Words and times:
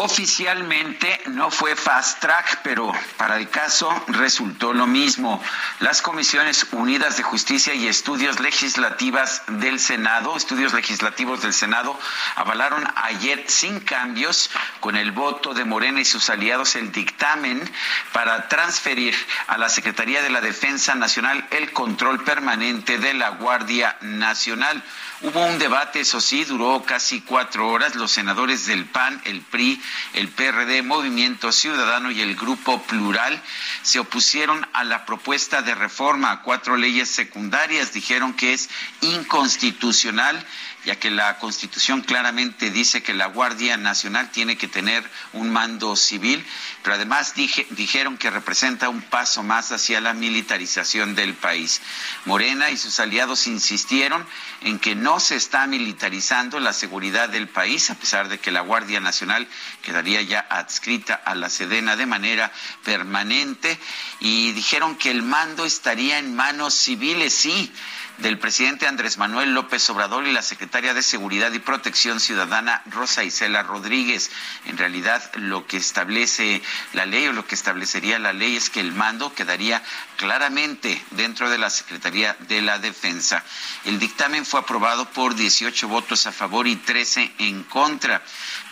Oficialmente 0.00 1.20
no 1.26 1.50
fue 1.50 1.74
fast 1.74 2.20
track, 2.20 2.60
pero 2.62 2.92
para 3.16 3.36
el 3.36 3.48
caso 3.48 3.90
resultó 4.06 4.72
lo 4.72 4.86
mismo. 4.86 5.42
Las 5.80 6.02
Comisiones 6.02 6.68
Unidas 6.70 7.16
de 7.16 7.24
Justicia 7.24 7.74
y 7.74 7.88
Estudios 7.88 8.38
Legislativas 8.38 9.42
del 9.48 9.80
Senado, 9.80 10.36
estudios 10.36 10.72
legislativos 10.72 11.42
del 11.42 11.52
Senado, 11.52 11.98
avalaron 12.36 12.86
ayer 12.94 13.44
sin 13.48 13.80
cambios 13.80 14.50
con 14.78 14.94
el 14.94 15.10
voto 15.10 15.52
de 15.52 15.64
Morena 15.64 16.00
y 16.00 16.04
sus 16.04 16.30
aliados 16.30 16.76
el 16.76 16.92
dictamen 16.92 17.68
para 18.12 18.46
transferir 18.46 19.16
a 19.48 19.58
la 19.58 19.68
Secretaría 19.68 20.22
de 20.22 20.30
la 20.30 20.40
Defensa 20.40 20.94
Nacional 20.94 21.44
el 21.50 21.72
control 21.72 22.22
permanente 22.22 22.98
de 22.98 23.14
la 23.14 23.30
Guardia 23.30 23.96
Nacional. 24.02 24.80
Hubo 25.20 25.44
un 25.44 25.58
debate, 25.58 26.00
eso 26.00 26.20
sí, 26.20 26.44
duró 26.44 26.84
casi 26.86 27.22
cuatro 27.22 27.68
horas. 27.68 27.96
Los 27.96 28.12
senadores 28.12 28.66
del 28.66 28.84
PAN, 28.84 29.20
el 29.24 29.40
PRI, 29.40 29.82
el 30.14 30.28
PRD, 30.28 30.82
Movimiento 30.82 31.52
Ciudadano 31.52 32.10
y 32.10 32.20
el 32.20 32.36
Grupo 32.36 32.82
Plural 32.82 33.42
se 33.82 33.98
opusieron 33.98 34.66
a 34.72 34.84
la 34.84 35.04
propuesta 35.06 35.62
de 35.62 35.74
reforma 35.74 36.30
a 36.30 36.42
cuatro 36.42 36.76
leyes 36.76 37.08
secundarias. 37.08 37.92
Dijeron 37.92 38.34
que 38.34 38.52
es 38.52 38.68
inconstitucional 39.00 40.44
ya 40.84 40.96
que 40.96 41.10
la 41.10 41.38
Constitución 41.38 42.02
claramente 42.02 42.70
dice 42.70 43.02
que 43.02 43.14
la 43.14 43.26
Guardia 43.26 43.76
Nacional 43.76 44.30
tiene 44.30 44.56
que 44.56 44.68
tener 44.68 45.08
un 45.32 45.50
mando 45.50 45.96
civil, 45.96 46.44
pero 46.82 46.94
además 46.94 47.34
dijeron 47.34 48.16
que 48.16 48.30
representa 48.30 48.88
un 48.88 49.02
paso 49.02 49.42
más 49.42 49.72
hacia 49.72 50.00
la 50.00 50.14
militarización 50.14 51.14
del 51.14 51.34
país. 51.34 51.80
Morena 52.24 52.70
y 52.70 52.76
sus 52.76 53.00
aliados 53.00 53.46
insistieron 53.46 54.26
en 54.62 54.78
que 54.78 54.94
no 54.94 55.20
se 55.20 55.36
está 55.36 55.66
militarizando 55.66 56.60
la 56.60 56.72
seguridad 56.72 57.28
del 57.28 57.48
país, 57.48 57.90
a 57.90 57.94
pesar 57.94 58.28
de 58.28 58.38
que 58.38 58.50
la 58.50 58.60
Guardia 58.60 59.00
Nacional 59.00 59.48
quedaría 59.82 60.22
ya 60.22 60.40
adscrita 60.40 61.14
a 61.14 61.34
la 61.34 61.50
Sedena 61.50 61.96
de 61.96 62.06
manera 62.06 62.52
permanente, 62.84 63.78
y 64.20 64.52
dijeron 64.52 64.96
que 64.96 65.10
el 65.10 65.22
mando 65.22 65.64
estaría 65.64 66.18
en 66.18 66.34
manos 66.34 66.74
civiles, 66.74 67.34
sí 67.34 67.72
del 68.18 68.38
presidente 68.38 68.86
Andrés 68.86 69.16
Manuel 69.16 69.54
López 69.54 69.88
Obrador 69.90 70.26
y 70.26 70.32
la 70.32 70.42
secretaria 70.42 70.92
de 70.92 71.02
Seguridad 71.02 71.52
y 71.52 71.60
Protección 71.60 72.18
Ciudadana 72.18 72.82
Rosa 72.86 73.22
Isela 73.22 73.62
Rodríguez. 73.62 74.30
En 74.66 74.76
realidad, 74.76 75.22
lo 75.36 75.66
que 75.66 75.76
establece 75.76 76.60
la 76.92 77.06
ley 77.06 77.28
o 77.28 77.32
lo 77.32 77.46
que 77.46 77.54
establecería 77.54 78.18
la 78.18 78.32
ley 78.32 78.56
es 78.56 78.70
que 78.70 78.80
el 78.80 78.92
mando 78.92 79.32
quedaría 79.34 79.82
claramente 80.16 81.02
dentro 81.12 81.48
de 81.48 81.58
la 81.58 81.70
Secretaría 81.70 82.36
de 82.48 82.60
la 82.60 82.78
Defensa. 82.78 83.44
El 83.84 84.00
dictamen 84.00 84.44
fue 84.44 84.60
aprobado 84.60 85.08
por 85.10 85.36
18 85.36 85.86
votos 85.86 86.26
a 86.26 86.32
favor 86.32 86.66
y 86.66 86.76
13 86.76 87.32
en 87.38 87.62
contra. 87.64 88.22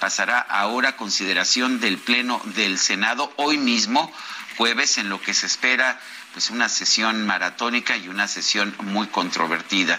Pasará 0.00 0.40
ahora 0.40 0.90
a 0.90 0.96
consideración 0.96 1.78
del 1.78 1.98
Pleno 1.98 2.40
del 2.56 2.78
Senado 2.78 3.32
hoy 3.36 3.58
mismo, 3.58 4.12
jueves, 4.56 4.98
en 4.98 5.08
lo 5.08 5.20
que 5.20 5.34
se 5.34 5.46
espera 5.46 6.00
pues 6.36 6.50
una 6.50 6.69
sesión 6.69 7.24
maratónica 7.24 7.97
y 7.97 8.08
una 8.08 8.28
sesión 8.28 8.76
muy 8.82 9.06
controvertida. 9.06 9.98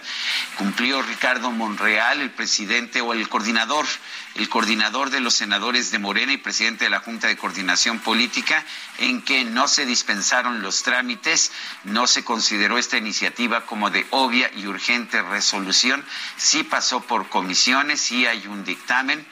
Cumplió 0.59 1.01
Ricardo 1.01 1.49
Monreal, 1.49 2.21
el 2.21 2.29
presidente 2.29 3.01
o 3.01 3.13
el 3.13 3.27
coordinador, 3.27 3.87
el 4.35 4.47
coordinador 4.47 5.09
de 5.09 5.19
los 5.19 5.33
senadores 5.33 5.89
de 5.89 5.97
Morena 5.97 6.33
y 6.33 6.37
presidente 6.37 6.83
de 6.83 6.91
la 6.91 6.99
Junta 6.99 7.25
de 7.25 7.37
Coordinación 7.37 7.97
Política, 7.97 8.63
en 8.99 9.23
que 9.23 9.45
no 9.45 9.67
se 9.67 9.87
dispensaron 9.87 10.61
los 10.61 10.83
trámites, 10.83 11.51
no 11.85 12.05
se 12.05 12.23
consideró 12.23 12.77
esta 12.77 12.97
iniciativa 12.97 13.65
como 13.65 13.89
de 13.89 14.05
obvia 14.11 14.51
y 14.55 14.67
urgente 14.67 15.23
resolución, 15.23 16.05
sí 16.37 16.61
pasó 16.61 17.01
por 17.01 17.29
comisiones, 17.29 17.99
sí 17.99 18.27
hay 18.27 18.45
un 18.45 18.63
dictamen 18.63 19.25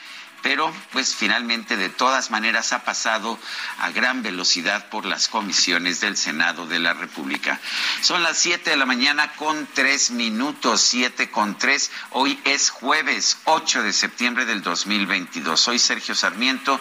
pero 0.46 0.72
pues 0.92 1.16
finalmente 1.16 1.76
de 1.76 1.90
todas 1.90 2.30
maneras 2.30 2.72
ha 2.72 2.84
pasado 2.84 3.40
a 3.80 3.90
gran 3.90 4.22
velocidad 4.22 4.90
por 4.90 5.08
las 5.08 5.28
comisiones 5.28 6.02
del 6.02 6.16
Senado 6.16 6.68
de 6.68 6.78
la 6.78 6.94
República. 6.94 7.60
Son 8.02 8.22
las 8.22 8.38
siete 8.38 8.70
de 8.70 8.76
la 8.76 8.86
mañana 8.86 9.32
con 9.38 9.68
tres 9.74 10.12
minutos, 10.12 10.82
siete 10.82 11.32
con 11.32 11.58
tres. 11.58 11.90
Hoy 12.12 12.40
es 12.44 12.70
jueves 12.70 13.40
8 13.46 13.82
de 13.82 13.92
septiembre 13.92 14.46
del 14.46 14.62
2022. 14.62 15.60
Soy 15.60 15.80
Sergio 15.80 16.14
Sarmiento 16.14 16.80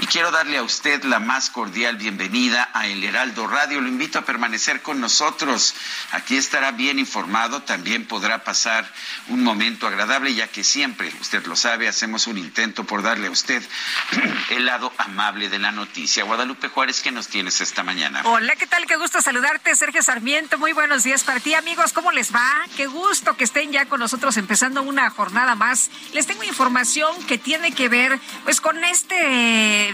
y 0.00 0.06
quiero 0.06 0.30
darle 0.30 0.56
a 0.56 0.62
usted 0.62 1.04
la 1.04 1.18
más 1.18 1.50
cordial 1.50 1.96
bienvenida 1.96 2.70
a 2.72 2.86
El 2.86 3.04
Heraldo 3.04 3.46
Radio. 3.46 3.82
Lo 3.82 3.88
invito 3.88 4.18
a 4.18 4.24
permanecer 4.24 4.80
con 4.80 4.98
nosotros. 4.98 5.74
Aquí 6.12 6.38
estará 6.38 6.72
bien 6.72 6.98
informado, 6.98 7.62
también 7.62 8.06
podrá 8.06 8.42
pasar 8.42 8.90
un 9.28 9.44
momento 9.44 9.86
agradable, 9.86 10.32
ya 10.34 10.48
que 10.48 10.64
siempre, 10.64 11.12
usted 11.20 11.44
lo 11.46 11.54
sabe, 11.54 11.86
hacemos 11.86 12.26
un 12.26 12.38
intento 12.38 12.84
por 12.84 13.02
darle 13.02 13.26
a 13.26 13.30
usted 13.30 13.62
el 14.50 14.64
lado 14.64 14.90
amable 14.96 15.50
de 15.50 15.58
la 15.58 15.70
noticia. 15.70 16.24
Guadalupe 16.24 16.68
Juárez, 16.68 17.02
¿qué 17.02 17.12
nos 17.12 17.28
tienes 17.28 17.60
esta 17.60 17.82
mañana? 17.82 18.22
Hola, 18.24 18.56
¿qué 18.56 18.66
tal? 18.66 18.86
Qué 18.86 18.96
gusto 18.96 19.20
saludarte, 19.20 19.76
Sergio 19.76 20.02
Sarmiento. 20.02 20.56
Muy 20.56 20.72
buenos 20.72 21.04
días 21.04 21.24
para 21.24 21.40
ti, 21.40 21.52
amigos. 21.52 21.92
¿Cómo 21.92 22.10
les 22.10 22.34
va? 22.34 22.64
Qué 22.74 22.86
gusto 22.86 23.36
que 23.36 23.44
estén 23.44 23.70
ya 23.70 23.84
con 23.84 24.00
nosotros 24.00 24.38
empezando 24.38 24.82
una 24.82 25.10
jornada 25.10 25.54
más. 25.56 25.90
Les 26.14 26.26
tengo 26.26 26.42
información 26.44 27.14
que 27.26 27.36
tiene 27.36 27.72
que 27.72 27.90
ver 27.90 28.18
pues 28.44 28.62
con 28.62 28.82
este 28.82 29.89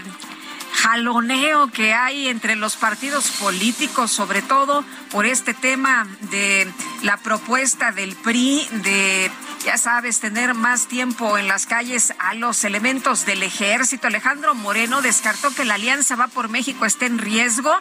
jaloneo 0.73 1.71
que 1.71 1.93
hay 1.93 2.27
entre 2.27 2.55
los 2.55 2.77
partidos 2.77 3.31
políticos, 3.31 4.11
sobre 4.11 4.41
todo 4.41 4.83
por 5.11 5.25
este 5.25 5.53
tema 5.53 6.07
de 6.29 6.71
la 7.01 7.17
propuesta 7.17 7.91
del 7.91 8.15
PRI 8.15 8.67
de 8.83 9.31
ya 9.65 9.77
sabes, 9.77 10.21
tener 10.21 10.53
más 10.53 10.87
tiempo 10.87 11.37
en 11.37 11.49
las 11.49 11.65
calles 11.65 12.13
a 12.19 12.33
los 12.35 12.63
elementos 12.63 13.25
del 13.25 13.43
ejército. 13.43 14.07
Alejandro 14.07 14.55
Moreno 14.55 15.01
descartó 15.01 15.53
que 15.53 15.65
la 15.65 15.73
alianza 15.73 16.15
va 16.15 16.27
por 16.27 16.47
México 16.47 16.85
esté 16.85 17.07
en 17.07 17.17
riesgo. 17.17 17.77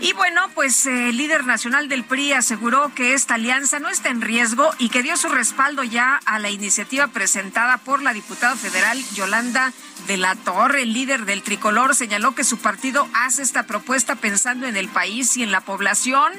Y 0.00 0.12
bueno, 0.12 0.50
pues 0.54 0.84
eh, 0.84 1.08
el 1.08 1.16
líder 1.16 1.46
nacional 1.46 1.88
del 1.88 2.04
PRI 2.04 2.34
aseguró 2.34 2.92
que 2.94 3.14
esta 3.14 3.36
alianza 3.36 3.78
no 3.78 3.88
está 3.88 4.10
en 4.10 4.20
riesgo 4.20 4.72
y 4.78 4.90
que 4.90 5.02
dio 5.02 5.16
su 5.16 5.28
respaldo 5.28 5.82
ya 5.84 6.20
a 6.26 6.38
la 6.38 6.50
iniciativa 6.50 7.06
presentada 7.06 7.78
por 7.78 8.02
la 8.02 8.12
diputada 8.12 8.54
federal 8.56 9.02
Yolanda 9.14 9.72
de 10.06 10.16
la 10.16 10.34
Torre. 10.34 10.82
El 10.82 10.92
líder 10.92 11.24
del 11.24 11.42
tricolor 11.42 11.94
señaló 11.94 12.34
que 12.34 12.44
su 12.44 12.58
partido 12.58 13.08
hace 13.14 13.42
esta 13.42 13.66
propuesta 13.66 14.16
pensando 14.16 14.66
en 14.66 14.76
el 14.76 14.88
país 14.88 15.36
y 15.36 15.42
en 15.42 15.52
la 15.52 15.60
población 15.60 16.32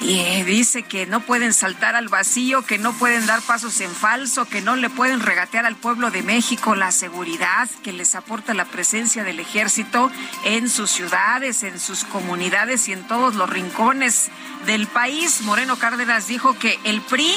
Y 0.00 0.20
eh, 0.20 0.44
dice 0.44 0.84
que 0.84 1.06
no 1.06 1.20
pueden 1.20 1.52
saltar 1.52 1.96
al 1.96 2.08
vacío, 2.08 2.62
que 2.62 2.78
no 2.78 2.92
pueden 2.92 3.26
dar 3.26 3.42
pasos 3.42 3.80
en 3.80 3.90
falso, 3.90 4.44
que 4.44 4.60
no 4.60 4.76
le 4.76 4.90
pueden 4.90 5.20
regatear 5.20 5.66
al 5.66 5.74
pueblo 5.74 6.10
de 6.10 6.22
México 6.22 6.76
la 6.76 6.92
seguridad 6.92 7.68
que 7.82 7.92
les 7.92 8.14
aporta 8.14 8.54
la 8.54 8.64
presencia 8.64 9.24
del 9.24 9.40
ejército 9.40 10.10
en 10.44 10.68
sus 10.70 10.90
ciudades, 10.90 11.64
en 11.64 11.80
sus 11.80 12.04
comunidades 12.04 12.88
y 12.88 12.92
en 12.92 13.06
todos 13.08 13.34
los 13.34 13.50
rincones 13.50 14.30
del 14.66 14.86
país. 14.86 15.42
Moreno 15.42 15.76
Cárdenas 15.78 16.28
dijo 16.28 16.56
que 16.58 16.78
el 16.84 17.00
PRI 17.00 17.32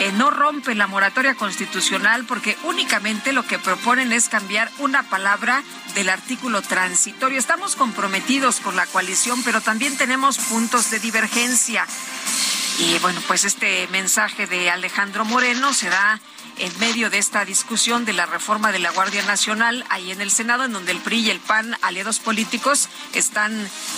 eh, 0.00 0.12
no 0.16 0.30
rompe 0.30 0.74
la 0.74 0.86
moratoria 0.86 1.34
constitucional 1.34 2.24
porque 2.26 2.56
únicamente 2.64 3.32
lo 3.32 3.46
que 3.46 3.58
proponen 3.58 4.12
es 4.12 4.28
cambiar 4.28 4.70
una 4.78 5.04
palabra 5.04 5.62
del 5.94 6.08
artículo 6.08 6.62
transitorio. 6.62 7.38
Estamos 7.38 7.76
comprometidos 7.76 8.60
con 8.60 8.76
la 8.76 8.86
coalición, 8.86 9.42
pero 9.44 9.60
también 9.60 9.96
tenemos 9.96 10.38
puntos 10.38 10.90
de 10.90 10.98
divergencia. 10.98 11.73
Y 12.78 12.98
bueno, 12.98 13.20
pues 13.26 13.44
este 13.44 13.88
mensaje 13.88 14.46
de 14.46 14.70
Alejandro 14.70 15.24
Moreno 15.24 15.72
se 15.72 15.88
da 15.88 16.20
en 16.58 16.78
medio 16.78 17.10
de 17.10 17.18
esta 17.18 17.44
discusión 17.44 18.04
de 18.04 18.12
la 18.12 18.26
reforma 18.26 18.70
de 18.70 18.78
la 18.78 18.90
Guardia 18.90 19.22
Nacional 19.24 19.84
ahí 19.88 20.12
en 20.12 20.20
el 20.20 20.30
Senado, 20.30 20.64
en 20.64 20.72
donde 20.72 20.92
el 20.92 20.98
PRI 20.98 21.20
y 21.20 21.30
el 21.30 21.40
PAN, 21.40 21.76
aliados 21.82 22.20
políticos, 22.20 22.88
están 23.12 23.52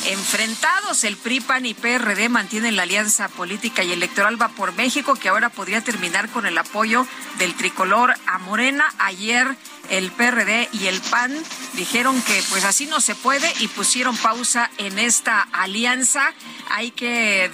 enfrentados. 0.07 1.05
El 1.05 1.17
PRI, 1.17 1.41
PAN 1.41 1.67
y 1.67 1.75
PRD 1.75 2.29
mantienen 2.29 2.77
la 2.77 2.85
alianza 2.85 3.29
política 3.29 3.83
y 3.83 3.93
electoral 3.93 4.41
Va 4.41 4.49
por 4.49 4.73
México, 4.75 5.17
que 5.17 5.29
ahora 5.29 5.51
podría 5.51 5.83
terminar 5.83 6.31
con 6.31 6.47
el 6.47 6.57
apoyo 6.57 7.07
del 7.39 7.55
tricolor 7.55 8.15
a 8.27 8.39
Morena. 8.39 8.87
Ayer 8.99 9.57
el 9.91 10.11
PRD 10.11 10.69
y 10.73 10.87
el 10.87 11.01
PAN 11.01 11.33
dijeron 11.75 12.21
que 12.23 12.43
pues 12.51 12.65
así 12.65 12.87
no 12.87 13.01
se 13.01 13.15
puede 13.15 13.53
y 13.61 13.69
pusieron 13.69 14.17
pausa 14.17 14.71
en 14.79 14.99
esta 14.99 15.43
alianza. 15.53 16.33
Hay 16.71 16.91
que 16.91 17.51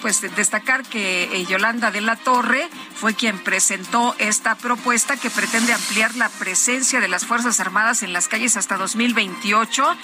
pues, 0.00 0.20
destacar 0.36 0.82
que 0.84 1.24
eh, 1.24 1.46
Yolanda 1.46 1.90
de 1.90 2.00
la 2.00 2.16
Torre 2.16 2.68
fue 2.94 3.14
quien 3.14 3.38
presentó 3.38 4.14
esta 4.18 4.56
propuesta 4.56 5.16
que 5.16 5.30
pretende 5.30 5.72
ampliar 5.72 6.14
la 6.16 6.28
presencia 6.28 7.00
de 7.00 7.08
las 7.08 7.24
Fuerzas 7.24 7.60
Armadas 7.60 8.02
en 8.02 8.12
las 8.12 8.28
calles 8.28 8.56
hasta 8.56 8.76
2028. 8.76 9.96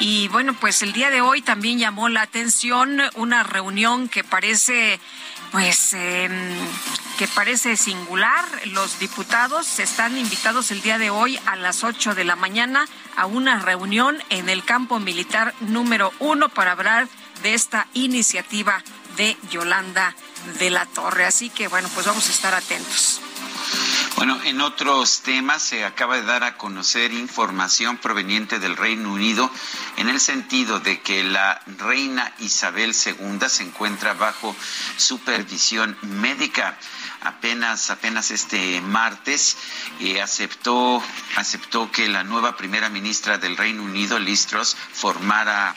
Y 0.00 0.28
bueno, 0.28 0.54
pues 0.54 0.82
el 0.82 0.92
día 0.92 1.10
de 1.10 1.20
hoy 1.20 1.42
también 1.42 1.78
llamó 1.78 2.08
la 2.08 2.22
atención 2.22 3.00
una 3.14 3.42
reunión 3.42 4.08
que 4.08 4.24
parece 4.24 5.00
pues 5.52 5.92
em, 5.92 6.56
que 7.18 7.28
parece 7.28 7.76
singular. 7.76 8.44
Los 8.66 8.98
diputados 8.98 9.78
están 9.78 10.16
invitados 10.16 10.70
el 10.70 10.82
día 10.82 10.98
de 10.98 11.10
hoy 11.10 11.38
a 11.46 11.56
las 11.56 11.84
8 11.84 12.14
de 12.14 12.24
la 12.24 12.34
mañana 12.34 12.86
a 13.16 13.26
una 13.26 13.58
reunión 13.58 14.18
en 14.30 14.48
el 14.48 14.64
campo 14.64 14.98
militar 14.98 15.54
número 15.60 16.12
uno 16.18 16.48
para 16.48 16.72
hablar 16.72 17.06
de 17.42 17.54
esta 17.54 17.86
iniciativa 17.92 18.82
de 19.16 19.36
Yolanda 19.50 20.16
de 20.58 20.70
la 20.70 20.86
Torre. 20.86 21.26
Así 21.26 21.50
que 21.50 21.68
bueno, 21.68 21.88
pues 21.94 22.06
vamos 22.06 22.26
a 22.28 22.32
estar 22.32 22.54
atentos. 22.54 23.20
Bueno, 24.24 24.38
en 24.44 24.60
otros 24.60 25.22
temas 25.22 25.64
se 25.64 25.84
acaba 25.84 26.14
de 26.14 26.22
dar 26.22 26.44
a 26.44 26.56
conocer 26.56 27.12
información 27.12 27.96
proveniente 27.98 28.60
del 28.60 28.76
Reino 28.76 29.12
Unido 29.12 29.50
en 29.96 30.08
el 30.08 30.20
sentido 30.20 30.78
de 30.78 31.00
que 31.00 31.24
la 31.24 31.60
reina 31.78 32.32
Isabel 32.38 32.94
II 32.94 33.48
se 33.48 33.64
encuentra 33.64 34.14
bajo 34.14 34.54
supervisión 34.96 35.98
médica. 36.02 36.78
Apenas, 37.22 37.90
apenas 37.90 38.30
este 38.30 38.80
martes 38.80 39.56
eh, 39.98 40.22
aceptó, 40.22 41.02
aceptó 41.34 41.90
que 41.90 42.06
la 42.06 42.22
nueva 42.22 42.56
primera 42.56 42.88
ministra 42.90 43.38
del 43.38 43.56
Reino 43.56 43.82
Unido, 43.82 44.20
Liz 44.20 44.46
Truss, 44.46 44.76
formara 44.92 45.74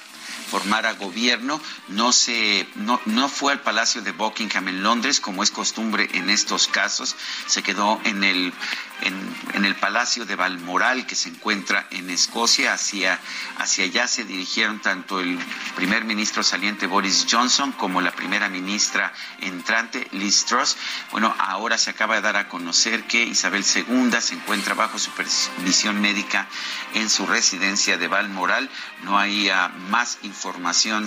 formara 0.50 0.94
gobierno, 0.94 1.62
no 1.90 2.12
se 2.12 2.68
no, 2.76 3.00
no 3.06 3.30
fue 3.30 3.54
al 3.54 3.62
Palacio 3.62 4.02
de 4.02 4.12
Buckingham 4.12 4.68
en 4.68 4.84
Londres 4.84 5.20
como 5.20 5.44
es 5.44 5.52
costumbre 5.52 6.10
en 6.14 6.30
estos 6.30 6.68
casos, 6.68 7.16
se 7.48 7.64
quedó 7.64 8.00
en 8.04 8.24
el 8.24 8.54
en, 9.02 9.66
el 9.66 9.76
Palacio 9.76 10.26
de 10.26 10.36
Balmoral 10.36 11.06
que 11.06 11.16
se 11.16 11.30
encuentra 11.30 11.88
en 11.92 12.10
Escocia. 12.10 12.74
Hacia, 12.74 13.20
hacia 13.58 13.86
allá 13.86 14.08
se 14.08 14.24
dirigieron 14.24 14.80
tanto 14.80 15.20
el 15.20 15.40
primer 15.76 16.06
ministro 16.06 16.44
saliente 16.44 16.88
Boris 16.88 17.26
Johnson 17.30 17.72
como 17.72 18.02
la 18.02 18.12
primera 18.12 18.50
ministra 18.50 19.12
entrante 19.42 20.08
Liz 20.12 20.46
Truss. 20.46 20.78
Bueno, 21.12 21.36
ahora 21.40 21.78
se 21.78 21.90
acaba 21.90 22.16
de 22.16 22.22
dar 22.22 22.38
a 22.38 22.48
conocer 22.48 23.04
que 23.06 23.24
Isabel 23.24 23.64
II 23.64 24.12
se 24.20 24.36
encuentra 24.36 24.74
bajo 24.74 25.00
supervisión 25.00 26.00
médica 26.02 26.48
en 26.94 27.10
su 27.10 27.26
residencia 27.26 27.98
de 27.98 28.08
Balmoral. 28.08 28.70
No 29.04 29.18
hay 29.18 29.50
ah, 29.50 29.72
más 29.90 30.20
información 30.22 30.35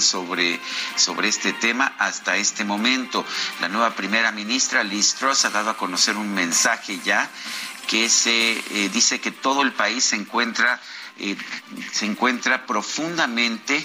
sobre, 0.01 0.61
sobre 0.97 1.29
este 1.29 1.53
tema 1.53 1.95
hasta 1.99 2.37
este 2.37 2.65
momento. 2.65 3.25
La 3.61 3.69
nueva 3.69 3.95
primera 3.95 4.33
ministra 4.33 4.83
Liz 4.83 5.15
Truss 5.15 5.45
ha 5.45 5.51
dado 5.51 5.71
a 5.71 5.77
conocer 5.77 6.17
un 6.17 6.33
mensaje 6.35 6.99
ya 7.05 7.29
que 7.87 8.09
se 8.09 8.53
eh, 8.53 8.89
dice 8.91 9.21
que 9.21 9.31
todo 9.31 9.63
el 9.63 9.73
país 9.73 10.05
se 10.05 10.17
encuentra 10.17 10.81
se 11.93 12.07
encuentra 12.07 12.67
profundamente 12.67 13.85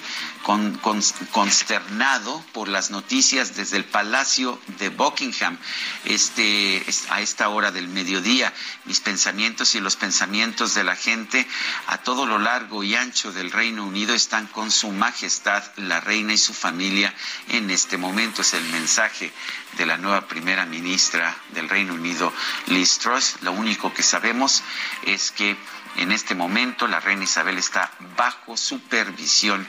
consternado 1.31 2.43
por 2.51 2.67
las 2.67 2.91
noticias 2.91 3.55
desde 3.55 3.77
el 3.77 3.85
Palacio 3.85 4.59
de 4.79 4.89
Buckingham 4.89 5.57
este, 6.05 6.85
a 7.09 7.21
esta 7.21 7.49
hora 7.49 7.71
del 7.71 7.87
mediodía. 7.87 8.53
Mis 8.85 8.99
pensamientos 8.99 9.73
y 9.75 9.79
los 9.79 9.95
pensamientos 9.95 10.73
de 10.75 10.83
la 10.83 10.95
gente 10.95 11.47
a 11.87 11.97
todo 11.99 12.25
lo 12.25 12.39
largo 12.39 12.83
y 12.83 12.95
ancho 12.95 13.31
del 13.31 13.51
Reino 13.51 13.85
Unido 13.85 14.13
están 14.13 14.47
con 14.47 14.69
su 14.69 14.91
majestad, 14.91 15.63
la 15.77 16.01
reina 16.01 16.33
y 16.33 16.37
su 16.37 16.53
familia 16.53 17.13
en 17.49 17.71
este 17.71 17.97
momento. 17.97 18.41
Es 18.41 18.53
el 18.53 18.63
mensaje 18.65 19.31
de 19.77 19.85
la 19.85 19.97
nueva 19.97 20.27
primera 20.27 20.65
ministra 20.65 21.35
del 21.53 21.69
Reino 21.69 21.93
Unido, 21.93 22.31
Liz 22.67 22.99
Truss. 22.99 23.37
Lo 23.41 23.53
único 23.53 23.93
que 23.93 24.03
sabemos 24.03 24.63
es 25.05 25.31
que 25.31 25.57
en 25.97 26.11
este 26.11 26.35
momento 26.35 26.87
la 26.87 26.99
reina 26.99 27.23
Isabel 27.23 27.57
está 27.57 27.91
bajo 28.17 28.57
supervisión 28.57 29.65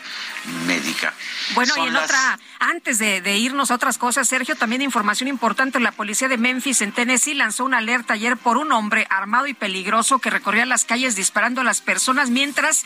médica. 0.67 1.12
Bueno, 1.55 1.75
y 1.76 1.88
en 1.88 1.97
otra, 1.97 2.38
antes 2.59 2.99
de, 2.99 3.21
de, 3.21 3.37
irnos 3.37 3.71
a 3.71 3.75
otras 3.75 3.99
cosas, 3.99 4.29
Sergio, 4.29 4.56
también 4.56 4.82
información 4.82 5.29
importante, 5.29 5.81
la 5.81 5.93
policía 5.93 6.29
de 6.29 6.38
Memphis 6.38 6.82
en 6.82 6.93
Tennessee 6.93 7.35
lanzó 7.35 7.65
una 7.65 7.79
alerta 7.79 8.15
ayer 8.15 8.37
por 8.37 8.56
un 8.56 8.73
hombre 8.73 9.06
armado 9.11 9.47
y 9.47 9.55
peligroso 9.55 10.19
que 10.19 10.31
recorría 10.31 10.67
las 10.67 10.85
calles 10.85 11.17
disparando 11.17 11.61
a 11.61 11.65
las 11.65 11.81
personas 11.81 12.31
mientras 12.31 12.85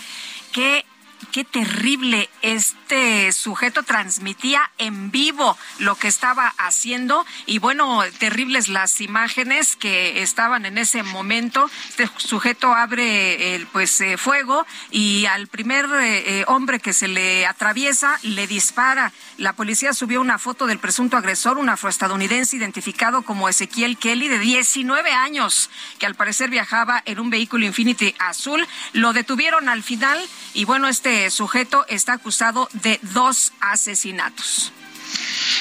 que 0.52 0.84
qué 1.32 1.44
terrible. 1.44 2.28
Este 2.42 3.32
sujeto 3.32 3.82
transmitía 3.82 4.70
en 4.78 5.10
vivo 5.10 5.56
lo 5.78 5.96
que 5.96 6.08
estaba 6.08 6.54
haciendo 6.58 7.24
y 7.46 7.58
bueno, 7.58 8.02
terribles 8.18 8.68
las 8.68 9.00
imágenes 9.00 9.76
que 9.76 10.22
estaban 10.22 10.66
en 10.66 10.78
ese 10.78 11.02
momento. 11.02 11.70
Este 11.88 12.08
sujeto 12.16 12.72
abre 12.72 13.54
el 13.54 13.66
pues 13.66 14.00
eh, 14.00 14.16
fuego 14.16 14.66
y 14.90 15.26
al 15.26 15.46
primer 15.48 15.86
eh, 15.86 16.40
eh, 16.40 16.44
hombre 16.46 16.80
que 16.80 16.92
se 16.92 17.08
le 17.08 17.46
atraviesa 17.46 18.18
le 18.22 18.46
dispara. 18.46 19.12
La 19.36 19.52
policía 19.52 19.92
subió 19.92 20.20
una 20.20 20.38
foto 20.38 20.66
del 20.66 20.78
presunto 20.78 21.16
agresor, 21.16 21.58
un 21.58 21.68
afroestadounidense 21.68 22.56
identificado 22.56 23.22
como 23.22 23.48
Ezequiel 23.48 23.98
Kelly 23.98 24.28
de 24.28 24.38
19 24.38 25.12
años, 25.12 25.70
que 25.98 26.06
al 26.06 26.14
parecer 26.14 26.50
viajaba 26.50 27.02
en 27.04 27.20
un 27.20 27.30
vehículo 27.30 27.66
Infinity 27.66 28.14
azul. 28.18 28.66
Lo 28.92 29.12
detuvieron 29.12 29.68
al 29.68 29.82
final 29.82 30.18
y 30.54 30.64
bueno, 30.64 30.88
este 30.88 31.07
este 31.08 31.30
sujeto 31.30 31.86
está 31.88 32.12
acusado 32.14 32.68
de 32.74 33.00
dos 33.00 33.52
asesinatos. 33.60 34.72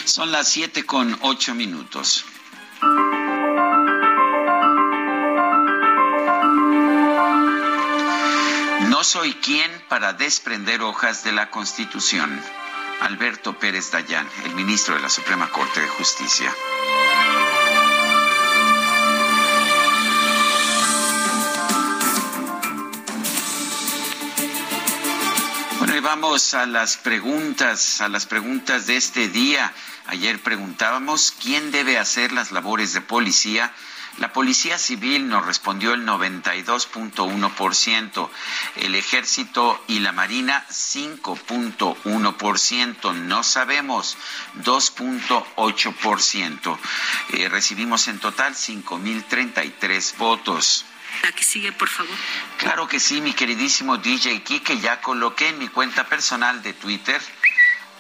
Son 0.04 0.30
las 0.30 0.50
siete 0.50 0.86
con 0.86 1.18
ocho 1.22 1.56
minutos. 1.56 2.26
No 8.90 9.04
soy 9.06 9.36
quien 9.36 9.72
para 9.88 10.12
desprender 10.12 10.82
hojas 10.82 11.24
de 11.24 11.32
la 11.32 11.50
Constitución. 11.50 12.42
Alberto 13.00 13.58
Pérez 13.58 13.92
Dayán, 13.92 14.28
el 14.44 14.54
ministro 14.54 14.96
de 14.96 15.02
la 15.02 15.10
Suprema 15.10 15.50
Corte 15.50 15.80
de 15.80 15.88
Justicia. 15.88 16.54
Vamos 26.08 26.54
a 26.54 26.66
las 26.66 26.96
preguntas, 26.96 28.00
a 28.00 28.08
las 28.08 28.26
preguntas 28.26 28.88
de 28.88 28.96
este 28.96 29.28
día. 29.28 29.74
Ayer 30.06 30.42
preguntábamos 30.42 31.34
quién 31.44 31.72
debe 31.72 31.98
hacer 31.98 32.32
las 32.32 32.54
labores 32.54 32.94
de 32.94 33.02
policía. 33.02 33.74
La 34.18 34.32
Policía 34.32 34.78
Civil 34.78 35.28
nos 35.28 35.46
respondió 35.46 35.94
el 35.94 36.06
92.1%, 36.06 38.30
el 38.78 38.96
Ejército 38.96 39.84
y 39.88 40.00
la 40.00 40.14
Marina 40.14 40.66
5.1%, 40.70 43.14
no 43.14 43.44
sabemos 43.44 44.16
2.8%. 44.64 46.78
Eh, 47.34 47.50
recibimos 47.50 48.08
en 48.08 48.20
total 48.20 48.56
5.033 48.56 50.16
votos. 50.16 50.86
La 51.24 51.32
que 51.32 51.44
sigue, 51.44 51.72
por 51.72 51.90
favor. 51.90 52.16
Claro 52.58 52.88
que 52.88 53.00
sí, 53.00 53.22
mi 53.22 53.34
queridísimo 53.34 53.98
DJ 53.98 54.44
Kike, 54.44 54.80
ya 54.80 55.02
coloqué 55.02 55.50
en 55.50 55.60
mi 55.60 55.68
cuenta 55.68 56.06
personal 56.06 56.62
de 56.62 56.74
Twitter 56.74 57.22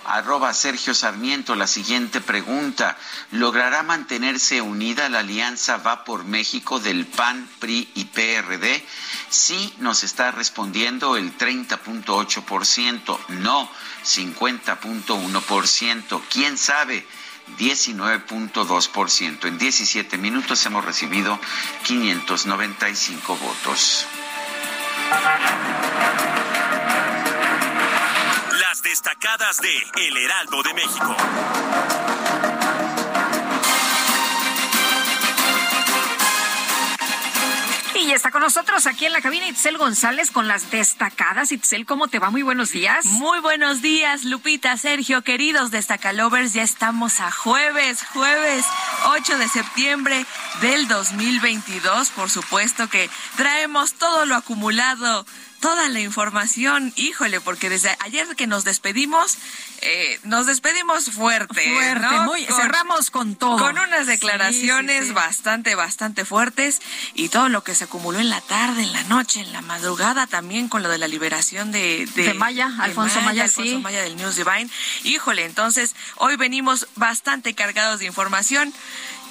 Arroba 0.07 0.53
Sergio 0.53 0.93
Sarmiento, 0.93 1.55
la 1.55 1.67
siguiente 1.67 2.21
pregunta. 2.21 2.97
¿Logrará 3.31 3.83
mantenerse 3.83 4.61
unida 4.61 5.09
la 5.09 5.19
alianza 5.19 5.75
Va 5.77 6.05
por 6.05 6.23
México 6.23 6.79
del 6.79 7.05
PAN, 7.05 7.45
PRI 7.59 7.91
y 7.93 8.05
PRD? 8.05 8.81
Sí, 9.29 9.73
nos 9.79 10.03
está 10.03 10.31
respondiendo 10.31 11.17
el 11.17 11.37
30.8%, 11.37 13.19
no 13.27 13.69
50.1%. 14.05 16.21
¿Quién 16.29 16.57
sabe? 16.57 17.05
19.2%. 17.57 19.45
En 19.47 19.57
17 19.57 20.17
minutos 20.17 20.65
hemos 20.65 20.83
recibido 20.85 21.39
595 21.83 23.35
votos. 23.37 24.05
Las 28.59 28.81
destacadas 28.83 29.57
de 29.61 29.77
El 30.07 30.17
Heraldo 30.17 30.63
de 30.63 30.73
México. 30.73 31.15
Y 38.07 38.13
está 38.13 38.31
con 38.31 38.41
nosotros 38.41 38.87
aquí 38.87 39.05
en 39.05 39.11
la 39.11 39.19
cabina 39.19 39.49
Itzel 39.49 39.77
González 39.77 40.31
con 40.31 40.47
las 40.47 40.71
destacadas. 40.71 41.51
Itzel, 41.51 41.85
¿cómo 41.85 42.07
te 42.07 42.19
va? 42.19 42.29
Muy 42.29 42.41
buenos 42.41 42.71
días. 42.71 43.05
Muy 43.05 43.39
buenos 43.39 43.81
días, 43.81 44.23
Lupita, 44.23 44.77
Sergio, 44.77 45.23
queridos 45.23 45.71
destacalovers. 45.71 46.53
Ya 46.53 46.63
estamos 46.63 47.19
a 47.19 47.29
jueves, 47.31 48.01
jueves 48.13 48.65
8 49.07 49.37
de 49.37 49.49
septiembre 49.49 50.25
del 50.61 50.87
2022. 50.87 52.11
Por 52.11 52.29
supuesto 52.29 52.87
que 52.87 53.09
traemos 53.35 53.95
todo 53.95 54.25
lo 54.25 54.35
acumulado 54.35 55.25
toda 55.59 55.89
la 55.89 55.99
información, 55.99 56.93
híjole, 56.95 57.41
porque 57.41 57.69
desde 57.69 57.95
ayer 57.99 58.27
que 58.35 58.47
nos 58.47 58.63
despedimos, 58.63 59.37
eh, 59.81 60.19
nos 60.23 60.45
despedimos 60.45 61.05
fuerte. 61.11 61.73
Fuerte, 61.73 62.19
muy, 62.21 62.45
cerramos 62.45 63.11
con 63.11 63.35
todo. 63.35 63.57
Con 63.57 63.77
unas 63.77 64.07
declaraciones 64.07 65.13
bastante, 65.13 65.75
bastante 65.75 66.25
fuertes 66.25 66.81
y 67.13 67.29
todo 67.29 67.49
lo 67.49 67.63
que 67.63 67.75
se 67.75 67.85
acumuló 67.85 68.19
en 68.19 68.29
la 68.29 68.41
tarde, 68.41 68.83
en 68.83 68.93
la 68.93 69.03
noche, 69.03 69.41
en 69.41 69.53
la 69.53 69.61
madrugada, 69.61 70.27
también 70.27 70.69
con 70.69 70.83
lo 70.83 70.89
de 70.89 70.97
la 70.97 71.07
liberación 71.07 71.71
de... 71.71 72.07
De, 72.15 72.33
Maya, 72.33 72.71
Alfonso 72.79 73.21
Maya, 73.21 73.43
Alfonso 73.45 73.79
Maya 73.79 74.01
del 74.01 74.15
News 74.15 74.35
Divine. 74.35 74.69
Híjole, 75.03 75.45
entonces, 75.45 75.95
hoy 76.17 76.35
venimos 76.35 76.87
bastante 76.95 77.53
cargados 77.55 77.99
de 77.99 78.05
información. 78.05 78.73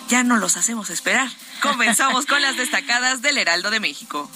Ya 0.09 0.23
no 0.23 0.37
los 0.37 0.57
hacemos 0.57 0.91
esperar. 0.91 1.29
Comenzamos 1.61 2.27
con 2.27 2.41
las 2.41 2.57
destacadas 2.57 3.23
del 3.23 3.39
Heraldo 3.39 3.71
de 3.71 3.81
México. 3.81 4.31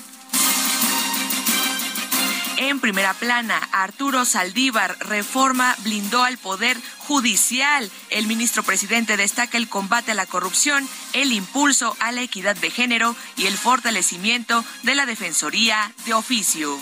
En 2.63 2.79
primera 2.79 3.15
plana, 3.15 3.57
Arturo 3.73 4.27
Saldívar, 4.27 4.95
reforma 5.09 5.75
blindó 5.79 6.25
al 6.25 6.37
Poder 6.37 6.77
Judicial. 6.99 7.91
El 8.11 8.27
ministro 8.27 8.63
presidente 8.63 9.17
destaca 9.17 9.57
el 9.57 9.67
combate 9.67 10.11
a 10.11 10.15
la 10.15 10.27
corrupción, 10.27 10.87
el 11.15 11.33
impulso 11.33 11.97
a 12.01 12.13
la 12.13 12.21
equidad 12.21 12.55
de 12.57 12.71
género 12.71 13.17
y 13.39 13.47
el 13.47 13.57
fortalecimiento 13.57 14.63
de 14.83 14.95
la 14.95 15.07
Defensoría 15.07 15.91
de 16.05 16.13
Oficio 16.13 16.79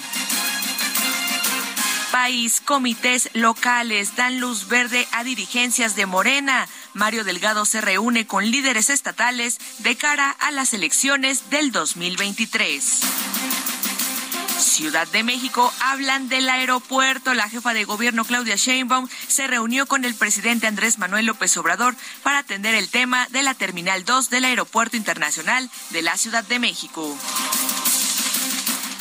país, 2.10 2.60
comités 2.64 3.30
locales 3.34 4.16
dan 4.16 4.40
luz 4.40 4.66
verde 4.66 5.06
a 5.12 5.22
dirigencias 5.22 5.94
de 5.94 6.06
Morena. 6.06 6.66
Mario 6.94 7.22
Delgado 7.22 7.64
se 7.64 7.80
reúne 7.80 8.26
con 8.26 8.50
líderes 8.50 8.90
estatales 8.90 9.58
de 9.78 9.94
cara 9.94 10.30
a 10.30 10.50
las 10.50 10.74
elecciones 10.74 11.50
del 11.50 11.70
2023. 11.70 13.00
Ciudad 14.58 15.06
de 15.08 15.22
México 15.22 15.72
hablan 15.80 16.28
del 16.28 16.48
aeropuerto. 16.48 17.32
La 17.34 17.48
jefa 17.48 17.74
de 17.74 17.84
gobierno 17.84 18.24
Claudia 18.24 18.56
Sheinbaum 18.56 19.08
se 19.28 19.46
reunió 19.46 19.86
con 19.86 20.04
el 20.04 20.14
presidente 20.14 20.66
Andrés 20.66 20.98
Manuel 20.98 21.26
López 21.26 21.56
Obrador 21.56 21.94
para 22.22 22.38
atender 22.38 22.74
el 22.74 22.88
tema 22.88 23.28
de 23.30 23.42
la 23.42 23.54
Terminal 23.54 24.04
2 24.04 24.30
del 24.30 24.44
Aeropuerto 24.44 24.96
Internacional 24.96 25.70
de 25.90 26.02
la 26.02 26.16
Ciudad 26.16 26.44
de 26.44 26.58
México. 26.58 27.16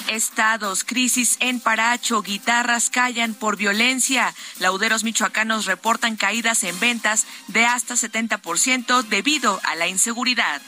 Estados, 0.07 0.83
crisis 0.83 1.37
en 1.39 1.59
Paracho, 1.59 2.21
guitarras 2.21 2.89
callan 2.89 3.33
por 3.33 3.57
violencia. 3.57 4.33
Lauderos 4.59 5.03
michoacanos 5.03 5.65
reportan 5.65 6.15
caídas 6.15 6.63
en 6.63 6.79
ventas 6.79 7.25
de 7.47 7.65
hasta 7.65 7.95
70% 7.95 9.03
debido 9.03 9.59
a 9.63 9.75
la 9.75 9.87
inseguridad. 9.87 10.61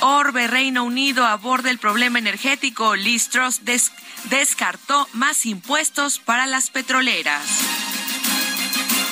Orbe, 0.00 0.46
Reino 0.46 0.84
Unido 0.84 1.24
aborda 1.24 1.70
el 1.70 1.78
problema 1.78 2.18
energético. 2.18 2.96
Liz 2.96 3.28
Truss 3.28 3.60
descartó 4.30 5.08
más 5.12 5.46
impuestos 5.46 6.18
para 6.18 6.46
las 6.46 6.70
petroleras. 6.70 7.42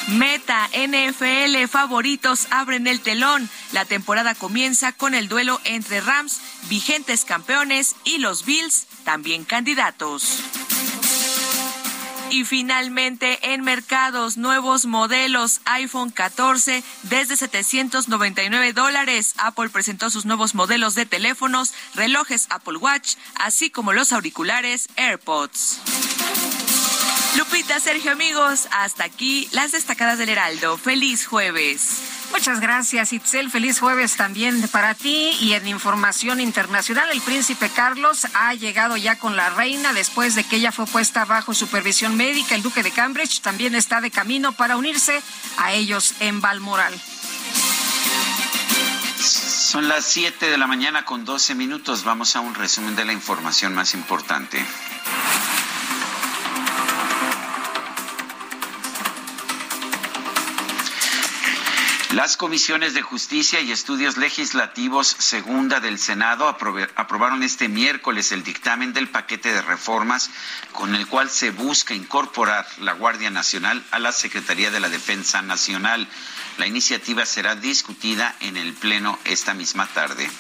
Meta, 0.09 0.69
NFL, 0.75 1.67
favoritos 1.67 2.47
abren 2.51 2.87
el 2.87 3.01
telón. 3.01 3.49
La 3.73 3.85
temporada 3.85 4.35
comienza 4.35 4.93
con 4.93 5.15
el 5.15 5.29
duelo 5.29 5.61
entre 5.65 6.01
Rams, 6.01 6.41
vigentes 6.69 7.25
campeones, 7.25 7.97
y 8.05 8.19
los 8.19 8.45
Bills, 8.45 8.87
también 9.05 9.45
candidatos. 9.45 10.43
Y 12.35 12.45
finalmente, 12.45 13.39
en 13.55 13.63
mercados, 13.63 14.37
nuevos 14.37 14.87
modelos 14.87 15.61
iPhone 15.67 16.11
14 16.11 16.83
desde 17.05 17.37
799 17.37 18.73
dólares. 18.73 19.35
Apple 19.39 19.69
presentó 19.69 20.11
sus 20.11 20.25
nuevos 20.25 20.57
modelos 20.57 20.97
de 20.97 21.07
teléfonos, 21.07 21.73
relojes 21.95 22.49
Apple 22.51 22.79
Watch, 22.79 23.15
así 23.37 23.71
como 23.71 23.93
los 23.93 24.13
auriculares 24.13 24.89
AirPods. 24.97 25.79
Lupita, 27.39 27.79
Sergio, 27.79 28.11
amigos, 28.11 28.67
hasta 28.73 29.05
aquí 29.05 29.49
las 29.53 29.71
destacadas 29.71 30.19
del 30.19 30.31
Heraldo. 30.31 30.77
Feliz 30.77 31.29
jueves. 31.29 32.24
Muchas 32.35 32.59
gracias, 32.59 33.13
Itzel. 33.13 33.49
Feliz 33.49 33.79
jueves 33.79 34.17
también 34.17 34.67
para 34.69 34.95
ti. 34.95 35.37
Y 35.41 35.53
en 35.53 35.69
información 35.69 36.41
internacional, 36.41 37.09
el 37.13 37.21
príncipe 37.21 37.71
Carlos 37.71 38.27
ha 38.35 38.53
llegado 38.55 38.97
ya 38.97 39.17
con 39.21 39.37
la 39.37 39.51
reina 39.51 39.93
después 39.93 40.35
de 40.35 40.43
que 40.43 40.57
ella 40.57 40.73
fue 40.73 40.85
puesta 40.85 41.25
bajo 41.25 41.55
supervisión 41.55 42.17
médica. 42.17 42.57
El 42.57 42.63
duque 42.63 42.83
de 42.83 42.91
Cambridge 42.91 43.41
también 43.41 43.77
está 43.77 44.01
de 44.01 44.11
camino 44.11 44.51
para 44.51 44.77
unirse 44.77 45.23
a 45.59 45.75
ellos 45.75 46.15
en 46.19 46.41
Balmoral. 46.41 46.93
Son 49.21 49.87
las 49.87 50.05
7 50.05 50.51
de 50.51 50.59
la 50.59 50.67
mañana 50.67 51.05
con 51.05 51.25
12 51.25 51.55
minutos. 51.55 52.03
Vamos 52.03 52.35
a 52.35 52.41
un 52.41 52.57
resumen 52.57 52.97
de 52.97 53.05
la 53.05 53.13
información 53.13 53.77
más 53.77 53.95
importante. 53.95 54.59
Las 62.15 62.37
comisiones 62.37 62.95
de 62.95 63.03
justicia 63.03 63.61
y 63.61 63.73
estudios 63.73 64.17
legislativos 64.17 65.17
segunda 65.19 65.81
del 65.81 65.99
Senado 65.99 66.47
aprobaron 66.47 67.43
este 67.43 67.69
miércoles 67.69 68.31
el 68.31 68.45
dictamen 68.45 68.93
del 68.93 69.09
paquete 69.09 69.53
de 69.53 69.61
reformas 69.61 70.31
con 70.71 70.95
el 70.95 71.09
cual 71.09 71.29
se 71.29 71.51
busca 71.51 71.93
incorporar 71.93 72.69
la 72.79 72.93
Guardia 72.93 73.31
Nacional 73.31 73.85
a 73.91 73.99
la 73.99 74.13
Secretaría 74.13 74.71
de 74.71 74.79
la 74.79 74.91
Defensa 74.91 75.43
Nacional. 75.43 76.07
La 76.57 76.69
iniciativa 76.69 77.27
será 77.27 77.57
discutida 77.57 78.37
en 78.39 78.59
el 78.59 78.75
Pleno 78.75 79.19
esta 79.25 79.53
misma 79.53 79.89
tarde. 79.89 80.31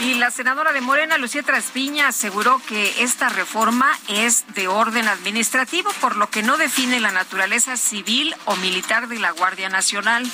Y 0.00 0.14
la 0.14 0.30
senadora 0.30 0.72
de 0.72 0.82
Morena, 0.82 1.16
Lucía 1.16 1.42
Traspiña, 1.42 2.08
aseguró 2.08 2.60
que 2.68 3.02
esta 3.02 3.30
reforma 3.30 3.90
es 4.08 4.44
de 4.54 4.68
orden 4.68 5.08
administrativo, 5.08 5.90
por 6.02 6.16
lo 6.16 6.28
que 6.28 6.42
no 6.42 6.58
define 6.58 7.00
la 7.00 7.12
naturaleza 7.12 7.78
civil 7.78 8.34
o 8.44 8.56
militar 8.56 9.08
de 9.08 9.18
la 9.18 9.30
Guardia 9.30 9.70
Nacional. 9.70 10.30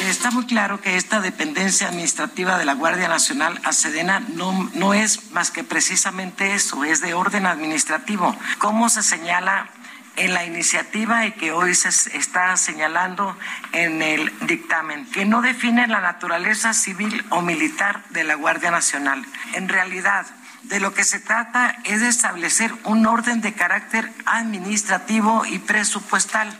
Está 0.00 0.30
muy 0.30 0.46
claro 0.46 0.80
que 0.80 0.96
esta 0.96 1.20
dependencia 1.20 1.88
administrativa 1.88 2.56
de 2.56 2.64
la 2.64 2.72
Guardia 2.72 3.08
Nacional 3.08 3.60
a 3.62 3.74
Sedena 3.74 4.20
no, 4.20 4.70
no 4.74 4.94
es 4.94 5.30
más 5.32 5.50
que 5.50 5.64
precisamente 5.64 6.54
eso, 6.54 6.82
es 6.84 7.02
de 7.02 7.12
orden 7.12 7.46
administrativo. 7.46 8.34
¿Cómo 8.58 8.88
se 8.88 9.02
señala 9.02 9.70
en 10.16 10.34
la 10.34 10.44
iniciativa 10.44 11.26
y 11.26 11.32
que 11.32 11.52
hoy 11.52 11.74
se 11.74 11.88
está 12.16 12.56
señalando 12.56 13.36
en 13.72 14.02
el 14.02 14.32
dictamen, 14.46 15.06
que 15.10 15.24
no 15.24 15.42
define 15.42 15.86
la 15.86 16.00
naturaleza 16.00 16.74
civil 16.74 17.24
o 17.30 17.40
militar 17.40 18.04
de 18.10 18.24
la 18.24 18.34
Guardia 18.34 18.70
Nacional. 18.70 19.24
En 19.54 19.68
realidad, 19.68 20.26
de 20.64 20.80
lo 20.80 20.94
que 20.94 21.04
se 21.04 21.20
trata 21.20 21.76
es 21.84 22.00
de 22.00 22.08
establecer 22.08 22.72
un 22.84 23.06
orden 23.06 23.40
de 23.40 23.52
carácter 23.52 24.10
administrativo 24.26 25.44
y 25.46 25.58
presupuestal. 25.58 26.56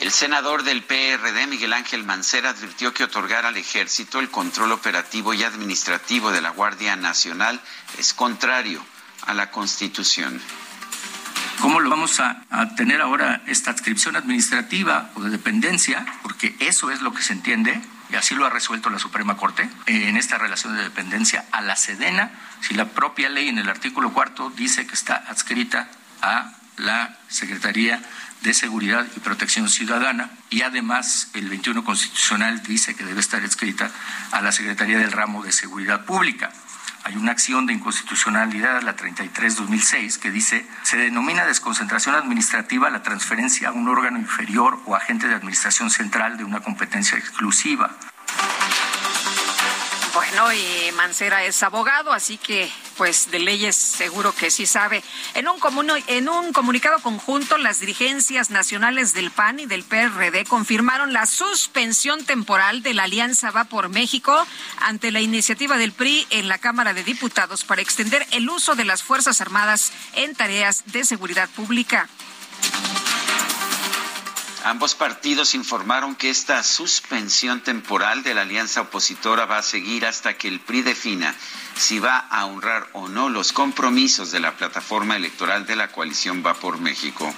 El 0.00 0.12
senador 0.12 0.62
del 0.62 0.84
PRD, 0.84 1.46
Miguel 1.48 1.72
Ángel 1.72 2.04
Mancera, 2.04 2.50
advirtió 2.50 2.94
que 2.94 3.04
otorgar 3.04 3.46
al 3.46 3.56
ejército 3.56 4.20
el 4.20 4.30
control 4.30 4.72
operativo 4.72 5.34
y 5.34 5.42
administrativo 5.42 6.30
de 6.30 6.40
la 6.40 6.50
Guardia 6.50 6.94
Nacional 6.94 7.60
es 7.98 8.14
contrario 8.14 8.84
a 9.26 9.34
la 9.34 9.50
Constitución. 9.50 10.40
¿Cómo 11.60 11.80
lo 11.80 11.90
vamos 11.90 12.20
a, 12.20 12.44
tener 12.76 13.00
ahora 13.00 13.42
esta 13.46 13.72
adscripción 13.72 14.14
administrativa 14.14 15.10
o 15.14 15.22
de 15.22 15.30
dependencia? 15.30 16.06
Porque 16.22 16.54
eso 16.60 16.90
es 16.90 17.02
lo 17.02 17.12
que 17.12 17.22
se 17.22 17.32
entiende, 17.32 17.80
y 18.10 18.14
así 18.14 18.36
lo 18.36 18.46
ha 18.46 18.50
resuelto 18.50 18.90
la 18.90 19.00
Suprema 19.00 19.36
Corte, 19.36 19.68
en 19.86 20.16
esta 20.16 20.38
relación 20.38 20.76
de 20.76 20.82
dependencia 20.82 21.46
a 21.50 21.60
la 21.60 21.74
Sedena, 21.74 22.30
si 22.60 22.74
la 22.74 22.86
propia 22.86 23.28
ley 23.28 23.48
en 23.48 23.58
el 23.58 23.68
artículo 23.68 24.12
cuarto 24.12 24.50
dice 24.50 24.86
que 24.86 24.94
está 24.94 25.16
adscrita 25.28 25.88
a 26.22 26.52
la 26.76 27.16
Secretaría 27.28 28.00
de 28.42 28.54
Seguridad 28.54 29.06
y 29.16 29.20
Protección 29.20 29.68
Ciudadana 29.68 30.30
y 30.50 30.62
además 30.62 31.28
el 31.34 31.48
21 31.48 31.84
constitucional 31.84 32.62
dice 32.62 32.94
que 32.94 33.04
debe 33.04 33.20
estar 33.20 33.42
escrita 33.42 33.90
a 34.30 34.40
la 34.40 34.52
Secretaría 34.52 34.98
del 34.98 35.10
Ramo 35.10 35.42
de 35.42 35.50
Seguridad 35.50 36.04
Pública. 36.04 36.52
Hay 37.08 37.16
una 37.16 37.32
acción 37.32 37.64
de 37.64 37.72
inconstitucionalidad, 37.72 38.82
la 38.82 38.94
33-2006, 38.94 40.18
que 40.18 40.30
dice, 40.30 40.66
se 40.82 40.98
denomina 40.98 41.46
desconcentración 41.46 42.14
administrativa 42.14 42.90
la 42.90 43.02
transferencia 43.02 43.70
a 43.70 43.72
un 43.72 43.88
órgano 43.88 44.18
inferior 44.18 44.78
o 44.84 44.94
agente 44.94 45.26
de 45.26 45.34
administración 45.34 45.88
central 45.88 46.36
de 46.36 46.44
una 46.44 46.60
competencia 46.60 47.16
exclusiva. 47.16 47.96
Bueno, 50.18 50.52
y 50.52 50.90
Mancera 50.96 51.44
es 51.44 51.62
abogado, 51.62 52.12
así 52.12 52.38
que 52.38 52.68
pues 52.96 53.30
de 53.30 53.38
leyes 53.38 53.76
seguro 53.76 54.34
que 54.34 54.50
sí 54.50 54.66
sabe. 54.66 55.04
En 55.34 55.46
un, 55.46 55.60
en 56.08 56.28
un 56.28 56.52
comunicado 56.52 56.98
conjunto, 56.98 57.56
las 57.56 57.78
dirigencias 57.78 58.50
nacionales 58.50 59.14
del 59.14 59.30
PAN 59.30 59.60
y 59.60 59.66
del 59.66 59.84
PRD 59.84 60.44
confirmaron 60.44 61.12
la 61.12 61.24
suspensión 61.24 62.24
temporal 62.24 62.82
de 62.82 62.94
la 62.94 63.04
Alianza 63.04 63.52
Va 63.52 63.66
por 63.66 63.90
México 63.90 64.44
ante 64.80 65.12
la 65.12 65.20
iniciativa 65.20 65.78
del 65.78 65.92
PRI 65.92 66.26
en 66.30 66.48
la 66.48 66.58
Cámara 66.58 66.94
de 66.94 67.04
Diputados 67.04 67.62
para 67.62 67.80
extender 67.80 68.26
el 68.32 68.50
uso 68.50 68.74
de 68.74 68.86
las 68.86 69.04
Fuerzas 69.04 69.40
Armadas 69.40 69.92
en 70.14 70.34
tareas 70.34 70.82
de 70.86 71.04
seguridad 71.04 71.48
pública. 71.50 72.08
Ambos 74.68 74.94
partidos 74.94 75.54
informaron 75.54 76.14
que 76.14 76.28
esta 76.28 76.62
suspensión 76.62 77.62
temporal 77.62 78.22
de 78.22 78.34
la 78.34 78.42
alianza 78.42 78.82
opositora 78.82 79.46
va 79.46 79.56
a 79.56 79.62
seguir 79.62 80.04
hasta 80.04 80.34
que 80.34 80.46
el 80.46 80.60
PRI 80.60 80.82
defina 80.82 81.34
si 81.74 81.98
va 81.98 82.18
a 82.18 82.44
honrar 82.44 82.86
o 82.92 83.08
no 83.08 83.30
los 83.30 83.54
compromisos 83.54 84.30
de 84.30 84.40
la 84.40 84.58
plataforma 84.58 85.16
electoral 85.16 85.64
de 85.64 85.74
la 85.74 85.88
coalición 85.88 86.42
Va 86.44 86.52
por 86.52 86.78
México. 86.78 87.34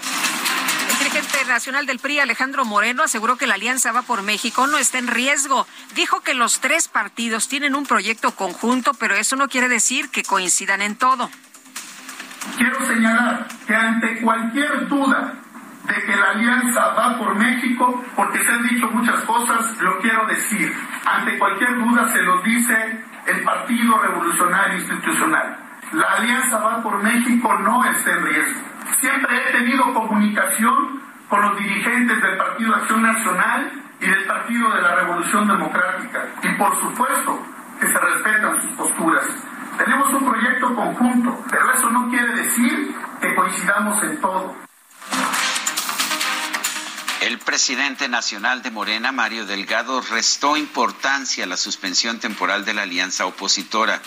El 0.90 0.98
dirigente 0.98 1.44
nacional 1.46 1.86
del 1.86 2.00
PRI, 2.00 2.18
Alejandro 2.18 2.64
Moreno, 2.64 3.04
aseguró 3.04 3.36
que 3.36 3.46
la 3.46 3.54
alianza 3.54 3.92
Va 3.92 4.02
por 4.02 4.22
México 4.22 4.66
no 4.66 4.76
está 4.76 4.98
en 4.98 5.06
riesgo. 5.06 5.68
Dijo 5.94 6.22
que 6.22 6.34
los 6.34 6.58
tres 6.58 6.88
partidos 6.88 7.46
tienen 7.46 7.76
un 7.76 7.86
proyecto 7.86 8.32
conjunto, 8.34 8.92
pero 8.94 9.14
eso 9.14 9.36
no 9.36 9.48
quiere 9.48 9.68
decir 9.68 10.10
que 10.10 10.24
coincidan 10.24 10.82
en 10.82 10.96
todo. 10.96 11.30
Quiero 12.56 12.84
señalar 12.88 13.46
que 13.68 13.74
ante 13.76 14.20
cualquier 14.20 14.88
duda 14.88 15.44
de 15.90 16.02
que 16.04 16.16
la 16.16 16.30
alianza 16.30 16.88
va 16.94 17.18
por 17.18 17.34
México, 17.34 18.02
porque 18.14 18.42
se 18.44 18.52
han 18.52 18.62
dicho 18.68 18.88
muchas 18.90 19.20
cosas, 19.24 19.76
lo 19.80 19.98
quiero 19.98 20.26
decir. 20.26 20.72
Ante 21.04 21.38
cualquier 21.38 21.76
duda 21.78 22.08
se 22.08 22.22
lo 22.22 22.40
dice 22.42 23.04
el 23.26 23.42
Partido 23.42 23.98
Revolucionario 23.98 24.78
Institucional. 24.78 25.58
La 25.92 26.06
alianza 26.18 26.58
va 26.58 26.82
por 26.82 27.02
México 27.02 27.52
no 27.58 27.84
está 27.84 28.12
en 28.12 28.24
riesgo. 28.24 28.60
Siempre 29.00 29.36
he 29.36 29.52
tenido 29.52 29.92
comunicación 29.92 31.02
con 31.28 31.42
los 31.42 31.58
dirigentes 31.58 32.22
del 32.22 32.36
Partido 32.36 32.74
Acción 32.74 33.02
Nacional 33.02 33.72
y 34.00 34.06
del 34.06 34.24
Partido 34.24 34.70
de 34.70 34.82
la 34.82 34.94
Revolución 34.96 35.48
Democrática. 35.48 36.26
Y 36.42 36.48
por 36.54 36.80
supuesto 36.80 37.42
que 37.80 37.86
se 37.86 37.98
respetan 37.98 38.60
sus 38.62 38.76
posturas. 38.76 39.24
Tenemos 39.78 40.12
un 40.12 40.30
proyecto 40.30 40.74
conjunto, 40.74 41.44
pero 41.50 41.72
eso 41.72 41.90
no 41.90 42.08
quiere 42.10 42.34
decir 42.34 42.94
que 43.20 43.34
coincidamos 43.34 44.02
en 44.04 44.20
todo. 44.20 44.69
El 47.20 47.38
presidente 47.38 48.08
nacional 48.08 48.62
de 48.62 48.70
Morena, 48.70 49.12
Mario 49.12 49.44
Delgado, 49.44 50.00
restó 50.00 50.56
importancia 50.56 51.44
a 51.44 51.46
la 51.46 51.58
suspensión 51.58 52.18
temporal 52.18 52.64
de 52.64 52.72
la 52.72 52.82
alianza 52.82 53.26
opositora. 53.26 54.00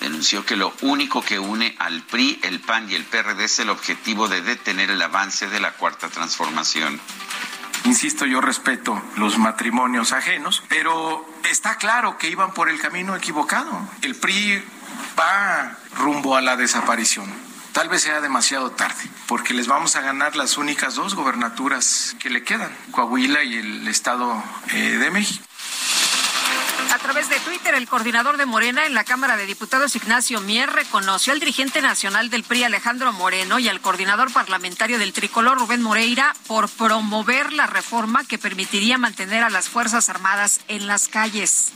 Denunció 0.00 0.46
que 0.46 0.56
lo 0.56 0.72
único 0.80 1.20
que 1.20 1.38
une 1.38 1.76
al 1.78 2.00
PRI, 2.04 2.40
el 2.42 2.60
PAN 2.60 2.90
y 2.90 2.94
el 2.94 3.04
PRD 3.04 3.44
es 3.44 3.58
el 3.58 3.68
objetivo 3.68 4.28
de 4.28 4.40
detener 4.40 4.90
el 4.90 5.02
avance 5.02 5.46
de 5.46 5.60
la 5.60 5.72
cuarta 5.72 6.08
transformación. 6.08 6.98
Insisto, 7.84 8.24
yo 8.24 8.40
respeto 8.40 9.00
los 9.16 9.36
matrimonios 9.36 10.12
ajenos, 10.12 10.62
pero 10.66 11.28
está 11.50 11.76
claro 11.76 12.16
que 12.16 12.30
iban 12.30 12.54
por 12.54 12.70
el 12.70 12.80
camino 12.80 13.14
equivocado. 13.14 13.86
El 14.00 14.14
PRI 14.14 14.64
va 15.18 15.76
rumbo 15.96 16.34
a 16.34 16.40
la 16.40 16.56
desaparición 16.56 17.53
Tal 17.74 17.88
vez 17.88 18.02
sea 18.02 18.20
demasiado 18.20 18.70
tarde, 18.70 19.02
porque 19.26 19.52
les 19.52 19.66
vamos 19.66 19.96
a 19.96 20.00
ganar 20.00 20.36
las 20.36 20.58
únicas 20.58 20.94
dos 20.94 21.16
gobernaturas 21.16 22.14
que 22.20 22.30
le 22.30 22.44
quedan, 22.44 22.70
Coahuila 22.92 23.42
y 23.42 23.56
el 23.56 23.88
Estado 23.88 24.40
eh, 24.72 24.96
de 24.96 25.10
México. 25.10 25.44
A 26.92 26.98
través 26.98 27.28
de 27.28 27.40
Twitter, 27.40 27.74
el 27.74 27.88
coordinador 27.88 28.36
de 28.36 28.46
Morena 28.46 28.86
en 28.86 28.94
la 28.94 29.02
Cámara 29.02 29.36
de 29.36 29.44
Diputados, 29.46 29.96
Ignacio 29.96 30.40
Mier, 30.40 30.70
reconoció 30.70 31.32
al 31.32 31.40
dirigente 31.40 31.82
nacional 31.82 32.30
del 32.30 32.44
PRI, 32.44 32.62
Alejandro 32.62 33.12
Moreno, 33.12 33.58
y 33.58 33.68
al 33.68 33.80
coordinador 33.80 34.32
parlamentario 34.32 34.96
del 35.00 35.12
tricolor, 35.12 35.58
Rubén 35.58 35.82
Moreira, 35.82 36.32
por 36.46 36.68
promover 36.68 37.52
la 37.52 37.66
reforma 37.66 38.22
que 38.24 38.38
permitiría 38.38 38.98
mantener 38.98 39.42
a 39.42 39.50
las 39.50 39.68
Fuerzas 39.68 40.08
Armadas 40.08 40.60
en 40.68 40.86
las 40.86 41.08
calles. 41.08 41.72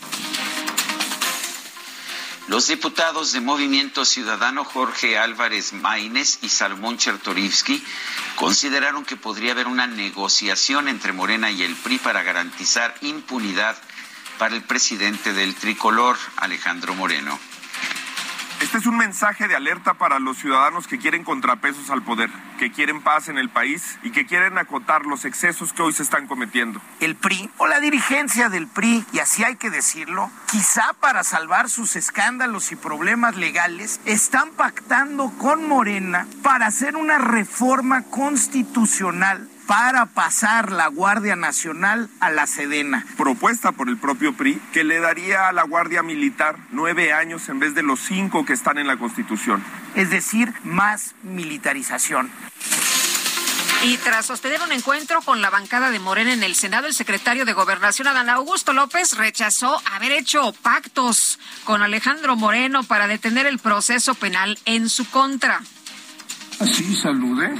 Los 2.48 2.66
diputados 2.66 3.32
de 3.32 3.42
Movimiento 3.42 4.06
Ciudadano 4.06 4.64
Jorge 4.64 5.18
Álvarez 5.18 5.74
Maínez 5.74 6.38
y 6.40 6.48
Salomón 6.48 6.96
Chertorivsky 6.96 7.84
consideraron 8.36 9.04
que 9.04 9.16
podría 9.16 9.52
haber 9.52 9.66
una 9.66 9.86
negociación 9.86 10.88
entre 10.88 11.12
Morena 11.12 11.50
y 11.50 11.62
el 11.62 11.76
PRI 11.76 11.98
para 11.98 12.22
garantizar 12.22 12.94
impunidad 13.02 13.76
para 14.38 14.56
el 14.56 14.62
presidente 14.62 15.34
del 15.34 15.54
tricolor, 15.56 16.16
Alejandro 16.36 16.94
Moreno. 16.94 17.38
Este 18.60 18.78
es 18.78 18.86
un 18.86 18.96
mensaje 18.96 19.46
de 19.46 19.54
alerta 19.54 19.94
para 19.94 20.18
los 20.18 20.38
ciudadanos 20.38 20.88
que 20.88 20.98
quieren 20.98 21.22
contrapesos 21.22 21.90
al 21.90 22.02
poder, 22.02 22.28
que 22.58 22.72
quieren 22.72 23.02
paz 23.02 23.28
en 23.28 23.38
el 23.38 23.48
país 23.48 23.98
y 24.02 24.10
que 24.10 24.26
quieren 24.26 24.58
acotar 24.58 25.06
los 25.06 25.24
excesos 25.24 25.72
que 25.72 25.82
hoy 25.82 25.92
se 25.92 26.02
están 26.02 26.26
cometiendo. 26.26 26.80
El 26.98 27.14
PRI 27.14 27.50
o 27.58 27.68
la 27.68 27.78
dirigencia 27.78 28.48
del 28.48 28.66
PRI, 28.66 29.04
y 29.12 29.20
así 29.20 29.44
hay 29.44 29.54
que 29.54 29.70
decirlo, 29.70 30.28
quizá 30.50 30.92
para 30.94 31.22
salvar 31.22 31.70
sus 31.70 31.94
escándalos 31.94 32.72
y 32.72 32.76
problemas 32.76 33.36
legales, 33.36 34.00
están 34.06 34.50
pactando 34.50 35.30
con 35.38 35.68
Morena 35.68 36.26
para 36.42 36.66
hacer 36.66 36.96
una 36.96 37.18
reforma 37.18 38.02
constitucional 38.02 39.48
para 39.68 40.06
pasar 40.06 40.72
la 40.72 40.86
Guardia 40.88 41.36
Nacional 41.36 42.08
a 42.20 42.30
la 42.30 42.46
Sedena. 42.46 43.04
Propuesta 43.18 43.70
por 43.70 43.90
el 43.90 43.98
propio 43.98 44.32
PRI 44.32 44.58
que 44.72 44.82
le 44.82 44.98
daría 44.98 45.46
a 45.46 45.52
la 45.52 45.62
Guardia 45.64 46.02
Militar 46.02 46.56
nueve 46.70 47.12
años 47.12 47.50
en 47.50 47.60
vez 47.60 47.74
de 47.74 47.82
los 47.82 48.00
cinco 48.00 48.46
que 48.46 48.54
están 48.54 48.78
en 48.78 48.86
la 48.86 48.96
Constitución. 48.96 49.62
Es 49.94 50.08
decir, 50.08 50.54
más 50.64 51.14
militarización. 51.22 52.30
Y 53.84 53.98
tras 53.98 54.24
sostener 54.24 54.62
un 54.62 54.72
encuentro 54.72 55.20
con 55.20 55.42
la 55.42 55.50
bancada 55.50 55.90
de 55.90 55.98
Morena 55.98 56.32
en 56.32 56.42
el 56.42 56.54
Senado, 56.54 56.86
el 56.86 56.94
secretario 56.94 57.44
de 57.44 57.52
Gobernación, 57.52 58.08
Adán 58.08 58.30
Augusto 58.30 58.72
López, 58.72 59.18
rechazó 59.18 59.80
haber 59.92 60.12
hecho 60.12 60.52
pactos 60.62 61.38
con 61.64 61.82
Alejandro 61.82 62.36
Moreno 62.36 62.84
para 62.84 63.06
detener 63.06 63.46
el 63.46 63.58
proceso 63.58 64.14
penal 64.14 64.58
en 64.64 64.88
su 64.88 65.08
contra. 65.10 65.60
Sí, 66.64 66.96
saludé 66.96 67.54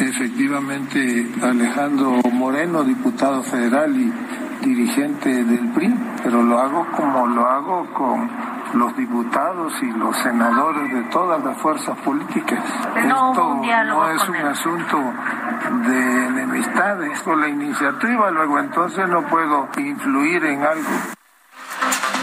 efectivamente 0.00 1.30
Alejandro 1.42 2.20
Moreno, 2.32 2.82
diputado 2.82 3.40
federal 3.44 3.96
y 3.96 4.12
dirigente 4.66 5.44
del 5.44 5.68
PRI, 5.70 5.94
pero 6.24 6.42
lo 6.42 6.58
hago 6.58 6.86
como 6.90 7.28
lo 7.28 7.46
hago 7.46 7.86
con 7.94 8.28
los 8.74 8.96
diputados 8.96 9.72
y 9.82 9.92
los 9.92 10.16
senadores 10.18 10.92
de 10.92 11.02
todas 11.10 11.44
las 11.44 11.56
fuerzas 11.58 11.96
políticas. 11.98 12.58
Esto 12.96 13.60
no 13.62 14.10
es 14.10 14.28
un 14.28 14.36
asunto 14.36 14.98
de 15.86 16.26
enemistades 16.26 17.22
con 17.22 17.40
la 17.40 17.48
iniciativa, 17.48 18.30
luego 18.32 18.58
entonces 18.58 19.08
no 19.08 19.22
puedo 19.26 19.68
influir 19.76 20.44
en 20.44 20.62
algo. 20.62 20.90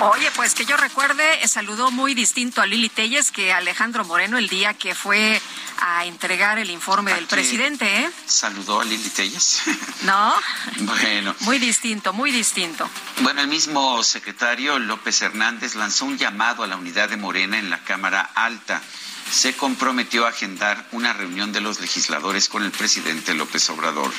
Oye, 0.01 0.31
pues 0.35 0.55
que 0.55 0.65
yo 0.65 0.77
recuerde, 0.77 1.45
saludó 1.47 1.91
muy 1.91 2.13
distinto 2.13 2.61
a 2.61 2.65
Lili 2.65 2.87
Telles 2.87 3.31
que 3.31 3.51
Alejandro 3.51 4.05
Moreno 4.05 4.37
el 4.37 4.47
día 4.47 4.73
que 4.73 4.95
fue 4.95 5.41
a 5.81 6.05
entregar 6.05 6.57
el 6.57 6.69
informe 6.69 7.13
del 7.13 7.25
presidente, 7.25 7.85
¿eh? 7.85 8.11
¿Saludó 8.25 8.79
a 8.81 8.85
Lili 8.85 9.09
Telles? 9.09 9.61
No. 10.03 10.33
bueno. 10.79 11.35
Muy 11.41 11.59
distinto, 11.59 12.13
muy 12.13 12.31
distinto. 12.31 12.89
Bueno, 13.21 13.41
el 13.41 13.47
mismo 13.49 14.01
secretario 14.01 14.79
López 14.79 15.21
Hernández 15.21 15.75
lanzó 15.75 16.05
un 16.05 16.17
llamado 16.17 16.63
a 16.63 16.67
la 16.67 16.77
unidad 16.77 17.09
de 17.09 17.17
Morena 17.17 17.59
en 17.59 17.69
la 17.69 17.83
Cámara 17.83 18.31
Alta. 18.33 18.81
Se 19.29 19.55
comprometió 19.55 20.25
a 20.25 20.29
agendar 20.29 20.87
una 20.91 21.11
reunión 21.13 21.51
de 21.51 21.59
los 21.61 21.81
legisladores 21.81 22.47
con 22.47 22.63
el 22.63 22.71
presidente 22.71 23.33
López 23.33 23.69
Obrador. 23.69 24.11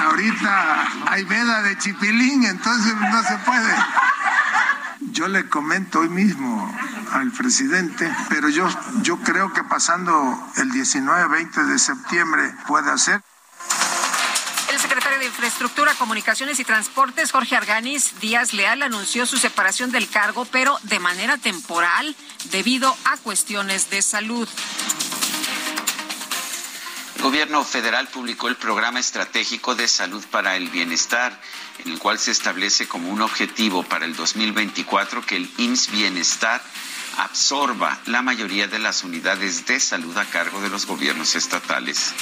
Ahorita 0.00 0.88
hay 1.06 1.24
veda 1.24 1.62
de 1.62 1.76
chipilín, 1.78 2.44
entonces 2.44 2.94
no 2.96 3.22
se 3.22 3.36
puede. 3.38 3.74
Yo 5.12 5.28
le 5.28 5.46
comento 5.46 6.00
hoy 6.00 6.08
mismo 6.08 6.74
al 7.12 7.30
presidente, 7.32 8.10
pero 8.30 8.48
yo, 8.48 8.66
yo 9.02 9.18
creo 9.18 9.52
que 9.52 9.62
pasando 9.62 10.12
el 10.56 10.70
19-20 10.70 11.66
de 11.66 11.78
septiembre 11.78 12.54
puede 12.66 12.90
hacer. 12.90 13.20
El 14.70 14.78
secretario 14.78 15.18
de 15.18 15.26
Infraestructura, 15.26 15.92
Comunicaciones 15.98 16.58
y 16.60 16.64
Transportes, 16.64 17.30
Jorge 17.30 17.54
Arganis 17.54 18.20
Díaz 18.20 18.54
Leal, 18.54 18.80
anunció 18.80 19.26
su 19.26 19.36
separación 19.36 19.92
del 19.92 20.08
cargo, 20.08 20.46
pero 20.46 20.78
de 20.84 20.98
manera 20.98 21.36
temporal, 21.36 22.16
debido 22.50 22.96
a 23.04 23.18
cuestiones 23.18 23.90
de 23.90 24.00
salud. 24.00 24.48
El 27.22 27.28
gobierno 27.28 27.62
federal 27.62 28.08
publicó 28.08 28.48
el 28.48 28.56
programa 28.56 28.98
estratégico 28.98 29.76
de 29.76 29.86
salud 29.86 30.24
para 30.32 30.56
el 30.56 30.70
bienestar, 30.70 31.40
en 31.84 31.92
el 31.92 32.00
cual 32.00 32.18
se 32.18 32.32
establece 32.32 32.88
como 32.88 33.10
un 33.10 33.22
objetivo 33.22 33.84
para 33.84 34.06
el 34.06 34.16
2024 34.16 35.24
que 35.24 35.36
el 35.36 35.48
IMSS 35.56 35.92
Bienestar 35.92 36.60
absorba 37.18 38.00
la 38.06 38.22
mayoría 38.22 38.66
de 38.66 38.80
las 38.80 39.04
unidades 39.04 39.66
de 39.66 39.78
salud 39.78 40.18
a 40.18 40.24
cargo 40.24 40.60
de 40.62 40.68
los 40.68 40.84
gobiernos 40.84 41.36
estatales. 41.36 42.12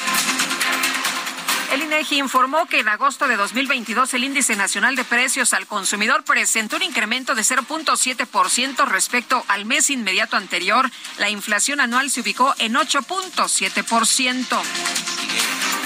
El 1.71 1.83
INEGI 1.83 2.19
informó 2.19 2.67
que 2.67 2.81
en 2.81 2.89
agosto 2.89 3.29
de 3.29 3.37
2022 3.37 4.15
el 4.15 4.25
índice 4.25 4.57
nacional 4.57 4.97
de 4.97 5.05
precios 5.05 5.53
al 5.53 5.69
consumidor 5.69 6.25
presentó 6.25 6.77
un 6.77 6.83
incremento 6.83 7.37
de 7.37 7.43
0.7% 7.43 8.89
respecto 8.89 9.45
al 9.47 9.67
mes 9.67 9.89
inmediato 9.89 10.37
anterior. 10.37 10.91
La 11.19 11.31
inflación 11.31 11.81
anual 11.81 12.11
se 12.11 12.23
ubicó 12.23 12.57
en 12.59 12.75
8.7%. 12.75 14.03
Sigue 14.11 15.41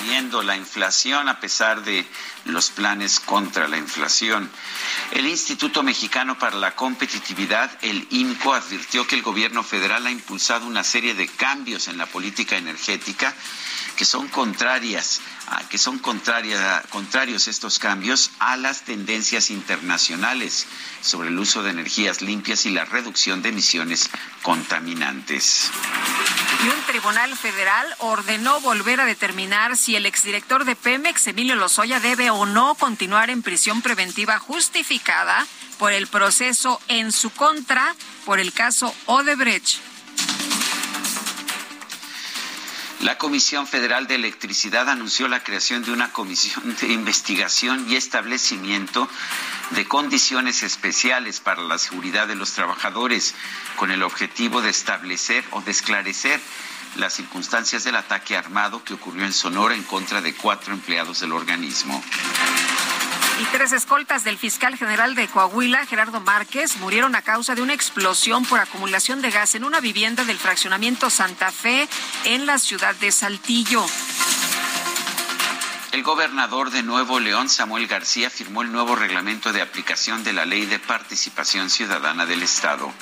subiendo 0.04 0.42
la 0.42 0.56
inflación 0.56 1.28
a 1.28 1.38
pesar 1.40 1.82
de 1.82 2.06
los 2.46 2.70
planes 2.70 3.20
contra 3.20 3.68
la 3.68 3.76
inflación. 3.76 4.50
El 5.10 5.26
Instituto 5.26 5.82
Mexicano 5.82 6.38
para 6.38 6.56
la 6.56 6.74
Competitividad, 6.74 7.70
el 7.82 8.06
IMCO, 8.10 8.54
advirtió 8.54 9.06
que 9.06 9.16
el 9.16 9.22
gobierno 9.22 9.62
federal 9.62 10.06
ha 10.06 10.10
impulsado 10.10 10.66
una 10.66 10.84
serie 10.84 11.14
de 11.14 11.28
cambios 11.28 11.88
en 11.88 11.98
la 11.98 12.06
política 12.06 12.56
energética 12.56 13.34
que 13.96 14.04
son 14.04 14.28
contrarias 14.28 15.20
que 15.68 15.78
son 15.78 15.98
contrarios 15.98 17.48
estos 17.48 17.78
cambios 17.78 18.30
a 18.38 18.56
las 18.56 18.82
tendencias 18.82 19.50
internacionales 19.50 20.66
sobre 21.00 21.28
el 21.28 21.38
uso 21.38 21.62
de 21.62 21.70
energías 21.70 22.22
limpias 22.22 22.66
y 22.66 22.70
la 22.70 22.84
reducción 22.84 23.42
de 23.42 23.50
emisiones 23.50 24.10
contaminantes. 24.42 25.70
Y 26.64 26.68
un 26.68 26.82
tribunal 26.86 27.36
federal 27.36 27.86
ordenó 27.98 28.60
volver 28.60 29.00
a 29.00 29.04
determinar 29.04 29.76
si 29.76 29.96
el 29.96 30.06
exdirector 30.06 30.64
de 30.64 30.76
Pemex, 30.76 31.26
Emilio 31.26 31.56
Lozoya, 31.56 32.00
debe 32.00 32.30
o 32.30 32.46
no 32.46 32.74
continuar 32.74 33.30
en 33.30 33.42
prisión 33.42 33.82
preventiva 33.82 34.38
justificada 34.38 35.46
por 35.78 35.92
el 35.92 36.06
proceso 36.06 36.80
en 36.88 37.12
su 37.12 37.30
contra 37.30 37.94
por 38.24 38.40
el 38.40 38.52
caso 38.52 38.94
Odebrecht. 39.06 39.93
La 43.00 43.18
Comisión 43.18 43.66
Federal 43.66 44.06
de 44.06 44.14
Electricidad 44.14 44.88
anunció 44.88 45.28
la 45.28 45.42
creación 45.42 45.82
de 45.82 45.92
una 45.92 46.12
comisión 46.12 46.74
de 46.80 46.92
investigación 46.92 47.86
y 47.88 47.96
establecimiento 47.96 49.08
de 49.70 49.86
condiciones 49.86 50.62
especiales 50.62 51.40
para 51.40 51.62
la 51.62 51.78
seguridad 51.78 52.26
de 52.26 52.36
los 52.36 52.52
trabajadores, 52.52 53.34
con 53.76 53.90
el 53.90 54.02
objetivo 54.02 54.62
de 54.62 54.70
establecer 54.70 55.44
o 55.50 55.60
de 55.60 55.72
esclarecer 55.72 56.40
las 56.96 57.14
circunstancias 57.14 57.84
del 57.84 57.96
ataque 57.96 58.36
armado 58.36 58.84
que 58.84 58.94
ocurrió 58.94 59.24
en 59.24 59.32
Sonora 59.32 59.74
en 59.74 59.82
contra 59.82 60.20
de 60.20 60.34
cuatro 60.34 60.72
empleados 60.72 61.20
del 61.20 61.32
organismo. 61.32 62.02
Y 63.40 63.44
tres 63.46 63.72
escoltas 63.72 64.22
del 64.22 64.38
fiscal 64.38 64.76
general 64.76 65.16
de 65.16 65.26
Coahuila, 65.26 65.86
Gerardo 65.86 66.20
Márquez, 66.20 66.76
murieron 66.76 67.16
a 67.16 67.22
causa 67.22 67.56
de 67.56 67.62
una 67.62 67.74
explosión 67.74 68.44
por 68.44 68.60
acumulación 68.60 69.22
de 69.22 69.30
gas 69.32 69.56
en 69.56 69.64
una 69.64 69.80
vivienda 69.80 70.24
del 70.24 70.38
fraccionamiento 70.38 71.10
Santa 71.10 71.50
Fe 71.50 71.88
en 72.24 72.46
la 72.46 72.58
ciudad 72.58 72.94
de 72.94 73.10
Saltillo. 73.10 73.84
El 75.94 76.02
gobernador 76.02 76.70
de 76.72 76.82
Nuevo 76.82 77.20
León, 77.20 77.48
Samuel 77.48 77.86
García, 77.86 78.28
firmó 78.28 78.62
el 78.62 78.72
nuevo 78.72 78.96
reglamento 78.96 79.52
de 79.52 79.62
aplicación 79.62 80.24
de 80.24 80.32
la 80.32 80.44
Ley 80.44 80.66
de 80.66 80.80
Participación 80.80 81.70
Ciudadana 81.70 82.26
del 82.26 82.42
Estado. 82.42 82.92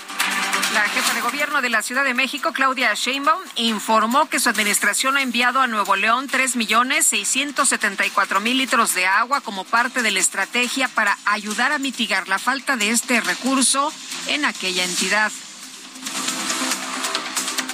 La 0.74 0.82
jefa 0.82 1.14
de 1.14 1.22
gobierno 1.22 1.62
de 1.62 1.70
la 1.70 1.80
Ciudad 1.80 2.04
de 2.04 2.12
México, 2.12 2.52
Claudia 2.52 2.92
Sheinbaum, 2.92 3.40
informó 3.56 4.28
que 4.28 4.40
su 4.40 4.50
administración 4.50 5.16
ha 5.16 5.22
enviado 5.22 5.62
a 5.62 5.68
Nuevo 5.68 5.96
León 5.96 6.28
3.674.000 6.28 8.42
litros 8.54 8.94
de 8.94 9.06
agua 9.06 9.40
como 9.40 9.64
parte 9.64 10.02
de 10.02 10.10
la 10.10 10.20
estrategia 10.20 10.86
para 10.88 11.16
ayudar 11.24 11.72
a 11.72 11.78
mitigar 11.78 12.28
la 12.28 12.38
falta 12.38 12.76
de 12.76 12.90
este 12.90 13.22
recurso 13.22 13.90
en 14.26 14.44
aquella 14.44 14.84
entidad. 14.84 15.32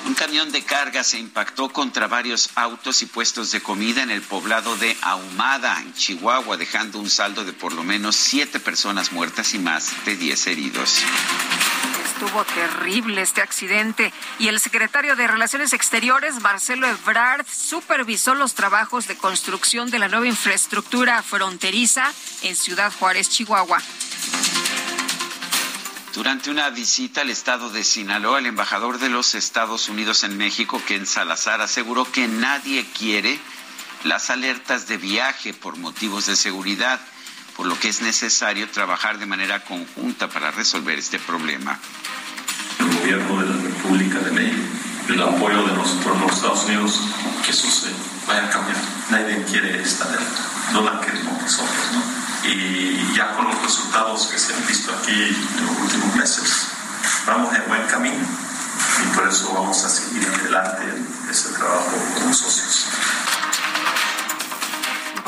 Un 0.08 0.14
camión 0.14 0.50
de 0.50 0.62
carga 0.62 1.04
se 1.04 1.18
impactó 1.18 1.68
contra 1.68 2.06
varios 2.06 2.48
autos 2.54 3.02
y 3.02 3.06
puestos 3.06 3.52
de 3.52 3.60
comida 3.60 4.02
en 4.02 4.10
el 4.10 4.22
poblado 4.22 4.74
de 4.78 4.96
Ahumada, 5.02 5.78
en 5.82 5.92
Chihuahua, 5.92 6.56
dejando 6.56 6.98
un 6.98 7.10
saldo 7.10 7.44
de 7.44 7.52
por 7.52 7.74
lo 7.74 7.84
menos 7.84 8.16
siete 8.16 8.58
personas 8.58 9.12
muertas 9.12 9.52
y 9.52 9.58
más 9.58 9.92
de 10.06 10.16
diez 10.16 10.46
heridos. 10.46 11.02
Estuvo 12.06 12.42
terrible 12.46 13.20
este 13.20 13.42
accidente 13.42 14.10
y 14.38 14.48
el 14.48 14.60
secretario 14.60 15.14
de 15.14 15.26
Relaciones 15.26 15.74
Exteriores, 15.74 16.40
Marcelo 16.40 16.88
Ebrard, 16.88 17.44
supervisó 17.46 18.34
los 18.34 18.54
trabajos 18.54 19.08
de 19.08 19.16
construcción 19.18 19.90
de 19.90 19.98
la 19.98 20.08
nueva 20.08 20.26
infraestructura 20.26 21.22
fronteriza 21.22 22.14
en 22.40 22.56
Ciudad 22.56 22.90
Juárez, 22.98 23.28
Chihuahua. 23.28 23.82
Durante 26.18 26.50
una 26.50 26.68
visita 26.70 27.20
al 27.20 27.30
estado 27.30 27.70
de 27.70 27.84
Sinaloa, 27.84 28.40
el 28.40 28.46
embajador 28.46 28.98
de 28.98 29.08
los 29.08 29.36
Estados 29.36 29.88
Unidos 29.88 30.24
en 30.24 30.36
México, 30.36 30.82
Ken 30.84 31.06
Salazar, 31.06 31.60
aseguró 31.60 32.10
que 32.10 32.26
nadie 32.26 32.84
quiere 32.86 33.38
las 34.02 34.28
alertas 34.28 34.88
de 34.88 34.96
viaje 34.96 35.54
por 35.54 35.76
motivos 35.76 36.26
de 36.26 36.34
seguridad, 36.34 36.98
por 37.56 37.66
lo 37.66 37.78
que 37.78 37.86
es 37.86 38.02
necesario 38.02 38.68
trabajar 38.68 39.20
de 39.20 39.26
manera 39.26 39.62
conjunta 39.62 40.28
para 40.28 40.50
resolver 40.50 40.98
este 40.98 41.20
problema. 41.20 41.78
El 42.80 42.98
gobierno 42.98 43.40
de 43.40 43.48
la 43.50 43.62
República 43.62 44.18
de 44.18 44.32
México, 44.32 44.58
el 45.10 45.22
apoyo 45.22 45.62
de 45.68 45.72
nosotros 45.72 46.20
los 46.20 46.32
Estados 46.32 46.64
Unidos, 46.64 47.00
que 47.44 47.52
eso 47.52 47.70
se 47.70 47.92
vaya 48.26 48.44
a 48.44 48.50
cambiar. 48.50 48.76
Nadie 49.12 49.44
quiere 49.44 49.80
esta 49.80 50.06
alerta, 50.06 50.72
no 50.72 50.82
la 50.82 51.00
queremos 51.00 51.40
nosotros, 51.40 51.92
¿no? 51.92 52.27
Y 52.48 53.14
ya 53.14 53.34
con 53.36 53.46
los 53.46 53.62
resultados 53.62 54.26
que 54.26 54.38
se 54.38 54.54
han 54.54 54.66
visto 54.66 54.92
aquí 54.94 55.12
en 55.12 55.66
los 55.66 55.78
últimos 55.78 56.16
meses, 56.16 56.68
vamos 57.26 57.54
en 57.54 57.68
buen 57.68 57.86
camino 57.86 58.26
y 59.02 59.16
por 59.16 59.28
eso 59.28 59.52
vamos 59.52 59.84
a 59.84 59.88
seguir 59.88 60.26
adelante 60.26 60.82
ese 61.30 61.50
trabajo 61.50 61.90
con 62.14 62.28
los 62.28 62.38
socios. 62.38 62.86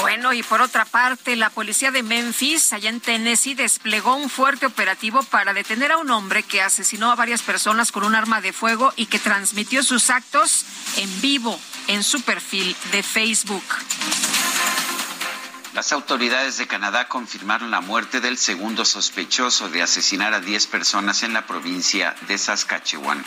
Bueno, 0.00 0.32
y 0.32 0.42
por 0.42 0.62
otra 0.62 0.86
parte, 0.86 1.36
la 1.36 1.50
policía 1.50 1.90
de 1.90 2.02
Memphis, 2.02 2.72
allá 2.72 2.88
en 2.88 3.00
Tennessee, 3.00 3.54
desplegó 3.54 4.16
un 4.16 4.30
fuerte 4.30 4.64
operativo 4.64 5.22
para 5.24 5.52
detener 5.52 5.92
a 5.92 5.98
un 5.98 6.10
hombre 6.10 6.42
que 6.42 6.62
asesinó 6.62 7.12
a 7.12 7.16
varias 7.16 7.42
personas 7.42 7.92
con 7.92 8.04
un 8.04 8.14
arma 8.14 8.40
de 8.40 8.54
fuego 8.54 8.94
y 8.96 9.06
que 9.06 9.18
transmitió 9.18 9.82
sus 9.82 10.08
actos 10.08 10.64
en 10.96 11.20
vivo 11.20 11.58
en 11.86 12.02
su 12.02 12.22
perfil 12.22 12.74
de 12.92 13.02
Facebook. 13.02 13.64
Las 15.74 15.92
autoridades 15.92 16.58
de 16.58 16.66
Canadá 16.66 17.06
confirmaron 17.06 17.70
la 17.70 17.80
muerte 17.80 18.20
del 18.20 18.38
segundo 18.38 18.84
sospechoso 18.84 19.68
de 19.68 19.82
asesinar 19.82 20.34
a 20.34 20.40
10 20.40 20.66
personas 20.66 21.22
en 21.22 21.32
la 21.32 21.46
provincia 21.46 22.16
de 22.26 22.36
Saskatchewan. 22.38 23.24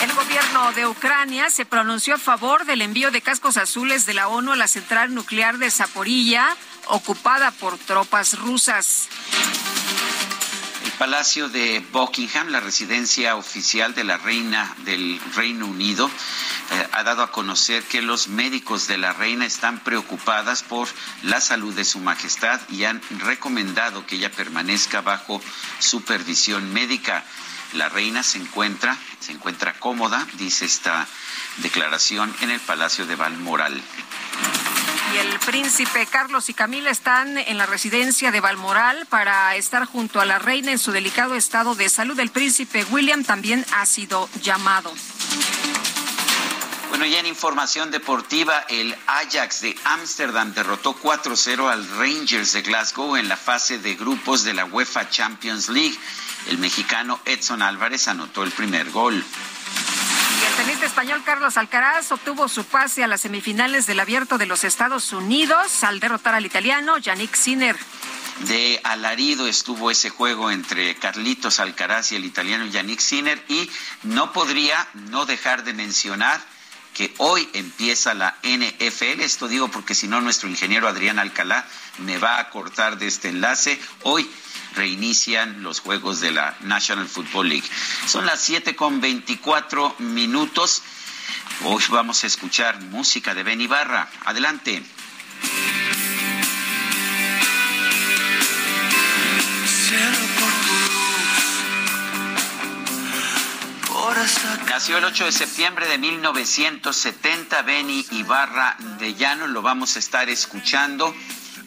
El 0.00 0.12
gobierno 0.12 0.72
de 0.72 0.86
Ucrania 0.86 1.50
se 1.50 1.64
pronunció 1.64 2.14
a 2.14 2.18
favor 2.18 2.66
del 2.66 2.82
envío 2.82 3.10
de 3.10 3.20
cascos 3.20 3.56
azules 3.56 4.06
de 4.06 4.14
la 4.14 4.28
ONU 4.28 4.52
a 4.52 4.56
la 4.56 4.68
central 4.68 5.12
nuclear 5.12 5.58
de 5.58 5.72
Zaporilla, 5.72 6.56
ocupada 6.86 7.50
por 7.50 7.78
tropas 7.78 8.38
rusas. 8.38 9.08
Palacio 10.98 11.48
de 11.48 11.84
Buckingham, 11.92 12.48
la 12.48 12.60
residencia 12.60 13.34
oficial 13.36 13.94
de 13.94 14.04
la 14.04 14.16
reina 14.16 14.74
del 14.84 15.20
Reino 15.34 15.66
Unido, 15.66 16.08
eh, 16.08 16.88
ha 16.92 17.02
dado 17.02 17.22
a 17.22 17.32
conocer 17.32 17.82
que 17.82 18.00
los 18.00 18.28
médicos 18.28 18.86
de 18.86 18.98
la 18.98 19.12
reina 19.12 19.44
están 19.44 19.80
preocupadas 19.80 20.62
por 20.62 20.88
la 21.22 21.40
salud 21.40 21.74
de 21.74 21.84
su 21.84 21.98
majestad 21.98 22.60
y 22.70 22.84
han 22.84 23.02
recomendado 23.18 24.06
que 24.06 24.16
ella 24.16 24.30
permanezca 24.30 25.00
bajo 25.00 25.42
supervisión 25.80 26.72
médica. 26.72 27.24
La 27.72 27.88
reina 27.88 28.22
se 28.22 28.38
encuentra, 28.38 28.96
se 29.18 29.32
encuentra 29.32 29.74
cómoda, 29.80 30.26
dice 30.34 30.64
esta 30.64 31.08
declaración 31.56 32.32
en 32.40 32.50
el 32.50 32.60
Palacio 32.60 33.04
de 33.04 33.16
Balmoral. 33.16 33.82
Príncipe 35.46 36.06
Carlos 36.06 36.48
y 36.48 36.54
Camila 36.54 36.90
están 36.90 37.36
en 37.36 37.58
la 37.58 37.66
residencia 37.66 38.30
de 38.30 38.40
Balmoral 38.40 39.04
para 39.06 39.54
estar 39.56 39.84
junto 39.84 40.20
a 40.20 40.24
la 40.24 40.38
reina 40.38 40.72
en 40.72 40.78
su 40.78 40.90
delicado 40.90 41.34
estado 41.34 41.74
de 41.74 41.90
salud. 41.90 42.18
El 42.18 42.30
príncipe 42.30 42.84
William 42.90 43.24
también 43.24 43.64
ha 43.74 43.84
sido 43.84 44.28
llamado. 44.40 44.90
Bueno, 46.88 47.04
ya 47.04 47.20
en 47.20 47.26
información 47.26 47.90
deportiva, 47.90 48.64
el 48.68 48.96
Ajax 49.06 49.60
de 49.60 49.76
Ámsterdam 49.84 50.54
derrotó 50.54 50.96
4-0 50.96 51.70
al 51.70 51.86
Rangers 51.98 52.54
de 52.54 52.62
Glasgow 52.62 53.16
en 53.16 53.28
la 53.28 53.36
fase 53.36 53.78
de 53.78 53.96
grupos 53.96 54.44
de 54.44 54.54
la 54.54 54.64
UEFA 54.64 55.10
Champions 55.10 55.68
League. 55.68 55.98
El 56.48 56.56
mexicano 56.58 57.20
Edson 57.26 57.60
Álvarez 57.60 58.08
anotó 58.08 58.44
el 58.44 58.50
primer 58.50 58.90
gol. 58.90 59.22
El 60.54 60.66
tenista 60.66 60.86
español 60.86 61.20
Carlos 61.24 61.56
Alcaraz 61.56 62.12
obtuvo 62.12 62.48
su 62.48 62.64
pase 62.64 63.02
a 63.02 63.08
las 63.08 63.22
semifinales 63.22 63.88
del 63.88 63.98
Abierto 63.98 64.38
de 64.38 64.46
los 64.46 64.62
Estados 64.62 65.12
Unidos 65.12 65.82
al 65.82 65.98
derrotar 65.98 66.32
al 66.36 66.46
italiano 66.46 66.96
Yannick 66.96 67.34
Sinner. 67.34 67.76
De 68.46 68.80
alarido 68.84 69.48
estuvo 69.48 69.90
ese 69.90 70.10
juego 70.10 70.52
entre 70.52 70.94
Carlitos 70.94 71.58
Alcaraz 71.58 72.12
y 72.12 72.16
el 72.16 72.24
italiano 72.24 72.66
Yannick 72.66 73.00
Sinner 73.00 73.42
y 73.48 73.68
no 74.04 74.32
podría 74.32 74.86
no 75.10 75.26
dejar 75.26 75.64
de 75.64 75.74
mencionar 75.74 76.40
que 76.94 77.12
hoy 77.18 77.48
empieza 77.52 78.14
la 78.14 78.36
NFL. 78.44 79.22
Esto 79.22 79.48
digo 79.48 79.68
porque 79.72 79.96
si 79.96 80.06
no, 80.06 80.20
nuestro 80.20 80.48
ingeniero 80.48 80.86
Adrián 80.86 81.18
Alcalá 81.18 81.66
me 81.98 82.16
va 82.18 82.38
a 82.38 82.50
cortar 82.50 82.96
de 82.96 83.08
este 83.08 83.28
enlace. 83.28 83.80
Hoy 84.02 84.30
reinician 84.74 85.62
los 85.62 85.80
juegos 85.80 86.20
de 86.20 86.32
la 86.32 86.56
National 86.62 87.08
Football 87.08 87.48
League. 87.48 87.68
Son 88.06 88.26
las 88.26 88.40
7 88.40 88.76
con 88.76 89.00
24 89.00 89.96
minutos. 90.00 90.82
Hoy 91.64 91.82
vamos 91.90 92.24
a 92.24 92.26
escuchar 92.26 92.80
música 92.80 93.34
de 93.34 93.42
Ben 93.42 93.60
Ibarra. 93.60 94.08
Adelante. 94.24 94.82
Nació 104.70 104.98
el 104.98 105.04
8 105.04 105.26
de 105.26 105.32
septiembre 105.32 105.86
de 105.86 105.98
1970 105.98 107.62
Benny 107.62 108.06
Ibarra 108.10 108.76
de 108.98 109.14
Llano, 109.14 109.46
lo 109.46 109.62
vamos 109.62 109.96
a 109.96 109.98
estar 109.98 110.28
escuchando 110.28 111.14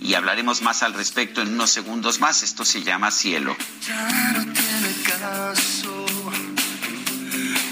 y 0.01 0.13
hablaremos 0.13 0.61
más 0.61 0.83
al 0.83 0.93
respecto 0.93 1.41
en 1.41 1.53
unos 1.53 1.69
segundos 1.69 2.19
más. 2.19 2.43
Esto 2.43 2.65
se 2.65 2.83
llama 2.83 3.11
Cielo. 3.11 3.55
Ya 3.85 4.31
no 4.33 4.53
tiene 4.53 4.95
caso 5.03 6.05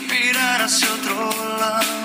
mirar 0.09 0.61
hacia 0.61 0.91
otro 0.93 1.29
lado. 1.59 2.04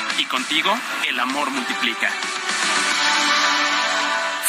y 0.17 0.25
contigo 0.25 0.77
el 1.07 1.19
amor 1.19 1.49
multiplica. 1.49 2.09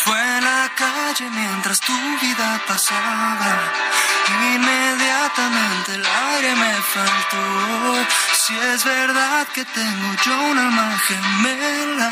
Fue 0.05 0.41
la 0.41 0.71
calle 0.75 1.31
mientras 1.31 1.81
tu 1.81 1.93
vida 2.21 2.61
pasaba. 2.67 3.73
Inmediatamente 4.55 5.95
el 5.95 6.05
aire 6.05 6.57
me 6.57 6.75
faltó. 6.95 8.07
Si 8.35 8.55
es 8.57 8.85
verdad 8.85 9.47
que 9.55 9.65
tengo 9.65 10.09
yo 10.25 10.37
un 10.51 10.59
alma 10.59 10.99
gemela, 11.07 12.11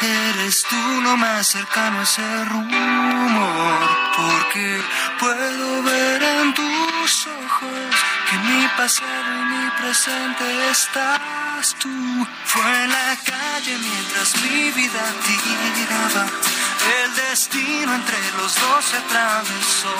eres 0.00 0.64
tú 0.64 1.00
lo 1.02 1.16
más 1.16 1.46
cercano 1.46 2.00
a 2.00 2.02
ese 2.02 2.44
rumor. 2.46 3.88
Porque 4.16 4.82
puedo 5.20 5.82
ver 5.84 6.22
en 6.22 6.54
tus 6.54 7.26
ojos 7.26 7.96
que 8.28 8.36
mi 8.38 8.66
pasado 8.76 9.30
y 9.40 9.44
mi 9.54 9.70
presente 9.80 10.70
tú. 11.66 12.26
Fue 12.44 12.84
en 12.84 12.90
la 12.90 13.16
calle 13.24 13.76
mientras 13.78 14.36
mi 14.42 14.70
vida 14.70 15.02
tiraba. 15.26 16.26
El 17.02 17.16
destino 17.16 17.94
entre 17.94 18.16
los 18.36 18.54
dos 18.54 18.84
se 18.84 18.96
atravesó. 18.96 19.94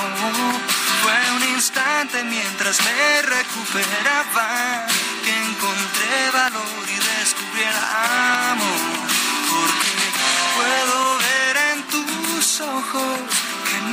Fue 1.02 1.18
un 1.36 1.54
instante 1.56 2.22
mientras 2.24 2.78
me 2.84 3.22
recuperaba 3.22 4.86
que 5.24 5.34
encontré 5.50 6.30
valor 6.32 6.84
y 6.86 7.18
descubrí 7.18 7.62
el 7.62 7.78
amor. 8.52 8.80
Porque 9.50 9.94
puedo 10.56 11.18
ver 11.18 11.56
en 11.72 11.82
tus 11.88 12.60
ojos 12.60 13.37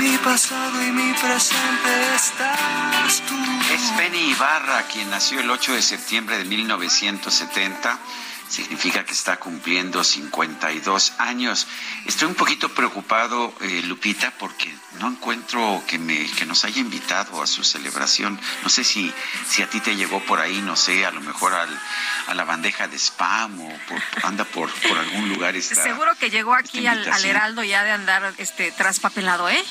mi 0.06 0.18
pasado 0.20 0.84
y 0.84 0.92
mi 0.92 1.14
presente 1.14 2.16
estás. 2.16 3.24
Es 3.74 3.98
Benny 3.98 4.32
Ibarra, 4.32 4.84
quien 4.84 5.10
nació 5.10 5.40
el 5.40 5.50
8 5.50 5.74
de 5.74 5.82
septiembre 5.82 6.38
de 6.38 6.46
1970. 6.46 8.00
Significa 8.48 9.04
que 9.04 9.14
está 9.14 9.38
cumpliendo 9.38 10.04
52 10.04 11.14
años. 11.18 11.68
Estoy 12.06 12.28
un 12.28 12.36
poquito 12.36 12.70
preocupado, 12.70 13.54
eh, 13.62 13.82
Lupita, 13.86 14.32
porque 14.38 14.72
no 15.00 15.10
encuentro 15.10 15.84
que, 15.88 15.98
me, 16.00 16.26
que 16.32 16.46
nos 16.46 16.64
haya 16.66 16.80
invitado 16.80 17.42
a 17.42 17.48
su 17.48 17.64
celebración. 17.64 18.40
No 18.64 18.70
sé 18.70 18.84
si, 18.84 19.14
si 19.48 19.62
a 19.62 19.70
ti 19.70 19.80
te 19.82 19.96
llegó 19.96 20.20
por 20.26 20.40
ahí, 20.40 20.62
no 20.62 20.76
sé, 20.76 21.06
a 21.06 21.12
lo 21.12 21.22
mejor 21.22 21.54
al, 21.54 21.82
a 22.28 22.34
la 22.34 22.44
bandeja 22.46 22.88
de 22.88 22.98
spam 22.98 23.60
o 23.60 23.70
por- 23.88 24.02
anda 24.26 24.44
por, 24.46 24.72
por 24.72 24.98
algún 24.98 25.30
lugar. 25.30 25.56
Esta, 25.56 25.82
Seguro 25.84 26.16
que 26.20 26.30
llegó 26.30 26.54
aquí 26.54 26.86
al, 26.88 27.08
al. 27.12 27.26
Heraldo 27.26 27.64
ya 27.64 27.84
de 27.84 27.92
andar 27.92 28.34
este 28.38 28.72
traspapelado, 28.72 29.50
¿eh? 29.50 29.64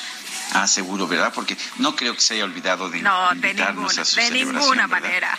Ah, 0.52 0.66
seguro, 0.68 1.08
¿verdad? 1.08 1.32
Porque 1.34 1.56
no 1.78 1.96
creo 1.96 2.14
que 2.14 2.20
se 2.20 2.34
haya 2.34 2.44
olvidado 2.44 2.90
de 2.90 3.00
No, 3.00 3.28
de 3.30 3.34
invitarnos 3.36 3.76
ninguna, 3.96 4.02
a 4.02 4.04
su 4.04 4.16
de 4.16 4.22
celebración, 4.26 4.60
ninguna 4.60 4.86
¿verdad? 4.86 5.02
manera. 5.08 5.38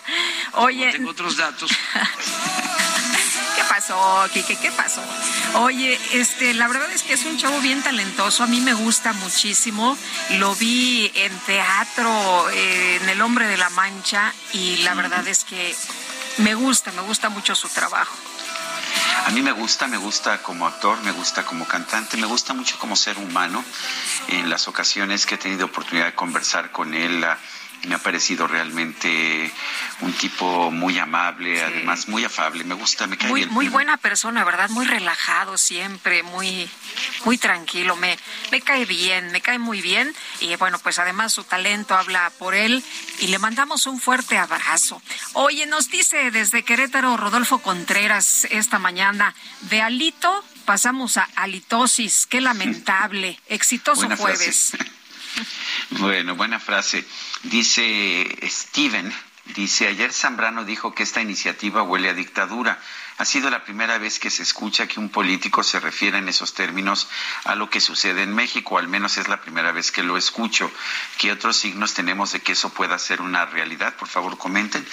Oye, 0.53 0.91
Tengo 0.91 1.11
otros 1.11 1.37
datos. 1.37 1.71
¿qué 3.55 3.63
pasó, 3.69 4.27
Quique? 4.33 4.55
¿Qué 4.57 4.71
pasó? 4.71 5.01
Oye, 5.55 5.97
este, 6.13 6.53
la 6.53 6.67
verdad 6.67 6.91
es 6.91 7.03
que 7.03 7.13
es 7.13 7.23
un 7.25 7.37
chavo 7.37 7.59
bien 7.61 7.81
talentoso. 7.81 8.43
A 8.43 8.47
mí 8.47 8.59
me 8.61 8.73
gusta 8.73 9.13
muchísimo. 9.13 9.74
Lo 10.31 10.55
vi 10.55 11.11
en 11.15 11.37
teatro, 11.39 12.49
eh, 12.49 12.99
en 13.01 13.09
El 13.09 13.21
Hombre 13.21 13.47
de 13.47 13.57
la 13.57 13.69
Mancha, 13.71 14.33
y 14.53 14.77
la 14.77 14.93
verdad 14.93 15.27
es 15.27 15.43
que 15.43 15.75
me 16.37 16.55
gusta, 16.55 16.91
me 16.91 17.01
gusta 17.01 17.29
mucho 17.29 17.55
su 17.55 17.67
trabajo. 17.69 18.15
A 19.25 19.31
mí 19.31 19.41
me 19.41 19.51
gusta, 19.51 19.87
me 19.87 19.97
gusta 19.97 20.41
como 20.41 20.67
actor, 20.67 21.01
me 21.01 21.11
gusta 21.11 21.43
como 21.43 21.65
cantante, 21.65 22.15
me 22.15 22.27
gusta 22.27 22.53
mucho 22.53 22.77
como 22.77 22.95
ser 22.95 23.17
humano. 23.17 23.63
En 24.27 24.49
las 24.49 24.67
ocasiones 24.67 25.25
que 25.25 25.35
he 25.35 25.37
tenido 25.37 25.65
oportunidad 25.65 26.05
de 26.05 26.15
conversar 26.15 26.71
con 26.71 26.93
él, 26.93 27.25
me 27.85 27.95
ha 27.95 27.99
parecido 27.99 28.47
realmente 28.47 29.51
un 30.01 30.13
tipo 30.13 30.71
muy 30.71 30.97
amable, 30.99 31.61
además 31.61 32.07
muy 32.07 32.23
afable. 32.23 32.63
Me 32.63 32.75
gusta, 32.75 33.07
me 33.07 33.17
cae 33.17 33.29
Muy, 33.29 33.41
bien. 33.41 33.53
muy 33.53 33.69
buena 33.69 33.97
persona, 33.97 34.43
¿verdad? 34.43 34.69
Muy 34.69 34.85
relajado 34.85 35.57
siempre, 35.57 36.23
muy, 36.23 36.69
muy 37.23 37.37
tranquilo. 37.37 37.95
Me, 37.95 38.17
me 38.51 38.61
cae 38.61 38.85
bien, 38.85 39.31
me 39.31 39.41
cae 39.41 39.59
muy 39.59 39.81
bien. 39.81 40.13
Y 40.39 40.55
bueno, 40.57 40.79
pues 40.79 40.99
además 40.99 41.33
su 41.33 41.43
talento 41.43 41.95
habla 41.95 42.31
por 42.37 42.55
él. 42.55 42.83
Y 43.19 43.27
le 43.27 43.39
mandamos 43.39 43.85
un 43.87 43.99
fuerte 43.99 44.37
abrazo. 44.37 45.01
Oye, 45.33 45.65
nos 45.65 45.89
dice 45.89 46.31
desde 46.31 46.63
Querétaro 46.63 47.17
Rodolfo 47.17 47.59
Contreras 47.59 48.45
esta 48.49 48.79
mañana, 48.79 49.33
de 49.61 49.81
alito 49.81 50.43
pasamos 50.65 51.17
a 51.17 51.27
alitosis. 51.35 52.25
Qué 52.27 52.41
lamentable. 52.41 53.39
Exitoso 53.47 54.01
Buena 54.01 54.17
jueves. 54.17 54.71
frase. 54.71 54.91
Bueno, 55.91 56.35
buena 56.35 56.59
frase. 56.59 57.05
Dice 57.43 58.27
Steven, 58.49 59.13
dice, 59.55 59.87
ayer 59.87 60.11
Zambrano 60.11 60.65
dijo 60.65 60.93
que 60.93 61.03
esta 61.03 61.21
iniciativa 61.21 61.83
huele 61.83 62.09
a 62.09 62.13
dictadura. 62.13 62.79
Ha 63.17 63.23
sido 63.23 63.49
la 63.49 63.63
primera 63.63 63.97
vez 63.97 64.19
que 64.19 64.29
se 64.29 64.43
escucha 64.43 64.87
que 64.87 64.99
un 64.99 65.07
político 65.07 65.63
se 65.63 65.79
refiere 65.79 66.17
en 66.17 66.27
esos 66.27 66.53
términos 66.53 67.07
a 67.45 67.55
lo 67.55 67.69
que 67.69 67.79
sucede 67.79 68.23
en 68.23 68.35
México, 68.35 68.77
al 68.77 68.89
menos 68.89 69.17
es 69.17 69.29
la 69.29 69.39
primera 69.39 69.71
vez 69.71 69.91
que 69.91 70.03
lo 70.03 70.17
escucho. 70.17 70.69
¿Qué 71.17 71.31
otros 71.31 71.55
signos 71.55 71.93
tenemos 71.93 72.33
de 72.33 72.41
que 72.41 72.51
eso 72.51 72.71
pueda 72.71 72.99
ser 72.99 73.21
una 73.21 73.45
realidad? 73.45 73.95
Por 73.95 74.09
favor, 74.09 74.37
comenten. 74.37 74.85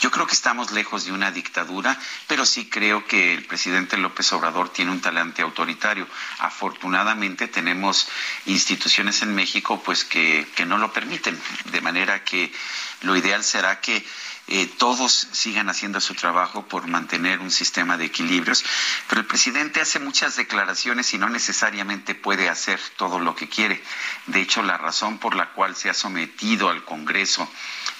Yo 0.00 0.10
creo 0.10 0.26
que 0.26 0.34
estamos 0.34 0.72
lejos 0.72 1.06
de 1.06 1.12
una 1.12 1.30
dictadura, 1.30 1.98
pero 2.26 2.44
sí 2.44 2.68
creo 2.68 3.06
que 3.06 3.32
el 3.32 3.46
presidente 3.46 3.96
López 3.96 4.30
Obrador 4.34 4.68
tiene 4.70 4.90
un 4.90 5.00
talante 5.00 5.40
autoritario. 5.40 6.06
Afortunadamente 6.40 7.48
tenemos 7.48 8.08
instituciones 8.44 9.22
en 9.22 9.34
México 9.34 9.82
pues 9.82 10.04
que, 10.04 10.46
que 10.54 10.66
no 10.66 10.76
lo 10.76 10.92
permiten, 10.92 11.40
de 11.64 11.80
manera 11.80 12.24
que 12.24 12.52
lo 13.00 13.16
ideal 13.16 13.42
será 13.42 13.80
que 13.80 14.04
eh, 14.50 14.66
todos 14.66 15.28
sigan 15.30 15.70
haciendo 15.70 16.00
su 16.00 16.14
trabajo 16.14 16.66
por 16.66 16.88
mantener 16.88 17.38
un 17.38 17.52
sistema 17.52 17.96
de 17.96 18.06
equilibrios, 18.06 18.64
pero 19.08 19.20
el 19.20 19.26
presidente 19.26 19.80
hace 19.80 20.00
muchas 20.00 20.34
declaraciones 20.34 21.14
y 21.14 21.18
no 21.18 21.28
necesariamente 21.28 22.16
puede 22.16 22.48
hacer 22.48 22.80
todo 22.96 23.20
lo 23.20 23.36
que 23.36 23.48
quiere. 23.48 23.80
De 24.26 24.40
hecho, 24.40 24.62
la 24.62 24.76
razón 24.76 25.18
por 25.18 25.36
la 25.36 25.52
cual 25.52 25.76
se 25.76 25.88
ha 25.88 25.94
sometido 25.94 26.68
al 26.68 26.84
Congreso 26.84 27.48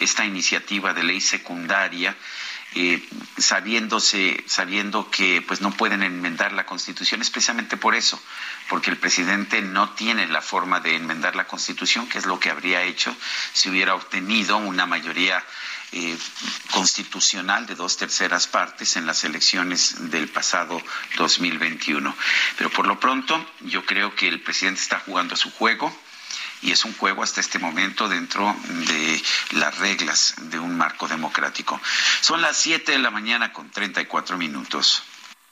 esta 0.00 0.24
iniciativa 0.24 0.92
de 0.92 1.04
ley 1.04 1.20
secundaria 1.20 2.16
eh, 2.72 3.02
sabiéndose, 3.36 4.44
sabiendo 4.46 5.10
que 5.10 5.42
pues 5.42 5.60
no 5.60 5.72
pueden 5.72 6.04
enmendar 6.04 6.52
la 6.52 6.66
Constitución, 6.66 7.20
es 7.20 7.28
precisamente 7.28 7.76
por 7.76 7.96
eso, 7.96 8.20
porque 8.68 8.90
el 8.90 8.96
presidente 8.96 9.60
no 9.60 9.90
tiene 9.90 10.28
la 10.28 10.40
forma 10.40 10.78
de 10.78 10.94
enmendar 10.94 11.34
la 11.34 11.48
Constitución, 11.48 12.08
que 12.08 12.18
es 12.18 12.26
lo 12.26 12.38
que 12.38 12.48
habría 12.48 12.82
hecho 12.82 13.16
si 13.52 13.70
hubiera 13.70 13.96
obtenido 13.96 14.56
una 14.56 14.86
mayoría 14.86 15.44
eh, 15.92 16.16
constitucional 16.72 17.66
de 17.66 17.74
dos 17.74 17.96
terceras 17.96 18.46
partes 18.46 18.96
en 18.96 19.06
las 19.06 19.24
elecciones 19.24 20.10
del 20.10 20.28
pasado 20.28 20.80
2021. 21.16 22.16
Pero 22.56 22.70
por 22.70 22.86
lo 22.86 23.00
pronto, 23.00 23.44
yo 23.60 23.84
creo 23.84 24.14
que 24.14 24.28
el 24.28 24.40
presidente 24.40 24.80
está 24.80 25.00
jugando 25.00 25.36
su 25.36 25.50
juego 25.50 25.94
y 26.62 26.72
es 26.72 26.84
un 26.84 26.94
juego 26.94 27.22
hasta 27.22 27.40
este 27.40 27.58
momento 27.58 28.08
dentro 28.08 28.54
de 28.86 29.22
las 29.52 29.78
reglas 29.78 30.34
de 30.36 30.58
un 30.58 30.76
marco 30.76 31.08
democrático. 31.08 31.80
Son 32.20 32.40
las 32.40 32.56
7 32.58 32.92
de 32.92 32.98
la 32.98 33.10
mañana 33.10 33.52
con 33.52 33.70
34 33.70 34.36
minutos. 34.36 35.02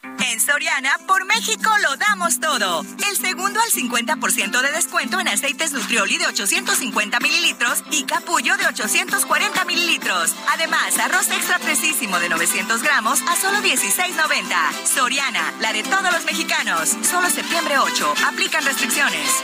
En 0.03 0.41
Soriana, 0.41 0.91
por 1.07 1.25
México 1.25 1.71
lo 1.83 1.97
damos 1.97 2.39
todo. 2.39 2.85
El 3.09 3.17
segundo 3.17 3.61
al 3.61 3.71
50% 3.71 4.61
de 4.61 4.73
descuento 4.73 5.19
en 5.19 5.29
aceites 5.29 5.73
Nutrioli 5.73 6.19
de 6.19 6.27
850 6.27 7.19
mililitros 7.21 7.83
y 7.91 8.05
capullo 8.05 8.57
de 8.57 8.67
840 8.67 9.65
mililitros. 9.65 10.35
Además, 10.53 10.99
arroz 10.99 11.29
extra 11.31 11.59
precisísimo 11.59 12.19
de 12.21 12.29
900 12.29 12.83
gramos 12.83 13.21
a 13.23 13.37
solo 13.37 13.59
16.90. 13.59 14.87
Soriana, 14.87 15.53
la 15.61 15.73
de 15.73 15.83
todos 15.83 16.13
los 16.13 16.25
mexicanos. 16.25 16.97
Solo 17.03 17.29
septiembre 17.31 17.79
8. 17.79 18.15
Aplican 18.27 18.65
restricciones. 18.65 19.43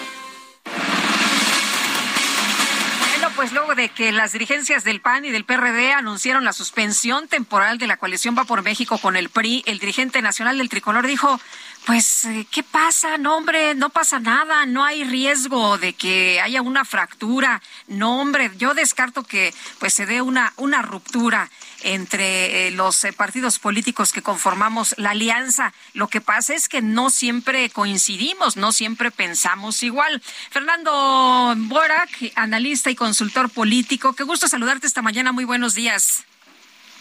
Pues 3.37 3.53
luego 3.53 3.75
de 3.75 3.89
que 3.89 4.13
las 4.13 4.33
dirigencias 4.33 4.85
del 4.85 5.01
PAN 5.01 5.25
y 5.25 5.31
del 5.31 5.45
PRD 5.45 5.93
anunciaron 5.93 6.45
la 6.45 6.53
suspensión 6.53 7.29
temporal 7.29 7.79
de 7.79 7.87
la 7.87 7.97
coalición 7.97 8.37
Va 8.37 8.45
por 8.45 8.63
México 8.63 8.99
con 8.99 9.17
el 9.17 9.29
PRI, 9.29 9.63
el 9.67 9.79
dirigente 9.79 10.23
nacional 10.23 10.59
del 10.59 10.69
tricolor 10.69 11.07
dijo, 11.07 11.41
pues, 11.87 12.25
eh, 12.25 12.47
¿qué 12.51 12.63
pasa? 12.63 13.19
No, 13.19 13.37
hombre, 13.37 13.75
no 13.75 13.91
pasa 13.91 14.19
nada, 14.19 14.67
no 14.67 14.85
hay 14.85 15.05
riesgo 15.05 15.79
de 15.79 15.93
que 15.93 16.41
haya 16.41 16.63
una 16.63 16.85
fractura. 16.85 17.61
No, 17.89 18.21
hombre, 18.21 18.51
yo 18.57 18.75
descarto 18.75 19.23
que 19.23 19.53
pues 19.79 19.95
se 19.95 20.07
dé 20.07 20.23
una, 20.23 20.53
una 20.57 20.83
ruptura 20.83 21.51
entre 21.85 22.69
eh, 22.69 22.71
los 22.71 23.05
eh, 23.05 23.13
partidos 23.13 23.59
políticos 23.59 24.13
que 24.13 24.23
conformamos 24.23 24.95
la 24.99 25.11
alianza. 25.11 25.73
Lo 25.93 26.09
que 26.09 26.21
pasa 26.21 26.55
es 26.55 26.69
que 26.69 26.83
no 26.83 27.11
siempre 27.11 27.71
coincidimos, 27.71 28.57
no 28.57 28.73
siempre 28.73 29.11
pensamos 29.11 29.83
igual. 29.83 30.23
Fernando 30.51 31.55
Borak, 31.57 32.33
analista 32.35 32.91
y 32.91 32.95
consultor 32.95 33.51
político, 33.51 34.15
qué 34.15 34.25
gusto 34.25 34.49
saludarte 34.49 34.87
esta 34.87 35.03
mañana. 35.03 35.33
Muy 35.33 35.45
buenos 35.45 35.75
días. 35.75 36.25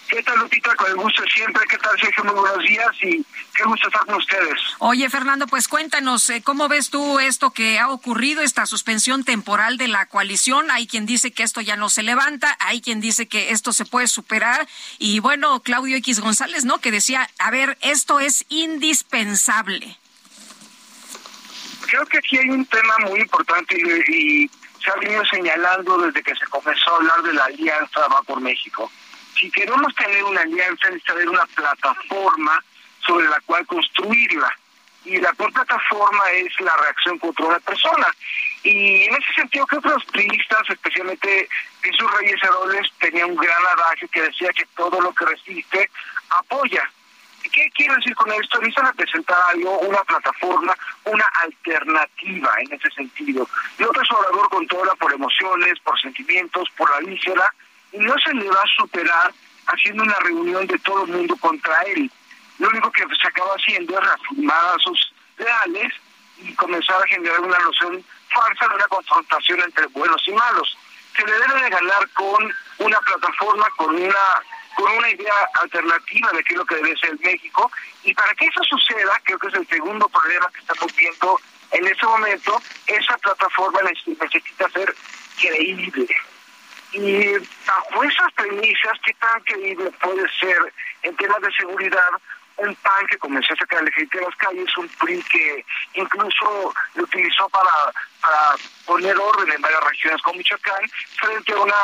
¿Qué 0.10 0.22
tal, 0.22 0.38
Lupita? 0.40 0.76
Con 0.76 0.90
el 0.90 0.96
gusto 0.96 1.24
siempre. 1.34 1.64
¿Qué 1.68 1.78
tal, 1.78 2.00
Sergio? 2.00 2.24
Muy 2.26 2.34
buenos 2.34 2.64
días 2.64 2.92
y 3.02 3.26
qué 3.56 3.64
gusto 3.64 3.88
estar 3.88 4.06
con 4.06 4.16
ustedes. 4.16 4.60
Oye, 4.80 5.10
Fernando, 5.10 5.48
pues 5.48 5.68
cuéntanos, 5.68 6.30
eh, 6.30 6.42
¿cómo 6.44 6.68
ves 6.68 6.90
tú 6.90 7.20
esto 7.20 7.52
que 7.52 7.80
ha 7.80 7.90
ocurrido, 7.90 8.42
esta 8.42 8.66
suspensión 8.66 9.24
temporal 9.24 9.78
de 9.78 9.88
la 9.88 10.06
coalición? 10.06 10.70
Hay 10.72 10.88
quien 10.88 11.06
dice 11.06 11.32
que 11.32 11.44
esto 11.44 11.62
ya 11.62 11.78
no 11.78 11.90
se 11.90 12.04
levanta, 12.04 12.56
hay 12.60 12.82
quien 12.82 13.02
dice 13.02 13.28
que 13.28 13.52
esto 13.52 13.72
se 13.74 13.86
puede 13.86 14.08
superar. 14.08 14.68
Y 15.00 15.20
bueno, 15.20 15.62
Claudio 15.62 15.98
X 15.98 16.20
González, 16.20 16.66
¿no? 16.66 16.80
Que 16.80 16.92
decía, 16.92 17.30
a 17.40 17.52
ver, 17.52 17.78
esto 17.82 18.20
es 18.20 18.46
indispensable. 18.50 19.98
Creo 21.88 22.06
que 22.06 22.18
aquí 22.18 22.38
hay 22.38 22.50
un 22.50 22.66
tema 22.66 22.98
muy 23.06 23.20
importante 23.22 23.78
y, 23.78 24.44
y 24.44 24.52
se 24.84 24.92
ha 24.92 24.96
venido 24.96 25.24
señalando 25.26 25.98
desde 26.00 26.22
que 26.22 26.36
se 26.36 26.46
comenzó 26.48 26.92
a 26.92 26.96
hablar 26.98 27.22
de 27.24 27.34
la 27.34 27.46
alianza 27.46 28.08
Va 28.08 28.22
por 28.24 28.42
México 28.42 28.92
si 29.40 29.52
queremos 29.52 29.94
tener 29.96 30.24
una 30.24 30.42
alianza, 30.42 30.88
necesita 30.88 31.14
haber 31.14 31.30
una 31.30 31.46
plataforma 31.48 32.64
sobre 33.06 33.28
la 33.28 33.40
cual 33.46 33.66
construirla. 33.66 34.52
Y 35.06 35.18
la 35.18 35.34
plataforma 35.34 36.32
es 36.32 36.58
la 36.62 36.76
reacción 36.78 37.20
contra 37.20 37.46
una 37.46 37.60
persona. 37.60 38.08
Y 38.64 39.04
en 39.04 39.14
ese 39.16 39.34
sentido 39.36 39.68
que 39.68 39.78
los 39.84 40.06
priistas, 40.06 40.62
especialmente 40.70 41.50
Jesús 41.82 42.10
Reyes 42.20 42.42
Heroles, 42.42 42.88
tenía 43.00 43.26
un 43.26 43.36
gran 43.36 43.66
adagio 43.78 44.08
que 44.10 44.22
decía 44.22 44.50
que 44.56 44.66
todo 44.78 45.02
lo 45.02 45.14
que 45.14 45.26
resiste 45.26 45.90
apoya. 46.30 46.90
¿Qué 47.52 47.70
quiero 47.76 47.96
decir 47.96 48.16
con 48.16 48.32
esto? 48.32 48.60
Necesitan 48.60 48.96
presentar 48.96 49.38
algo, 49.50 49.78
una 49.80 50.02
plataforma, 50.06 50.74
una 51.04 51.26
alternativa 51.42 52.50
en 52.60 52.74
ese 52.74 52.90
sentido. 52.92 53.48
López 53.78 54.10
Obrador 54.10 54.50
controla 54.50 54.96
por 54.96 55.14
emociones, 55.14 55.78
por 55.82 56.00
sentimientos, 56.00 56.70
por 56.78 56.90
la 56.90 57.00
víscera, 57.08 57.54
y 57.94 58.00
no 58.00 58.14
se 58.20 58.34
le 58.34 58.50
va 58.50 58.62
a 58.62 58.82
superar 58.82 59.34
haciendo 59.68 60.04
una 60.04 60.20
reunión 60.20 60.68
de 60.68 60.78
todo 60.80 61.06
el 61.06 61.12
mundo 61.12 61.36
contra 61.38 61.76
él. 61.88 62.12
Lo 62.60 62.70
único 62.70 62.92
que 62.92 63.04
se 63.04 63.28
acaba 63.28 63.54
haciendo 63.54 63.98
es 63.98 64.06
reafirmar 64.06 64.80
sus 64.82 65.14
leales 65.38 65.94
y 66.40 66.54
comenzar 66.56 67.02
a 67.02 67.08
generar 67.08 67.40
una 67.40 67.58
noción 67.60 68.04
falsa 68.30 68.68
de 68.68 68.76
una 68.76 68.88
confrontación 68.88 69.62
entre 69.62 69.86
buenos 69.88 70.22
y 70.28 70.32
malos. 70.32 70.78
Se 71.16 71.26
le 71.26 71.32
debe 71.32 71.62
de 71.62 71.70
ganar 71.70 72.10
con 72.10 72.54
una 72.80 73.00
plataforma, 73.00 73.68
con 73.78 73.96
una 73.96 74.44
con 74.76 74.92
una 74.92 75.08
idea 75.08 75.34
alternativa 75.62 76.32
de 76.32 76.44
qué 76.44 76.54
es 76.54 76.58
lo 76.58 76.66
que 76.66 76.76
debe 76.76 76.98
ser 76.98 77.16
México. 77.20 77.72
Y 78.04 78.14
para 78.16 78.34
que 78.34 78.48
eso 78.48 78.64
suceda, 78.64 79.22
creo 79.24 79.38
que 79.38 79.48
es 79.48 79.54
el 79.54 79.68
segundo 79.68 80.10
problema 80.10 80.50
que 80.52 80.62
estamos 80.62 80.96
viendo 80.96 81.40
en 81.74 81.88
este 81.88 82.06
momento, 82.06 82.62
esa 82.88 83.18
plataforma 83.18 83.82
necesita 83.84 84.70
ser 84.70 84.96
creíble. 85.40 86.08
Y 86.94 87.38
bajo 87.66 88.04
esas 88.04 88.32
premisas, 88.34 88.94
¿qué 89.06 89.14
tan 89.16 89.42
creíble 89.42 89.92
puede 90.02 90.28
ser 90.40 90.58
en 91.02 91.16
temas 91.16 91.42
de 91.42 91.52
seguridad 91.54 92.10
un 92.58 92.76
PAN 92.76 93.08
que 93.08 93.18
comenzó 93.18 93.54
a 93.54 93.58
sacar 93.58 93.84
la 93.84 93.92
gente 93.92 94.18
de 94.18 94.26
las 94.26 94.36
calles, 94.36 94.78
un 94.78 94.88
PRI 94.88 95.24
que 95.24 95.66
incluso 95.96 96.74
lo 96.96 97.04
utilizó 97.04 97.50
para, 97.50 97.72
para 98.22 98.56
poner 98.86 99.18
orden 99.18 99.52
en 99.52 99.62
varias 99.62 99.84
regiones 99.84 100.22
como 100.22 100.38
Michoacán, 100.38 100.90
frente 101.20 101.54
a 101.54 101.58
una, 101.58 101.76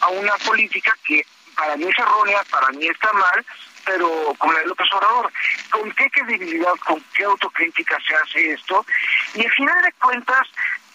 a 0.00 0.08
una 0.08 0.34
política 0.38 0.96
que 1.04 1.24
para 1.54 1.76
mí 1.76 1.84
es 1.84 1.98
errónea, 1.98 2.42
para 2.50 2.68
mí 2.70 2.86
está 2.86 3.12
mal, 3.12 3.44
pero 3.86 4.34
con 4.38 4.52
la 4.52 4.60
de 4.60 4.66
López 4.66 4.88
Obrador. 4.92 5.32
¿Con 5.70 5.90
qué 5.92 6.10
credibilidad, 6.10 6.74
con 6.84 7.02
qué 7.14 7.24
autocrítica 7.24 7.96
se 8.06 8.14
hace 8.14 8.52
esto? 8.52 8.84
Y 9.34 9.44
al 9.44 9.52
final 9.52 9.82
de 9.82 9.92
cuentas, 9.92 10.48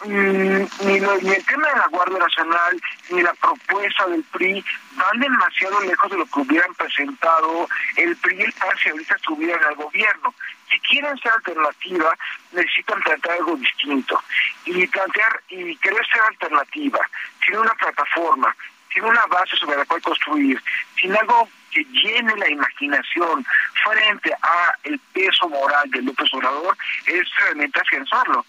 Mm, 0.04 0.66
ni, 0.82 0.96
el 0.96 1.46
tema 1.46 1.68
de 1.70 1.78
la 1.78 1.88
Guardia 1.92 2.18
Nacional 2.18 2.82
ni 3.12 3.22
la 3.22 3.34
propuesta 3.36 4.08
del 4.08 4.24
PRI 4.24 4.66
van 4.94 5.20
demasiado 5.20 5.80
lejos 5.82 6.10
de 6.10 6.18
lo 6.18 6.26
que 6.26 6.40
hubieran 6.40 6.74
presentado 6.74 7.68
el 7.98 8.16
PRI 8.18 8.38
y 8.40 8.42
el 8.42 8.54
PAN 8.54 8.78
si 8.82 8.90
ahorita 8.90 9.16
estuvieran 9.16 9.64
al 9.64 9.76
gobierno. 9.76 10.34
Si 10.72 10.80
quieren 10.80 11.16
ser 11.20 11.34
alternativa, 11.34 12.18
necesitan 12.52 13.00
plantear 13.02 13.38
algo 13.38 13.56
distinto. 13.58 14.24
Y 14.66 14.88
plantear, 14.88 15.40
y 15.50 15.76
querer 15.76 16.08
ser 16.08 16.22
alternativa, 16.22 17.00
sin 17.46 17.58
una 17.58 17.74
plataforma, 17.76 18.56
sin 18.94 19.04
una 19.04 19.26
base 19.28 19.56
sobre 19.58 19.78
la 19.78 19.86
cual 19.86 20.02
construir, 20.02 20.62
sin 21.00 21.16
algo 21.16 21.50
que 21.72 21.84
llene 21.86 22.36
la 22.36 22.50
imaginación 22.50 23.46
frente 23.84 24.34
a 24.34 24.76
el 24.84 25.00
peso 25.14 25.48
moral 25.50 25.90
del 25.92 26.06
López 26.06 26.28
Obrador, 26.34 26.78
es 27.06 27.28
realmente 27.38 27.80
afianzarlo. 27.80 28.46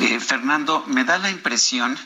Eh, 0.00 0.20
Fernando, 0.20 0.84
me 0.86 1.04
da 1.04 1.18
la 1.18 1.30
impresión, 1.30 1.98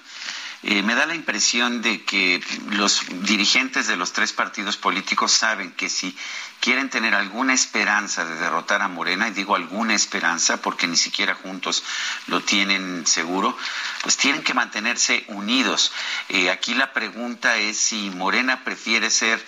eh, 0.64 0.82
me 0.82 0.94
da 0.94 1.06
la 1.06 1.14
impresión 1.16 1.82
de 1.82 2.04
que 2.04 2.40
los 2.70 3.02
dirigentes 3.22 3.88
de 3.88 3.96
los 3.96 4.12
tres 4.12 4.32
partidos 4.32 4.76
políticos 4.76 5.32
saben 5.32 5.72
que 5.72 5.88
si 5.88 6.16
quieren 6.60 6.88
tener 6.88 7.16
alguna 7.16 7.52
esperanza 7.52 8.24
de 8.24 8.36
derrotar 8.36 8.80
a 8.80 8.86
Morena, 8.88 9.26
y 9.26 9.32
digo 9.32 9.56
alguna 9.56 9.94
esperanza 9.94 10.62
porque 10.62 10.86
ni 10.86 10.96
siquiera 10.96 11.34
juntos 11.34 11.82
lo 12.28 12.42
tienen 12.42 13.04
seguro, 13.06 13.56
pues 14.02 14.16
tienen 14.16 14.44
que 14.44 14.54
mantenerse 14.54 15.24
unidos. 15.28 15.90
Eh, 16.28 16.50
aquí 16.50 16.74
la 16.74 16.92
pregunta 16.92 17.56
es 17.56 17.78
si 17.78 18.10
Morena 18.10 18.62
prefiere 18.62 19.10
ser 19.10 19.44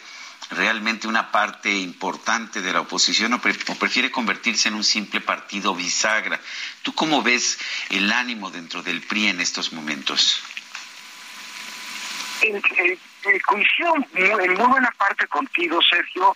realmente 0.51 1.07
una 1.09 1.31
parte 1.31 1.73
importante 1.73 2.61
de 2.61 2.73
la 2.73 2.81
oposición 2.81 3.33
o, 3.35 3.41
prefiere 3.41 4.11
convertirse 4.11 4.69
en 4.69 4.75
un 4.75 4.85
simple 4.85 5.21
partido 5.21 5.75
bisagra. 5.75 6.41
¿Tú 6.83 6.93
cómo 6.95 7.23
ves 7.23 7.59
el 7.91 8.13
ánimo 8.13 8.51
dentro 8.51 8.83
del 8.83 9.01
PRI 9.03 9.29
en 9.29 9.41
estos 9.41 9.73
momentos? 9.73 10.41
En, 12.45 12.61
coincido 13.41 13.95
en 14.15 14.55
muy 14.55 14.67
buena 14.67 14.91
parte 14.99 15.27
contigo, 15.29 15.81
Sergio. 15.83 16.35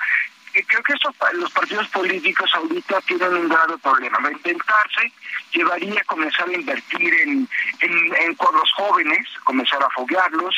Creo 0.53 0.83
que 0.83 0.94
estos, 0.94 1.14
los 1.35 1.53
partidos 1.53 1.87
políticos 1.88 2.51
ahorita 2.55 3.01
tienen 3.03 3.35
un 3.35 3.49
grave 3.49 3.77
problema. 3.79 4.18
Intentarse 4.31 5.13
llevaría 5.52 6.00
a 6.00 6.04
comenzar 6.04 6.48
a 6.48 6.52
invertir 6.54 7.15
en, 7.15 7.48
en, 7.81 8.35
con 8.37 8.54
los 8.56 8.73
jóvenes, 8.73 9.29
comenzar 9.44 9.83
a 9.83 9.90
foguearlos, 9.90 10.54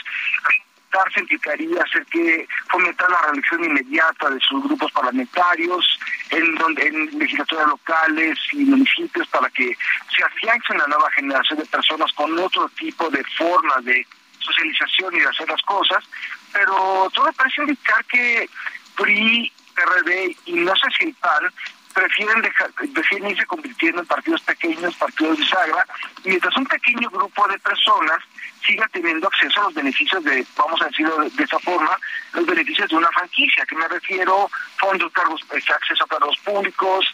pactarse 0.91 1.21
implicaría 1.21 1.83
hacer 1.83 2.05
que 2.07 2.47
fomentar 2.71 3.11
la 3.11 3.23
reelección 3.23 3.65
inmediata 3.65 4.31
de 4.31 4.41
sus 4.41 4.63
grupos 4.65 4.91
parlamentarios 4.93 5.99
en 6.31 6.55
donde 6.57 6.87
en 6.87 7.19
legislaturas 7.19 7.69
locales 7.69 8.39
y 8.53 8.65
municipios 8.65 9.27
para 9.29 9.49
que 9.51 9.77
se 10.17 10.25
afiance 10.25 10.73
una 10.73 10.87
nueva 10.87 11.11
generación 11.13 11.59
de 11.59 11.67
personas 11.67 12.13
con 12.13 12.39
otro 12.39 12.69
tipo 12.71 13.09
de 13.11 13.23
formas 13.37 13.85
de 13.85 14.07
socialización 14.41 15.15
y 15.15 15.21
de 15.21 15.29
hacer 15.29 15.49
las 15.49 15.63
cosas, 15.63 16.05
pero 16.53 17.11
todo 17.15 17.33
parece 17.33 17.63
indicar 17.63 18.05
que 18.07 18.49
PRI, 18.97 19.53
PRD 19.75 20.37
y 20.47 20.53
no 20.55 20.75
sé 20.77 20.89
si 20.99 21.05
el 21.05 21.15
PAN 21.15 21.53
prefieren, 21.95 22.43
dejar, 22.43 22.71
prefieren 22.73 23.31
irse 23.31 23.47
convirtiendo 23.47 24.01
en 24.01 24.07
partidos 24.07 24.41
pequeños, 24.43 24.95
partidos 24.97 25.39
de 25.39 25.47
sagra, 25.47 25.87
mientras 26.25 26.57
un 26.57 26.67
pequeño 26.67 27.11
grupo 27.11 27.47
de 27.49 27.59
personas 27.59 28.19
siga 28.65 28.87
teniendo 28.89 29.27
acceso 29.27 29.61
a 29.61 29.65
los 29.65 29.75
beneficios 29.75 30.23
de, 30.25 30.47
vamos 30.57 30.81
a 30.83 30.87
decirlo 30.87 31.19
de, 31.19 31.45
esa 31.45 31.59
forma, 31.61 31.99
los 32.33 32.47
beneficios 32.47 32.89
de 32.89 32.97
una 32.97 33.09
franquicia, 33.09 33.65
que 33.67 33.77
me 33.77 33.89
refiero, 33.89 34.51
fondos, 34.79 35.13
cargos, 35.13 35.41
este, 35.53 35.73
acceso 35.73 36.05
a 36.05 36.09
cargos 36.09 36.39
públicos, 36.39 37.07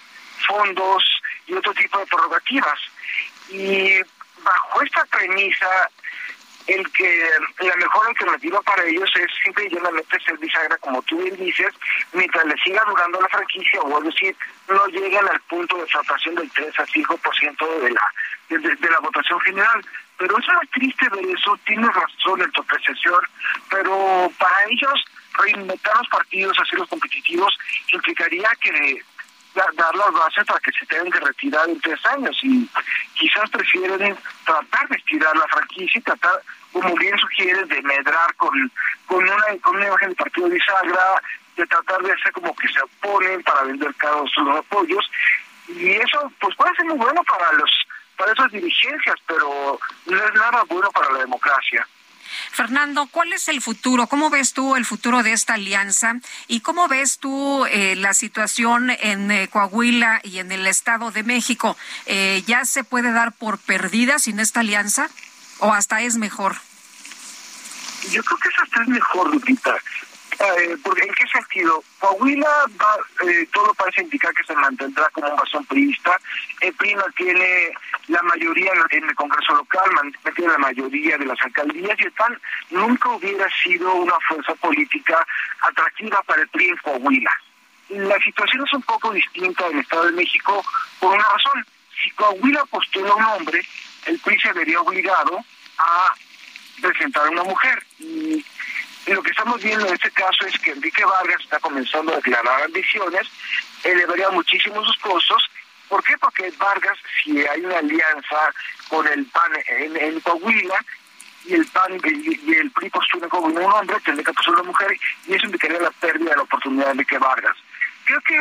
fondos 0.47 1.05
y 1.47 1.55
otro 1.55 1.72
tipo 1.74 1.99
de 1.99 2.07
prerrogativas. 2.07 2.79
Y 3.49 4.01
bajo 4.43 4.83
esta 4.83 5.05
premisa, 5.07 5.91
el 6.67 6.91
que 6.93 7.31
la 7.61 7.77
mejor 7.77 8.09
alternativa 8.09 8.61
para 8.62 8.85
ellos 8.85 9.11
es 9.17 9.27
simple 9.43 9.67
y 9.67 9.75
llanamente 9.75 10.21
ser 10.21 10.37
bisagra, 10.39 10.77
como 10.79 11.01
tú 11.03 11.19
bien 11.23 11.37
dices, 11.37 11.73
mientras 12.12 12.45
les 12.47 12.61
siga 12.62 12.83
durando 12.87 13.21
la 13.21 13.29
franquicia, 13.29 13.81
o 13.81 13.99
es 13.99 14.05
decir, 14.05 14.37
no 14.69 14.87
llegan 14.89 15.29
al 15.29 15.41
punto 15.43 15.77
de 15.77 15.87
tratación 15.87 16.35
del 16.35 16.51
3 16.51 16.81
a 16.81 16.87
5% 16.87 17.81
de 17.81 17.91
la, 17.91 18.12
de, 18.49 18.91
la 18.91 18.99
votación 19.01 19.41
general. 19.41 19.85
Pero 20.19 20.39
eso 20.39 20.53
es 20.62 20.71
triste 20.71 21.09
ver 21.11 21.27
eso, 21.27 21.59
tiene 21.67 21.87
razón 21.89 22.41
en 22.41 22.51
tu 22.53 22.62
apreciación, 22.62 23.21
pero 23.69 24.31
para 24.39 24.64
ellos 24.71 25.05
reinventar 25.35 25.97
los 25.99 26.09
partidos, 26.09 26.59
hacerlos 26.59 26.89
competitivos, 26.89 27.57
implicaría 27.93 28.49
que 28.61 29.03
dar 29.57 29.95
las 29.95 30.12
bases 30.12 30.45
para 30.45 30.61
que 30.61 30.73
se 30.73 30.87
tengan 30.87 31.11
que 31.11 31.21
retirar 31.21 31.69
en 31.69 31.81
tres 31.81 32.05
años 32.07 32.39
y 32.43 32.69
quizás 33.14 33.49
prefieren 33.51 34.17
tratar 34.45 34.89
de 34.89 34.97
estirar 34.97 35.37
la 35.37 35.47
franquicia 35.49 35.99
y 35.99 36.03
tratar, 36.03 36.43
como 36.81 36.95
bien 36.97 37.18
sugiere, 37.18 37.64
de 37.64 37.83
medrar 37.83 38.35
con, 38.37 38.72
con, 39.07 39.22
una, 39.22 39.45
con 39.62 39.77
una 39.77 39.87
imagen 39.87 40.11
de 40.11 40.14
partido 40.14 40.49
bisagra, 40.49 41.22
de 41.57 41.66
tratar 41.66 42.03
de 42.03 42.12
hacer 42.12 42.33
como 42.33 42.55
que 42.55 42.68
se 42.68 42.81
oponen 42.83 43.43
para 43.43 43.62
vender 43.62 43.95
cada 43.95 44.22
sus 44.27 44.49
apoyos 44.49 45.11
y 45.68 45.91
eso 45.93 46.33
pues 46.41 46.55
puede 46.57 46.74
ser 46.77 46.87
muy 46.87 46.97
bueno 46.97 47.22
para 47.24 47.53
los 47.55 47.70
para 48.16 48.33
esas 48.33 48.51
dirigencias, 48.51 49.16
pero 49.27 49.79
no 50.07 50.16
es 50.16 50.35
nada 50.35 50.64
bueno 50.68 50.91
para 50.91 51.12
la 51.12 51.18
democracia. 51.18 51.87
Fernando, 52.51 53.07
¿cuál 53.11 53.33
es 53.35 53.49
el 53.49 53.61
futuro? 53.61 54.07
¿Cómo 54.07 54.31
ves 54.31 54.55
tú 54.55 54.74
el 54.74 54.87
futuro 54.87 55.22
de 55.22 55.33
esta 55.33 55.55
alianza? 55.55 56.14
¿Y 56.49 56.61
cómo 56.61 56.89
ves 56.89 57.18
tú 57.18 57.66
eh, 57.66 57.95
la 57.95 58.14
situación 58.14 58.91
en 58.91 59.31
eh, 59.31 59.49
Coahuila 59.49 60.20
y 60.24 60.39
en 60.39 60.51
el 60.51 60.66
Estado 60.66 61.11
de 61.11 61.22
México? 61.22 61.77
Eh, 62.07 62.43
¿Ya 62.47 62.64
se 62.64 62.85
puede 62.85 63.12
dar 63.12 63.33
por 63.33 63.59
perdida 63.59 64.18
sin 64.18 64.41
esta 64.41 64.61
alianza? 64.61 65.11
¿O 65.59 65.72
hasta 65.72 66.00
es 66.02 66.16
mejor? 66.16 66.57
Yo 68.11 68.22
creo 68.22 68.38
que 68.38 68.48
hasta 68.62 68.82
es 68.82 68.88
mejor, 68.88 69.30
Lupita. 69.32 69.76
Eh, 70.38 70.76
¿En 70.84 71.14
qué 71.14 71.26
sentido? 71.32 71.82
Coahuila 71.98 72.66
va, 72.80 73.26
eh, 73.26 73.48
todo 73.52 73.72
parece 73.72 74.02
indicar 74.02 74.34
que 74.34 74.44
se 74.44 74.54
mantendrá 74.54 75.09
como 75.11 75.28
un 75.30 75.36
bastón 75.36 75.64
priista. 75.64 76.18
El 76.61 76.74
PRI 76.74 76.94
tiene 77.16 77.70
la 78.09 78.22
mayoría 78.22 78.70
en 78.90 79.04
el 79.09 79.14
Congreso 79.14 79.54
local, 79.54 79.90
tiene 80.34 80.52
la 80.52 80.59
mayoría 80.59 81.16
de 81.16 81.24
las 81.24 81.40
alcaldías 81.42 81.98
y 81.98 82.04
el 82.04 82.12
PAN 82.12 82.38
nunca 82.70 83.09
hubiera 83.11 83.46
sido 83.62 83.94
una 83.94 84.14
fuerza 84.28 84.54
política 84.57 85.26
atractiva 85.62 86.22
para 86.24 86.42
el 86.42 86.48
PRI 86.48 86.68
en 86.68 86.76
Coahuila. 86.78 87.30
La 87.88 88.18
situación 88.18 88.64
es 88.66 88.72
un 88.74 88.82
poco 88.82 89.12
distinta 89.12 89.66
en 89.68 89.74
el 89.74 89.80
Estado 89.80 90.07
de 90.07 90.12
México 90.12 90.62
por 91.00 91.14
una 91.14 91.24
razón. 91.24 91.64
Si 92.02 92.11
Coahuila 92.11 92.64
postula 92.66 93.14
un 93.14 93.24
hombre, 93.24 93.66
el 94.07 94.18
PRI 94.20 94.38
se 94.40 94.52
vería 94.52 94.80
obligado 94.80 95.44
a 95.78 96.14
presentar 96.80 97.26
a 97.26 97.30
una 97.30 97.44
mujer. 97.44 97.84
Y 97.98 98.44
lo 99.07 99.22
que 99.22 99.30
estamos 99.30 99.62
viendo 99.62 99.86
en 99.86 99.94
este 99.94 100.11
caso 100.11 100.46
es 100.46 100.59
que 100.59 100.72
Enrique 100.72 101.04
Vargas 101.04 101.40
está 101.40 101.59
comenzando 101.61 102.12
a 102.12 102.16
declarar 102.16 102.64
ambiciones, 102.64 103.28
elevaría 103.84 104.30
muchísimo 104.30 104.84
sus 104.84 104.96
costos. 104.98 105.48
¿Por 105.88 106.02
qué? 106.02 106.18
Porque 106.18 106.52
Vargas, 106.59 106.98
si 107.22 107.46
hay 107.46 107.64
una 107.64 107.78
alianza 107.78 108.52
con 108.88 109.07
el 109.07 109.24
PAN 109.26 109.52
en, 109.68 110.20
Coahuila, 110.20 110.84
y 111.44 111.54
el 111.54 111.66
PAN 111.66 112.00
y, 112.04 112.54
el 112.54 112.70
PRI 112.72 112.90
postulan 112.90 113.28
como 113.28 113.46
un 113.46 113.62
hombre, 113.62 113.96
tendría 114.04 114.24
que 114.24 114.32
postular 114.32 114.62
una 114.62 114.70
mujer, 114.70 114.96
y 115.26 115.34
eso 115.34 115.46
indicaría 115.46 115.80
la 115.80 115.92
pérdida 115.92 116.30
de 116.30 116.36
la 116.36 116.42
oportunidad 116.42 116.86
de 116.86 116.92
Enrique 116.92 117.18
Vargas. 117.18 117.57
Creo 118.04 118.20
que 118.22 118.36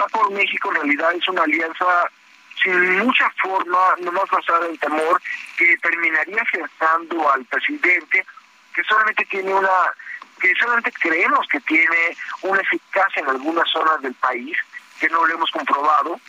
Va 0.00 0.06
por 0.08 0.30
México 0.32 0.68
en 0.70 0.76
realidad 0.76 1.14
es 1.14 1.28
una 1.28 1.42
alianza 1.42 2.10
sin 2.62 2.98
mucha 2.98 3.30
forma, 3.42 3.78
no 4.00 4.12
más 4.12 4.28
basada 4.30 4.66
en 4.66 4.78
temor, 4.78 5.20
que 5.56 5.76
terminaría 5.78 6.42
afianzando 6.42 7.30
al 7.30 7.44
presidente 7.46 8.24
que 8.74 8.84
solamente 8.84 9.24
tiene 9.24 9.52
una, 9.52 9.68
que 10.40 10.54
solamente 10.54 10.92
creemos 10.92 11.46
que 11.48 11.60
tiene 11.60 12.16
una 12.42 12.60
eficacia 12.60 13.22
en 13.22 13.28
algunas 13.28 13.68
zonas 13.70 14.00
del 14.02 14.14
país, 14.14 14.56
que 15.00 15.08
no 15.08 15.26
lo 15.26 15.34
hemos 15.34 15.50
comprobado. 15.50 16.20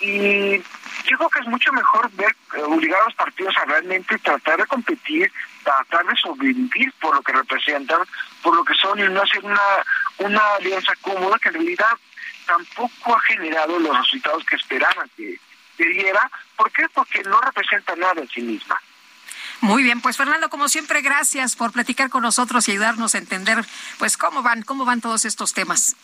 Y 0.00 0.58
yo 1.04 1.16
creo 1.16 1.28
que 1.30 1.40
es 1.40 1.46
mucho 1.46 1.72
mejor 1.72 2.10
ver 2.12 2.34
eh, 2.54 2.62
obligar 2.62 3.00
a 3.00 3.04
los 3.04 3.14
partidos 3.14 3.54
a 3.58 3.64
realmente 3.66 4.18
tratar 4.18 4.58
de 4.58 4.66
competir, 4.66 5.30
tratar 5.64 6.06
de 6.06 6.16
sobrevivir 6.16 6.92
por 7.00 7.14
lo 7.14 7.22
que 7.22 7.32
representan, 7.32 8.00
por 8.42 8.56
lo 8.56 8.64
que 8.64 8.74
son, 8.74 8.98
y 8.98 9.02
no 9.08 9.22
hacer 9.22 9.44
una, 9.44 9.60
una 10.18 10.54
alianza 10.54 10.92
cómoda 11.02 11.38
que 11.38 11.48
en 11.48 11.54
realidad 11.54 11.96
tampoco 12.46 13.16
ha 13.16 13.20
generado 13.22 13.78
los 13.78 13.96
resultados 13.96 14.44
que 14.44 14.56
esperaban 14.56 15.10
que, 15.16 15.38
que 15.76 15.88
diera. 15.88 16.30
¿Por 16.56 16.70
qué? 16.72 16.88
Porque 16.94 17.22
no 17.24 17.40
representa 17.40 17.94
nada 17.96 18.20
en 18.20 18.28
sí 18.28 18.40
misma. 18.40 18.80
Muy 19.60 19.82
bien, 19.82 20.00
pues 20.00 20.16
Fernando, 20.16 20.50
como 20.50 20.68
siempre, 20.68 21.00
gracias 21.00 21.56
por 21.56 21.72
platicar 21.72 22.10
con 22.10 22.22
nosotros 22.22 22.68
y 22.68 22.72
ayudarnos 22.72 23.14
a 23.14 23.18
entender, 23.18 23.64
pues 23.98 24.16
cómo 24.16 24.42
van, 24.42 24.62
cómo 24.62 24.84
van 24.84 25.00
todos 25.00 25.24
estos 25.24 25.54
temas. 25.54 25.96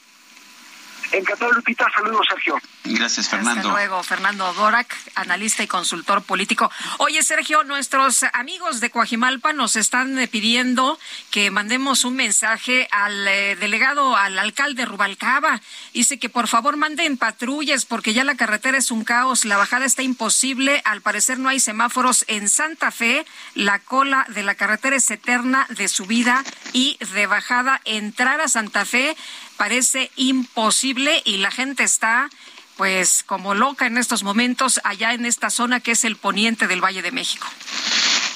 Encantado, 1.12 1.52
Lupita. 1.52 1.86
Saludos, 1.94 2.26
Sergio. 2.28 2.58
Gracias, 2.84 3.28
Fernando. 3.28 3.60
Hasta 3.60 3.72
luego, 3.72 4.02
Fernando 4.02 4.52
Dorak, 4.54 4.96
analista 5.14 5.62
y 5.62 5.66
consultor 5.66 6.22
político. 6.22 6.70
Oye, 6.98 7.22
Sergio, 7.22 7.62
nuestros 7.64 8.24
amigos 8.32 8.80
de 8.80 8.90
Coajimalpa 8.90 9.52
nos 9.52 9.76
están 9.76 10.18
eh, 10.18 10.26
pidiendo 10.26 10.98
que 11.30 11.50
mandemos 11.50 12.04
un 12.04 12.16
mensaje 12.16 12.88
al 12.90 13.28
eh, 13.28 13.56
delegado, 13.56 14.16
al 14.16 14.38
alcalde 14.38 14.86
Rubalcaba. 14.86 15.60
Dice 15.92 16.18
que 16.18 16.28
por 16.28 16.48
favor 16.48 16.76
manden 16.76 17.18
patrullas 17.18 17.84
porque 17.84 18.14
ya 18.14 18.24
la 18.24 18.34
carretera 18.34 18.78
es 18.78 18.90
un 18.90 19.04
caos, 19.04 19.44
la 19.44 19.58
bajada 19.58 19.84
está 19.84 20.02
imposible. 20.02 20.80
Al 20.84 21.02
parecer 21.02 21.38
no 21.38 21.50
hay 21.50 21.60
semáforos 21.60 22.24
en 22.26 22.48
Santa 22.48 22.90
Fe. 22.90 23.26
La 23.54 23.78
cola 23.80 24.24
de 24.28 24.42
la 24.42 24.54
carretera 24.54 24.96
es 24.96 25.10
eterna 25.10 25.66
de 25.68 25.88
subida 25.88 26.42
y 26.72 26.96
de 27.14 27.26
bajada. 27.26 27.80
Entrar 27.84 28.40
a 28.40 28.48
Santa 28.48 28.84
Fe 28.84 29.14
parece 29.62 30.10
imposible 30.16 31.22
y 31.24 31.36
la 31.36 31.52
gente 31.52 31.84
está 31.84 32.28
pues 32.76 33.22
como 33.24 33.54
loca 33.54 33.86
en 33.86 33.96
estos 33.96 34.24
momentos 34.24 34.80
allá 34.82 35.14
en 35.14 35.24
esta 35.24 35.50
zona 35.50 35.78
que 35.78 35.92
es 35.92 36.02
el 36.02 36.16
poniente 36.16 36.66
del 36.66 36.80
Valle 36.80 37.00
de 37.00 37.12
México. 37.12 37.46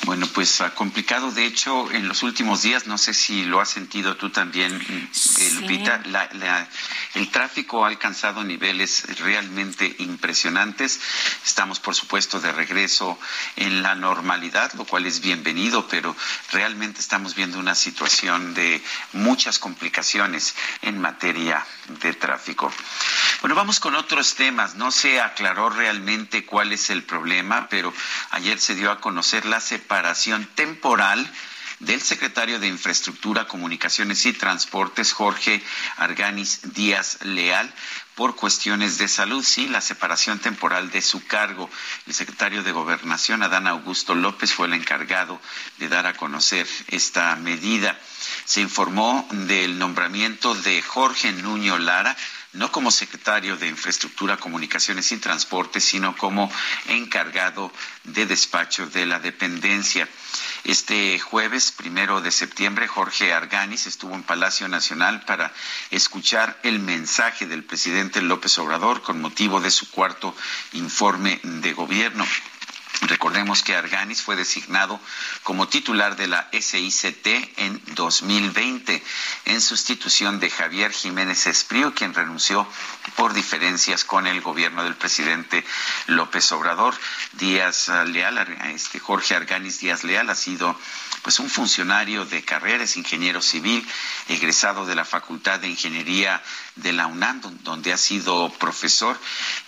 Bueno, 0.07 0.29
pues 0.29 0.61
ah, 0.61 0.73
complicado. 0.73 1.33
De 1.33 1.45
hecho, 1.45 1.91
en 1.91 2.07
los 2.07 2.23
últimos 2.23 2.63
días, 2.63 2.87
no 2.87 2.97
sé 2.97 3.13
si 3.13 3.45
lo 3.45 3.61
has 3.61 3.71
sentido 3.71 4.17
tú 4.17 4.31
también, 4.31 4.73
eh, 4.73 5.51
Lupita, 5.55 6.01
el 7.15 7.31
tráfico 7.33 7.85
ha 7.85 7.89
alcanzado 7.89 8.45
niveles 8.45 9.03
realmente 9.19 9.97
impresionantes. 9.99 11.01
Estamos, 11.45 11.81
por 11.81 11.97
supuesto, 11.97 12.39
de 12.39 12.53
regreso 12.53 13.19
en 13.57 13.83
la 13.83 13.97
normalidad, 13.97 14.73
lo 14.75 14.85
cual 14.85 15.07
es 15.07 15.21
bienvenido, 15.21 15.89
pero 15.89 16.15
realmente 16.53 17.01
estamos 17.01 17.35
viendo 17.35 17.59
una 17.59 17.75
situación 17.75 18.55
de 18.55 18.81
muchas 19.13 19.59
complicaciones 19.59 20.55
en 20.83 21.01
materia 21.01 21.67
de 22.01 22.15
tráfico. 22.15 22.73
Bueno, 23.41 23.57
vamos 23.57 23.81
con 23.81 23.97
otros 23.97 24.37
temas. 24.37 24.77
No 24.77 24.93
se 24.93 25.21
aclaró 25.21 25.69
realmente 25.69 26.47
cuál 26.47 26.73
es 26.73 26.91
el 26.91 27.03
problema, 27.03 27.67
pero 27.69 27.93
ayer 28.31 28.61
se 28.61 28.77
dio 28.77 28.93
a 28.93 29.01
conocer 29.01 29.47
la 29.47 29.61
separación 29.61 29.96
separación 29.97 30.45
temporal 30.55 31.27
del 31.81 32.03
secretario 32.03 32.61
de 32.61 32.69
Infraestructura, 32.69 33.49
Comunicaciones 33.49 34.27
y 34.27 34.35
Transportes, 34.35 35.15
Jorge 35.15 35.63
Arganis 35.97 36.75
Díaz 36.75 37.19
Leal, 37.23 37.73
por 38.15 38.37
cuestiones 38.37 38.99
de 38.99 39.09
salud, 39.09 39.43
sí, 39.43 39.69
la 39.69 39.81
separación 39.81 40.39
temporal 40.39 40.91
de 40.91 41.01
su 41.01 41.27
cargo. 41.27 41.71
El 42.07 42.13
secretario 42.13 42.63
de 42.63 42.73
Gobernación, 42.73 43.43
Adán 43.43 43.67
Augusto 43.67 44.15
López, 44.15 44.53
fue 44.53 44.67
el 44.67 44.75
encargado 44.75 45.41
de 45.79 45.89
dar 45.89 46.07
a 46.07 46.13
conocer 46.15 46.67
esta 46.89 47.35
medida. 47.37 47.99
Se 48.45 48.61
informó 48.61 49.27
del 49.31 49.79
nombramiento 49.79 50.55
de 50.55 50.83
Jorge 50.83 51.33
Nuño 51.33 51.79
Lara 51.79 52.15
no 52.57 52.73
como 52.73 52.91
secretario 52.91 53.57
de 53.57 53.69
Infraestructura, 53.69 54.37
Comunicaciones 54.37 55.13
y 55.13 55.19
Transporte, 55.19 55.81
sino 55.81 56.17
como 56.17 56.51
encargado 56.89 57.73
de 58.05 58.27
despacho 58.27 58.87
de 58.87 59.07
la 59.07 59.19
dependencia. 59.19 60.09
Este 60.65 61.19
jueves, 61.19 61.71
primero 61.73 62.21
de 62.21 62.33
septiembre, 62.33 62.89
Jorge 62.89 63.33
Arganis 63.33 63.87
estuvo 63.87 64.15
en 64.15 64.23
Palacio 64.23 64.69
Nacional 64.69 65.23
para 65.25 65.53
escuchar 65.91 66.59
el 66.63 66.81
mensaje 66.81 67.47
del 67.47 67.63
presidente 67.63 68.21
López 68.23 68.59
Obrador 68.59 69.03
con 69.03 69.21
motivo 69.21 69.61
de 69.61 69.71
su 69.71 69.91
cuarto 69.91 70.35
informe 70.73 71.41
de 71.43 71.73
gobierno. 71.73 72.27
Recordemos 73.03 73.63
que 73.63 73.77
Arganis 73.77 74.23
fue 74.23 74.37
designado 74.37 74.99
como 75.43 75.69
titular 75.69 76.17
de 76.17 76.29
la 76.29 76.49
SICT 76.53 77.27
en 77.59 77.81
2020 77.95 79.03
en 79.45 79.61
sustitución 79.61 80.41
de 80.41 80.51
Javier 80.51 80.93
Jiménez 80.93 81.47
Esprío, 81.47 81.95
quien 81.95 82.15
renunció 82.15 82.67
por 83.15 83.35
diferencias 83.35 84.05
con 84.05 84.27
el 84.27 84.41
gobierno 84.41 84.83
del 84.83 84.95
presidente 84.95 85.65
López 86.07 86.51
Obrador. 86.53 86.95
Díaz 87.33 87.89
Leal, 88.07 88.39
este 88.75 88.99
Jorge 88.99 89.35
Arganis 89.35 89.81
Díaz 89.81 90.03
Leal 90.03 90.31
ha 90.31 90.35
sido 90.35 90.79
pues 91.23 91.39
un 91.39 91.51
funcionario 91.51 92.25
de 92.25 92.45
carreras, 92.45 92.97
ingeniero 92.97 93.43
civil, 93.43 93.87
egresado 94.29 94.87
de 94.87 94.95
la 94.95 95.05
Facultad 95.05 95.61
de 95.61 95.69
Ingeniería 95.69 96.43
de 96.77 96.93
la 96.93 97.07
UNAM, 97.07 97.41
donde 97.63 97.93
ha 97.93 97.97
sido 97.97 98.51
profesor 98.59 99.19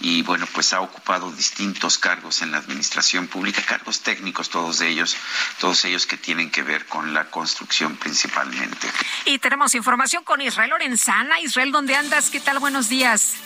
y 0.00 0.22
bueno, 0.22 0.46
pues 0.52 0.72
ha 0.72 0.80
ocupado 0.80 1.30
distintos 1.32 1.98
cargos 1.98 2.42
en 2.42 2.52
la 2.52 2.58
administración 2.58 3.26
pública, 3.26 3.62
cargos 3.66 4.00
técnicos 4.00 4.50
todos 4.50 4.80
ellos, 4.80 5.16
todos 5.58 5.84
ellos 5.84 6.06
que 6.06 6.16
tienen 6.16 6.50
que 6.50 6.62
ver 6.62 6.86
con 6.86 7.14
la 7.14 7.30
construcción 7.30 7.96
principalmente. 7.96 8.88
Y 9.24 9.38
tenemos 9.38 9.74
información 9.74 10.24
con 10.24 10.40
Israel 10.40 10.70
Lorenzana. 10.70 11.40
Israel, 11.40 11.72
¿dónde 11.72 11.94
andas? 11.96 12.30
¿Qué 12.30 12.40
tal? 12.40 12.58
Buenos 12.58 12.88
días. 12.88 13.36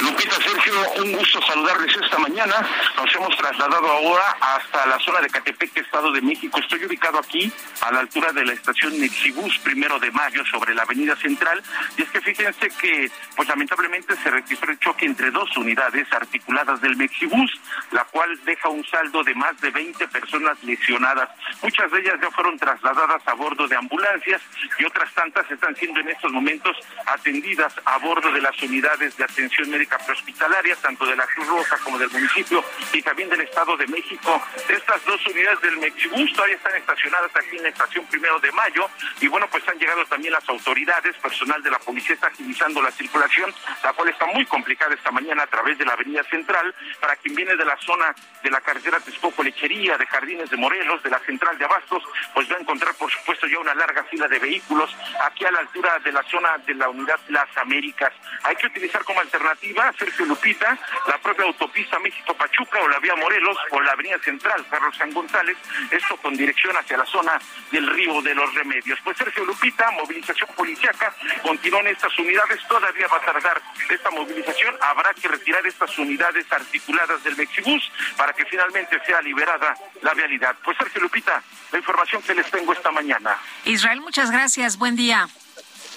Lupita 0.00 0.34
Sergio, 0.34 0.74
un 0.96 1.12
gusto 1.12 1.40
saludarles 1.46 1.94
esta 1.96 2.18
mañana. 2.18 2.66
Nos 2.96 3.14
hemos 3.14 3.36
trasladado 3.36 3.86
ahora 3.88 4.36
hasta 4.40 4.86
la 4.86 4.98
zona 4.98 5.20
de 5.20 5.28
Catepec, 5.28 5.76
Estado 5.76 6.10
de 6.10 6.20
México. 6.20 6.58
Estoy 6.58 6.84
ubicado 6.84 7.18
aquí 7.18 7.52
a 7.82 7.92
la 7.92 8.00
altura 8.00 8.32
de 8.32 8.44
la 8.44 8.52
estación 8.52 8.98
Mexibus, 8.98 9.58
primero 9.58 10.00
de 10.00 10.10
mayo, 10.10 10.44
sobre 10.46 10.74
la 10.74 10.82
avenida 10.82 11.14
central. 11.16 11.62
Y 11.96 12.02
es 12.02 12.10
que 12.10 12.20
fíjense 12.20 12.68
que, 12.70 12.91
pues 13.36 13.48
lamentablemente 13.48 14.16
se 14.16 14.30
registró 14.30 14.70
el 14.70 14.78
choque 14.78 15.06
entre 15.06 15.30
dos 15.30 15.56
unidades 15.56 16.10
articuladas 16.12 16.80
del 16.80 16.96
Mexibus, 16.96 17.50
la 17.90 18.04
cual 18.04 18.38
deja 18.44 18.68
un 18.68 18.84
saldo 18.86 19.22
de 19.24 19.34
más 19.34 19.60
de 19.60 19.70
20 19.70 20.08
personas 20.08 20.62
lesionadas. 20.62 21.28
Muchas 21.62 21.90
de 21.90 22.00
ellas 22.00 22.18
ya 22.20 22.30
fueron 22.30 22.58
trasladadas 22.58 23.26
a 23.26 23.34
bordo 23.34 23.66
de 23.66 23.76
ambulancias 23.76 24.42
y 24.78 24.84
otras 24.84 25.12
tantas 25.14 25.50
están 25.50 25.74
siendo 25.76 26.00
en 26.00 26.08
estos 26.08 26.32
momentos 26.32 26.76
atendidas 27.06 27.74
a 27.84 27.98
bordo 27.98 28.30
de 28.32 28.40
las 28.40 28.60
unidades 28.62 29.16
de 29.16 29.24
atención 29.24 29.70
médica 29.70 29.98
prehospitalaria, 29.98 30.76
tanto 30.76 31.06
de 31.06 31.16
la 31.16 31.26
Cruz 31.26 31.46
Roja 31.48 31.78
como 31.84 31.98
del 31.98 32.10
municipio 32.10 32.64
y 32.92 33.02
también 33.02 33.28
del 33.28 33.40
Estado 33.42 33.76
de 33.76 33.86
México. 33.86 34.42
Estas 34.68 35.04
dos 35.04 35.24
unidades 35.26 35.60
del 35.62 35.78
Mexibus 35.78 36.32
todavía 36.32 36.56
están 36.56 36.76
estacionadas 36.76 37.30
aquí 37.36 37.56
en 37.56 37.62
la 37.62 37.68
estación 37.68 38.04
primero 38.06 38.38
de 38.40 38.52
mayo 38.52 38.88
y 39.20 39.28
bueno, 39.28 39.46
pues 39.50 39.66
han 39.68 39.78
llegado 39.78 40.04
también 40.06 40.32
las 40.32 40.48
autoridades, 40.48 41.16
personal 41.16 41.62
de 41.62 41.70
la 41.70 41.78
policía 41.78 42.14
está 42.14 42.26
agilizando 42.28 42.81
la 42.82 42.90
circulación, 42.90 43.52
la 43.82 43.92
cual 43.92 44.08
está 44.08 44.26
muy 44.26 44.44
complicada 44.46 44.94
esta 44.94 45.10
mañana 45.10 45.44
a 45.44 45.46
través 45.46 45.78
de 45.78 45.84
la 45.84 45.92
avenida 45.92 46.22
central. 46.24 46.74
Para 47.00 47.16
quien 47.16 47.34
viene 47.34 47.56
de 47.56 47.64
la 47.64 47.76
zona 47.78 48.14
de 48.42 48.50
la 48.50 48.60
carretera 48.60 49.00
Texcoco 49.00 49.42
Lechería, 49.42 49.96
de 49.96 50.06
Jardines 50.06 50.50
de 50.50 50.56
Morelos, 50.56 51.02
de 51.02 51.10
la 51.10 51.18
central 51.20 51.58
de 51.58 51.64
Abastos, 51.64 52.02
pues 52.34 52.50
va 52.50 52.56
a 52.56 52.60
encontrar 52.60 52.94
por 52.94 53.10
supuesto 53.10 53.46
ya 53.46 53.58
una 53.58 53.74
larga 53.74 54.04
fila 54.04 54.28
de 54.28 54.38
vehículos 54.38 54.94
aquí 55.24 55.44
a 55.44 55.50
la 55.50 55.60
altura 55.60 55.98
de 56.00 56.12
la 56.12 56.22
zona 56.24 56.58
de 56.58 56.74
la 56.74 56.88
unidad 56.88 57.18
Las 57.28 57.48
Américas. 57.56 58.12
Hay 58.42 58.56
que 58.56 58.66
utilizar 58.66 59.04
como 59.04 59.20
alternativa 59.20 59.92
Sergio 59.98 60.26
Lupita, 60.26 60.78
la 61.06 61.18
propia 61.18 61.44
autopista 61.46 61.98
México-Pachuca 61.98 62.80
o 62.80 62.88
la 62.88 62.98
vía 62.98 63.14
Morelos 63.16 63.56
o 63.70 63.80
la 63.80 63.92
avenida 63.92 64.18
central 64.18 64.64
Carlos 64.70 64.96
San 64.96 65.12
González, 65.12 65.56
esto 65.90 66.16
con 66.16 66.34
dirección 66.36 66.76
hacia 66.76 66.96
la 66.96 67.06
zona 67.06 67.38
del 67.70 67.86
río 67.86 68.20
de 68.22 68.34
los 68.34 68.54
Remedios. 68.54 68.98
Pues 69.04 69.16
Sergio 69.16 69.44
Lupita, 69.44 69.90
movilización 69.92 70.48
policiaca, 70.54 71.14
continúan 71.42 71.86
estas 71.86 72.16
unidades, 72.18 72.60
todavía 72.72 73.06
va 73.06 73.18
a 73.18 73.20
tardar 73.20 73.60
esta 73.90 74.10
movilización, 74.10 74.74
habrá 74.80 75.12
que 75.12 75.28
retirar 75.28 75.66
estas 75.66 75.98
unidades 75.98 76.50
articuladas 76.50 77.22
del 77.22 77.36
Mexibus 77.36 77.92
para 78.16 78.32
que 78.32 78.46
finalmente 78.46 78.98
sea 79.04 79.20
liberada 79.20 79.76
la 80.00 80.14
vialidad. 80.14 80.56
Pues 80.64 80.78
Sergio 80.78 81.02
Lupita, 81.02 81.42
la 81.70 81.78
información 81.78 82.22
que 82.22 82.34
les 82.34 82.50
tengo 82.50 82.72
esta 82.72 82.90
mañana. 82.90 83.36
Israel, 83.66 84.00
muchas 84.00 84.30
gracias, 84.30 84.78
buen 84.78 84.96
día. 84.96 85.28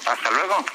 Hasta 0.05 0.31
luego. 0.31 0.65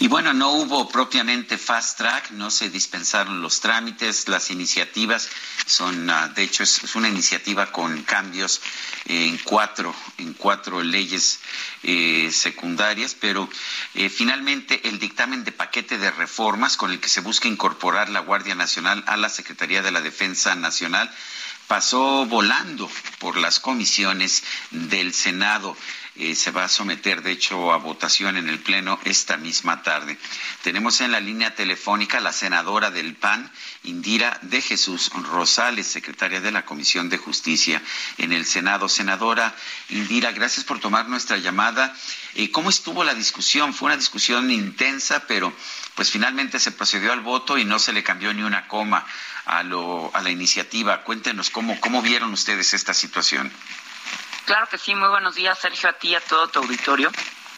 Y 0.00 0.08
bueno, 0.08 0.32
no 0.32 0.50
hubo 0.50 0.88
propiamente 0.88 1.56
fast 1.56 1.98
track, 1.98 2.32
no 2.32 2.50
se 2.50 2.68
dispensaron 2.68 3.40
los 3.40 3.60
trámites, 3.60 4.28
las 4.28 4.50
iniciativas 4.50 5.28
son, 5.66 6.10
ah, 6.10 6.28
de 6.28 6.42
hecho, 6.42 6.64
es, 6.64 6.94
una 6.96 7.08
iniciativa 7.08 7.70
con 7.70 8.02
cambios 8.02 8.60
en 9.04 9.38
cuatro, 9.38 9.94
en 10.18 10.34
cuatro 10.34 10.82
leyes 10.82 11.38
eh, 11.84 12.28
secundarias, 12.32 13.14
pero 13.14 13.48
eh, 13.94 14.08
finalmente 14.08 14.88
el 14.88 14.98
dictamen 14.98 15.44
de 15.44 15.52
paquete 15.52 15.96
de 15.96 16.10
reformas 16.10 16.76
con 16.76 16.90
el 16.90 16.98
que 16.98 17.08
se 17.08 17.20
busca 17.20 17.46
incorporar 17.46 18.08
la 18.08 18.20
Guardia 18.20 18.56
Nacional 18.56 19.04
a 19.06 19.16
la 19.16 19.28
Secretaría 19.28 19.80
de 19.80 19.92
la 19.92 20.00
Defensa 20.00 20.56
Nacional 20.56 21.08
pasó 21.66 22.26
volando 22.26 22.90
por 23.18 23.36
las 23.36 23.60
comisiones 23.60 24.42
del 24.70 25.14
Senado. 25.14 25.76
Eh, 26.16 26.36
se 26.36 26.52
va 26.52 26.62
a 26.62 26.68
someter, 26.68 27.22
de 27.22 27.32
hecho, 27.32 27.72
a 27.72 27.76
votación 27.78 28.36
en 28.36 28.48
el 28.48 28.60
Pleno 28.60 29.00
esta 29.04 29.36
misma 29.36 29.82
tarde. 29.82 30.16
Tenemos 30.62 31.00
en 31.00 31.10
la 31.10 31.18
línea 31.18 31.56
telefónica 31.56 32.20
la 32.20 32.32
senadora 32.32 32.92
del 32.92 33.16
PAN, 33.16 33.50
Indira 33.82 34.38
de 34.42 34.62
Jesús 34.62 35.10
Rosales, 35.12 35.88
secretaria 35.88 36.40
de 36.40 36.52
la 36.52 36.64
Comisión 36.64 37.08
de 37.08 37.18
Justicia 37.18 37.82
en 38.18 38.32
el 38.32 38.46
Senado. 38.46 38.88
Senadora 38.88 39.56
Indira, 39.88 40.30
gracias 40.30 40.64
por 40.64 40.78
tomar 40.78 41.08
nuestra 41.08 41.36
llamada. 41.38 41.96
Eh, 42.36 42.48
¿Cómo 42.52 42.70
estuvo 42.70 43.02
la 43.02 43.14
discusión? 43.14 43.74
Fue 43.74 43.86
una 43.86 43.96
discusión 43.96 44.52
intensa, 44.52 45.26
pero 45.26 45.52
pues 45.96 46.12
finalmente 46.12 46.60
se 46.60 46.70
procedió 46.70 47.12
al 47.12 47.22
voto 47.22 47.58
y 47.58 47.64
no 47.64 47.80
se 47.80 47.92
le 47.92 48.04
cambió 48.04 48.32
ni 48.32 48.42
una 48.42 48.68
coma 48.68 49.04
a, 49.46 49.64
lo, 49.64 50.14
a 50.14 50.22
la 50.22 50.30
iniciativa. 50.30 51.02
Cuéntenos 51.02 51.50
cómo, 51.50 51.80
cómo 51.80 52.02
vieron 52.02 52.32
ustedes 52.32 52.72
esta 52.72 52.94
situación. 52.94 53.50
Claro 54.44 54.68
que 54.68 54.76
sí, 54.76 54.94
muy 54.94 55.08
buenos 55.08 55.34
días, 55.34 55.58
Sergio, 55.58 55.88
a 55.88 55.94
ti 55.94 56.08
y 56.08 56.14
a 56.14 56.20
todo 56.20 56.48
tu 56.48 56.58
auditorio. 56.58 57.10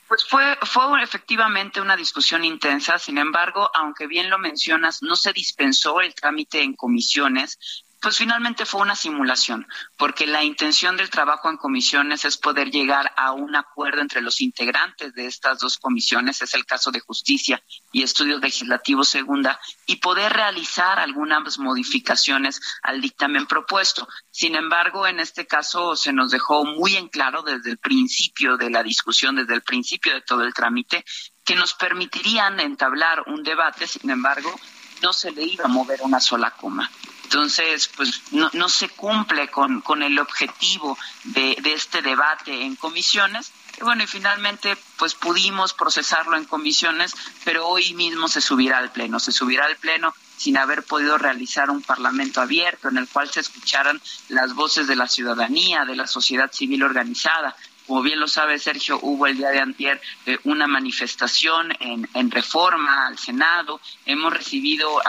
Pues 0.06 0.24
fue, 0.24 0.56
fue 0.62 1.02
efectivamente 1.02 1.80
una 1.80 1.96
discusión 1.96 2.44
intensa, 2.44 2.96
sin 2.98 3.18
embargo, 3.18 3.68
aunque 3.74 4.06
bien 4.06 4.30
lo 4.30 4.38
mencionas, 4.38 5.02
no 5.02 5.16
se 5.16 5.32
dispensó 5.32 6.00
el 6.00 6.14
trámite 6.14 6.62
en 6.62 6.74
comisiones, 6.76 7.58
pues 8.06 8.18
finalmente 8.18 8.66
fue 8.66 8.82
una 8.82 8.94
simulación, 8.94 9.66
porque 9.96 10.28
la 10.28 10.44
intención 10.44 10.96
del 10.96 11.10
trabajo 11.10 11.50
en 11.50 11.56
comisiones 11.56 12.24
es 12.24 12.36
poder 12.36 12.70
llegar 12.70 13.12
a 13.16 13.32
un 13.32 13.56
acuerdo 13.56 14.00
entre 14.00 14.20
los 14.20 14.40
integrantes 14.40 15.12
de 15.12 15.26
estas 15.26 15.58
dos 15.58 15.76
comisiones, 15.76 16.40
es 16.40 16.54
el 16.54 16.64
caso 16.64 16.92
de 16.92 17.00
justicia 17.00 17.60
y 17.90 18.04
estudios 18.04 18.40
legislativos 18.40 19.08
segunda, 19.08 19.58
y 19.86 19.96
poder 19.96 20.32
realizar 20.32 21.00
algunas 21.00 21.58
modificaciones 21.58 22.60
al 22.80 23.00
dictamen 23.00 23.46
propuesto. 23.46 24.06
Sin 24.30 24.54
embargo, 24.54 25.08
en 25.08 25.18
este 25.18 25.48
caso 25.48 25.96
se 25.96 26.12
nos 26.12 26.30
dejó 26.30 26.64
muy 26.64 26.94
en 26.94 27.08
claro 27.08 27.42
desde 27.42 27.72
el 27.72 27.78
principio 27.78 28.56
de 28.56 28.70
la 28.70 28.84
discusión, 28.84 29.34
desde 29.34 29.54
el 29.54 29.62
principio 29.62 30.14
de 30.14 30.20
todo 30.20 30.44
el 30.44 30.54
trámite, 30.54 31.04
que 31.44 31.56
nos 31.56 31.74
permitirían 31.74 32.60
entablar 32.60 33.24
un 33.26 33.42
debate, 33.42 33.88
sin 33.88 34.10
embargo, 34.10 34.54
no 35.02 35.12
se 35.12 35.32
le 35.32 35.42
iba 35.42 35.64
a 35.64 35.68
mover 35.68 36.02
una 36.02 36.20
sola 36.20 36.52
coma. 36.52 36.88
Entonces, 37.26 37.90
pues 37.96 38.22
no, 38.30 38.48
no 38.52 38.68
se 38.68 38.88
cumple 38.88 39.48
con, 39.48 39.80
con 39.80 40.04
el 40.04 40.16
objetivo 40.20 40.96
de, 41.24 41.56
de 41.60 41.72
este 41.72 42.00
debate 42.00 42.62
en 42.62 42.76
comisiones. 42.76 43.50
Y 43.80 43.82
bueno, 43.82 44.04
y 44.04 44.06
finalmente, 44.06 44.78
pues 44.96 45.14
pudimos 45.14 45.74
procesarlo 45.74 46.36
en 46.36 46.44
comisiones, 46.44 47.16
pero 47.44 47.66
hoy 47.66 47.94
mismo 47.94 48.28
se 48.28 48.40
subirá 48.40 48.78
al 48.78 48.92
Pleno. 48.92 49.18
Se 49.18 49.32
subirá 49.32 49.66
al 49.66 49.76
Pleno 49.76 50.14
sin 50.36 50.56
haber 50.56 50.84
podido 50.84 51.18
realizar 51.18 51.68
un 51.68 51.82
parlamento 51.82 52.40
abierto 52.40 52.90
en 52.90 52.98
el 52.98 53.08
cual 53.08 53.28
se 53.28 53.40
escucharan 53.40 54.00
las 54.28 54.54
voces 54.54 54.86
de 54.86 54.94
la 54.94 55.08
ciudadanía, 55.08 55.84
de 55.84 55.96
la 55.96 56.06
sociedad 56.06 56.52
civil 56.52 56.84
organizada, 56.84 57.56
como 57.86 58.02
bien 58.02 58.18
lo 58.18 58.28
sabe 58.28 58.58
Sergio, 58.58 58.98
hubo 59.02 59.26
el 59.26 59.36
día 59.36 59.50
de 59.50 59.60
antier 59.60 60.00
eh, 60.26 60.38
una 60.44 60.66
manifestación 60.66 61.72
en, 61.80 62.08
en, 62.14 62.30
reforma 62.30 63.06
al 63.06 63.18
Senado. 63.18 63.80
Hemos 64.04 64.32
recibido 64.32 65.00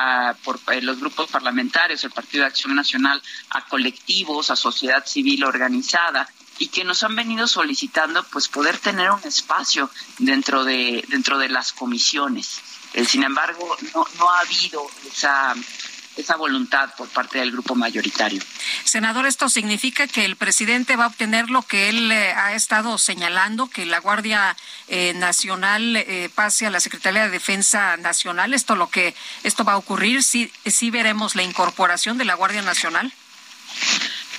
por 0.44 0.60
eh, 0.72 0.82
los 0.82 1.00
grupos 1.00 1.30
parlamentarios, 1.30 2.04
el 2.04 2.12
Partido 2.12 2.44
de 2.44 2.50
Acción 2.50 2.76
Nacional, 2.76 3.22
a 3.50 3.66
colectivos, 3.66 4.52
a 4.52 4.56
sociedad 4.56 5.06
civil 5.06 5.44
organizada 5.44 6.28
y 6.60 6.68
que 6.68 6.84
nos 6.84 7.04
han 7.04 7.16
venido 7.16 7.48
solicitando 7.48 8.24
pues 8.32 8.48
poder 8.48 8.78
tener 8.78 9.12
un 9.12 9.24
espacio 9.24 9.90
dentro 10.20 10.64
de 10.64 11.04
dentro 11.08 11.38
de 11.38 11.50
las 11.50 11.72
comisiones. 11.74 12.62
Eh, 12.94 13.06
sin 13.06 13.24
embargo, 13.24 13.78
no 13.94 14.32
ha 14.32 14.40
habido 14.40 14.88
esa 15.06 15.54
esa 16.18 16.36
voluntad 16.36 16.90
por 16.98 17.08
parte 17.10 17.40
del 17.40 17.52
grupo 17.52 17.76
mayoritario. 17.76 18.42
Senador, 18.84 19.26
esto 19.26 19.50
significa 19.50 20.08
que 20.08 20.26
el 20.26 20.36
presidente 20.36 20.96
va 20.96 21.06
a 21.06 21.08
obtener 21.08 21.50
lo 21.50 21.62
que 21.62 21.90
él 21.90 22.12
eh, 22.12 22.34
ha 22.34 22.54
estado 22.54 22.98
señalando, 22.98 23.70
que 23.70 23.86
la 23.86 24.00
Guardia 24.00 24.58
eh, 24.88 25.14
Nacional 25.16 25.96
eh, 25.96 26.30
pase 26.34 26.66
a 26.66 26.72
la 26.72 26.80
Secretaría 26.80 27.24
de 27.24 27.30
Defensa 27.30 27.98
Nacional. 27.98 28.54
Esto 28.54 28.76
lo 28.76 28.90
que 28.90 29.16
esto 29.44 29.64
va 29.64 29.74
a 29.74 29.78
ocurrir. 29.78 30.24
Sí, 30.24 30.52
sí 30.66 30.90
veremos 30.90 31.36
la 31.36 31.44
incorporación 31.44 32.18
de 32.18 32.26
la 32.26 32.36
Guardia 32.36 32.62
Nacional. 32.62 33.14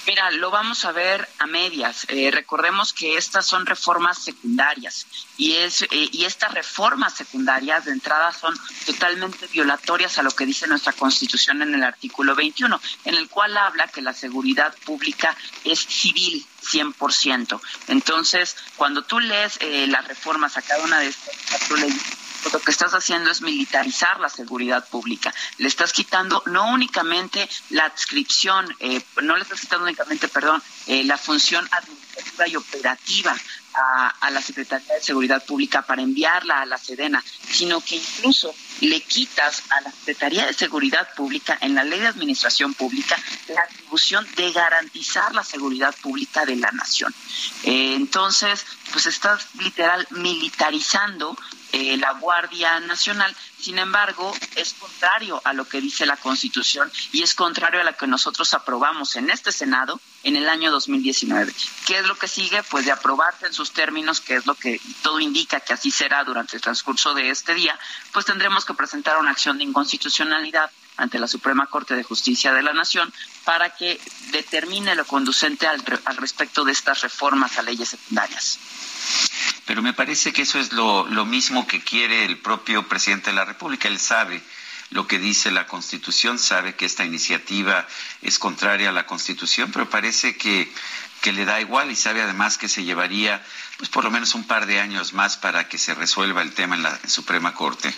Mira, 0.09 0.31
lo 0.31 0.51
vamos 0.51 0.87
a 0.87 0.93
ver 0.93 1.29
a 1.39 1.47
medias. 1.47 2.07
Eh, 2.09 2.31
recordemos 2.31 2.95
que 2.95 3.19
estas 3.19 3.45
son 3.45 3.67
reformas 3.67 4.17
secundarias 4.17 5.07
y 5.37 5.57
es 5.57 5.83
eh, 5.83 5.89
y 5.91 6.25
estas 6.25 6.55
reformas 6.55 7.13
secundarias 7.13 7.85
de 7.85 7.93
entrada 7.93 8.33
son 8.33 8.59
totalmente 8.87 9.47
violatorias 9.49 10.17
a 10.17 10.23
lo 10.23 10.31
que 10.31 10.47
dice 10.47 10.67
nuestra 10.67 10.95
Constitución 10.95 11.61
en 11.61 11.75
el 11.75 11.83
artículo 11.83 12.35
21, 12.35 12.81
en 13.05 13.17
el 13.17 13.29
cual 13.29 13.55
habla 13.59 13.89
que 13.89 14.01
la 14.01 14.15
seguridad 14.15 14.75
pública 14.87 15.37
es 15.65 15.81
civil 15.81 16.43
100%. 16.63 17.61
Entonces, 17.89 18.57
cuando 18.77 19.03
tú 19.03 19.21
lees 19.21 19.59
eh, 19.61 19.87
las 19.89 20.09
reformas 20.09 20.57
a 20.57 20.63
cada 20.63 20.85
una 20.85 21.01
de 21.01 21.09
estas 21.09 21.69
lo 22.53 22.61
que 22.61 22.71
estás 22.71 22.95
haciendo 22.95 23.31
es 23.31 23.43
militarizar 23.43 24.21
la 24.21 24.29
seguridad 24.29 24.89
pública. 24.89 25.35
Le 25.59 25.69
estás 25.69 25.93
quitando 25.93 26.43
no 26.47 26.73
únicamente 26.73 27.49
la 27.71 27.85
adscripción, 27.87 28.75
eh, 28.81 29.03
no 29.23 29.37
le 29.37 29.43
estás 29.43 29.61
quitando 29.61 29.85
únicamente, 29.85 30.29
perdón, 30.29 30.63
eh, 30.87 31.05
la 31.05 31.19
función 31.19 31.69
administrativa 31.71 32.49
y 32.49 32.57
operativa 32.57 33.37
a, 33.75 34.09
a, 34.21 34.31
la 34.31 34.41
Secretaría 34.41 34.95
de 34.95 35.03
Seguridad 35.03 35.45
Pública 35.45 35.83
para 35.83 36.03
enviarla 36.03 36.63
a 36.63 36.67
la 36.67 36.79
Sedena, 36.79 37.23
sino 37.51 37.81
que 37.81 37.97
incluso 37.97 38.55
le 38.81 39.01
quitas 39.03 39.63
a 39.71 39.81
la 39.83 39.93
Secretaría 39.93 40.47
de 40.47 40.55
Seguridad 40.55 41.09
Pública 41.15 41.59
en 41.61 41.75
la 41.75 41.85
Ley 41.85 42.01
de 42.01 42.09
Administración 42.09 42.75
Pública 42.75 43.17
la 43.49 43.63
atribución 43.63 44.27
de 44.37 44.53
garantizar 44.53 45.35
la 45.35 45.45
seguridad 45.45 45.95
pública 46.03 46.45
de 46.45 46.57
la 46.57 46.71
nación. 46.73 47.15
Eh, 47.65 47.95
entonces, 47.95 48.65
pues 48.93 49.07
estás 49.07 49.47
literal 49.59 50.07
militarizando 50.11 51.37
eh, 51.73 51.97
la 51.97 52.13
Guardia 52.15 52.81
Nacional. 52.81 53.35
Sin 53.59 53.79
embargo, 53.79 54.35
es 54.57 54.75
contrario 54.75 55.41
a 55.45 55.53
lo 55.53 55.67
que 55.69 55.81
dice 55.81 56.07
la 56.07 56.17
Constitución 56.17 56.91
y 57.13 57.23
es 57.23 57.35
contrario 57.35 57.81
a 57.81 57.85
lo 57.85 57.97
que 57.97 58.07
nosotros 58.07 58.55
aprobamos 58.55 59.17
en 59.17 59.31
este 59.31 59.53
Senado 59.53 60.01
en 60.23 60.37
el 60.37 60.49
año 60.49 60.71
2019. 60.71 61.53
¿Qué 61.87 61.99
es 61.99 62.07
lo 62.07 62.17
que 62.17 62.29
sigue? 62.29 62.63
Pues 62.65 62.85
de 62.85 62.93
aprobarse 62.93 63.47
en 63.47 63.53
sus 63.53 63.73
términos, 63.73 64.21
que 64.21 64.37
es 64.37 64.47
lo 64.47 64.55
que 64.55 64.81
todo 65.03 65.21
indica 65.21 65.61
que 65.61 65.75
así 65.75 65.91
será 65.91 66.25
durante 66.25 66.57
el 66.57 66.63
transcurso 66.63 67.15
de 67.15 67.31
este 67.31 67.55
día, 67.55 67.79
pues 68.13 68.25
tendremos 68.25 68.65
que 68.65 68.75
presentar 68.75 69.19
una 69.19 69.31
acción 69.31 69.59
de 69.59 69.65
inconstitucionalidad 69.65 70.71
ante 70.99 71.19
la 71.19 71.27
Suprema 71.27 71.67
Corte 71.67 71.97
de 71.97 72.03
Justicia 72.03 72.53
de 72.53 72.63
la 72.63 72.75
Nación 72.75 73.13
para 73.45 73.75
que 73.75 73.99
determine 74.33 74.95
lo 74.95 75.07
conducente 75.07 75.67
al, 75.67 75.83
respecto 76.17 76.65
de 76.65 76.73
estas 76.73 77.01
reformas 77.01 77.57
a 77.57 77.63
leyes 77.63 77.89
secundarias. 77.89 78.59
Pero 79.65 79.81
me 79.81 79.95
parece 79.95 80.33
que 80.33 80.43
eso 80.43 80.59
es 80.59 80.73
lo, 80.73 81.07
lo 81.07 81.25
mismo 81.25 81.67
que 81.67 81.83
quiere 81.83 82.25
el 82.25 82.39
propio 82.39 82.87
presidente 82.89 83.31
de 83.31 83.37
la 83.37 83.45
República. 83.45 83.89
Él 83.89 83.99
sabe 83.99 84.43
lo 84.91 85.07
que 85.07 85.19
dice 85.19 85.51
la 85.51 85.67
Constitución, 85.67 86.39
sabe 86.39 86.75
que 86.75 86.87
esta 86.87 87.05
iniciativa 87.05 87.87
es 88.23 88.39
contraria 88.39 88.89
a 88.89 88.93
la 88.93 89.07
Constitución, 89.07 89.71
pero 89.73 89.89
parece 89.89 90.37
que, 90.37 90.73
que 91.21 91.33
le 91.33 91.45
da 91.45 91.61
igual 91.61 91.91
y 91.91 91.97
sabe 91.97 92.23
además 92.23 92.59
que 92.59 92.69
se 92.69 92.85
llevaría 92.85 93.45
pues 93.77 93.91
por 93.91 94.05
lo 94.05 94.11
menos 94.11 94.35
un 94.35 94.45
par 94.45 94.67
de 94.67 94.81
años 94.81 95.13
más 95.13 95.37
para 95.37 95.69
que 95.69 95.79
se 95.79 95.95
resuelva 95.95 96.43
el 96.43 96.53
tema 96.53 96.75
en 96.75 96.83
la 96.83 96.99
Suprema 97.07 97.55
Corte. 97.55 97.95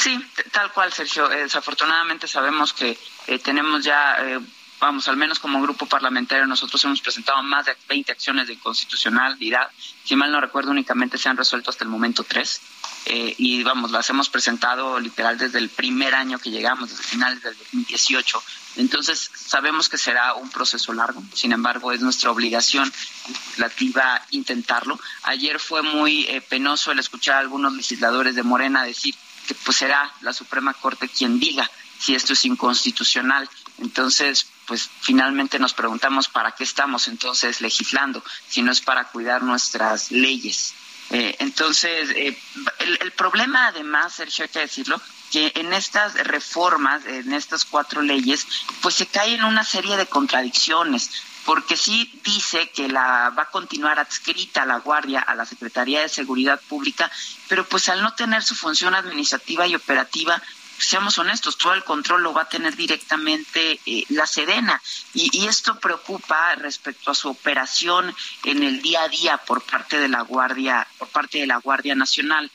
Sí, 0.00 0.18
tal 0.50 0.72
cual, 0.72 0.90
Sergio. 0.92 1.30
Eh, 1.30 1.42
desafortunadamente 1.42 2.26
sabemos 2.26 2.72
que 2.72 2.98
eh, 3.26 3.38
tenemos 3.38 3.84
ya 3.84 4.16
eh, 4.18 4.40
vamos, 4.80 5.06
al 5.08 5.16
menos 5.16 5.38
como 5.38 5.60
grupo 5.60 5.86
parlamentario 5.86 6.46
nosotros 6.46 6.82
hemos 6.84 7.00
presentado 7.00 7.42
más 7.42 7.66
de 7.66 7.76
20 7.88 8.10
acciones 8.10 8.46
de 8.48 8.54
inconstitucionalidad. 8.54 9.70
Si 10.04 10.16
mal 10.16 10.32
no 10.32 10.40
recuerdo, 10.40 10.70
únicamente 10.70 11.18
se 11.18 11.28
han 11.28 11.36
resuelto 11.36 11.70
hasta 11.70 11.84
el 11.84 11.90
momento 11.90 12.24
tres. 12.24 12.60
Eh, 13.06 13.34
y 13.38 13.62
vamos, 13.62 13.90
las 13.92 14.08
hemos 14.10 14.28
presentado 14.28 14.98
literal 14.98 15.38
desde 15.38 15.58
el 15.58 15.68
primer 15.68 16.14
año 16.14 16.38
que 16.38 16.50
llegamos, 16.50 16.90
desde 16.90 17.02
finales 17.02 17.42
del 17.42 17.56
2018. 17.56 18.42
Entonces, 18.76 19.30
sabemos 19.34 19.88
que 19.88 19.98
será 19.98 20.34
un 20.34 20.50
proceso 20.50 20.92
largo, 20.92 21.22
sin 21.34 21.52
embargo, 21.52 21.92
es 21.92 22.00
nuestra 22.00 22.30
obligación 22.30 22.90
legislativa 23.26 24.22
intentarlo. 24.30 24.98
Ayer 25.24 25.58
fue 25.58 25.82
muy 25.82 26.24
eh, 26.26 26.40
penoso 26.40 26.92
el 26.92 26.98
escuchar 26.98 27.36
a 27.36 27.40
algunos 27.40 27.74
legisladores 27.74 28.34
de 28.34 28.42
Morena 28.42 28.84
decir 28.84 29.14
que 29.46 29.54
pues 29.54 29.76
será 29.76 30.12
la 30.20 30.32
Suprema 30.32 30.74
Corte 30.74 31.08
quien 31.08 31.38
diga 31.40 31.70
si 31.98 32.14
esto 32.14 32.32
es 32.32 32.44
inconstitucional. 32.44 33.48
Entonces, 33.78 34.46
pues 34.66 34.88
finalmente 35.00 35.58
nos 35.58 35.74
preguntamos 35.74 36.28
para 36.28 36.52
qué 36.52 36.64
estamos 36.64 37.08
entonces 37.08 37.60
legislando, 37.60 38.22
si 38.48 38.62
no 38.62 38.72
es 38.72 38.80
para 38.80 39.04
cuidar 39.04 39.42
nuestras 39.42 40.10
leyes. 40.10 40.74
Eh, 41.10 41.36
entonces, 41.40 42.10
eh, 42.10 42.38
el, 42.78 42.98
el, 43.02 43.12
problema 43.12 43.66
además, 43.66 44.14
Sergio, 44.14 44.44
hay 44.44 44.48
que 44.48 44.60
decirlo, 44.60 45.00
que 45.30 45.52
en 45.56 45.72
estas 45.72 46.14
reformas, 46.14 47.04
en 47.04 47.32
estas 47.32 47.64
cuatro 47.64 48.00
leyes, 48.02 48.46
pues 48.80 48.94
se 48.94 49.06
cae 49.06 49.34
en 49.34 49.44
una 49.44 49.64
serie 49.64 49.96
de 49.96 50.06
contradicciones 50.06 51.10
porque 51.44 51.76
sí 51.76 52.20
dice 52.24 52.70
que 52.70 52.88
la 52.88 53.30
va 53.30 53.44
a 53.44 53.50
continuar 53.50 53.98
adscrita 53.98 54.66
la 54.66 54.78
Guardia 54.78 55.20
a 55.20 55.34
la 55.34 55.46
Secretaría 55.46 56.00
de 56.00 56.08
Seguridad 56.08 56.60
Pública, 56.68 57.10
pero 57.48 57.66
pues 57.66 57.88
al 57.88 58.02
no 58.02 58.14
tener 58.14 58.42
su 58.42 58.54
función 58.54 58.94
administrativa 58.94 59.66
y 59.66 59.74
operativa, 59.74 60.40
seamos 60.78 61.18
honestos, 61.18 61.58
todo 61.58 61.74
el 61.74 61.84
control 61.84 62.22
lo 62.22 62.32
va 62.32 62.42
a 62.42 62.48
tener 62.48 62.74
directamente 62.74 63.80
eh, 63.84 64.04
la 64.08 64.26
Sedena 64.26 64.80
y, 65.12 65.28
y, 65.32 65.46
esto 65.46 65.78
preocupa 65.78 66.54
respecto 66.56 67.10
a 67.10 67.14
su 67.14 67.28
operación 67.28 68.14
en 68.44 68.62
el 68.62 68.80
día 68.80 69.02
a 69.02 69.08
día 69.08 69.36
por 69.38 69.62
parte 69.62 69.98
de 69.98 70.08
la 70.08 70.22
Guardia, 70.22 70.86
por 70.98 71.08
parte 71.08 71.38
de 71.38 71.46
la 71.46 71.58
Guardia 71.58 71.94
Nacional. 71.94 72.50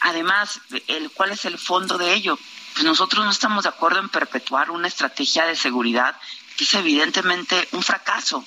Además, 0.00 0.60
el, 0.88 1.10
¿cuál 1.10 1.32
es 1.32 1.44
el 1.44 1.58
fondo 1.58 1.98
de 1.98 2.14
ello? 2.14 2.38
Pues 2.74 2.84
nosotros 2.84 3.24
no 3.24 3.30
estamos 3.30 3.64
de 3.64 3.70
acuerdo 3.70 4.00
en 4.00 4.08
perpetuar 4.08 4.70
una 4.70 4.88
estrategia 4.88 5.46
de 5.46 5.56
seguridad 5.56 6.16
que 6.56 6.64
es 6.64 6.74
evidentemente 6.74 7.68
un 7.72 7.82
fracaso. 7.82 8.44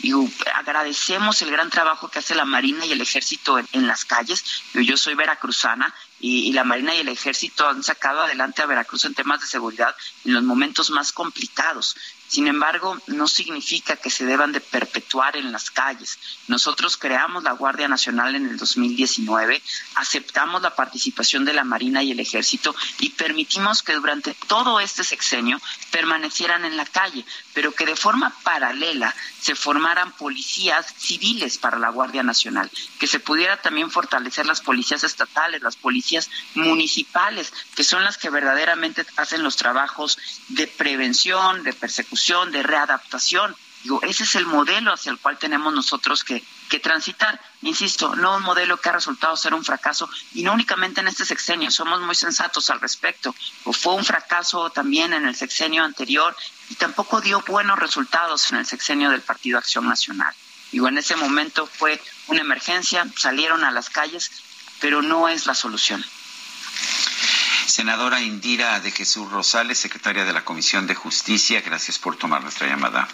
Y 0.00 0.12
agradecemos 0.54 1.42
el 1.42 1.50
gran 1.52 1.70
trabajo 1.70 2.08
que 2.08 2.18
hace 2.18 2.34
la 2.34 2.44
Marina 2.44 2.84
y 2.84 2.92
el 2.92 3.00
Ejército 3.00 3.58
en, 3.58 3.86
las 3.86 4.04
calles. 4.04 4.44
Yo, 4.74 4.80
yo 4.80 4.96
soy 4.96 5.14
veracruzana 5.14 5.94
y, 6.18 6.52
la 6.52 6.64
Marina 6.64 6.94
y 6.94 7.00
el 7.00 7.08
Ejército 7.08 7.68
han 7.68 7.84
sacado 7.84 8.22
adelante 8.22 8.62
a 8.62 8.66
Veracruz 8.66 9.04
en 9.04 9.14
temas 9.14 9.40
de 9.40 9.46
seguridad 9.46 9.94
en 10.24 10.34
los 10.34 10.42
momentos 10.42 10.90
más 10.90 11.12
complicados. 11.12 11.96
Sin 12.32 12.46
embargo, 12.46 12.98
no 13.08 13.28
significa 13.28 13.96
que 13.96 14.08
se 14.08 14.24
deban 14.24 14.52
de 14.52 14.62
perpetuar 14.62 15.36
en 15.36 15.52
las 15.52 15.70
calles. 15.70 16.18
Nosotros 16.48 16.96
creamos 16.96 17.42
la 17.42 17.52
Guardia 17.52 17.88
Nacional 17.88 18.34
en 18.34 18.48
el 18.48 18.56
2019, 18.56 19.62
aceptamos 19.96 20.62
la 20.62 20.74
participación 20.74 21.44
de 21.44 21.52
la 21.52 21.64
Marina 21.64 22.02
y 22.02 22.12
el 22.12 22.20
Ejército 22.20 22.74
y 23.00 23.10
permitimos 23.10 23.82
que 23.82 23.92
durante 23.92 24.34
todo 24.48 24.80
este 24.80 25.04
sexenio 25.04 25.60
permanecieran 25.90 26.64
en 26.64 26.78
la 26.78 26.86
calle, 26.86 27.22
pero 27.52 27.72
que 27.72 27.84
de 27.84 27.96
forma 27.96 28.34
paralela 28.42 29.14
se 29.38 29.54
formaran 29.54 30.12
policías 30.12 30.86
civiles 30.96 31.58
para 31.58 31.78
la 31.78 31.90
Guardia 31.90 32.22
Nacional, 32.22 32.70
que 32.98 33.08
se 33.08 33.20
pudiera 33.20 33.60
también 33.60 33.90
fortalecer 33.90 34.46
las 34.46 34.62
policías 34.62 35.04
estatales, 35.04 35.60
las 35.60 35.76
policías 35.76 36.30
municipales, 36.54 37.52
que 37.74 37.84
son 37.84 38.04
las 38.04 38.16
que 38.16 38.30
verdaderamente 38.30 39.04
hacen 39.18 39.42
los 39.42 39.56
trabajos 39.56 40.16
de 40.48 40.66
prevención, 40.66 41.62
de 41.62 41.74
persecución 41.74 42.21
de 42.52 42.62
readaptación. 42.62 43.54
Digo, 43.82 44.00
ese 44.02 44.22
es 44.22 44.36
el 44.36 44.46
modelo 44.46 44.92
hacia 44.92 45.10
el 45.10 45.18
cual 45.18 45.38
tenemos 45.38 45.74
nosotros 45.74 46.22
que, 46.22 46.42
que, 46.68 46.78
transitar. 46.78 47.40
Insisto, 47.62 48.14
no 48.14 48.36
un 48.36 48.42
modelo 48.44 48.76
que 48.76 48.88
ha 48.88 48.92
resultado 48.92 49.36
ser 49.36 49.54
un 49.54 49.64
fracaso 49.64 50.08
y 50.34 50.44
no 50.44 50.52
únicamente 50.52 51.00
en 51.00 51.08
este 51.08 51.24
sexenio, 51.24 51.68
somos 51.72 52.00
muy 52.00 52.14
sensatos 52.14 52.70
al 52.70 52.80
respecto. 52.80 53.34
Fue 53.72 53.94
un 53.94 54.04
fracaso 54.04 54.70
también 54.70 55.12
en 55.12 55.26
el 55.26 55.34
sexenio 55.34 55.82
anterior 55.82 56.36
y 56.70 56.76
tampoco 56.76 57.20
dio 57.20 57.40
buenos 57.40 57.78
resultados 57.78 58.52
en 58.52 58.58
el 58.58 58.66
sexenio 58.66 59.10
del 59.10 59.22
Partido 59.22 59.58
Acción 59.58 59.88
Nacional. 59.88 60.32
Digo, 60.70 60.86
en 60.86 60.98
ese 60.98 61.16
momento 61.16 61.66
fue 61.66 62.00
una 62.28 62.40
emergencia, 62.40 63.04
salieron 63.16 63.64
a 63.64 63.72
las 63.72 63.90
calles, 63.90 64.30
pero 64.80 65.02
no 65.02 65.28
es 65.28 65.46
la 65.46 65.56
solución. 65.56 66.04
Senadora 67.66 68.20
Indira 68.20 68.80
de 68.80 68.90
Jesús 68.90 69.30
Rosales, 69.30 69.78
secretaria 69.78 70.24
de 70.24 70.32
la 70.32 70.44
Comisión 70.44 70.86
de 70.86 70.94
Justicia, 70.94 71.60
gracias 71.60 71.98
por 71.98 72.16
tomar 72.16 72.42
nuestra 72.42 72.66
llamada. 72.66 73.08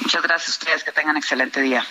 Muchas 0.00 0.22
gracias 0.22 0.48
ustedes, 0.50 0.84
que 0.84 0.92
tengan 0.92 1.16
excelente 1.16 1.60
día. 1.60 1.86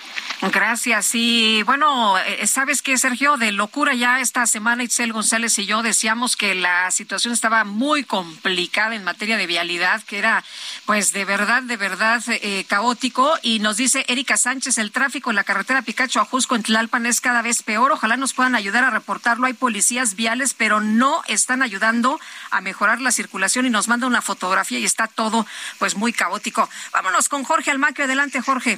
Gracias. 0.52 1.12
Y 1.14 1.64
bueno, 1.64 2.18
eh, 2.18 2.46
¿sabes 2.48 2.82
qué, 2.82 2.98
Sergio? 2.98 3.38
De 3.38 3.54
locura 3.54 3.94
ya 3.94 4.20
esta 4.20 4.46
semana 4.46 4.84
Itzel 4.84 5.14
González 5.14 5.58
y 5.58 5.66
yo 5.66 5.82
decíamos 5.84 6.36
que 6.36 6.54
la 6.54 6.92
situación 6.92 7.34
estaba 7.34 7.64
muy 7.64 8.04
complicada 8.04 8.96
en 8.96 9.06
materia 9.06 9.38
de 9.38 9.48
vialidad, 9.48 10.04
que 10.04 10.18
era 10.18 10.44
pues 10.86 11.14
de 11.14 11.24
verdad, 11.24 11.64
de 11.64 11.78
verdad 11.78 12.22
eh, 12.28 12.66
caótico. 12.68 13.38
Y 13.42 13.60
nos 13.60 13.78
dice 13.78 14.06
Erika 14.10 14.36
Sánchez, 14.36 14.78
el 14.80 14.92
tráfico 14.92 15.30
en 15.30 15.38
la 15.38 15.46
carretera 15.46 15.82
Picacho 15.82 16.20
a 16.20 16.26
Jusco 16.26 16.56
en 16.56 16.64
Tlalpan 16.64 17.06
es 17.06 17.22
cada 17.22 17.42
vez 17.42 17.64
peor. 17.64 17.94
Ojalá 17.94 18.18
nos 18.18 18.34
puedan 18.34 18.56
ayudar 18.56 18.84
a 18.84 18.90
reportarlo. 18.90 19.48
Hay 19.48 19.54
policías 19.54 20.16
viales, 20.16 20.54
pero 20.54 20.82
no 20.82 21.22
están 21.28 21.64
ayudando 21.64 22.20
a 22.52 22.60
mejorar 22.60 23.00
la 23.00 23.12
circulación 23.12 23.66
y 23.66 23.70
nos 23.70 23.88
manda 23.88 24.08
una 24.08 24.22
fotografía 24.22 24.80
y 24.80 24.86
está 24.86 25.08
todo 25.08 25.46
pues 25.80 25.96
muy 25.96 26.12
caótico. 26.12 26.70
Vámonos 26.92 27.30
con 27.30 27.44
Jorge 27.44 27.72
Almaquio. 27.94 28.06
Adelante, 28.06 28.42
Jorge. 28.42 28.78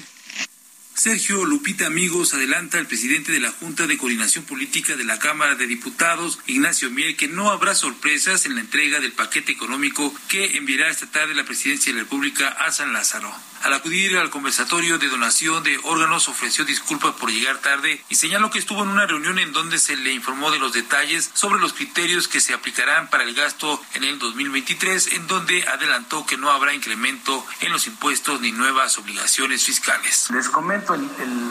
Sergio 0.95 1.43
Lupita 1.43 1.87
Amigos 1.87 2.33
adelanta 2.33 2.79
el 2.79 2.87
presidente 2.87 3.33
de 3.33 3.41
la 3.41 3.51
Junta 3.51 3.85
de 3.85 3.97
Coordinación 3.97 4.45
Política 4.45 4.95
de 4.95 5.03
la 5.03 5.19
Cámara 5.19 5.55
de 5.55 5.67
Diputados, 5.67 6.39
Ignacio 6.47 6.89
Miel, 6.89 7.17
que 7.17 7.27
no 7.27 7.51
habrá 7.51 7.75
sorpresas 7.75 8.45
en 8.45 8.55
la 8.55 8.61
entrega 8.61 9.01
del 9.01 9.11
paquete 9.11 9.51
económico 9.51 10.15
que 10.29 10.55
enviará 10.55 10.89
esta 10.89 11.07
tarde 11.07 11.35
la 11.35 11.43
Presidencia 11.43 11.91
de 11.91 11.97
la 11.97 12.03
República 12.05 12.47
a 12.47 12.71
San 12.71 12.93
Lázaro. 12.93 13.29
Al 13.65 13.73
acudir 13.73 14.15
al 14.17 14.29
conversatorio 14.29 14.99
de 14.99 15.09
donación 15.09 15.63
de 15.63 15.79
órganos 15.83 16.29
ofreció 16.29 16.65
disculpas 16.65 17.15
por 17.15 17.31
llegar 17.31 17.57
tarde 17.57 17.99
y 18.09 18.15
señaló 18.15 18.51
que 18.51 18.59
estuvo 18.59 18.83
en 18.83 18.89
una 18.89 19.07
reunión 19.07 19.39
en 19.39 19.53
donde 19.53 19.79
se 19.79 19.95
le 19.95 20.13
informó 20.13 20.51
de 20.51 20.59
los 20.59 20.71
detalles 20.71 21.31
sobre 21.33 21.59
los 21.59 21.73
criterios 21.73 22.27
que 22.27 22.41
se 22.41 22.53
aplicarán 22.53 23.09
para 23.09 23.23
el 23.23 23.33
gasto 23.33 23.83
en 23.95 24.03
el 24.03 24.19
2023, 24.19 25.13
en 25.13 25.25
donde 25.25 25.67
adelantó 25.67 26.27
que 26.27 26.37
no 26.37 26.51
habrá 26.51 26.75
incremento 26.75 27.43
en 27.61 27.71
los 27.71 27.87
impuestos 27.87 28.39
ni 28.39 28.51
nuevas 28.51 28.99
obligaciones 28.99 29.63
fiscales. 29.63 30.27
Les 30.29 30.47
comento, 30.47 30.84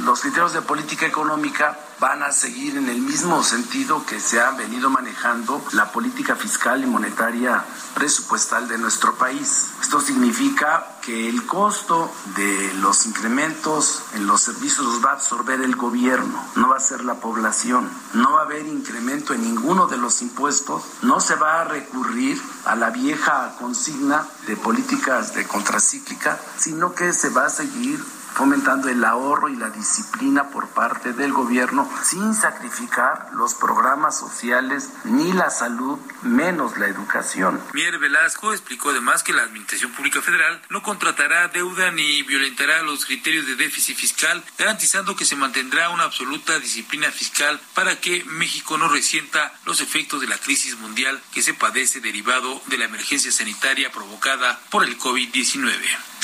los 0.04 0.20
criterios 0.20 0.52
de 0.52 0.62
política 0.62 1.06
económica 1.06 1.78
van 2.00 2.22
a 2.22 2.32
seguir 2.32 2.76
en 2.76 2.88
el 2.88 3.00
mismo 3.00 3.42
sentido 3.42 4.04
que 4.04 4.20
se 4.20 4.40
ha 4.40 4.50
venido 4.50 4.90
manejando 4.90 5.64
la 5.72 5.90
política 5.90 6.36
fiscal 6.36 6.82
y 6.82 6.86
monetaria 6.86 7.64
presupuestal 7.94 8.68
de 8.68 8.78
nuestro 8.78 9.14
país. 9.14 9.68
Esto 9.80 10.00
significa 10.00 10.86
que 11.00 11.28
el 11.28 11.46
costo 11.46 12.10
de 12.36 12.74
los 12.74 13.06
incrementos 13.06 14.02
en 14.14 14.26
los 14.26 14.40
servicios 14.42 14.86
los 14.86 15.04
va 15.04 15.10
a 15.10 15.14
absorber 15.14 15.60
el 15.60 15.76
gobierno, 15.76 16.44
no 16.56 16.68
va 16.68 16.76
a 16.76 16.80
ser 16.80 17.04
la 17.04 17.14
población. 17.14 17.90
No 18.14 18.32
va 18.32 18.40
a 18.40 18.44
haber 18.44 18.66
incremento 18.66 19.34
en 19.34 19.42
ninguno 19.42 19.86
de 19.86 19.96
los 19.96 20.22
impuestos, 20.22 20.82
no 21.02 21.20
se 21.20 21.36
va 21.36 21.60
a 21.60 21.64
recurrir 21.64 22.40
a 22.64 22.74
la 22.74 22.90
vieja 22.90 23.54
consigna 23.58 24.26
de 24.46 24.56
políticas 24.56 25.34
de 25.34 25.46
contracíclica, 25.46 26.38
sino 26.58 26.94
que 26.94 27.12
se 27.12 27.30
va 27.30 27.46
a 27.46 27.50
seguir 27.50 28.02
fomentando 28.34 28.88
el 28.88 29.04
ahorro 29.04 29.48
y 29.48 29.56
la 29.56 29.70
disciplina 29.70 30.50
por 30.50 30.68
parte 30.68 31.12
del 31.12 31.32
gobierno 31.32 31.88
sin 32.02 32.34
sacrificar 32.34 33.30
los 33.32 33.54
programas 33.54 34.18
sociales 34.18 34.90
ni 35.04 35.32
la 35.32 35.50
salud, 35.50 35.98
menos 36.22 36.76
la 36.76 36.88
educación. 36.88 37.60
Mier 37.72 37.98
Velasco 37.98 38.52
explicó 38.52 38.90
además 38.90 39.22
que 39.22 39.32
la 39.32 39.42
Administración 39.42 39.92
Pública 39.92 40.20
Federal 40.20 40.60
no 40.68 40.82
contratará 40.82 41.48
deuda 41.48 41.90
ni 41.92 42.22
violentará 42.22 42.82
los 42.82 43.06
criterios 43.06 43.46
de 43.46 43.56
déficit 43.56 43.96
fiscal, 43.96 44.42
garantizando 44.58 45.16
que 45.16 45.24
se 45.24 45.36
mantendrá 45.36 45.90
una 45.90 46.04
absoluta 46.04 46.58
disciplina 46.58 47.10
fiscal 47.10 47.60
para 47.74 48.00
que 48.00 48.24
México 48.24 48.76
no 48.78 48.88
resienta 48.88 49.52
los 49.64 49.80
efectos 49.80 50.20
de 50.20 50.26
la 50.26 50.38
crisis 50.38 50.76
mundial 50.78 51.20
que 51.32 51.42
se 51.42 51.54
padece 51.54 52.00
derivado 52.00 52.60
de 52.66 52.78
la 52.78 52.86
emergencia 52.86 53.30
sanitaria 53.30 53.92
provocada 53.92 54.60
por 54.70 54.84
el 54.84 54.98
COVID-19. 54.98 55.74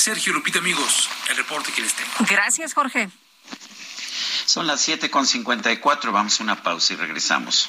Sergio 0.00 0.32
Lupita, 0.32 0.60
amigos, 0.60 1.10
el 1.28 1.36
reporte 1.36 1.72
que 1.72 1.82
les 1.82 1.92
tengo. 1.92 2.10
Gracias, 2.20 2.72
Jorge. 2.72 3.10
Son 4.46 4.66
las 4.66 4.88
7.54, 4.88 6.10
vamos 6.10 6.40
a 6.40 6.42
una 6.42 6.62
pausa 6.62 6.94
y 6.94 6.96
regresamos. 6.96 7.68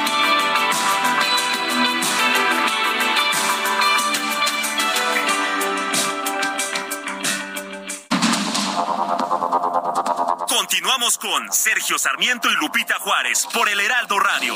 Con 11.01 11.51
Sergio 11.51 11.97
Sarmiento 11.97 12.47
y 12.51 12.55
Lupita 12.57 12.93
Juárez 12.99 13.47
por 13.51 13.67
el 13.67 13.79
Heraldo 13.79 14.19
Radio. 14.19 14.55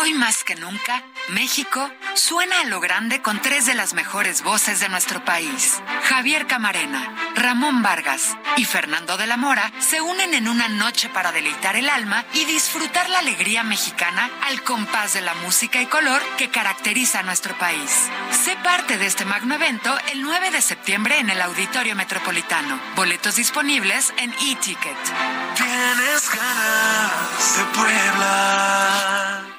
Hoy 0.00 0.14
más 0.14 0.44
que 0.44 0.54
nunca, 0.54 1.02
México 1.28 1.90
suena 2.14 2.60
a 2.60 2.64
lo 2.64 2.80
grande 2.80 3.22
con 3.22 3.40
tres 3.40 3.64
de 3.66 3.74
las 3.74 3.94
mejores 3.94 4.42
voces 4.42 4.80
de 4.80 4.88
nuestro 4.88 5.24
país. 5.24 5.80
Javier 6.04 6.46
Camarena, 6.46 7.14
Ramón 7.34 7.82
Vargas 7.82 8.36
y 8.56 8.64
Fernando 8.64 9.16
de 9.16 9.26
la 9.26 9.36
Mora 9.36 9.72
se 9.78 10.00
unen 10.00 10.34
en 10.34 10.48
una 10.48 10.68
noche 10.68 11.08
para 11.08 11.32
deleitar 11.32 11.76
el 11.76 11.88
alma 11.88 12.24
y 12.34 12.44
disfrutar 12.44 13.08
la 13.08 13.20
alegría 13.20 13.62
mexicana 13.62 14.30
al 14.42 14.62
compás 14.62 15.14
de 15.14 15.20
la 15.20 15.34
música 15.34 15.80
y 15.80 15.86
color 15.86 16.20
que 16.36 16.50
caracteriza 16.50 17.20
a 17.20 17.22
nuestro 17.22 17.56
país. 17.56 18.08
Sé 18.44 18.56
parte 18.56 18.98
de 18.98 19.06
este 19.06 19.24
magno 19.24 19.54
evento 19.54 19.96
el 20.12 20.22
9 20.22 20.50
de 20.50 20.60
septiembre 20.60 21.18
en 21.18 21.30
el 21.30 21.40
Auditorio 21.40 21.94
Metropolitano. 21.94 22.80
Boletos 22.96 23.36
disponibles 23.36 24.12
en 24.18 24.32
e-ticket. 24.32 24.98
Tienes 25.56 26.30
ganas 26.30 27.56
de 27.56 27.64
Puebla. 27.76 29.51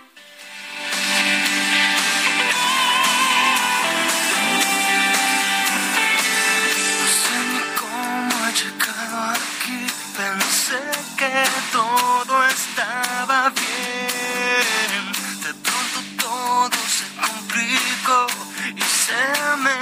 Que 11.23 11.45
todo 11.71 12.35
estaba 12.47 13.49
bien. 13.49 15.03
De 15.45 15.53
pronto 15.65 15.97
todo 16.17 16.79
se 16.97 17.05
complicó 17.25 18.27
y 18.75 18.81
se 18.81 19.57
me 19.57 19.77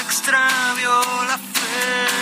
extravió 0.00 0.92
la 1.28 1.38
fe. 1.38 2.19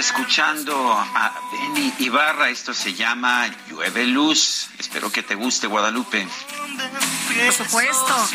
Escuchando 0.00 0.92
a 0.92 1.32
Benny 1.52 1.92
Ibarra. 1.98 2.48
Esto 2.48 2.72
se 2.72 2.94
llama 2.94 3.46
Llueve 3.68 4.06
Luz. 4.06 4.68
Espero 4.78 5.12
que 5.12 5.22
te 5.22 5.34
guste, 5.34 5.66
Guadalupe. 5.66 6.26
Por 7.44 7.52
supuesto. 7.52 8.28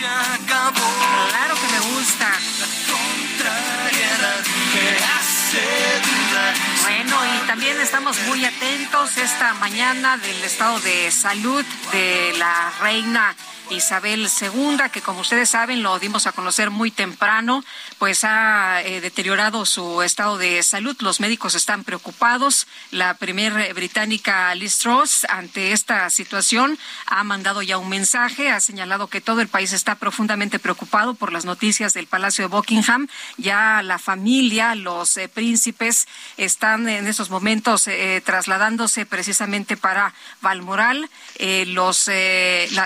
Claro 0.46 1.56
que 1.56 1.68
me 1.68 1.80
gusta. 1.96 2.32
Bueno, 6.84 7.18
y 7.26 7.48
también 7.48 7.80
estamos 7.82 8.18
muy 8.28 8.46
atentos 8.46 9.18
esta 9.18 9.56
mañana 9.56 10.18
del 10.18 10.44
estado 10.44 10.80
de 10.82 11.10
salud 11.12 11.66
de 11.92 12.36
la 12.38 12.72
reina 12.80 13.36
Isabel 13.70 14.28
II, 14.42 14.78
que 14.92 15.02
como 15.02 15.22
ustedes 15.22 15.50
saben 15.50 15.84
lo 15.84 15.98
dimos 16.00 16.28
a 16.28 16.32
conocer 16.32 16.70
muy 16.70 16.92
temprano, 16.92 17.64
pues 17.98 18.24
ha 18.24 18.82
eh, 18.84 19.02
deteriorado 19.02 19.66
su 19.66 20.02
estado 20.02 20.38
de 20.38 20.62
salud. 20.64 20.96
Los 21.00 21.20
médicos 21.20 21.56
están 21.56 21.84
preocupados. 21.84 22.68
La 22.92 23.16
primer 23.16 23.74
británica 23.74 24.54
Liz 24.56 24.78
Truss, 24.78 25.26
ante 25.30 25.72
esta 25.72 26.10
situación, 26.10 26.78
ha 27.06 27.24
mandado 27.24 27.62
ya 27.62 27.78
un 27.78 27.90
mensaje, 27.90 28.50
ha 28.50 28.60
señalado 28.60 29.08
que 29.08 29.22
todo 29.22 29.42
el 29.42 29.48
país 29.48 29.74
está 29.74 29.96
profundamente 29.96 30.60
preocupado 30.60 31.16
por 31.16 31.32
las 31.32 31.46
noticias 31.46 31.94
del 31.94 32.08
Palacio 32.08 32.44
de 32.44 32.56
Buckingham. 32.56 33.08
Ya 33.38 33.82
la 33.82 34.00
familia, 34.00 34.76
los 34.76 35.18
eh, 35.18 35.28
príncipes 35.28 36.08
están 36.38 36.88
en 36.88 37.08
esos 37.08 37.30
momentos 37.30 37.88
eh, 37.88 38.22
trasladándose 38.26 39.06
precisamente 39.06 39.78
para 39.78 40.14
Balmoral. 40.42 41.10
los, 41.68 42.10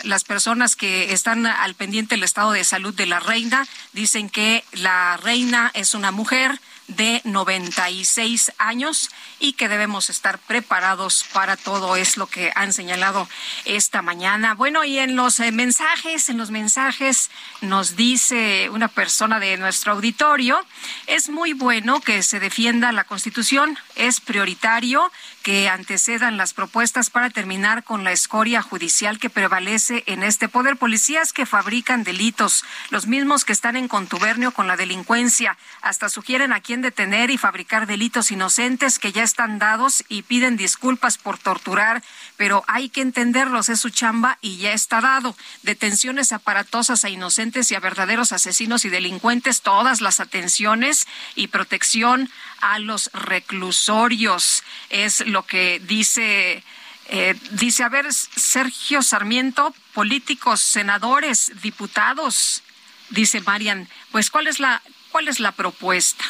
las 0.03 0.23
personas 0.23 0.68
que 0.75 1.13
están 1.13 1.45
al 1.45 1.75
pendiente 1.75 2.15
del 2.15 2.23
estado 2.23 2.51
de 2.51 2.63
salud 2.63 2.93
de 2.93 3.05
la 3.05 3.19
reina 3.19 3.67
dicen 3.93 4.29
que 4.29 4.63
la 4.73 5.17
reina 5.17 5.71
es 5.73 5.93
una 5.93 6.11
mujer 6.11 6.59
de 6.89 7.21
96 7.23 8.51
años 8.57 9.09
y 9.39 9.53
que 9.53 9.69
debemos 9.69 10.09
estar 10.09 10.39
preparados 10.39 11.23
para 11.33 11.55
todo 11.55 11.95
es 11.95 12.17
lo 12.17 12.27
que 12.27 12.51
han 12.55 12.73
señalado 12.73 13.29
esta 13.65 14.01
mañana. 14.01 14.55
Bueno, 14.55 14.83
y 14.83 14.97
en 14.97 15.15
los 15.15 15.39
eh, 15.39 15.51
mensajes, 15.51 16.29
en 16.29 16.37
los 16.37 16.51
mensajes 16.51 17.29
nos 17.61 17.95
dice 17.95 18.69
una 18.71 18.87
persona 18.87 19.39
de 19.39 19.57
nuestro 19.57 19.93
auditorio, 19.93 20.59
es 21.05 21.29
muy 21.29 21.53
bueno 21.53 22.01
que 22.01 22.23
se 22.23 22.39
defienda 22.39 22.91
la 22.91 23.03
Constitución, 23.03 23.77
es 23.95 24.19
prioritario 24.19 25.11
que 25.49 25.67
antecedan 25.67 26.37
las 26.37 26.53
propuestas 26.53 27.09
para 27.09 27.31
terminar 27.31 27.83
con 27.83 28.03
la 28.03 28.11
escoria 28.11 28.61
judicial 28.61 29.17
que 29.17 29.31
prevalece 29.31 30.03
en 30.05 30.21
este 30.21 30.47
poder. 30.47 30.77
Policías 30.77 31.33
que 31.33 31.47
fabrican 31.47 32.03
delitos, 32.03 32.63
los 32.91 33.07
mismos 33.07 33.45
que 33.45 33.53
están 33.53 33.75
en 33.75 33.87
contubernio 33.87 34.51
con 34.51 34.67
la 34.67 34.77
delincuencia, 34.77 35.57
hasta 35.81 36.07
sugieren 36.07 36.53
a 36.53 36.59
quién 36.59 36.83
detener 36.83 37.31
y 37.31 37.39
fabricar 37.39 37.87
delitos 37.87 38.29
inocentes 38.29 38.99
que 38.99 39.11
ya 39.11 39.23
están 39.23 39.57
dados 39.57 40.03
y 40.07 40.21
piden 40.21 40.55
disculpas 40.55 41.17
por 41.17 41.39
torturar, 41.39 42.03
pero 42.37 42.63
hay 42.67 42.89
que 42.89 43.01
entenderlos, 43.01 43.69
es 43.69 43.79
su 43.79 43.89
chamba 43.89 44.37
y 44.41 44.57
ya 44.57 44.73
está 44.73 45.01
dado. 45.01 45.35
Detenciones 45.63 46.31
aparatosas 46.31 47.03
a 47.05 47.09
inocentes 47.09 47.71
y 47.71 47.75
a 47.75 47.79
verdaderos 47.79 48.33
asesinos 48.33 48.85
y 48.85 48.89
delincuentes, 48.89 49.63
todas 49.63 49.99
las 49.99 50.19
atenciones 50.19 51.07
y 51.33 51.47
protección 51.47 52.29
a 52.61 52.79
los 52.79 53.09
reclusorios. 53.13 54.63
Es 54.89 55.25
lo 55.27 55.45
que 55.45 55.81
dice. 55.85 56.63
Eh, 57.11 57.35
dice, 57.51 57.83
a 57.83 57.89
ver, 57.89 58.13
Sergio 58.13 59.01
Sarmiento, 59.01 59.73
políticos, 59.93 60.61
senadores, 60.61 61.51
diputados, 61.63 62.61
dice 63.09 63.41
Marian, 63.41 63.89
pues 64.11 64.29
¿cuál 64.29 64.45
es 64.45 64.59
la, 64.59 64.83
cuál 65.11 65.27
es 65.27 65.39
la 65.39 65.51
propuesta? 65.53 66.23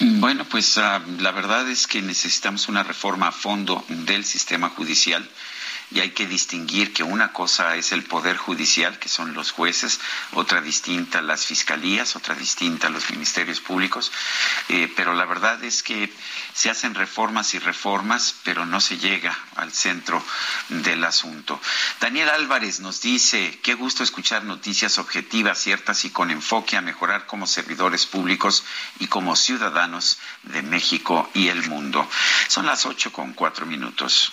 Bueno, 0.00 0.44
pues 0.44 0.76
ah, 0.76 1.00
la 1.20 1.30
verdad 1.30 1.70
es 1.70 1.86
que 1.86 2.02
necesitamos 2.02 2.68
una 2.68 2.82
reforma 2.82 3.28
a 3.28 3.32
fondo 3.32 3.84
del 3.88 4.24
sistema 4.24 4.68
judicial 4.68 5.26
y 5.90 6.00
hay 6.00 6.10
que 6.10 6.26
distinguir 6.26 6.92
que 6.92 7.02
una 7.02 7.32
cosa 7.32 7.76
es 7.76 7.92
el 7.92 8.04
poder 8.04 8.36
judicial, 8.36 8.98
que 8.98 9.08
son 9.08 9.34
los 9.34 9.52
jueces, 9.52 10.00
otra 10.32 10.60
distinta 10.60 11.22
las 11.22 11.46
fiscalías, 11.46 12.16
otra 12.16 12.34
distinta 12.34 12.88
los 12.88 13.10
ministerios 13.10 13.60
públicos, 13.60 14.10
eh, 14.68 14.92
pero 14.96 15.14
la 15.14 15.24
verdad 15.24 15.62
es 15.64 15.82
que 15.82 16.12
se 16.52 16.70
hacen 16.70 16.94
reformas 16.94 17.54
y 17.54 17.58
reformas, 17.58 18.34
pero 18.44 18.66
no 18.66 18.80
se 18.80 18.98
llega 18.98 19.36
al 19.56 19.72
centro 19.72 20.22
del 20.68 21.04
asunto. 21.04 21.60
Daniel 22.00 22.28
Álvarez 22.30 22.80
nos 22.80 23.00
dice, 23.00 23.58
qué 23.62 23.74
gusto 23.74 24.02
escuchar 24.02 24.44
noticias 24.44 24.98
objetivas, 24.98 25.58
ciertas 25.58 26.04
y 26.04 26.10
con 26.10 26.30
enfoque 26.30 26.76
a 26.76 26.80
mejorar 26.80 27.26
como 27.26 27.46
servidores 27.46 28.06
públicos 28.06 28.64
y 28.98 29.06
como 29.06 29.36
ciudadanos 29.36 30.18
de 30.42 30.62
México 30.62 31.30
y 31.34 31.48
el 31.48 31.68
mundo. 31.68 32.08
Son 32.48 32.66
las 32.66 32.86
ocho 32.86 33.12
con 33.12 33.32
cuatro 33.32 33.66
minutos. 33.66 34.32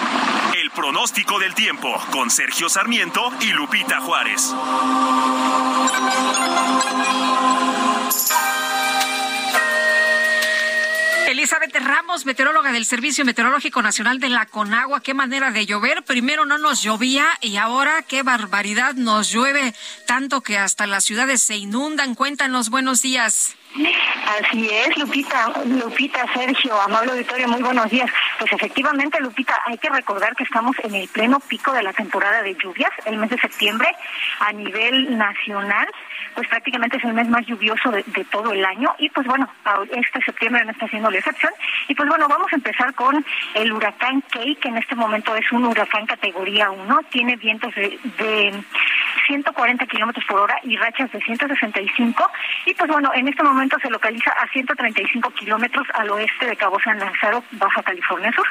pronóstico 0.69 1.39
del 1.39 1.55
tiempo 1.55 1.91
con 2.11 2.29
Sergio 2.29 2.69
Sarmiento 2.69 3.31
y 3.39 3.47
Lupita 3.53 4.01
Juárez. 4.01 4.53
Elizabeth 11.27 11.73
Ramos, 11.75 12.25
meteoróloga 12.25 12.71
del 12.73 12.85
Servicio 12.85 13.25
Meteorológico 13.25 13.81
Nacional 13.81 14.19
de 14.19 14.29
la 14.29 14.45
Conagua, 14.45 15.01
qué 15.01 15.13
manera 15.13 15.49
de 15.49 15.65
llover. 15.65 16.03
Primero 16.03 16.45
no 16.45 16.57
nos 16.57 16.83
llovía 16.83 17.25
y 17.39 17.55
ahora 17.57 18.03
qué 18.03 18.21
barbaridad 18.21 18.93
nos 18.93 19.31
llueve 19.31 19.73
tanto 20.05 20.41
que 20.41 20.57
hasta 20.57 20.85
las 20.85 21.05
ciudades 21.05 21.41
se 21.41 21.55
inundan. 21.55 22.13
Cuéntanos, 22.13 22.69
buenos 22.69 23.01
días. 23.01 23.55
Así 23.73 24.69
es, 24.69 24.97
Lupita, 24.97 25.49
Lupita, 25.65 26.25
Sergio, 26.33 26.79
amable 26.81 27.11
auditorio, 27.11 27.47
muy 27.47 27.61
buenos 27.61 27.89
días. 27.89 28.09
Pues 28.37 28.51
efectivamente, 28.51 29.17
Lupita, 29.21 29.57
hay 29.65 29.77
que 29.77 29.89
recordar 29.89 30.35
que 30.35 30.43
estamos 30.43 30.75
en 30.83 30.93
el 30.95 31.07
pleno 31.07 31.39
pico 31.39 31.71
de 31.71 31.81
la 31.81 31.93
temporada 31.93 32.41
de 32.41 32.53
lluvias, 32.55 32.91
el 33.05 33.17
mes 33.17 33.29
de 33.29 33.37
septiembre, 33.37 33.87
a 34.39 34.51
nivel 34.51 35.17
nacional, 35.17 35.87
pues 36.35 36.49
prácticamente 36.49 36.97
es 36.97 37.03
el 37.05 37.13
mes 37.13 37.29
más 37.29 37.45
lluvioso 37.45 37.91
de, 37.91 38.03
todo 38.29 38.51
el 38.51 38.63
año 38.63 38.93
y 38.97 39.09
pues 39.09 39.25
bueno, 39.27 39.49
este 39.91 40.21
septiembre 40.23 40.63
no 40.65 40.71
está 40.71 40.87
siendo 40.87 41.09
la 41.09 41.19
excepción. 41.19 41.51
Y 41.87 41.95
pues 41.95 42.07
bueno, 42.09 42.27
vamos 42.27 42.51
a 42.51 42.55
empezar 42.55 42.93
con 42.93 43.25
el 43.53 43.71
huracán 43.71 44.21
Key, 44.31 44.55
que 44.55 44.69
en 44.69 44.77
este 44.77 44.95
momento 44.95 45.35
es 45.35 45.49
un 45.51 45.65
huracán 45.65 46.05
categoría 46.05 46.71
1, 46.71 46.99
tiene 47.09 47.35
vientos 47.37 47.73
de, 47.75 47.99
de 48.17 48.63
140 49.27 49.85
kilómetros 49.87 50.25
por 50.25 50.39
hora 50.39 50.57
y 50.63 50.75
rachas 50.77 51.11
de 51.11 51.21
165 51.21 52.31
y 52.65 52.73
pues 52.73 52.89
bueno, 52.89 53.11
en 53.13 53.27
este 53.27 53.43
momento 53.43 53.60
se 53.69 53.89
localiza 53.89 54.31
a 54.31 54.47
135 54.47 55.29
kilómetros 55.31 55.87
al 55.93 56.09
oeste 56.09 56.47
de 56.47 56.55
Cabo 56.55 56.79
San 56.79 56.99
Lázaro, 56.99 57.43
Baja 57.51 57.83
California 57.83 58.31
Sur. 58.33 58.47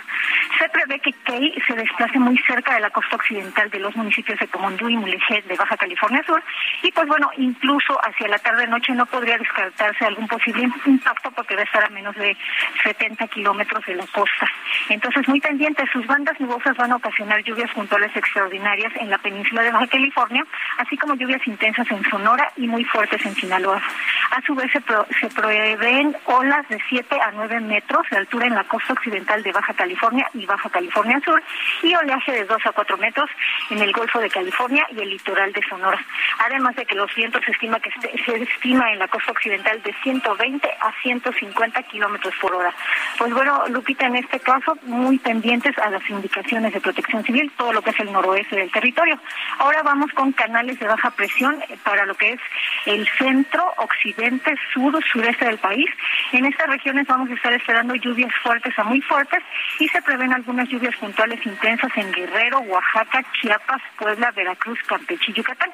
Se 0.59 0.69
prevé 0.69 1.01
que 1.01 1.13
Key 1.25 1.55
se 1.67 1.75
desplace 1.75 2.19
muy 2.19 2.39
cerca 2.47 2.75
de 2.75 2.81
la 2.81 2.91
costa 2.91 3.17
occidental 3.17 3.69
de 3.71 3.81
los 3.81 3.95
municipios 3.97 4.39
de 4.39 4.47
Comondú 4.47 4.89
y 4.89 4.97
Mulegé 4.97 5.43
de 5.43 5.57
Baja 5.57 5.77
California 5.77 6.23
Sur 6.25 6.43
y 6.83 6.93
pues 6.93 7.09
bueno, 7.09 7.31
incluso 7.37 7.99
hacia 8.05 8.29
la 8.29 8.39
tarde-noche 8.39 8.93
no 8.93 9.05
podría 9.07 9.37
descartarse 9.37 10.05
algún 10.05 10.29
posible 10.29 10.69
impacto 10.87 11.31
porque 11.33 11.57
va 11.57 11.63
a 11.63 11.65
estar 11.65 11.85
a 11.85 11.91
menos 11.91 12.15
de 12.15 12.37
70 12.85 13.27
kilómetros 13.29 13.85
de 13.87 13.97
la 13.97 14.07
costa. 14.07 14.47
Entonces, 14.89 15.27
muy 15.29 15.41
pendientes, 15.41 15.91
sus 15.93 16.07
bandas 16.07 16.39
nubosas 16.41 16.77
van 16.77 16.93
a 16.93 16.97
ocasionar 16.97 17.43
lluvias 17.43 17.71
puntuales 17.73 18.15
extraordinarias 18.15 18.93
en 18.97 19.11
la 19.11 19.19
península 19.19 19.63
de 19.63 19.73
Baja 19.73 19.87
California, 19.89 20.45
así 20.79 20.97
como 20.97 21.15
lluvias 21.15 21.45
intensas 21.47 21.91
en 21.91 22.03
Sonora 22.09 22.53
y 22.57 22.67
muy 22.67 22.85
fuertes 22.85 23.25
en 23.27 23.35
Sinaloa. 23.35 23.83
A 24.31 24.41
su 24.43 24.55
vez, 24.55 24.71
se 24.73 24.81
se 25.21 25.29
prevén 25.29 26.17
olas 26.27 26.69
de 26.69 26.79
7 26.89 27.21
a 27.21 27.31
9 27.33 27.61
metros 27.61 28.07
de 28.11 28.19
altura 28.19 28.47
en 28.47 28.55
la 28.55 28.65
costa 28.65 28.93
occidental 28.93 29.43
de 29.43 29.53
Baja 29.53 29.75
California 29.75 30.29
y 30.35 30.47
Baja 30.47 30.69
California 30.71 31.21
Sur 31.25 31.43
y 31.83 31.95
oleaje 31.95 32.33
de 32.33 32.45
2 32.45 32.67
a 32.67 32.73
4 32.73 32.97
metros 32.99 33.31
en 33.71 33.79
el 33.81 33.93
Golfo 33.93 34.19
de 34.21 34.31
California 34.31 34.87
y 34.91 35.01
el 35.01 35.11
litoral 35.11 35.53
de 35.53 35.63
Sonora. 35.69 35.99
Además 36.39 36.77
de 36.77 36.87
que 36.87 36.95
los 36.95 37.15
vientos 37.15 37.43
se 37.45 37.53
estima 37.53 37.81
que 37.81 37.91
se 38.25 38.43
estima 38.43 38.93
en 38.93 38.99
la 38.99 39.09
costa 39.09 39.33
occidental 39.33 39.83
de 39.83 39.95
120 40.03 40.69
a 40.81 40.93
150 41.03 41.83
kilómetros 41.85 42.35
por 42.41 42.55
hora. 42.55 42.73
Pues 43.19 43.33
bueno, 43.33 43.65
Lupita, 43.69 44.07
en 44.07 44.17
este 44.17 44.41
caso, 44.41 44.77
muy 44.83 45.19
pendientes 45.19 45.77
a 45.79 45.91
las 45.91 46.09
indicaciones 46.09 46.73
de 46.73 46.81
protección 46.81 47.25
civil, 47.25 47.51
todo 47.57 47.73
lo 47.73 47.83
que 47.83 47.91
es 47.91 48.01
el 48.01 48.13
noroeste 48.13 48.57
del 48.57 48.71
territorio. 48.71 49.19
Ahora 49.59 49.83
vamos 49.83 50.11
con 50.13 50.33
canales 50.33 50.79
de 50.79 50.87
baja 50.87 51.11
presión 51.11 51.57
para 51.85 52.07
lo 52.07 52.15
que 52.15 52.33
es 52.33 52.41
el 52.87 53.07
centro, 53.19 53.73
occidente, 53.77 54.55
sur 54.73 54.90
sureste 55.13 55.45
del 55.45 55.59
país. 55.59 55.89
En 56.33 56.45
estas 56.45 56.69
regiones 56.69 57.07
vamos 57.07 57.31
a 57.31 57.35
estar 57.35 57.53
esperando 57.53 57.95
lluvias 57.95 58.33
fuertes 58.43 58.79
a 58.79 58.85
muy 58.85 59.01
fuertes 59.03 59.43
y 59.79 59.89
se 59.89 60.03
prevén 60.03 60.33
algunas 60.33 60.69
lluvias 60.69 60.97
puntuales 60.97 61.45
intensas 61.45 61.91
en 61.97 62.11
Guerrero, 62.13 62.61
Oaxaca, 62.61 63.23
Chiapas, 63.41 63.83
Puebla, 63.99 64.31
Veracruz, 64.33 64.79
Campeche 64.87 65.31
y 65.33 65.35
Yucatán, 65.35 65.71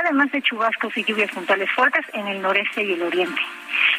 además 0.00 0.30
de 0.32 0.42
chubascos 0.42 0.96
y 0.96 1.04
lluvias 1.04 1.30
puntuales 1.30 1.70
fuertes 1.72 2.04
en 2.12 2.26
el 2.28 2.40
noreste 2.40 2.84
y 2.84 2.92
el 2.92 3.02
oriente. 3.02 3.42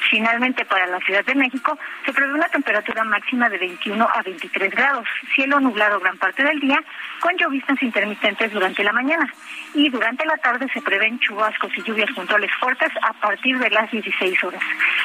Finalmente, 0.10 0.66
para 0.66 0.88
la 0.88 1.00
Ciudad 1.00 1.26
de 1.26 1.36
México 1.36 1.78
se 2.06 2.14
prevé 2.14 2.34
una 2.34 2.48
temperatura 2.50 3.04
máxima 3.04 3.50
de 3.50 3.58
21 3.58 4.08
a 4.12 4.22
23 4.22 4.72
grados, 4.72 5.08
cielo 5.36 5.60
nublado 5.60 6.00
gran 6.00 6.18
parte 6.18 6.44
del 6.44 6.60
día, 6.60 6.82
con 7.20 7.36
lloviznas 7.38 7.82
intermitentes 7.82 8.52
durante 8.52 8.84
la 8.84 8.94
mañana. 8.94 9.32
Y 9.74 9.90
durante 9.90 10.26
la 10.26 10.38
tarde 10.38 10.68
se 10.74 10.82
prevén 10.82 11.20
chubascos 11.20 11.72
y 11.78 11.84
lluvias 11.84 12.10
puntuales 12.12 12.52
fuertes 12.60 12.92
a 13.02 13.14
partir 13.14 13.60
de 13.60 13.70
las 13.70 13.92
16 13.92 14.44
horas. 14.44 14.47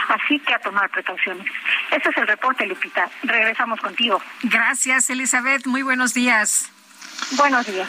Así 0.08 0.38
que 0.40 0.54
a 0.54 0.58
tomar 0.58 0.90
precauciones. 0.90 1.46
Este 1.90 2.10
es 2.10 2.16
el 2.16 2.26
reporte, 2.26 2.66
Lupita. 2.66 3.08
Regresamos 3.22 3.80
contigo. 3.80 4.22
Gracias, 4.42 5.10
Elizabeth. 5.10 5.66
Muy 5.66 5.82
buenos 5.82 6.14
días. 6.14 6.70
Buenos 7.36 7.66
días. 7.66 7.88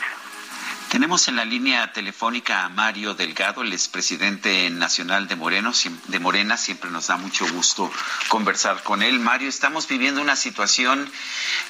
Tenemos 0.93 1.27
en 1.27 1.37
la 1.37 1.43
línea 1.43 1.91
telefónica 1.91 2.65
a 2.65 2.69
Mario 2.69 3.15
Delgado, 3.15 3.63
el 3.63 3.73
expresidente 3.73 4.69
nacional 4.69 5.27
de, 5.27 5.35
Moreno, 5.35 5.71
de 6.07 6.19
Morena. 6.19 6.55
Siempre 6.55 6.91
nos 6.91 7.07
da 7.07 7.17
mucho 7.17 7.51
gusto 7.51 7.91
conversar 8.27 8.83
con 8.83 9.01
él. 9.01 9.19
Mario, 9.19 9.49
estamos 9.49 9.87
viviendo 9.87 10.21
una 10.21 10.35
situación 10.35 11.11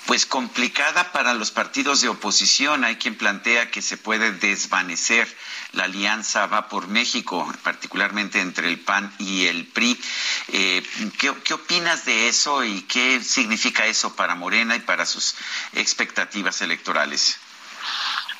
pues 0.08 0.26
complicada 0.26 1.14
para 1.14 1.34
los 1.36 1.52
partidos 1.52 2.02
de 2.02 2.10
oposición. 2.10 2.84
Hay 2.84 2.98
quien 2.98 3.16
plantea 3.16 3.72
que 3.72 3.82
se 3.82 3.96
puede 3.96 4.34
desvanecer 4.34 5.34
la 5.74 5.86
alianza 5.86 6.46
Va 6.48 6.68
por 6.70 6.88
México, 6.88 7.52
particularmente 7.64 8.40
entre 8.40 8.70
el 8.70 8.80
PAN 8.80 9.14
y 9.20 9.48
el 9.48 9.66
PRI. 9.66 10.00
Eh, 10.50 10.84
¿qué, 11.18 11.34
¿Qué 11.44 11.54
opinas 11.54 12.06
de 12.06 12.28
eso 12.28 12.64
y 12.64 12.84
qué 12.84 13.22
significa 13.22 13.86
eso 13.86 14.16
para 14.16 14.36
Morena 14.36 14.76
y 14.76 14.80
para 14.80 15.06
sus 15.06 15.36
expectativas 15.74 16.62
electorales? 16.62 17.40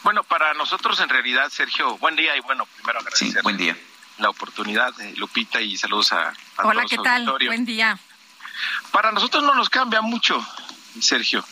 Bueno, 0.04 0.24
para 0.24 0.54
nosotros 0.54 1.00
en 1.00 1.10
realidad, 1.10 1.50
Sergio, 1.50 1.98
buen 1.98 2.16
día 2.16 2.36
y 2.38 2.42
bueno, 2.42 2.66
primero 2.76 3.00
agradecer 3.00 3.30
sí, 3.30 3.38
buen 3.42 3.58
día. 3.58 3.78
la 4.18 4.30
oportunidad, 4.30 4.94
de 4.96 5.14
Lupita, 5.14 5.60
y 5.62 5.78
saludos 5.78 6.14
a, 6.14 6.34
Hola, 6.58 6.84
¿qué 6.90 6.98
tal? 6.98 7.26
Buen 7.26 7.66
día. 7.66 7.98
Para 8.92 9.12
nosotros 9.12 9.44
no 9.44 9.56
nos 9.56 9.70
cambia 9.70 10.02
mucho. 10.02 10.46
Sergio. 11.00 11.44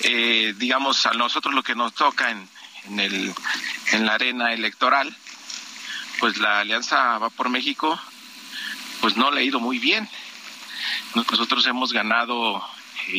Eh, 0.00 0.52
digamos, 0.56 1.06
a 1.06 1.12
nosotros 1.12 1.54
lo 1.54 1.62
que 1.62 1.74
nos 1.74 1.94
toca 1.94 2.30
en, 2.30 2.48
en, 2.86 3.00
el, 3.00 3.34
en 3.92 4.06
la 4.06 4.14
arena 4.14 4.52
electoral, 4.52 5.14
pues 6.20 6.38
la 6.38 6.60
Alianza 6.60 7.18
Va 7.18 7.30
por 7.30 7.48
México, 7.48 8.00
pues 9.00 9.16
no 9.16 9.30
le 9.30 9.40
ha 9.40 9.44
ido 9.44 9.60
muy 9.60 9.78
bien. 9.78 10.08
Nosotros 11.14 11.66
hemos 11.66 11.92
ganado 11.92 12.64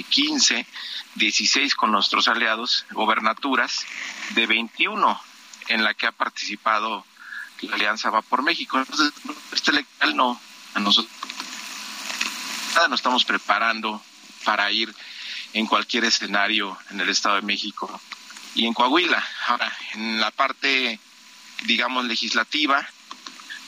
15, 0.10 0.60
eh, 0.60 0.68
16 1.16 1.76
con 1.76 1.92
nuestros 1.92 2.28
aliados, 2.28 2.86
gobernaturas 2.92 3.86
de 4.32 4.46
21 4.46 5.20
en 5.70 5.84
la 5.84 5.94
que 5.94 6.08
ha 6.08 6.12
participado 6.12 7.06
la 7.62 7.76
Alianza 7.76 8.10
Va 8.10 8.22
por 8.22 8.44
México. 8.44 8.78
Entonces, 8.78 9.12
este 9.52 9.72
electoral 9.72 10.16
no, 10.16 10.40
a 10.76 10.80
nosotros 10.80 11.12
nada 12.76 12.88
nos 12.90 13.00
estamos 13.00 13.26
preparando 13.26 14.02
para 14.46 14.72
ir 14.72 14.94
en 15.54 15.66
cualquier 15.66 16.06
escenario 16.06 16.78
en 16.92 17.02
el 17.02 17.10
Estado 17.10 17.38
de 17.38 17.42
México 17.42 18.00
y 18.56 18.66
en 18.66 18.74
Coahuila. 18.74 19.24
Ahora, 19.48 19.76
en 19.94 20.20
la 20.20 20.32
parte, 20.32 21.00
digamos, 21.64 22.06
legislativa, 22.06 22.88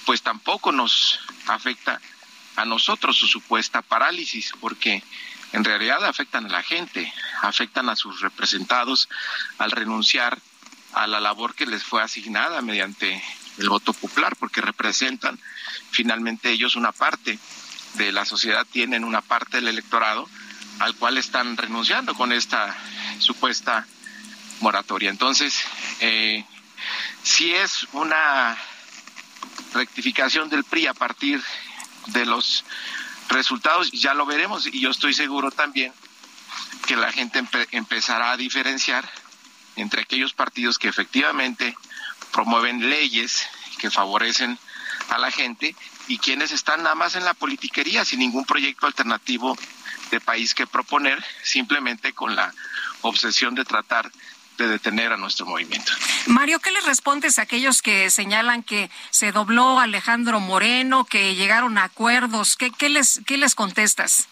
pues 0.06 0.22
tampoco 0.22 0.72
nos 0.72 1.20
afecta 1.48 2.02
a 2.56 2.66
nosotros 2.66 3.18
su 3.18 3.28
supuesta 3.28 3.82
parálisis, 3.82 4.52
porque 4.60 5.04
en 5.54 5.64
realidad 5.64 6.04
afectan 6.06 6.46
a 6.46 6.50
la 6.50 6.64
gente, 6.64 7.12
afectan 7.42 7.90
a 7.90 7.96
sus 7.96 8.22
representados 8.22 9.10
al 9.58 9.72
renunciar 9.72 10.40
a 10.94 11.08
la 11.08 11.20
labor 11.20 11.56
que 11.56 11.66
les 11.66 11.84
fue 11.84 12.02
asignada 12.02 12.62
mediante 12.62 13.24
el 13.58 13.70
voto 13.70 13.94
popular, 13.94 14.36
porque 14.38 14.62
representan 14.62 15.40
finalmente 15.92 16.50
ellos 16.50 16.76
una 16.76 16.92
parte 16.92 17.40
de 17.96 18.12
la 18.12 18.26
sociedad, 18.26 18.66
tienen 18.72 19.04
una 19.04 19.22
parte 19.22 19.58
del 19.58 19.68
electorado 19.68 20.30
al 20.80 20.96
cual 20.96 21.18
están 21.18 21.58
renunciando 21.58 22.16
con 22.16 22.32
esta 22.32 22.76
supuesta 23.20 23.86
moratoria. 24.60 25.10
Entonces, 25.10 25.64
eh, 26.00 26.44
si 27.24 27.54
es 27.54 27.88
una 27.94 28.58
rectificación 29.74 30.50
del 30.50 30.64
PRI 30.64 30.88
a 30.88 30.94
partir 30.94 31.42
de 32.08 32.26
los 32.26 32.64
resultados, 33.30 33.92
ya 33.92 34.14
lo 34.14 34.26
veremos 34.26 34.68
y 34.68 34.80
yo 34.80 34.90
estoy 34.90 35.14
seguro 35.14 35.52
también 35.52 35.94
que 36.88 36.96
la 36.96 37.12
gente 37.12 37.44
empezará 37.72 38.32
a 38.32 38.38
diferenciar 38.38 39.10
entre 39.76 40.02
aquellos 40.02 40.34
partidos 40.34 40.80
que 40.80 40.88
efectivamente 40.88 41.76
promueven 42.32 42.90
leyes 42.90 43.48
que 43.78 43.92
favorecen 43.92 44.58
a 45.10 45.18
la 45.18 45.32
gente 45.32 45.76
y 46.08 46.18
quienes 46.18 46.52
están 46.52 46.84
nada 46.84 46.96
más 46.96 47.16
en 47.16 47.24
la 47.24 47.34
politiquería 47.34 48.04
sin 48.06 48.20
ningún 48.20 48.46
proyecto 48.46 48.88
alternativo 48.88 49.58
de 50.12 50.20
país 50.20 50.54
que 50.54 50.68
proponer, 50.68 51.24
simplemente 51.44 52.14
con 52.14 52.36
la 52.36 52.54
obsesión 53.02 53.56
de 53.56 53.66
tratar 53.66 54.12
de 54.60 54.68
detener 54.68 55.12
a 55.12 55.18
nuestro 55.18 55.46
movimiento. 55.46 55.92
Mario, 56.28 56.60
¿qué 56.60 56.72
les 56.72 56.86
respondes 56.86 57.40
a 57.40 57.44
aquellos 57.44 57.82
que 57.82 58.10
señalan 58.10 58.64
que 58.64 58.90
se 59.10 59.32
dobló 59.32 59.80
Alejandro 59.80 60.40
Moreno, 60.40 61.06
que 61.06 61.36
llegaron 61.36 61.78
a 61.78 61.86
acuerdos? 61.86 62.56
¿Qué, 62.58 62.72
qué 62.72 62.90
les, 62.90 63.22
qué 63.26 63.38
les 63.38 63.56
contestas? 63.56 64.28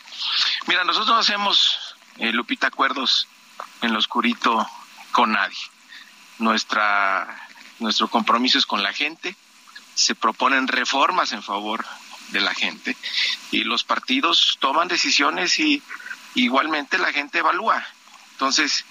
Mira, 0.67 0.83
nosotros 0.83 1.09
no 1.09 1.17
hacemos, 1.17 1.95
eh, 2.17 2.31
Lupita, 2.31 2.67
acuerdos 2.67 3.27
en 3.81 3.93
lo 3.93 3.99
oscurito 3.99 4.67
con 5.11 5.31
nadie. 5.31 5.57
Nuestra, 6.39 7.47
nuestro 7.79 8.07
compromiso 8.07 8.57
es 8.57 8.65
con 8.65 8.83
la 8.83 8.93
gente. 8.93 9.35
Se 9.95 10.13
proponen 10.13 10.67
reformas 10.67 11.31
en 11.31 11.41
favor 11.41 11.85
de 12.29 12.41
la 12.41 12.53
gente 12.53 12.95
y 13.51 13.63
los 13.63 13.83
partidos 13.83 14.57
toman 14.59 14.87
decisiones 14.87 15.59
y 15.59 15.81
igualmente 16.35 16.97
la 16.97 17.11
gente 17.13 17.39
evalúa. 17.39 17.85
Entonces, 18.33 18.85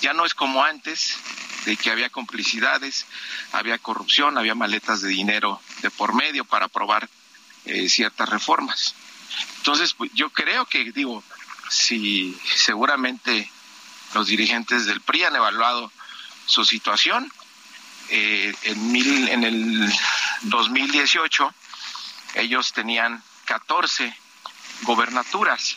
ya 0.00 0.12
no 0.12 0.24
es 0.24 0.34
como 0.34 0.64
antes, 0.64 1.16
de 1.64 1.76
que 1.76 1.90
había 1.90 2.10
complicidades, 2.10 3.06
había 3.52 3.78
corrupción, 3.78 4.38
había 4.38 4.54
maletas 4.54 5.02
de 5.02 5.08
dinero 5.08 5.60
de 5.82 5.90
por 5.90 6.14
medio 6.14 6.44
para 6.44 6.66
aprobar 6.66 7.08
eh, 7.66 7.88
ciertas 7.88 8.28
reformas. 8.28 8.94
Entonces, 9.58 9.94
pues, 9.94 10.10
yo 10.14 10.30
creo 10.30 10.64
que, 10.66 10.90
digo, 10.92 11.22
si 11.68 12.36
seguramente 12.56 13.50
los 14.14 14.26
dirigentes 14.26 14.86
del 14.86 15.00
PRI 15.00 15.24
han 15.24 15.36
evaluado 15.36 15.92
su 16.46 16.64
situación, 16.64 17.30
eh, 18.08 18.52
en, 18.62 18.92
mil, 18.92 19.28
en 19.28 19.44
el 19.44 19.92
2018 20.42 21.54
ellos 22.34 22.72
tenían 22.72 23.22
14 23.44 24.16
gobernaturas, 24.82 25.76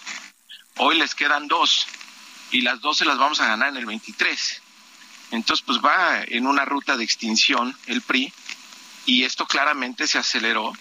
hoy 0.78 0.98
les 0.98 1.14
quedan 1.14 1.48
dos 1.48 1.86
y 2.54 2.62
las 2.62 2.80
dos 2.80 3.00
se 3.00 3.06
las 3.06 3.18
vamos 3.18 3.40
a 3.42 3.48
ganar 3.48 3.70
en 3.70 3.78
el 3.78 3.86
23. 3.86 4.62
Entonces, 5.32 5.66
pues 5.66 5.80
va 5.80 6.22
en 6.22 6.46
una 6.46 6.64
ruta 6.66 6.96
de 6.96 7.04
extinción 7.04 7.76
el 7.88 8.02
PRI 8.02 8.32
y 9.06 9.24
esto 9.24 9.48
claramente 9.48 10.06
se 10.08 10.20
aceleró 10.20 10.72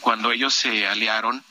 cuando 0.00 0.30
ellos 0.30 0.54
se 0.54 0.86
aliaron 0.86 1.44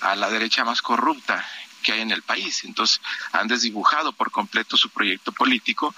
a 0.00 0.16
la 0.16 0.28
derecha 0.28 0.64
más 0.64 0.82
corrupta 0.82 1.46
que 1.84 1.92
hay 1.92 2.00
en 2.00 2.10
el 2.10 2.22
país. 2.22 2.64
Entonces, 2.64 3.00
han 3.32 3.46
desdibujado 3.46 4.12
por 4.12 4.32
completo 4.32 4.76
su 4.76 4.90
proyecto 4.90 5.30
político 5.30 5.94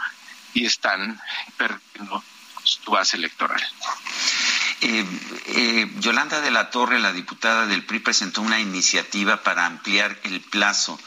y 0.52 0.66
están 0.66 1.18
perdiendo 1.56 2.22
su 2.62 2.90
base 2.90 3.16
electoral. 3.16 3.66
Eh, 4.82 5.04
eh, 5.46 5.90
Yolanda 6.00 6.42
de 6.42 6.50
la 6.50 6.68
Torre, 6.68 7.00
la 7.00 7.14
diputada 7.14 7.64
del 7.64 7.84
PRI, 7.84 8.00
presentó 8.00 8.42
una 8.42 8.61
iniciativa 8.61 9.42
para 9.42 9.64
ampliar 9.64 10.20
el 10.24 10.42
plazo 10.42 11.00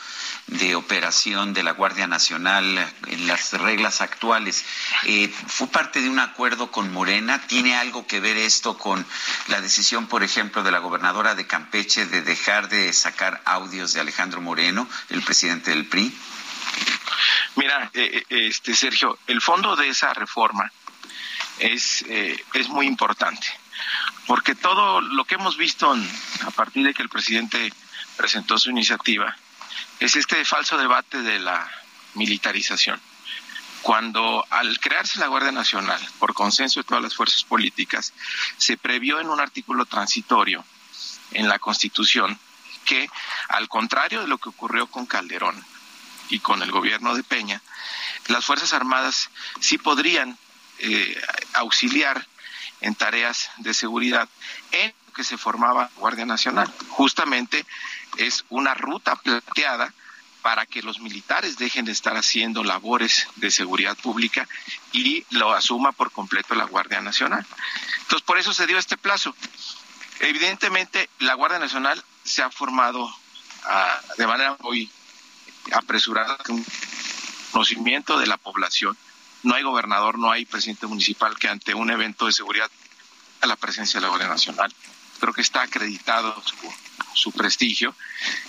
de 0.47 0.75
operación 0.75 1.53
de 1.53 1.63
la 1.63 1.71
Guardia 1.71 2.07
Nacional 2.07 2.93
en 3.07 3.27
las 3.27 3.53
reglas 3.53 4.01
actuales. 4.01 4.65
Eh, 5.05 5.33
¿Fue 5.47 5.67
parte 5.67 6.01
de 6.01 6.09
un 6.09 6.19
acuerdo 6.19 6.71
con 6.71 6.91
Morena? 6.91 7.41
¿Tiene 7.47 7.75
algo 7.75 8.05
que 8.05 8.19
ver 8.19 8.37
esto 8.37 8.77
con 8.77 9.05
la 9.47 9.61
decisión, 9.61 10.07
por 10.07 10.23
ejemplo, 10.23 10.63
de 10.63 10.71
la 10.71 10.79
gobernadora 10.79 11.35
de 11.35 11.47
Campeche 11.47 12.05
de 12.05 12.21
dejar 12.21 12.69
de 12.69 12.91
sacar 12.93 13.41
audios 13.45 13.93
de 13.93 14.01
Alejandro 14.01 14.41
Moreno, 14.41 14.87
el 15.09 15.21
presidente 15.21 15.71
del 15.71 15.85
PRI? 15.85 16.13
Mira, 17.55 17.89
eh, 17.93 18.23
eh, 18.29 18.47
este 18.47 18.73
Sergio, 18.73 19.17
el 19.27 19.41
fondo 19.41 19.75
de 19.75 19.89
esa 19.89 20.13
reforma 20.13 20.71
es, 21.59 22.03
es 22.53 22.69
muy 22.69 22.87
importante, 22.87 23.47
porque 24.25 24.55
todo 24.55 24.99
lo 24.99 25.25
que 25.25 25.35
hemos 25.35 25.57
visto 25.57 25.95
a 26.45 26.51
partir 26.51 26.85
de 26.85 26.93
que 26.93 27.03
el 27.03 27.09
presidente 27.09 27.71
presentó 28.17 28.57
su 28.57 28.71
iniciativa, 28.71 29.35
es 30.01 30.15
este 30.15 30.43
falso 30.45 30.77
debate 30.77 31.21
de 31.21 31.37
la 31.39 31.69
militarización. 32.15 32.99
Cuando 33.83 34.45
al 34.49 34.79
crearse 34.79 35.19
la 35.19 35.27
Guardia 35.27 35.51
Nacional, 35.51 36.01
por 36.17 36.33
consenso 36.33 36.79
de 36.79 36.83
todas 36.83 37.03
las 37.03 37.15
fuerzas 37.15 37.43
políticas, 37.43 38.11
se 38.57 38.77
previó 38.77 39.19
en 39.19 39.29
un 39.29 39.39
artículo 39.39 39.85
transitorio 39.85 40.65
en 41.33 41.47
la 41.47 41.59
Constitución 41.59 42.37
que, 42.83 43.09
al 43.49 43.69
contrario 43.69 44.21
de 44.21 44.27
lo 44.27 44.39
que 44.39 44.49
ocurrió 44.49 44.87
con 44.87 45.05
Calderón 45.05 45.63
y 46.29 46.39
con 46.39 46.63
el 46.63 46.71
gobierno 46.71 47.13
de 47.13 47.23
Peña, 47.23 47.61
las 48.27 48.43
Fuerzas 48.43 48.73
Armadas 48.73 49.29
sí 49.59 49.77
podrían 49.77 50.35
eh, 50.79 51.21
auxiliar 51.53 52.25
en 52.81 52.95
tareas 52.95 53.51
de 53.57 53.75
seguridad 53.75 54.27
en 54.71 54.93
que 55.15 55.23
se 55.23 55.37
formaba 55.37 55.91
Guardia 55.97 56.25
Nacional. 56.25 56.71
Justamente 56.89 57.65
es 58.17 58.45
una 58.49 58.73
ruta 58.73 59.15
planteada 59.15 59.93
para 60.41 60.65
que 60.65 60.81
los 60.81 60.99
militares 60.99 61.57
dejen 61.57 61.85
de 61.85 61.91
estar 61.91 62.17
haciendo 62.17 62.63
labores 62.63 63.27
de 63.35 63.51
seguridad 63.51 63.95
pública 63.97 64.47
y 64.91 65.23
lo 65.29 65.53
asuma 65.53 65.91
por 65.91 66.11
completo 66.11 66.55
la 66.55 66.65
Guardia 66.65 67.01
Nacional. 67.01 67.45
Entonces, 68.01 68.21
por 68.21 68.37
eso 68.37 68.53
se 68.53 68.65
dio 68.65 68.77
este 68.77 68.97
plazo. 68.97 69.35
Evidentemente, 70.19 71.09
la 71.19 71.35
Guardia 71.35 71.59
Nacional 71.59 72.03
se 72.23 72.41
ha 72.41 72.49
formado 72.49 73.13
ah, 73.65 74.01
de 74.17 74.27
manera 74.27 74.57
muy 74.61 74.89
apresurada, 75.73 76.37
con 76.37 76.63
conocimiento 77.51 78.17
de 78.17 78.27
la 78.27 78.37
población. 78.37 78.97
No 79.43 79.55
hay 79.55 79.63
gobernador, 79.63 80.17
no 80.17 80.31
hay 80.31 80.45
presidente 80.45 80.87
municipal 80.87 81.37
que 81.37 81.49
ante 81.49 81.73
un 81.73 81.91
evento 81.91 82.25
de 82.25 82.33
seguridad 82.33 82.69
a 83.41 83.47
la 83.47 83.55
presencia 83.55 83.99
de 83.99 84.03
la 84.03 84.09
Guardia 84.09 84.27
Nacional. 84.27 84.73
Creo 85.19 85.33
que 85.33 85.41
está 85.41 85.63
acreditado 85.63 86.41
su 86.45 86.55
prestigio. 87.31 87.95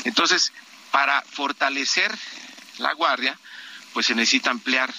Entonces, 0.05 0.53
para 0.91 1.23
fortalecer 1.23 2.17
la 2.79 2.93
guardia, 2.95 3.39
pues 3.93 4.07
se 4.07 4.15
necesita 4.15 4.51
ampliar 4.51 4.93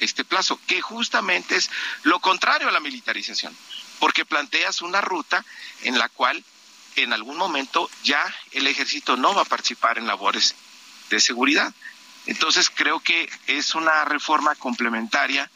este 0.00 0.24
plazo, 0.24 0.60
que 0.66 0.80
justamente 0.80 1.56
es 1.56 1.70
lo 2.02 2.20
contrario 2.20 2.68
a 2.68 2.72
la 2.72 2.80
militarización, 2.80 3.56
porque 4.00 4.24
planteas 4.24 4.82
una 4.82 5.00
ruta 5.00 5.44
en 5.82 5.98
la 5.98 6.08
cual 6.08 6.44
en 6.96 7.12
algún 7.12 7.36
momento 7.36 7.90
ya 8.02 8.22
el 8.52 8.66
ejército 8.66 9.16
no 9.16 9.34
va 9.34 9.42
a 9.42 9.46
participar 9.46 9.98
en 9.98 10.06
labores 10.06 10.54
de 11.10 11.20
seguridad. 11.20 11.72
Entonces 12.26 12.70
creo 12.70 13.00
que 13.00 13.28
es 13.46 13.74
una 13.74 14.04
reforma 14.04 14.54
complementaria 14.54 15.50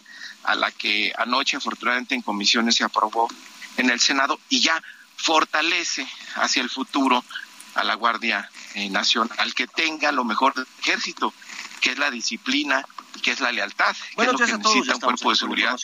a 0.45 0.55
la 0.55 0.71
que 0.71 1.13
anoche 1.17 1.57
afortunadamente 1.57 2.15
en 2.15 2.23
comisiones 2.23 2.77
se 2.77 2.85
aprobó 2.85 3.29
en 3.77 3.91
el 3.91 4.01
Senado 4.01 4.41
y 4.49 4.61
ya 4.61 4.83
fortalece 5.17 6.07
hacia 6.37 6.63
el 6.63 6.71
futuro 6.71 7.25
a 7.75 7.85
la 7.85 7.95
Guardia 7.95 8.49
eh, 8.75 8.89
Nacional 8.91 9.55
que 9.55 9.67
tenga 9.67 10.13
lo 10.13 10.25
mejor 10.25 10.55
del 10.55 10.67
ejército, 10.81 11.33
que 11.81 11.93
es 11.93 11.99
la 11.99 12.11
disciplina, 12.11 12.85
que 13.23 13.33
es 13.33 13.41
la 13.41 13.53
lealtad, 13.53 13.95
que 14.17 14.23
es 14.23 14.33
lo 14.33 14.39
que 14.39 14.47
necesita 14.47 14.95
un 14.95 15.01
cuerpo 15.01 15.31
de 15.31 15.37
seguridad 15.37 15.79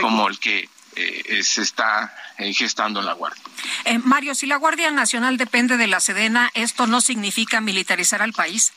como 0.00 0.28
el 0.28 0.38
que 0.38 0.68
eh, 0.94 1.42
se 1.42 1.62
está 1.62 2.14
eh, 2.36 2.52
gestando 2.52 3.00
en 3.00 3.06
la 3.06 3.14
Guardia. 3.14 3.42
Eh, 3.84 3.98
Mario, 3.98 4.34
si 4.34 4.46
la 4.46 4.56
Guardia 4.56 4.90
Nacional 4.90 5.38
depende 5.38 5.78
de 5.78 5.86
la 5.86 6.00
Sedena, 6.00 6.50
¿esto 6.52 6.86
no 6.86 7.00
significa 7.00 7.62
militarizar 7.62 8.20
al 8.20 8.34
país? 8.34 8.72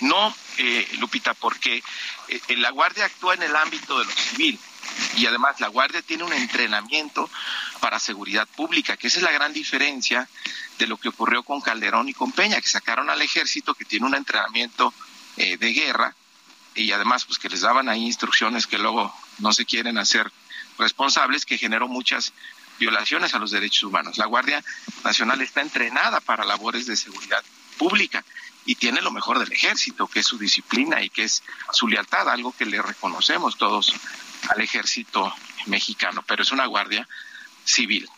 No, 0.00 0.34
Lupita, 0.98 1.34
porque 1.34 1.82
la 2.56 2.70
Guardia 2.70 3.04
actúa 3.04 3.34
en 3.34 3.44
el 3.44 3.54
ámbito 3.54 4.00
de 4.00 4.04
lo 4.04 4.10
civil 4.10 4.58
y 5.16 5.26
además 5.26 5.60
la 5.60 5.68
Guardia 5.68 6.02
tiene 6.02 6.24
un 6.24 6.32
entrenamiento 6.32 7.28
para 7.80 7.98
seguridad 7.98 8.46
pública, 8.48 8.96
que 8.96 9.08
esa 9.08 9.18
es 9.18 9.22
la 9.22 9.32
gran 9.32 9.52
diferencia 9.52 10.28
de 10.78 10.86
lo 10.86 10.96
que 10.96 11.08
ocurrió 11.08 11.42
con 11.42 11.60
Calderón 11.60 12.08
y 12.08 12.14
con 12.14 12.32
Peña, 12.32 12.60
que 12.60 12.68
sacaron 12.68 13.10
al 13.10 13.22
ejército 13.22 13.74
que 13.74 13.84
tiene 13.84 14.06
un 14.06 14.14
entrenamiento 14.14 14.92
de 15.36 15.72
guerra 15.72 16.14
y 16.74 16.92
además 16.92 17.24
pues 17.24 17.38
que 17.38 17.48
les 17.48 17.60
daban 17.60 17.88
ahí 17.88 18.04
instrucciones 18.04 18.66
que 18.66 18.78
luego 18.78 19.14
no 19.38 19.52
se 19.52 19.64
quieren 19.64 19.98
hacer 19.98 20.30
responsables 20.78 21.44
que 21.44 21.58
generó 21.58 21.88
muchas 21.88 22.32
violaciones 22.78 23.34
a 23.34 23.38
los 23.38 23.50
derechos 23.50 23.84
humanos. 23.84 24.18
La 24.18 24.26
Guardia 24.26 24.64
Nacional 25.04 25.40
está 25.40 25.60
entrenada 25.60 26.20
para 26.20 26.44
labores 26.44 26.86
de 26.86 26.96
seguridad 26.96 27.42
pública 27.76 28.24
y 28.64 28.76
tiene 28.76 29.00
lo 29.00 29.10
mejor 29.10 29.38
del 29.38 29.52
ejército, 29.52 30.06
que 30.06 30.20
es 30.20 30.26
su 30.26 30.38
disciplina 30.38 31.02
y 31.02 31.10
que 31.10 31.24
es 31.24 31.42
su 31.72 31.88
lealtad, 31.88 32.28
algo 32.28 32.54
que 32.56 32.64
le 32.64 32.80
reconocemos 32.80 33.56
todos 33.56 33.92
al 34.48 34.60
ejército 34.60 35.34
mexicano, 35.66 36.22
pero 36.26 36.42
es 36.42 36.52
una 36.52 36.66
guardia 36.66 37.06
civil. 37.64 38.08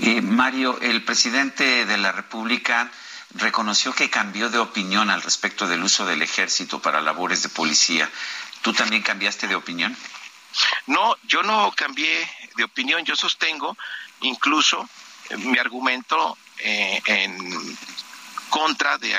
Eh, 0.00 0.20
Mario, 0.20 0.78
el 0.80 1.02
presidente 1.02 1.84
de 1.84 1.98
la 1.98 2.12
República 2.12 2.90
reconoció 3.34 3.94
que 3.94 4.10
cambió 4.10 4.48
de 4.48 4.58
opinión 4.58 5.10
al 5.10 5.22
respecto 5.22 5.66
del 5.66 5.82
uso 5.82 6.06
del 6.06 6.22
ejército 6.22 6.80
para 6.80 7.00
labores 7.00 7.42
de 7.42 7.48
policía. 7.48 8.08
¿Tú 8.62 8.72
también 8.72 9.02
cambiaste 9.02 9.48
de 9.48 9.54
opinión? 9.54 9.96
No, 10.86 11.16
yo 11.24 11.42
no 11.42 11.72
cambié 11.76 12.28
de 12.56 12.64
opinión, 12.64 13.04
yo 13.04 13.16
sostengo 13.16 13.76
incluso 14.20 14.88
eh, 15.30 15.36
mi 15.36 15.58
argumento 15.58 16.36
eh, 16.58 17.00
en 17.06 17.78
contra 18.48 18.98
de, 18.98 19.14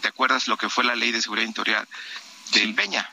¿te 0.00 0.08
acuerdas 0.08 0.48
lo 0.48 0.56
que 0.56 0.68
fue 0.68 0.84
la 0.84 0.94
ley 0.94 1.12
de 1.12 1.22
seguridad 1.22 1.46
interior 1.46 1.86
del 2.52 2.74
Peña? 2.74 3.08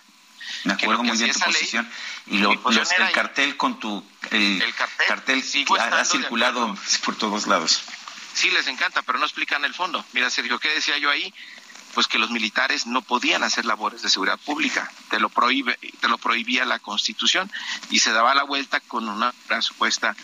Me 0.63 0.73
acuerdo 0.73 1.03
muy 1.03 1.17
bien 1.17 1.31
tu 1.31 1.39
posición. 1.39 1.89
Y 2.27 2.37
lo, 2.39 2.51
el 2.51 3.11
cartel 3.13 3.57
con 3.57 3.79
tu... 3.79 4.03
El, 4.31 4.63
cartel, 5.07 5.43
ha, 5.79 6.05
circulado 6.05 6.75
por 7.03 7.15
todos 7.15 7.47
lados. 7.47 7.81
Sí, 8.33 8.49
les 8.51 8.67
encanta, 8.67 9.01
pero 9.01 9.17
no 9.17 9.25
explican 9.25 9.65
el 9.65 9.73
fondo. 9.73 10.05
Mira, 10.13 10.29
Sergio, 10.29 10.59
¿qué 10.59 10.69
decía 10.69 10.97
yo 10.97 11.09
ahí? 11.09 11.33
pues 11.93 12.07
que 12.07 12.19
los 12.19 12.29
militares 12.29 12.85
no 12.85 13.01
podían 13.01 13.43
hacer 13.43 13.65
labores 13.65 14.01
de 14.01 14.09
seguridad 14.09 14.37
pública, 14.37 14.91
te 15.09 15.19
lo 15.19 15.29
prohíbe, 15.29 15.77
te 15.99 16.07
lo 16.07 16.17
prohibía 16.17 16.63
la 16.65 16.79
Constitución 16.79 17.51
y 17.89 17.99
se 17.99 18.11
daba 18.11 18.35
la 18.35 18.43
vuelta 18.43 18.79
con 18.79 19.09
una 19.09 19.33
supuesta 19.61 20.15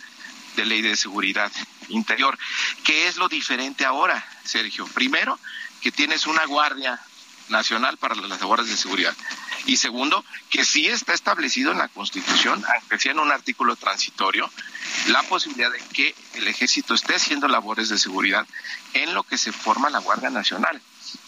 de 0.54 0.64
ley 0.64 0.82
de 0.82 0.96
seguridad 0.96 1.50
interior. 1.88 2.38
¿Qué 2.84 3.08
es 3.08 3.16
lo 3.16 3.28
diferente 3.28 3.84
ahora, 3.84 4.26
Sergio? 4.44 4.86
Primero, 4.86 5.38
que 5.80 5.92
tienes 5.92 6.26
una 6.26 6.44
guardia 6.46 7.00
nacional 7.48 7.96
para 7.96 8.14
las 8.14 8.40
labores 8.40 8.68
de 8.68 8.76
seguridad. 8.76 9.14
Y 9.64 9.78
segundo, 9.78 10.24
que 10.50 10.64
sí 10.64 10.86
está 10.86 11.14
establecido 11.14 11.72
en 11.72 11.78
la 11.78 11.88
Constitución, 11.88 12.62
aunque 12.74 12.98
sea 12.98 13.12
en 13.12 13.18
un 13.18 13.32
artículo 13.32 13.76
transitorio, 13.76 14.50
la 15.08 15.22
posibilidad 15.24 15.72
de 15.72 15.80
que 15.92 16.14
el 16.34 16.46
ejército 16.46 16.94
esté 16.94 17.14
haciendo 17.14 17.48
labores 17.48 17.88
de 17.88 17.98
seguridad 17.98 18.46
en 18.92 19.14
lo 19.14 19.22
que 19.22 19.38
se 19.38 19.52
forma 19.52 19.90
la 19.90 19.98
Guardia 19.98 20.30
Nacional. 20.30 20.80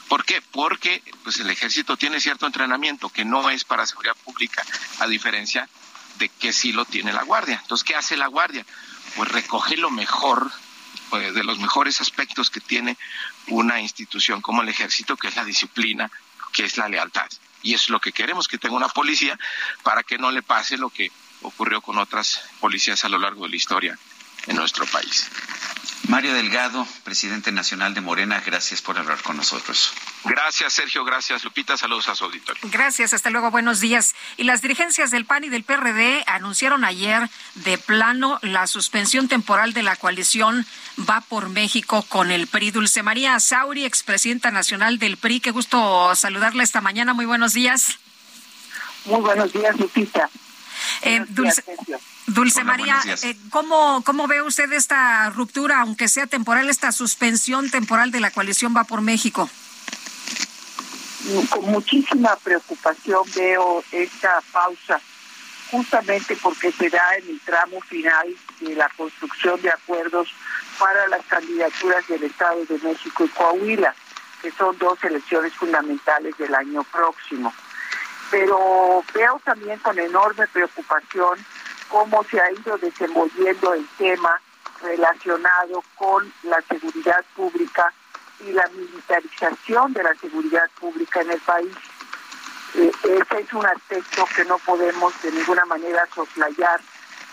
¿Por 0.08 0.24
qué? 0.24 0.40
Porque 0.40 1.02
pues, 1.22 1.38
el 1.38 1.50
ejército 1.50 1.96
tiene 1.96 2.20
cierto 2.20 2.46
entrenamiento 2.46 3.08
que 3.08 3.24
no 3.24 3.50
es 3.50 3.64
para 3.64 3.86
seguridad 3.86 4.16
pública, 4.24 4.64
a 5.00 5.06
diferencia 5.06 5.68
de 6.18 6.28
que 6.28 6.52
sí 6.52 6.72
lo 6.72 6.84
tiene 6.84 7.12
la 7.12 7.22
Guardia. 7.22 7.58
Entonces, 7.62 7.84
¿qué 7.84 7.94
hace 7.94 8.16
la 8.16 8.26
Guardia? 8.26 8.64
Pues 9.16 9.28
recoge 9.30 9.76
lo 9.76 9.90
mejor, 9.90 10.50
pues, 11.10 11.34
de 11.34 11.44
los 11.44 11.58
mejores 11.58 12.00
aspectos 12.00 12.50
que 12.50 12.60
tiene 12.60 12.96
una 13.48 13.80
institución 13.80 14.40
como 14.40 14.62
el 14.62 14.68
ejército, 14.68 15.16
que 15.16 15.28
es 15.28 15.36
la 15.36 15.44
disciplina, 15.44 16.10
que 16.52 16.64
es 16.64 16.76
la 16.76 16.88
lealtad. 16.88 17.28
Y 17.62 17.74
es 17.74 17.88
lo 17.88 18.00
que 18.00 18.12
queremos, 18.12 18.48
que 18.48 18.58
tenga 18.58 18.76
una 18.76 18.88
policía 18.88 19.38
para 19.82 20.02
que 20.02 20.18
no 20.18 20.30
le 20.30 20.42
pase 20.42 20.76
lo 20.76 20.90
que 20.90 21.10
ocurrió 21.42 21.80
con 21.80 21.98
otras 21.98 22.42
policías 22.60 23.04
a 23.04 23.08
lo 23.08 23.18
largo 23.18 23.44
de 23.44 23.50
la 23.50 23.56
historia 23.56 23.98
en 24.46 24.56
nuestro 24.56 24.86
país. 24.86 25.30
Mario 26.08 26.32
Delgado, 26.32 26.86
presidente 27.04 27.52
nacional 27.52 27.92
de 27.92 28.00
Morena, 28.00 28.40
gracias 28.44 28.80
por 28.80 28.96
hablar 28.98 29.20
con 29.22 29.36
nosotros. 29.36 29.92
Gracias, 30.24 30.72
Sergio. 30.72 31.04
Gracias, 31.04 31.44
Lupita. 31.44 31.76
Saludos 31.76 32.08
a 32.08 32.14
su 32.14 32.24
auditorio. 32.24 32.62
Gracias. 32.70 33.12
Hasta 33.12 33.28
luego. 33.28 33.50
Buenos 33.50 33.80
días. 33.80 34.14
Y 34.36 34.44
las 34.44 34.62
dirigencias 34.62 35.10
del 35.10 35.26
PAN 35.26 35.44
y 35.44 35.48
del 35.48 35.64
PRD 35.64 36.24
anunciaron 36.26 36.84
ayer 36.84 37.28
de 37.56 37.76
plano 37.76 38.38
la 38.42 38.66
suspensión 38.66 39.28
temporal 39.28 39.74
de 39.74 39.82
la 39.82 39.96
coalición 39.96 40.66
Va 40.98 41.20
por 41.20 41.48
México 41.48 42.04
con 42.08 42.30
el 42.30 42.46
PRI. 42.46 42.70
Dulce 42.70 43.02
María 43.02 43.38
Sauri, 43.38 43.84
expresidenta 43.84 44.50
nacional 44.50 44.98
del 44.98 45.16
PRI. 45.16 45.40
Qué 45.40 45.50
gusto 45.50 46.14
saludarla 46.14 46.62
esta 46.62 46.80
mañana. 46.80 47.14
Muy 47.14 47.26
buenos 47.26 47.52
días. 47.52 47.98
Muy 49.04 49.20
buenos 49.20 49.52
días, 49.52 49.78
Lupita. 49.78 50.28
Eh, 51.02 51.24
Dulce. 51.28 51.64
Dulce 52.26 52.62
María, 52.62 53.00
eh, 53.22 53.36
¿cómo, 53.50 54.02
¿cómo 54.04 54.26
ve 54.26 54.42
usted 54.42 54.70
esta 54.72 55.30
ruptura, 55.30 55.80
aunque 55.80 56.08
sea 56.08 56.26
temporal, 56.26 56.68
esta 56.68 56.92
suspensión 56.92 57.70
temporal 57.70 58.10
de 58.10 58.20
la 58.20 58.30
coalición 58.30 58.76
Va 58.76 58.84
por 58.84 59.00
México? 59.00 59.48
Con 61.50 61.64
muchísima 61.66 62.36
preocupación 62.36 63.22
veo 63.34 63.82
esta 63.92 64.42
pausa, 64.52 65.00
justamente 65.70 66.36
porque 66.36 66.70
se 66.72 66.90
da 66.90 67.16
en 67.16 67.28
el 67.28 67.40
tramo 67.40 67.80
final 67.80 68.28
de 68.60 68.74
la 68.74 68.88
construcción 68.96 69.60
de 69.62 69.70
acuerdos 69.70 70.28
para 70.78 71.08
las 71.08 71.24
candidaturas 71.26 72.06
del 72.08 72.24
Estado 72.24 72.64
de 72.66 72.78
México 72.78 73.24
y 73.24 73.28
Coahuila, 73.28 73.94
que 74.42 74.50
son 74.52 74.76
dos 74.78 75.02
elecciones 75.02 75.52
fundamentales 75.54 76.36
del 76.38 76.54
año 76.54 76.84
próximo. 76.84 77.52
Pero 78.30 79.02
veo 79.14 79.40
también 79.44 79.78
con 79.80 79.98
enorme 79.98 80.46
preocupación 80.48 81.44
cómo 81.88 82.22
se 82.24 82.40
ha 82.40 82.50
ido 82.52 82.76
desenvolviendo 82.78 83.74
el 83.74 83.86
tema 83.96 84.40
relacionado 84.82 85.82
con 85.96 86.32
la 86.42 86.60
seguridad 86.62 87.24
pública 87.34 87.92
y 88.40 88.52
la 88.52 88.66
militarización 88.68 89.92
de 89.92 90.02
la 90.02 90.14
seguridad 90.14 90.68
pública 90.78 91.20
en 91.22 91.30
el 91.30 91.40
país. 91.40 91.74
Eh, 92.74 92.92
ese 93.02 93.40
es 93.40 93.52
un 93.52 93.66
aspecto 93.66 94.24
que 94.36 94.44
no 94.44 94.58
podemos 94.58 95.12
de 95.22 95.32
ninguna 95.32 95.64
manera 95.64 96.06
soslayar, 96.14 96.80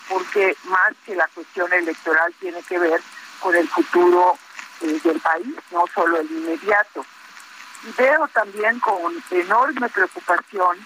porque 0.09 0.55
más 0.65 0.93
que 1.05 1.15
la 1.15 1.27
cuestión 1.33 1.71
electoral 1.73 2.33
tiene 2.39 2.61
que 2.63 2.79
ver 2.79 3.01
con 3.39 3.55
el 3.55 3.67
futuro 3.67 4.37
eh, 4.81 4.99
del 5.03 5.19
país, 5.19 5.55
no 5.71 5.85
solo 5.93 6.19
el 6.19 6.31
inmediato. 6.31 7.05
Veo 7.97 8.27
también 8.29 8.79
con 8.79 9.13
enorme 9.31 9.89
preocupación 9.89 10.85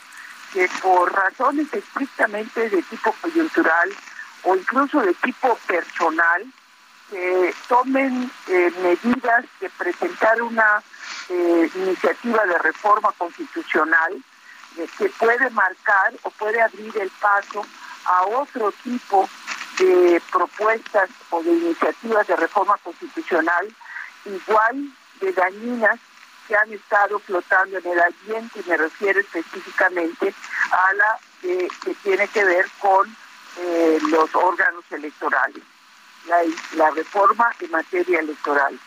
que 0.53 0.67
por 0.81 1.13
razones 1.13 1.71
estrictamente 1.73 2.69
de 2.69 2.81
tipo 2.83 3.13
coyuntural 3.21 3.89
o 4.43 4.55
incluso 4.55 5.01
de 5.01 5.13
tipo 5.15 5.57
personal, 5.67 6.45
tomen 7.67 8.31
eh, 8.47 8.71
medidas 8.83 9.45
de 9.59 9.69
presentar 9.71 10.41
una 10.41 10.81
eh, 11.29 11.69
iniciativa 11.75 12.45
de 12.45 12.57
reforma 12.59 13.11
constitucional 13.17 14.13
eh, 14.77 14.87
que 14.97 15.09
puede 15.09 15.49
marcar 15.49 16.13
o 16.23 16.29
puede 16.31 16.61
abrir 16.61 16.95
el 16.97 17.09
paso 17.19 17.65
a 18.05 18.23
otro 18.23 18.71
tipo 18.83 19.27
de 19.79 20.21
propuestas 20.31 21.09
o 21.31 21.41
de 21.41 21.51
iniciativas 21.51 22.27
de 22.27 22.35
reforma 22.35 22.77
constitucional 22.83 23.67
igual 24.25 24.89
de 25.19 25.33
dañinas 25.33 25.99
que 26.49 26.57
han 26.57 26.73
estado 26.73 27.19
flotando 27.19 27.77
en 27.77 27.85
el 27.85 28.01
ambiente, 28.01 28.59
y 28.59 28.69
me 28.69 28.75
refiero 28.75 29.19
específicamente 29.19 30.33
a 30.71 30.93
la 30.93 31.19
que 31.39 31.69
tiene 32.01 32.27
que 32.27 32.43
ver 32.43 32.65
con 32.79 33.07
eh, 33.57 33.99
los 34.09 34.33
órganos 34.33 34.83
electorales, 34.89 35.61
la, 36.73 36.89
reforma 36.89 37.53
en 37.59 37.69
materia 37.69 38.19
electoral. 38.19 38.79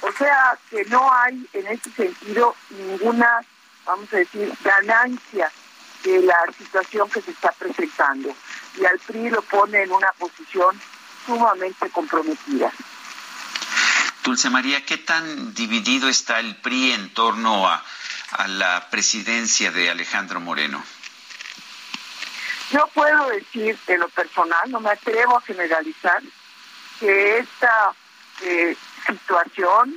O 0.00 0.10
sea 0.12 0.58
que 0.70 0.84
no 0.86 1.08
hay 1.12 1.48
en 1.52 1.68
ese 1.68 1.88
sentido 1.92 2.56
ninguna, 2.70 3.40
vamos 3.86 4.12
a 4.12 4.16
decir, 4.16 4.52
ganancia 4.64 5.52
de 6.02 6.20
la 6.22 6.52
situación 6.58 7.08
que 7.10 7.22
se 7.22 7.30
está 7.30 7.52
presentando. 7.52 8.34
Y 8.76 8.84
al 8.84 8.98
PRI 8.98 9.30
lo 9.30 9.42
pone 9.42 9.82
en 9.82 9.92
una 9.92 10.10
posición 10.18 10.80
sumamente 11.24 11.88
comprometida. 11.90 12.72
Dulce 14.22 14.50
María, 14.50 14.84
¿qué 14.86 14.98
tan 14.98 15.52
dividido 15.52 16.08
está 16.08 16.38
el 16.38 16.54
PRI 16.56 16.92
en 16.92 17.12
torno 17.12 17.68
a, 17.68 17.82
la 18.46 18.88
presidencia 18.88 19.70
de 19.70 19.90
Alejandro 19.90 20.40
Moreno? 20.40 20.82
No 22.72 22.86
puedo 22.94 23.28
decir 23.28 23.76
de 23.86 23.98
lo 23.98 24.08
personal, 24.08 24.70
no 24.70 24.80
me 24.80 24.90
atrevo 24.90 25.36
a 25.36 25.42
generalizar 25.42 26.22
que 26.98 27.38
esta 27.38 27.92
eh, 28.42 28.74
situación, 29.06 29.94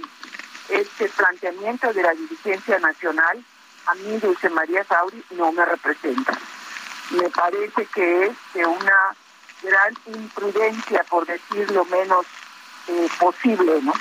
este 0.69 1.07
planteamiento 1.09 1.93
de 1.93 2.01
la 2.01 2.11
dirigencia 2.11 2.79
nacional 2.79 3.45
a 3.85 3.93
mí 3.95 4.17
Dulce 4.17 4.49
María 4.49 4.83
Sauri 4.83 5.23
no 5.31 5.51
me 5.51 5.63
representa. 5.63 6.37
Me 7.11 7.29
parece 7.29 7.85
que 7.85 8.25
es 8.25 8.31
de 8.53 8.65
una 8.65 9.15
gran 9.61 9.93
imprudencia, 10.07 11.03
por 11.03 11.25
decir 11.25 11.69
lo 11.71 11.85
menos 11.85 12.25
eh, 12.87 13.07
posible, 13.19 13.81
¿no? 13.81 13.93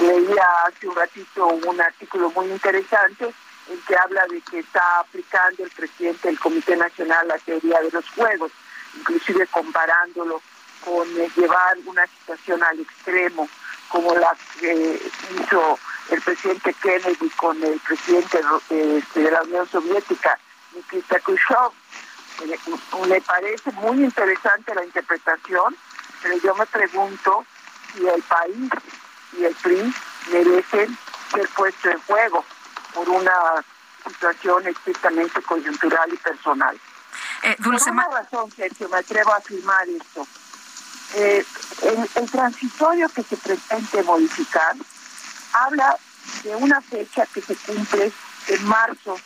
Leía 0.00 0.46
hace 0.66 0.88
un 0.88 0.96
ratito 0.96 1.46
un 1.46 1.80
artículo 1.80 2.30
muy 2.30 2.46
interesante 2.46 3.32
en 3.68 3.80
que 3.86 3.96
habla 3.96 4.26
de 4.26 4.40
que 4.42 4.60
está 4.60 5.00
aplicando 5.00 5.64
el 5.64 5.70
presidente 5.70 6.28
del 6.28 6.38
Comité 6.38 6.76
Nacional 6.76 7.28
la 7.28 7.38
teoría 7.38 7.80
de 7.80 7.90
los 7.90 8.08
juegos, 8.10 8.50
inclusive 8.96 9.46
comparándolo 9.48 10.40
con 10.84 11.08
eh, 11.20 11.30
llevar 11.36 11.76
una 11.86 12.06
situación 12.06 12.62
al 12.62 12.80
extremo, 12.80 13.48
como 13.88 14.14
la 14.14 14.34
que 14.58 15.00
hizo 15.36 15.78
el 16.10 16.20
presidente 16.20 16.74
Kennedy 16.82 17.30
con 17.36 17.62
el 17.62 17.78
presidente 17.80 18.40
este, 18.70 19.20
de 19.20 19.30
la 19.30 19.42
Unión 19.42 19.68
Soviética, 19.68 20.38
Nikita 20.74 21.20
Khrushchev. 21.20 21.72
Me 23.08 23.20
parece 23.20 23.70
muy 23.72 24.02
interesante 24.02 24.74
la 24.74 24.84
interpretación, 24.84 25.76
pero 26.22 26.36
yo 26.38 26.54
me 26.56 26.66
pregunto 26.66 27.44
si 27.92 28.06
el 28.06 28.22
país 28.22 28.70
y 29.38 29.44
el 29.44 29.54
PRI 29.56 29.94
merecen 30.30 30.98
ser 31.30 31.48
puestos 31.50 31.92
en 31.92 32.00
juego 32.02 32.44
por 32.94 33.08
una 33.08 33.64
situación 34.06 34.66
estrictamente 34.66 35.42
coyuntural 35.42 36.12
y 36.12 36.16
personal. 36.16 36.78
Eh, 37.42 37.56
por 37.62 37.74
una 37.74 38.08
razón, 38.08 38.50
Sergio, 38.52 38.88
me 38.88 38.98
atrevo 38.98 39.32
a 39.32 39.36
afirmar 39.36 39.88
esto. 39.88 40.26
Eh, 41.14 41.44
el, 41.82 42.10
el, 42.14 42.30
transitorio 42.30 43.08
que 43.10 43.22
se 43.22 43.36
pretende 43.36 44.02
modificar 44.02 44.74
habla 45.52 45.98
de 46.42 46.56
una 46.56 46.80
fecha 46.80 47.26
que 47.26 47.42
se 47.42 47.54
cumple 47.56 48.10
en 48.48 48.64
marzo 48.66 49.18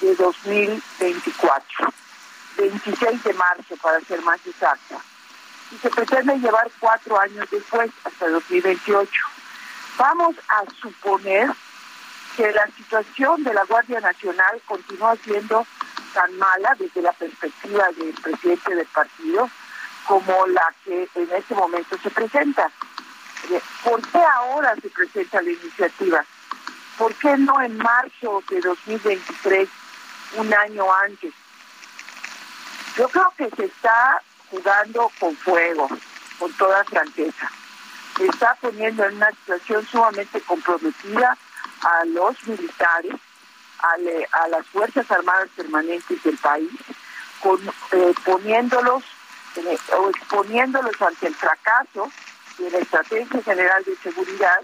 de 0.00 0.14
2024, 0.16 1.92
26 2.56 3.24
de 3.24 3.34
marzo 3.34 3.76
para 3.76 4.00
ser 4.00 4.22
más 4.22 4.40
exacta, 4.46 4.98
y 5.72 5.78
se 5.78 5.90
pretende 5.90 6.38
llevar 6.38 6.70
cuatro 6.78 7.18
años 7.18 7.48
después, 7.50 7.90
hasta 8.04 8.28
2028. 8.28 9.10
Vamos 9.98 10.36
a 10.48 10.64
suponer 10.80 11.50
que 12.36 12.50
la 12.52 12.66
situación 12.68 13.42
de 13.42 13.54
la 13.54 13.64
Guardia 13.64 14.00
Nacional 14.00 14.60
continúa 14.66 15.16
siendo 15.16 15.66
tan 16.14 16.36
mala 16.38 16.74
desde 16.78 17.02
la 17.02 17.12
perspectiva 17.12 17.86
del 17.96 18.12
presidente 18.14 18.74
del 18.74 18.86
partido 18.86 19.48
como 20.06 20.46
la 20.46 20.74
que 20.84 21.08
en 21.14 21.28
este 21.32 21.54
momento 21.54 21.96
se 22.02 22.10
presenta. 22.10 22.70
Eh, 23.50 23.60
¿Por 23.82 24.02
qué 24.08 24.18
ahora 24.18 24.74
se 24.80 24.88
presenta 24.90 25.42
la 25.42 25.50
iniciativa? 25.50 26.24
¿Por 26.98 27.14
qué 27.14 27.36
no 27.38 27.60
en 27.60 27.76
marzo 27.78 28.42
de 28.48 28.60
2023, 28.60 29.68
un 30.36 30.52
año 30.52 30.84
antes? 31.04 31.32
Yo 32.96 33.08
creo 33.08 33.32
que 33.36 33.50
se 33.56 33.64
está 33.64 34.22
jugando 34.52 35.10
con 35.18 35.34
fuego, 35.36 35.88
con 36.38 36.52
toda 36.52 36.84
franqueza. 36.84 37.50
Está 38.20 38.54
poniendo 38.60 39.04
en 39.06 39.16
una 39.16 39.30
situación 39.30 39.84
sumamente 39.86 40.40
comprometida 40.42 41.36
a 41.80 42.04
los 42.04 42.36
militares, 42.46 43.14
a, 43.80 44.48
las 44.48 44.66
Fuerzas 44.66 45.10
Armadas 45.10 45.48
Permanentes 45.56 46.22
del 46.22 46.36
país, 46.36 46.70
eh, 47.92 48.14
poniéndolos 48.24 49.02
eh, 49.56 49.78
o 49.98 50.10
exponiéndolos 50.10 51.02
ante 51.02 51.26
el 51.26 51.34
fracaso 51.34 52.12
de 52.58 52.70
la 52.70 52.78
Estrategia 52.78 53.42
General 53.42 53.82
de 53.84 53.96
Seguridad 53.96 54.60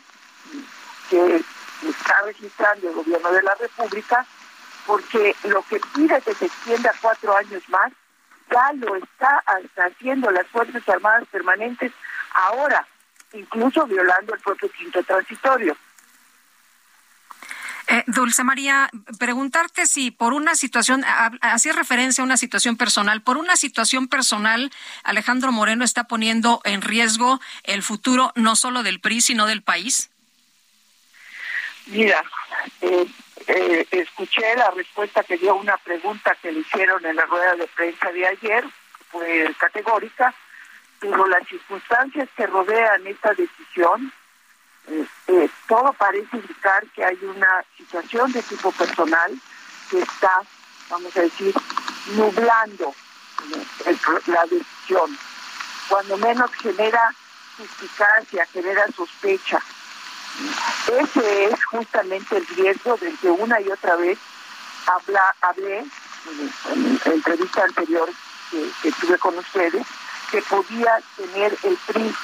que 1.11 1.43
está 1.89 2.23
registrando 2.25 2.89
el 2.89 2.95
gobierno 2.95 3.33
de 3.33 3.43
la 3.43 3.55
República, 3.55 4.27
porque 4.87 5.35
lo 5.45 5.63
que 5.63 5.81
pide 5.95 6.21
que 6.21 6.35
se 6.35 6.47
extienda 6.47 6.93
cuatro 7.01 7.37
años 7.37 7.63
más, 7.69 7.93
ya 8.51 8.73
lo 8.75 8.97
está 8.97 9.43
haciendo 9.77 10.31
las 10.31 10.47
Fuerzas 10.49 10.87
Armadas 10.89 11.25
Permanentes 11.31 11.93
ahora, 12.35 12.87
incluso 13.33 13.87
violando 13.87 14.35
el 14.35 14.41
propio 14.41 14.71
quinto 14.71 15.03
transitorio. 15.03 15.77
Eh, 17.91 18.05
Dulce 18.07 18.45
María, 18.45 18.91
preguntarte 19.19 19.87
si 19.87 20.11
por 20.11 20.35
una 20.35 20.55
situación, 20.57 21.05
hacía 21.41 21.73
referencia 21.73 22.21
a 22.21 22.27
una 22.27 22.37
situación 22.37 22.77
personal, 22.77 23.23
por 23.23 23.39
una 23.39 23.57
situación 23.57 24.09
personal, 24.09 24.71
Alejandro 25.05 25.53
Moreno 25.53 25.85
está 25.85 26.05
poniendo 26.05 26.61
en 26.65 26.83
riesgo 26.83 27.41
el 27.63 27.83
futuro 27.83 28.33
no 28.35 28.57
solo 28.57 28.83
del 28.83 29.01
PRI, 29.01 29.23
sino 29.23 29.47
del 29.47 29.63
país. 29.63 30.11
Mira, 31.87 32.23
eh, 32.83 33.07
eh, 33.49 33.87
escuché 33.91 34.55
la 34.57 34.71
respuesta 34.71 35.23
que 35.25 35.39
dio 35.39 35.55
una 35.55 35.77
pregunta 35.79 36.37
que 36.41 36.53
le 36.53 36.61
hicieron 36.61 37.05
en 37.07 37.17
la 37.17 37.25
rueda 37.25 37.57
de 37.57 37.67
prensa 37.69 38.13
de 38.13 38.27
ayer, 38.27 38.65
fue 39.11 39.51
categórica, 39.59 40.35
pero 41.01 41.27
las 41.27 41.47
circunstancias 41.49 42.29
que 42.37 42.47
rodean 42.47 43.07
esta 43.07 43.33
decisión 43.33 44.13
eh, 44.89 45.49
todo 45.67 45.93
parece 45.95 46.37
indicar 46.37 46.87
que 46.89 47.05
hay 47.05 47.19
una 47.23 47.65
situación 47.77 48.33
de 48.33 48.43
tipo 48.43 48.73
personal 48.73 49.33
que 49.91 49.99
está, 49.99 50.43
vamos 50.89 51.17
a 51.17 51.21
decir, 51.23 51.55
nublando 52.15 52.95
la 54.27 54.45
decisión. 54.45 55.19
Cuando 55.89 56.17
menos 56.19 56.51
genera 56.55 57.15
suspicacia, 57.57 58.47
genera 58.47 58.87
sospecha. 58.93 59.59
Ese 60.89 61.45
es 61.45 61.65
justamente 61.67 62.37
el 62.37 62.47
riesgo 62.49 62.97
del 62.97 63.17
que 63.19 63.31
una 63.31 63.61
y 63.61 63.69
otra 63.71 63.97
vez 63.97 64.19
habla, 64.87 65.35
hablé 65.43 65.79
en, 65.79 67.01
la 67.05 67.13
entrevista 67.13 67.65
anterior 67.65 68.11
que, 68.51 68.71
que 68.83 68.93
tuve 68.93 69.19
con 69.19 69.37
ustedes, 69.39 69.87
que 70.31 70.43
podía 70.43 71.01
tener 71.17 71.57
el 71.63 71.77
PRI 71.87 72.15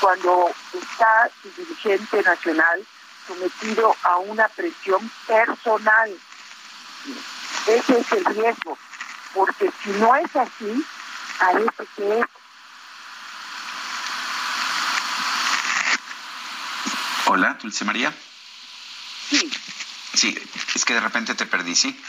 cuando 0.00 0.50
está 0.72 1.30
su 1.42 1.50
dirigente 1.50 2.22
nacional 2.22 2.84
sometido 3.26 3.96
a 4.02 4.18
una 4.18 4.48
presión 4.48 5.10
personal. 5.26 6.10
Ese 7.66 7.98
es 7.98 8.12
el 8.12 8.24
riesgo, 8.26 8.76
porque 9.32 9.70
si 9.82 9.90
no 9.92 10.14
es 10.16 10.36
así, 10.36 10.84
parece 11.38 11.86
que 11.96 12.20
es. 12.20 12.26
Hola, 17.34 17.58
Dulce 17.60 17.84
María. 17.84 18.14
Sí. 19.28 19.50
Sí, 20.12 20.38
es 20.72 20.84
que 20.84 20.94
de 20.94 21.00
repente 21.00 21.34
te 21.34 21.46
perdí, 21.46 21.74
¿sí? 21.74 22.00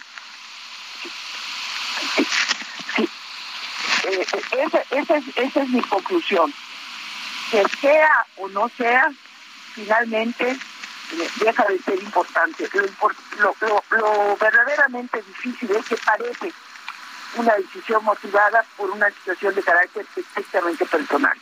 Sí. 2.95 3.10
Eh, 4.03 4.27
esa, 4.91 5.18
es, 5.18 5.23
esa 5.35 5.64
es 5.64 5.69
mi 5.69 5.81
conclusión 5.81 6.53
que 7.49 7.64
sea 7.81 8.27
o 8.38 8.47
no 8.49 8.69
sea, 8.77 9.10
finalmente 9.73 10.52
eh, 10.52 11.30
deja 11.38 11.65
de 11.69 11.80
ser 11.80 12.03
importante. 12.03 12.69
Lo, 13.39 13.56
lo, 13.89 14.38
verdaderamente 14.38 15.23
difícil 15.23 15.72
es 15.72 15.88
que 15.88 15.97
parece 15.97 16.53
una 17.34 17.56
decisión 17.56 18.06
motivada 18.06 18.64
por 18.77 18.91
una 18.91 19.10
situación 19.10 19.56
de 19.56 19.64
carácter 19.64 20.06
estrictamente 20.15 20.85
personal. 20.85 21.35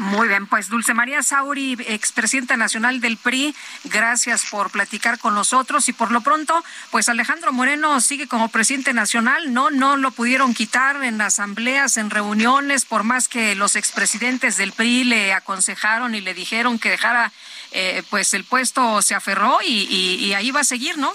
Muy 0.00 0.28
bien, 0.28 0.46
pues 0.46 0.70
Dulce 0.70 0.94
María 0.94 1.22
Sauri, 1.22 1.76
expresidenta 1.86 2.56
nacional 2.56 3.02
del 3.02 3.18
PRI, 3.18 3.54
gracias 3.84 4.46
por 4.46 4.70
platicar 4.70 5.18
con 5.18 5.34
nosotros. 5.34 5.90
Y 5.90 5.92
por 5.92 6.10
lo 6.10 6.22
pronto, 6.22 6.64
pues 6.90 7.10
Alejandro 7.10 7.52
Moreno 7.52 8.00
sigue 8.00 8.26
como 8.26 8.48
presidente 8.48 8.94
nacional, 8.94 9.52
no, 9.52 9.70
no 9.70 9.98
lo 9.98 10.10
pudieron 10.10 10.54
quitar 10.54 11.04
en 11.04 11.20
asambleas, 11.20 11.98
en 11.98 12.08
reuniones, 12.08 12.86
por 12.86 13.02
más 13.02 13.28
que 13.28 13.54
los 13.54 13.76
expresidentes 13.76 14.56
del 14.56 14.72
PRI 14.72 15.04
le 15.04 15.34
aconsejaron 15.34 16.14
y 16.14 16.22
le 16.22 16.32
dijeron 16.32 16.78
que 16.78 16.88
dejara, 16.88 17.30
eh, 17.72 18.02
pues 18.08 18.32
el 18.32 18.44
puesto 18.44 19.02
se 19.02 19.14
aferró 19.14 19.58
y, 19.62 20.32
ahí 20.32 20.50
va 20.50 20.60
a 20.60 20.64
seguir, 20.64 20.96
¿no? 20.96 21.12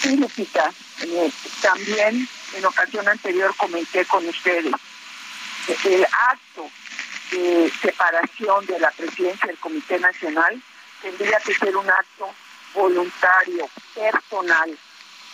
Sí, 0.00 0.16
Lupita, 0.16 0.72
eh, 1.02 1.30
también 1.60 2.26
en 2.56 2.64
ocasión 2.64 3.06
anterior 3.06 3.54
comenté 3.58 4.06
con 4.06 4.26
ustedes 4.26 4.72
el 5.84 6.06
acto 6.06 6.70
de 7.30 7.72
separación 7.80 8.66
de 8.66 8.78
la 8.78 8.90
presidencia 8.90 9.46
del 9.46 9.58
Comité 9.58 9.98
Nacional 9.98 10.60
tendría 11.00 11.38
que 11.40 11.54
ser 11.54 11.76
un 11.76 11.88
acto 11.88 12.28
voluntario, 12.74 13.68
personal, 13.94 14.78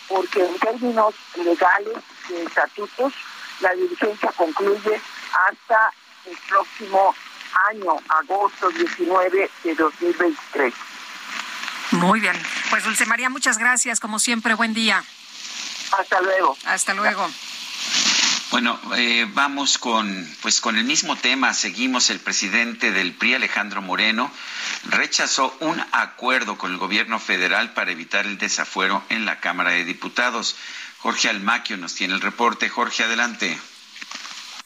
porque 0.07 0.43
en 0.43 0.57
términos 0.59 1.13
legales 1.35 1.97
de 2.29 2.43
estatutos, 2.43 3.13
la 3.59 3.73
dirigencia 3.73 4.31
concluye 4.31 5.01
hasta 5.49 5.91
el 6.25 6.37
próximo 6.47 7.15
año, 7.69 7.95
agosto 8.09 8.69
19 8.69 9.51
de 9.63 9.75
2023. 9.75 10.73
Muy 11.91 12.19
bien. 12.19 12.35
Pues 12.69 12.83
Dulce 12.83 13.05
María, 13.05 13.29
muchas 13.29 13.57
gracias. 13.57 13.99
Como 13.99 14.19
siempre, 14.19 14.53
buen 14.53 14.73
día. 14.73 15.03
Hasta 15.97 16.21
luego. 16.21 16.57
Hasta 16.65 16.93
luego. 16.93 17.29
Bueno, 18.49 18.79
eh, 18.95 19.27
vamos 19.33 19.77
con, 19.77 20.25
pues 20.41 20.61
con 20.61 20.77
el 20.77 20.85
mismo 20.85 21.17
tema. 21.17 21.53
Seguimos. 21.53 22.09
El 22.09 22.19
presidente 22.19 22.91
del 22.91 23.13
PRI, 23.13 23.33
Alejandro 23.33 23.81
Moreno, 23.81 24.31
rechazó 24.85 25.55
un 25.59 25.83
acuerdo 25.91 26.57
con 26.57 26.71
el 26.71 26.77
gobierno 26.77 27.19
federal 27.19 27.73
para 27.73 27.91
evitar 27.91 28.25
el 28.25 28.37
desafuero 28.37 29.03
en 29.09 29.25
la 29.25 29.41
Cámara 29.41 29.71
de 29.71 29.83
Diputados. 29.83 30.55
Jorge 30.99 31.27
Almaquio 31.27 31.75
nos 31.75 31.93
tiene 31.95 32.13
el 32.13 32.21
reporte. 32.21 32.69
Jorge, 32.69 33.03
adelante. 33.03 33.57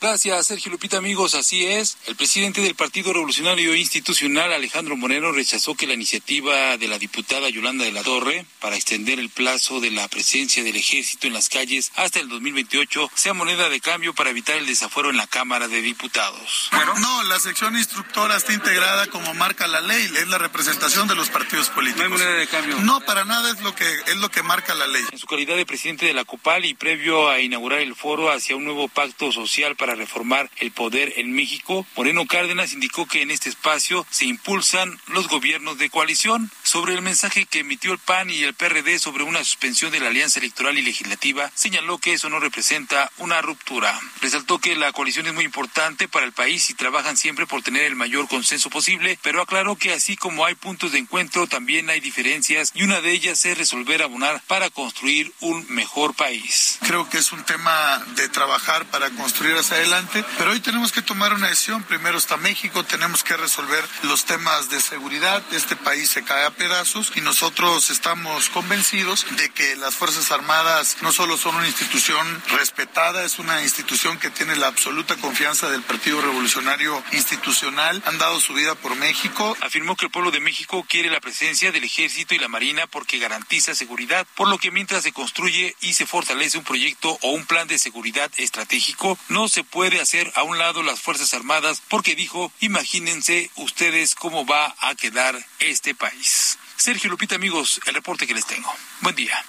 Gracias, 0.01 0.47
Sergio 0.47 0.71
Lupita, 0.71 0.97
amigos. 0.97 1.35
Así 1.35 1.63
es. 1.63 1.95
El 2.07 2.15
presidente 2.15 2.59
del 2.59 2.73
Partido 2.73 3.13
Revolucionario 3.13 3.75
Institucional, 3.75 4.51
Alejandro 4.51 4.97
Moreno, 4.97 5.31
rechazó 5.31 5.75
que 5.75 5.85
la 5.85 5.93
iniciativa 5.93 6.75
de 6.77 6.87
la 6.87 6.97
diputada 6.97 7.47
Yolanda 7.49 7.85
de 7.85 7.91
la 7.91 8.01
Torre 8.01 8.47
para 8.59 8.75
extender 8.75 9.19
el 9.19 9.29
plazo 9.29 9.79
de 9.79 9.91
la 9.91 10.07
presencia 10.07 10.63
del 10.63 10.75
ejército 10.75 11.27
en 11.27 11.33
las 11.33 11.49
calles 11.49 11.91
hasta 11.97 12.19
el 12.19 12.29
2028 12.29 13.11
sea 13.13 13.35
moneda 13.35 13.69
de 13.69 13.79
cambio 13.79 14.15
para 14.15 14.31
evitar 14.31 14.55
el 14.55 14.65
desafuero 14.65 15.11
en 15.11 15.17
la 15.17 15.27
Cámara 15.27 15.67
de 15.67 15.83
Diputados. 15.83 16.69
Bueno, 16.71 16.95
no, 16.97 17.21
la 17.25 17.39
sección 17.39 17.77
instructora 17.77 18.37
está 18.37 18.53
integrada 18.53 19.05
como 19.05 19.35
marca 19.35 19.67
la 19.67 19.81
ley, 19.81 20.03
es 20.17 20.27
la 20.29 20.39
representación 20.39 21.07
de 21.09 21.13
los 21.13 21.29
partidos 21.29 21.69
políticos. 21.69 22.09
No 22.09 22.15
hay 22.15 22.23
moneda 22.23 22.39
de 22.39 22.47
cambio. 22.47 22.79
No, 22.79 23.01
para 23.01 23.23
nada 23.23 23.51
es 23.51 23.61
lo 23.61 23.75
que 23.75 23.85
es 24.07 24.15
lo 24.15 24.31
que 24.31 24.41
marca 24.41 24.73
la 24.73 24.87
ley. 24.87 25.03
En 25.11 25.19
su 25.19 25.27
calidad 25.27 25.55
de 25.55 25.67
presidente 25.67 26.07
de 26.07 26.15
la 26.15 26.25
COPAL 26.25 26.65
y 26.65 26.73
previo 26.73 27.29
a 27.29 27.39
inaugurar 27.39 27.81
el 27.81 27.95
foro 27.95 28.31
hacia 28.31 28.55
un 28.55 28.63
nuevo 28.63 28.87
pacto 28.87 29.31
social 29.31 29.75
para 29.75 29.90
reformar 29.95 30.49
el 30.57 30.72
poder 30.72 31.13
en 31.18 31.31
México, 31.34 31.85
Moreno 31.95 32.26
Cárdenas 32.26 32.73
indicó 32.73 33.05
que 33.05 33.22
en 33.22 33.31
este 33.31 33.49
espacio 33.49 34.05
se 34.09 34.26
impulsan 34.26 34.99
los 35.07 35.27
gobiernos 35.27 35.77
de 35.77 35.89
coalición. 35.89 36.51
Sobre 36.63 36.93
el 36.93 37.01
mensaje 37.01 37.45
que 37.45 37.59
emitió 37.59 37.91
el 37.91 37.99
PAN 37.99 38.30
y 38.30 38.43
el 38.43 38.53
PRD 38.53 38.99
sobre 38.99 39.23
una 39.23 39.43
suspensión 39.43 39.91
de 39.91 39.99
la 39.99 40.07
alianza 40.07 40.39
electoral 40.39 40.77
y 40.77 40.81
legislativa, 40.81 41.51
señaló 41.53 41.97
que 41.97 42.13
eso 42.13 42.30
no 42.30 42.39
representa 42.39 43.11
una 43.18 43.41
ruptura. 43.41 43.99
Resaltó 44.22 44.59
que 44.59 44.76
la 44.76 44.91
coalición 44.91 45.27
es 45.27 45.34
muy 45.34 45.45
importante 45.45 46.07
para 46.07 46.26
el 46.26 46.31
país 46.31 46.69
y 46.69 46.73
trabajan 46.73 47.18
siempre 47.18 47.45
por 47.45 47.61
tener 47.61 47.84
el 47.84 47.95
mayor 47.95 48.27
consenso 48.27 48.69
posible, 48.69 49.19
pero 49.22 49.41
aclaró 49.41 49.76
que 49.76 49.93
así 49.93 50.15
como 50.15 50.45
hay 50.45 50.55
puntos 50.55 50.91
de 50.91 50.99
encuentro, 50.99 51.47
también 51.47 51.89
hay 51.89 51.99
diferencias 51.99 52.72
y 52.73 52.84
una 52.84 53.01
de 53.01 53.11
ellas 53.11 53.45
es 53.45 53.57
resolver 53.57 54.01
abonar 54.01 54.41
para 54.47 54.69
construir 54.69 55.34
un 55.39 55.65
mejor 55.69 56.13
país. 56.13 56.77
Creo 56.81 57.09
que 57.09 57.18
es 57.18 57.31
un 57.31 57.43
tema 57.43 58.03
de 58.15 58.30
trabajar 58.30 58.85
para 58.85 59.09
construir 59.11 59.55
hacia 59.55 59.80
adelante, 59.81 60.23
pero 60.37 60.51
hoy 60.51 60.59
tenemos 60.59 60.91
que 60.91 61.01
tomar 61.01 61.33
una 61.33 61.47
decisión. 61.47 61.83
Primero 61.83 62.17
está 62.17 62.37
México, 62.37 62.83
tenemos 62.83 63.23
que 63.23 63.35
resolver 63.35 63.83
los 64.03 64.25
temas 64.25 64.69
de 64.69 64.79
seguridad. 64.79 65.41
Este 65.51 65.75
país 65.75 66.09
se 66.09 66.23
cae 66.23 66.45
a 66.45 66.51
pedazos 66.51 67.11
y 67.15 67.21
nosotros 67.21 67.89
estamos 67.89 68.49
convencidos 68.49 69.25
de 69.37 69.49
que 69.49 69.75
las 69.77 69.95
Fuerzas 69.95 70.31
Armadas 70.31 70.97
no 71.01 71.11
solo 71.11 71.37
son 71.37 71.55
una 71.55 71.67
institución 71.67 72.43
respetada, 72.49 73.23
es 73.23 73.39
una 73.39 73.63
institución 73.63 74.19
que 74.19 74.29
tiene 74.29 74.55
la 74.55 74.67
absoluta 74.67 75.15
confianza 75.15 75.69
del 75.69 75.81
Partido 75.81 76.21
Revolucionario 76.21 77.03
Institucional, 77.11 78.03
han 78.05 78.17
dado 78.19 78.39
su 78.39 78.53
vida 78.53 78.75
por 78.75 78.95
México. 78.95 79.57
Afirmó 79.61 79.95
que 79.95 80.05
el 80.05 80.11
pueblo 80.11 80.31
de 80.31 80.39
México 80.39 80.85
quiere 80.87 81.09
la 81.09 81.19
presencia 81.19 81.71
del 81.71 81.83
ejército 81.83 82.35
y 82.35 82.39
la 82.39 82.47
marina 82.47 82.85
porque 82.87 83.17
garantiza 83.17 83.73
seguridad, 83.73 84.27
por 84.35 84.47
lo 84.47 84.59
que 84.59 84.71
mientras 84.71 85.03
se 85.03 85.11
construye 85.11 85.75
y 85.81 85.93
se 85.93 86.05
fortalece 86.05 86.57
un 86.57 86.63
proyecto 86.63 87.17
o 87.21 87.31
un 87.31 87.45
plan 87.45 87.67
de 87.67 87.79
seguridad 87.79 88.31
estratégico, 88.37 89.17
no 89.29 89.47
se 89.47 89.63
puede 89.72 89.99
hacer 89.99 90.31
a 90.35 90.43
un 90.43 90.60
lado 90.60 90.84
las 90.84 90.99
Fuerzas 90.99 91.34
Armadas 91.34 91.81
porque 91.89 92.15
dijo, 92.15 92.52
imagínense 92.60 93.49
ustedes 93.56 94.14
cómo 94.15 94.45
va 94.45 94.76
a 94.80 94.93
quedar 94.95 95.35
este 95.60 95.95
país. 95.95 96.60
Sergio 96.76 97.10
Lupita, 97.10 97.35
amigos, 97.35 97.80
el 97.88 97.95
reporte 97.95 98.27
que 98.27 98.34
les 98.34 98.45
tengo. 98.45 98.72
Buen 99.02 99.15
día. 99.15 99.43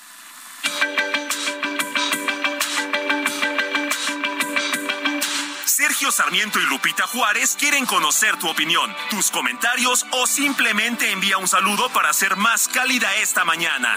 Sergio 5.64 6.12
Sarmiento 6.12 6.60
y 6.60 6.66
Lupita 6.66 7.06
Juárez 7.06 7.56
quieren 7.58 7.86
conocer 7.86 8.36
tu 8.36 8.48
opinión, 8.48 8.94
tus 9.10 9.30
comentarios 9.30 10.06
o 10.12 10.26
simplemente 10.26 11.10
envía 11.10 11.38
un 11.38 11.48
saludo 11.48 11.90
para 11.92 12.12
ser 12.12 12.36
más 12.36 12.68
cálida 12.68 13.14
esta 13.16 13.44
mañana. 13.44 13.96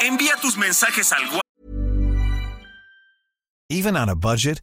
Envía 0.00 0.36
tus 0.36 0.56
mensajes 0.56 1.12
al 1.12 1.28
Even 3.70 3.96
on 3.96 4.08
a 4.08 4.14
budget, 4.14 4.62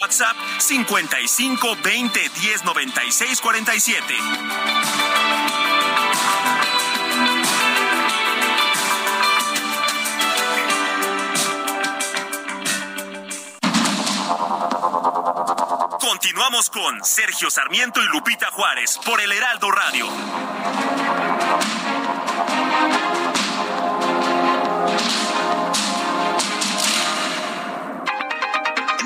WhatsApp 0.00 0.36
55 0.58 1.76
20 1.82 2.20
10 2.20 2.64
96 2.64 3.40
47. 3.40 4.14
Continuamos 16.00 16.70
con 16.70 17.04
Sergio 17.04 17.50
Sarmiento 17.50 18.00
y 18.02 18.06
Lupita 18.06 18.50
Juárez 18.50 18.98
por 19.04 19.20
el 19.20 19.30
Heraldo 19.30 19.70
Radio. 19.70 20.08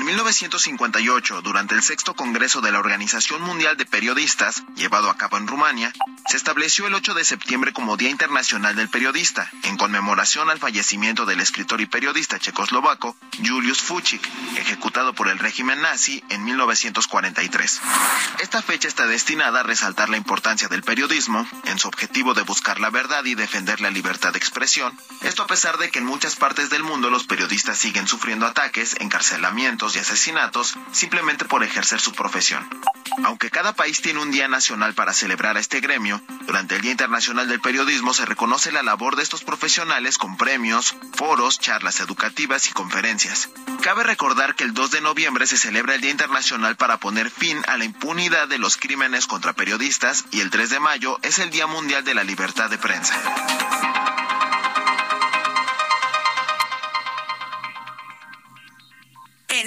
1958, 0.09 1.43
durante 1.43 1.75
el 1.75 1.83
sexto 1.83 2.15
Congreso 2.15 2.61
de 2.61 2.71
la 2.71 2.79
Organización 2.79 3.43
Mundial 3.43 3.77
de 3.77 3.85
Periodistas, 3.85 4.63
llevado 4.75 5.07
a 5.07 5.17
cabo 5.17 5.37
en 5.37 5.45
Rumania, 5.45 5.93
se 6.27 6.35
estableció 6.35 6.87
el 6.87 6.95
8 6.95 7.13
de 7.13 7.23
septiembre 7.23 7.73
como 7.73 7.95
Día 7.95 8.09
Internacional 8.09 8.75
del 8.75 8.89
Periodista, 8.89 9.51
en 9.63 9.77
conmemoración 9.77 10.49
al 10.49 10.57
fallecimiento 10.57 11.27
del 11.27 11.39
escritor 11.41 11.79
y 11.81 11.85
periodista 11.85 12.39
checoslovaco 12.39 13.15
Julius 13.45 13.81
Fuchik, 13.81 14.27
ejecutado 14.57 15.13
por 15.13 15.27
el 15.27 15.37
régimen 15.37 15.79
nazi 15.81 16.23
en 16.29 16.43
1943. 16.43 17.81
Esta 18.39 18.63
fecha 18.63 18.87
está 18.87 19.05
destinada 19.05 19.59
a 19.59 19.63
resaltar 19.63 20.09
la 20.09 20.17
importancia 20.17 20.67
del 20.69 20.81
periodismo 20.81 21.47
en 21.65 21.77
su 21.77 21.87
objetivo 21.87 22.33
de 22.33 22.41
buscar 22.41 22.79
la 22.79 22.89
verdad 22.89 23.25
y 23.25 23.35
defender 23.35 23.79
la 23.79 23.91
libertad 23.91 24.33
de 24.33 24.39
expresión, 24.39 24.97
esto 25.21 25.43
a 25.43 25.47
pesar 25.47 25.77
de 25.77 25.91
que 25.91 25.99
en 25.99 26.05
muchas 26.05 26.35
partes 26.35 26.71
del 26.71 26.83
mundo 26.83 27.11
los 27.11 27.25
periodistas 27.25 27.77
siguen 27.77 28.07
sufriendo 28.07 28.47
ataques, 28.47 28.95
encarcelamientos 28.99 29.95
y 29.95 29.98
asesinatos 29.99 30.75
simplemente 30.91 31.45
por 31.45 31.63
ejercer 31.63 31.99
su 31.99 32.13
profesión. 32.13 32.67
Aunque 33.23 33.49
cada 33.49 33.73
país 33.73 34.01
tiene 34.01 34.21
un 34.21 34.31
día 34.31 34.47
nacional 34.47 34.93
para 34.93 35.13
celebrar 35.13 35.57
a 35.57 35.59
este 35.59 35.81
gremio, 35.81 36.21
durante 36.45 36.75
el 36.75 36.81
Día 36.81 36.91
Internacional 36.91 37.47
del 37.47 37.59
Periodismo 37.59 38.13
se 38.13 38.25
reconoce 38.25 38.71
la 38.71 38.83
labor 38.83 39.15
de 39.15 39.23
estos 39.23 39.43
profesionales 39.43 40.17
con 40.17 40.37
premios, 40.37 40.95
foros, 41.13 41.59
charlas 41.59 41.99
educativas 41.99 42.69
y 42.69 42.71
conferencias. 42.71 43.49
Cabe 43.81 44.03
recordar 44.03 44.55
que 44.55 44.63
el 44.63 44.73
2 44.73 44.91
de 44.91 45.01
noviembre 45.01 45.47
se 45.47 45.57
celebra 45.57 45.95
el 45.95 46.01
Día 46.01 46.11
Internacional 46.11 46.75
para 46.75 46.97
poner 46.97 47.29
fin 47.29 47.61
a 47.67 47.77
la 47.77 47.85
impunidad 47.85 48.47
de 48.47 48.59
los 48.59 48.77
crímenes 48.77 49.27
contra 49.27 49.53
periodistas 49.53 50.25
y 50.31 50.41
el 50.41 50.49
3 50.49 50.69
de 50.69 50.79
mayo 50.79 51.19
es 51.21 51.39
el 51.39 51.49
Día 51.49 51.67
Mundial 51.67 52.03
de 52.03 52.13
la 52.13 52.23
Libertad 52.23 52.69
de 52.69 52.77
Prensa. 52.77 53.98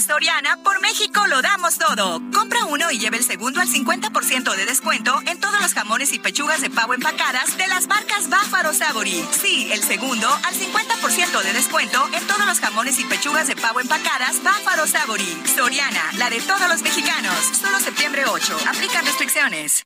En 0.02 0.08
Soriana, 0.08 0.58
por 0.64 0.80
México 0.80 1.24
lo 1.28 1.42
damos 1.42 1.78
todo. 1.78 2.20
Compra 2.34 2.64
uno 2.64 2.90
y 2.90 2.98
lleve 2.98 3.18
el 3.18 3.24
segundo 3.24 3.60
al 3.60 3.68
50% 3.68 4.56
de 4.56 4.66
descuento 4.66 5.14
en 5.26 5.38
todos 5.38 5.60
los 5.60 5.74
jamones 5.74 6.12
y 6.12 6.18
pechugas 6.18 6.60
de 6.60 6.70
pavo 6.70 6.94
empacadas 6.94 7.56
de 7.56 7.68
las 7.68 7.86
marcas 7.86 8.28
Báfaro 8.28 8.72
Sabori. 8.72 9.24
Sí, 9.30 9.70
el 9.70 9.80
segundo 9.80 10.26
al 10.28 10.54
50% 10.54 11.42
de 11.42 11.52
descuento 11.52 12.04
en 12.14 12.26
todos 12.26 12.44
los 12.46 12.58
jamones 12.58 12.98
y 12.98 13.04
pechugas 13.04 13.46
de 13.46 13.54
pavo 13.54 13.78
empacadas 13.78 14.42
Báfaro 14.42 14.88
Sabori. 14.88 15.40
Soriana, 15.54 16.02
la 16.18 16.30
de 16.30 16.40
todos 16.40 16.68
los 16.68 16.82
mexicanos. 16.82 17.36
Solo 17.60 17.78
septiembre 17.78 18.24
8. 18.26 18.58
Aplican 18.70 19.06
restricciones. 19.06 19.84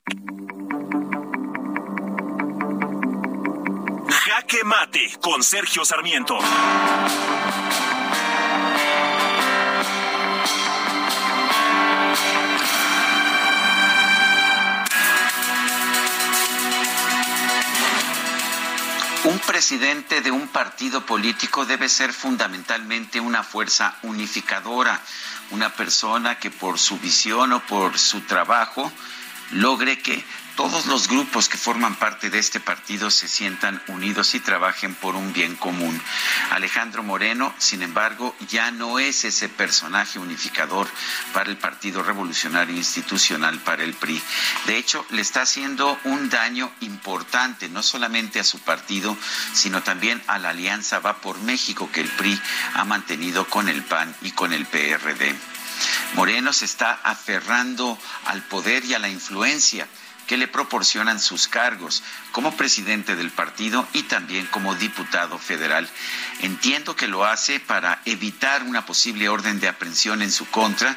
Jaque 4.09 4.63
Mate 4.63 5.11
con 5.21 5.43
Sergio 5.43 5.85
Sarmiento. 5.85 6.39
Un 19.37 19.43
presidente 19.43 20.21
de 20.21 20.31
un 20.31 20.47
partido 20.47 21.05
político 21.05 21.67
debe 21.67 21.89
ser 21.89 22.11
fundamentalmente 22.11 23.19
una 23.19 23.43
fuerza 23.43 23.95
unificadora, 24.01 24.99
una 25.51 25.69
persona 25.69 26.39
que 26.39 26.49
por 26.49 26.79
su 26.79 26.97
visión 26.97 27.53
o 27.53 27.59
por 27.59 27.99
su 27.99 28.21
trabajo 28.21 28.91
logre 29.51 29.99
que 29.99 30.25
todos 30.57 30.87
los 30.87 31.07
grupos 31.07 31.49
que 31.49 31.57
forman 31.57 31.95
parte 31.95 32.31
de 32.31 32.39
este 32.39 32.59
partido 32.59 33.11
se 33.11 33.27
sientan 33.27 33.79
unidos 33.89 34.33
y 34.33 34.39
trabajen 34.39 34.95
por 34.95 35.15
un 35.15 35.31
bien 35.31 35.55
común. 35.55 36.01
Alejandro 36.49 37.03
Moreno, 37.03 37.53
sin 37.59 37.83
embargo, 37.83 38.35
ya 38.49 38.71
no 38.71 38.97
es 38.97 39.23
ese 39.23 39.49
personaje 39.49 40.17
unificador 40.17 40.87
para 41.31 41.51
el 41.51 41.57
Partido 41.57 42.01
Revolucionario 42.01 42.75
Institucional, 42.75 43.59
para 43.59 43.83
el 43.83 43.93
PRI. 43.93 44.19
De 44.65 44.77
hecho, 44.77 45.05
le 45.11 45.21
está 45.21 45.43
haciendo 45.43 45.95
un 46.05 46.27
daño 46.27 46.71
importante, 46.81 47.69
no 47.69 47.83
solamente 47.83 48.39
a 48.39 48.43
su 48.43 48.57
partido, 48.57 49.15
sino 49.53 49.83
también 49.83 50.23
a 50.25 50.39
la 50.39 50.49
alianza 50.49 50.97
Va 50.97 51.21
por 51.21 51.37
México 51.37 51.91
que 51.93 52.01
el 52.01 52.09
PRI 52.09 52.41
ha 52.73 52.83
mantenido 52.83 53.45
con 53.45 53.69
el 53.69 53.83
PAN 53.83 54.15
y 54.23 54.31
con 54.31 54.53
el 54.53 54.65
PRD. 54.65 55.35
Moreno 56.15 56.51
se 56.51 56.65
está 56.65 56.99
aferrando 57.03 57.99
al 58.25 58.41
poder 58.41 58.83
y 58.85 58.95
a 58.95 58.99
la 58.99 59.09
influencia 59.09 59.87
que 60.27 60.37
le 60.37 60.47
proporcionan 60.47 61.19
sus 61.19 61.47
cargos 61.47 62.03
como 62.37 62.55
presidente 62.55 63.15
del 63.15 63.31
partido 63.31 63.87
y 63.93 64.03
también 64.03 64.45
como 64.51 64.75
diputado 64.75 65.39
federal. 65.39 65.89
Entiendo 66.41 66.95
que 66.95 67.07
lo 67.07 67.25
hace 67.25 67.59
para 67.59 67.99
evitar 68.05 68.61
una 68.61 68.85
posible 68.85 69.27
orden 69.27 69.59
de 69.59 69.67
aprehensión 69.67 70.21
en 70.21 70.31
su 70.31 70.45
contra, 70.51 70.95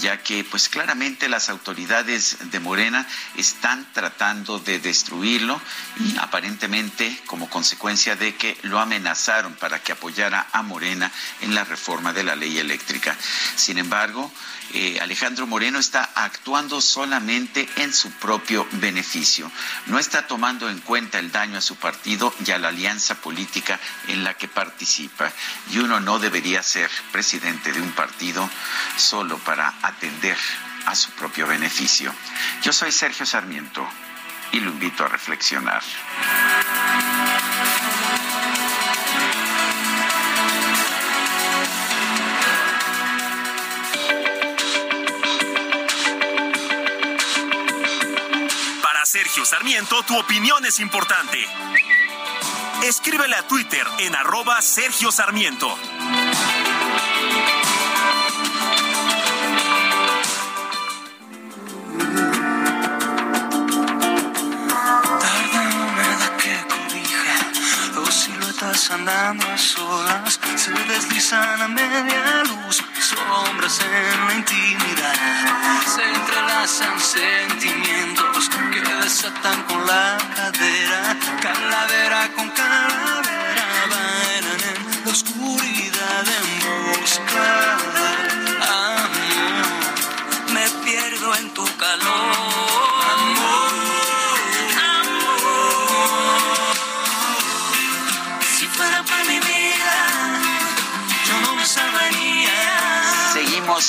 ya 0.00 0.22
que 0.22 0.44
pues 0.44 0.68
claramente 0.68 1.30
las 1.30 1.48
autoridades 1.48 2.50
de 2.50 2.60
Morena 2.60 3.08
están 3.38 3.90
tratando 3.94 4.58
de 4.58 4.80
destruirlo 4.80 5.58
y 5.98 6.18
aparentemente 6.18 7.18
como 7.24 7.48
consecuencia 7.48 8.14
de 8.14 8.34
que 8.34 8.58
lo 8.60 8.78
amenazaron 8.78 9.54
para 9.54 9.82
que 9.82 9.92
apoyara 9.92 10.48
a 10.52 10.60
Morena 10.60 11.10
en 11.40 11.54
la 11.54 11.64
reforma 11.64 12.12
de 12.12 12.24
la 12.24 12.36
ley 12.36 12.58
eléctrica. 12.58 13.16
Sin 13.56 13.78
embargo, 13.78 14.30
eh, 14.74 14.98
Alejandro 15.00 15.46
Moreno 15.46 15.78
está 15.78 16.10
actuando 16.14 16.80
solamente 16.80 17.68
en 17.76 17.92
su 17.92 18.10
propio 18.12 18.66
beneficio. 18.72 19.50
No 19.86 19.98
está 19.98 20.26
tomando 20.26 20.68
en 20.70 20.81
cuenta 20.82 21.18
el 21.18 21.32
daño 21.32 21.58
a 21.58 21.62
su 21.62 21.76
partido 21.76 22.34
y 22.44 22.50
a 22.50 22.58
la 22.58 22.68
alianza 22.68 23.14
política 23.16 23.78
en 24.08 24.24
la 24.24 24.34
que 24.34 24.48
participa. 24.48 25.32
Y 25.70 25.78
uno 25.78 26.00
no 26.00 26.18
debería 26.18 26.62
ser 26.62 26.90
presidente 27.10 27.72
de 27.72 27.80
un 27.80 27.92
partido 27.92 28.48
solo 28.96 29.38
para 29.38 29.74
atender 29.82 30.36
a 30.86 30.94
su 30.94 31.10
propio 31.12 31.46
beneficio. 31.46 32.12
Yo 32.62 32.72
soy 32.72 32.92
Sergio 32.92 33.26
Sarmiento 33.26 33.86
y 34.52 34.60
lo 34.60 34.70
invito 34.70 35.04
a 35.04 35.08
reflexionar. 35.08 35.82
Sergio 49.12 49.44
Sarmiento, 49.44 50.02
tu 50.04 50.18
opinión 50.18 50.64
es 50.64 50.80
importante. 50.80 51.36
Escríbele 52.82 53.36
a 53.36 53.46
Twitter 53.46 53.86
en 53.98 54.16
arroba 54.16 54.62
Sergio 54.62 55.12
Sarmiento. 55.12 55.76
andando 68.90 69.46
a 69.46 69.58
solas 69.58 70.40
se 70.56 70.70
deslizan 70.70 71.62
a 71.62 71.68
media 71.68 72.42
luz, 72.44 72.82
sombras 72.98 73.80
en 73.80 74.26
la 74.26 74.34
intimidad. 74.34 75.14
Se 75.94 76.02
entrelazan 76.02 77.00
sentimientos 77.00 78.50
que 78.72 78.80
desatan 78.80 79.62
con 79.64 79.86
la 79.86 80.16
cadera, 80.34 81.16
calavera 81.42 82.32
con 82.34 82.48
calavera, 82.50 83.66
bailan 83.92 84.62
en 84.72 85.04
la 85.04 85.10
oscuridad 85.10 86.24
en 86.38 86.46
busca 87.00 87.81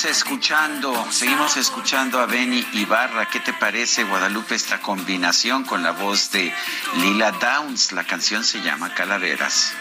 Escuchando, 0.04 1.10
seguimos 1.10 1.56
escuchando 1.56 2.20
a 2.20 2.26
Benny 2.26 2.66
Ibarra. 2.74 3.26
¿Qué 3.26 3.40
te 3.40 3.54
parece, 3.54 4.04
Guadalupe, 4.04 4.54
esta 4.54 4.80
combinación 4.80 5.64
con 5.64 5.82
la 5.82 5.92
voz 5.92 6.30
de 6.30 6.52
Lila 6.96 7.32
Downs? 7.32 7.92
La 7.92 8.04
canción 8.04 8.44
se 8.44 8.60
llama 8.60 8.94
Calaveras. 8.94 9.72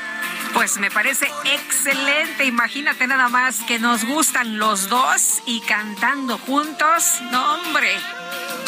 Pues 0.53 0.77
me 0.77 0.89
parece 0.89 1.27
excelente. 1.43 2.45
Imagínate 2.45 3.05
nada 3.05 3.27
más 3.27 3.59
que 3.67 3.79
nos 3.79 4.05
gustan 4.05 4.57
los 4.57 4.87
dos 4.87 5.41
y 5.45 5.59
cantando 5.61 6.37
juntos. 6.37 7.19
No, 7.31 7.55
hombre, 7.55 7.91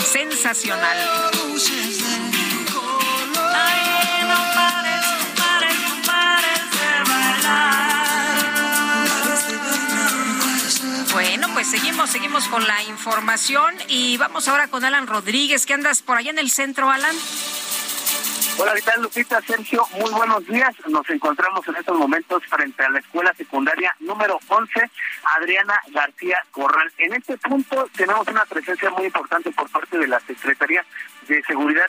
sensacional. 0.03 0.97
Bueno, 11.15 11.47
pues 11.53 11.71
seguimos, 11.71 12.09
seguimos 12.09 12.45
con 12.49 12.67
la 12.67 12.83
información 12.83 13.73
y 13.87 14.17
vamos 14.17 14.49
ahora 14.49 14.67
con 14.67 14.83
Alan 14.83 15.07
Rodríguez. 15.07 15.65
¿Qué 15.65 15.73
andas 15.73 16.01
por 16.01 16.17
allá 16.17 16.29
en 16.29 16.39
el 16.39 16.49
centro, 16.49 16.89
Alan? 16.89 17.15
Hola, 18.57 18.73
¿qué 18.75 18.81
tal, 18.81 19.01
Lupita? 19.01 19.41
Sergio, 19.43 19.87
muy 19.93 20.11
buenos 20.11 20.45
días. 20.45 20.75
Nos 20.89 21.09
encontramos 21.09 21.65
en 21.69 21.77
estos 21.77 21.97
momentos 21.97 22.43
frente 22.49 22.83
a 22.83 22.89
la 22.89 22.99
escuela 22.99 23.33
secundaria 23.33 23.95
número 24.01 24.37
11, 24.45 24.91
Adriana 25.39 25.79
García 25.93 26.43
Corral. 26.51 26.91
En 26.97 27.13
este 27.13 27.37
punto 27.37 27.89
tenemos 27.95 28.27
una 28.27 28.43
presencia 28.43 28.89
muy 28.89 29.05
importante 29.05 29.51
por 29.51 29.69
parte 29.69 29.97
de 29.97 30.07
la 30.07 30.19
Secretaría 30.19 30.85
de 31.29 31.41
Seguridad 31.43 31.87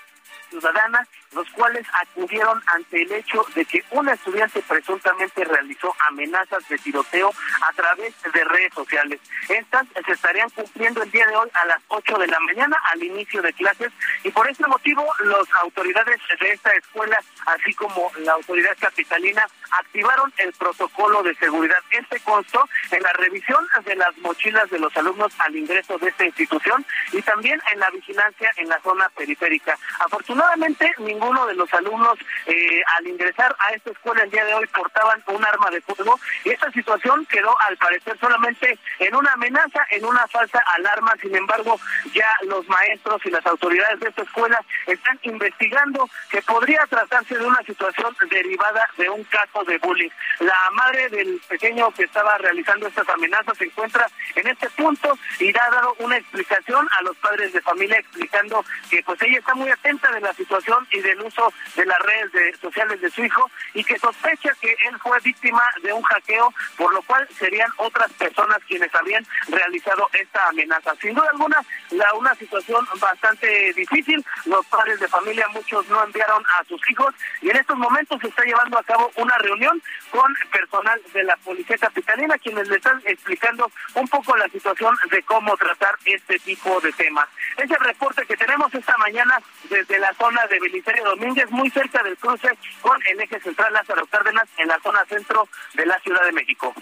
Ciudadana 0.50 1.04
los 1.32 1.48
cuales 1.50 1.86
acudieron 1.92 2.62
ante 2.66 3.02
el 3.02 3.12
hecho 3.12 3.44
de 3.54 3.64
que 3.64 3.84
un 3.90 4.08
estudiante 4.08 4.62
presuntamente 4.62 5.44
realizó 5.44 5.94
amenazas 6.08 6.66
de 6.68 6.78
tiroteo 6.78 7.30
a 7.62 7.72
través 7.72 8.14
de 8.22 8.44
redes 8.44 8.72
sociales. 8.74 9.20
Estas 9.48 9.86
se 10.04 10.12
estarían 10.12 10.50
cumpliendo 10.50 11.02
el 11.02 11.10
día 11.10 11.26
de 11.26 11.36
hoy 11.36 11.48
a 11.54 11.66
las 11.66 11.78
8 11.88 12.18
de 12.18 12.26
la 12.26 12.40
mañana 12.40 12.76
al 12.92 13.02
inicio 13.02 13.42
de 13.42 13.52
clases 13.52 13.92
y 14.24 14.30
por 14.30 14.48
este 14.48 14.66
motivo 14.66 15.04
las 15.24 15.52
autoridades 15.62 16.20
de 16.40 16.52
esta 16.52 16.72
escuela, 16.72 17.18
así 17.46 17.74
como 17.74 18.10
la 18.18 18.32
autoridad 18.32 18.76
capitalina, 18.78 19.46
activaron 19.70 20.32
el 20.38 20.52
protocolo 20.52 21.22
de 21.22 21.34
seguridad. 21.36 21.78
Este 21.90 22.20
constó 22.20 22.68
en 22.90 23.02
la 23.02 23.12
revisión 23.14 23.66
de 23.84 23.96
las 23.96 24.16
mochilas 24.18 24.68
de 24.70 24.78
los 24.78 24.96
alumnos 24.96 25.32
al 25.38 25.56
ingreso 25.56 25.98
de 25.98 26.08
esta 26.08 26.24
institución 26.24 26.84
y 27.12 27.22
también 27.22 27.60
en 27.72 27.80
la 27.80 27.90
vigilancia 27.90 28.50
en 28.56 28.68
la 28.68 28.80
zona 28.80 29.08
periférica. 29.10 29.78
Afortunadamente, 30.00 30.92
ninguno 31.16 31.46
de 31.46 31.54
los 31.54 31.72
alumnos 31.72 32.18
eh, 32.46 32.82
al 32.98 33.06
ingresar 33.06 33.54
a 33.58 33.72
esta 33.72 33.90
escuela 33.90 34.22
el 34.22 34.30
día 34.30 34.44
de 34.44 34.54
hoy 34.54 34.66
portaban 34.66 35.22
un 35.26 35.44
arma 35.44 35.70
de 35.70 35.80
fuego 35.80 36.18
y 36.44 36.50
esta 36.50 36.70
situación 36.72 37.26
quedó 37.26 37.54
al 37.62 37.76
parecer 37.78 38.18
solamente 38.20 38.78
en 38.98 39.14
una 39.14 39.32
amenaza, 39.32 39.80
en 39.90 40.04
una 40.04 40.26
falsa 40.28 40.62
alarma. 40.76 41.14
Sin 41.20 41.34
embargo, 41.34 41.78
ya 42.12 42.28
los 42.46 42.68
maestros 42.68 43.20
y 43.24 43.30
las 43.30 43.46
autoridades 43.46 44.00
de 44.00 44.08
esta 44.08 44.22
escuela 44.22 44.60
están 44.86 45.18
investigando 45.22 46.08
que 46.30 46.42
podría 46.42 46.86
tratarse 46.88 47.38
de 47.38 47.44
una 47.44 47.62
situación 47.62 48.14
derivada 48.30 48.88
de 48.98 49.08
un 49.08 49.24
caso 49.24 49.64
de 49.64 49.78
bullying. 49.78 50.10
La 50.40 50.70
madre 50.72 51.08
del 51.08 51.40
pequeño 51.48 51.90
que 51.92 52.04
estaba 52.04 52.36
realizando 52.38 52.86
estas 52.86 53.08
amenazas 53.08 53.56
se 53.56 53.64
encuentra 53.64 54.06
en 54.34 54.46
este 54.48 54.68
punto 54.70 55.18
y 55.38 55.48
ha 55.56 55.70
dado 55.70 55.94
una 55.98 56.18
explicación 56.18 56.86
a 56.98 57.02
los 57.02 57.16
padres 57.16 57.52
de 57.52 57.60
familia 57.62 57.98
explicando 57.98 58.64
que 58.90 59.02
pues 59.02 59.20
ella 59.22 59.38
está 59.38 59.54
muy 59.54 59.70
atenta 59.70 60.10
de 60.12 60.20
la 60.20 60.32
situación 60.34 60.86
y 60.90 61.00
del 61.06 61.22
uso 61.22 61.52
de 61.76 61.86
las 61.86 61.98
redes 62.00 62.58
sociales 62.60 63.00
de 63.00 63.10
su 63.10 63.24
hijo 63.24 63.50
y 63.74 63.84
que 63.84 63.98
sospecha 63.98 64.50
que 64.60 64.76
él 64.88 64.98
fue 65.00 65.18
víctima 65.20 65.62
de 65.82 65.92
un 65.92 66.02
hackeo, 66.02 66.52
por 66.76 66.92
lo 66.92 67.00
cual 67.02 67.26
serían 67.38 67.70
otras 67.76 68.12
personas 68.14 68.58
quienes 68.66 68.92
habían 68.94 69.24
realizado 69.48 70.08
esta 70.12 70.48
amenaza. 70.48 70.94
Sin 71.00 71.14
duda 71.14 71.28
alguna, 71.30 71.62
la, 71.90 72.12
una 72.14 72.34
situación 72.34 72.86
bastante 73.00 73.72
difícil. 73.74 74.24
Los 74.46 74.66
padres 74.66 74.98
de 75.00 75.08
familia, 75.08 75.46
muchos 75.48 75.86
no 75.88 76.02
enviaron 76.02 76.42
a 76.58 76.64
sus 76.64 76.80
hijos 76.90 77.14
y 77.40 77.50
en 77.50 77.56
estos 77.56 77.76
momentos 77.76 78.20
se 78.20 78.28
está 78.28 78.42
llevando 78.42 78.78
a 78.78 78.82
cabo 78.82 79.10
una 79.16 79.36
reunión 79.38 79.80
con 80.10 80.34
personal 80.50 81.00
de 81.12 81.22
la 81.24 81.36
Policía 81.36 81.78
Capitalina, 81.78 82.36
quienes 82.38 82.68
le 82.68 82.76
están 82.76 83.00
explicando 83.04 83.70
un 83.94 84.08
poco 84.08 84.36
la 84.36 84.48
situación 84.48 84.96
de 85.10 85.22
cómo 85.22 85.56
tratar 85.56 85.94
este 86.04 86.38
tipo 86.40 86.80
de 86.80 86.92
temas. 86.92 87.28
Ese 87.56 87.76
reporte 87.78 88.26
que 88.26 88.36
tenemos 88.36 88.74
esta 88.74 88.96
mañana 88.98 89.40
desde 89.68 89.98
las 89.98 90.16
zona 90.16 90.46
de 90.46 90.58
Belisario 90.96 91.04
Domínguez, 91.04 91.50
muy 91.50 91.70
cerca 91.70 92.02
del 92.02 92.16
cruce 92.16 92.48
con 92.80 92.98
el 93.10 93.20
eje 93.20 93.40
central 93.40 93.72
Lázaro 93.72 94.06
Cárdenas 94.06 94.44
en 94.58 94.68
la 94.68 94.80
zona 94.80 95.04
centro 95.08 95.48
de 95.74 95.86
la 95.86 95.98
Ciudad 96.00 96.24
de 96.24 96.32
México. 96.32 96.74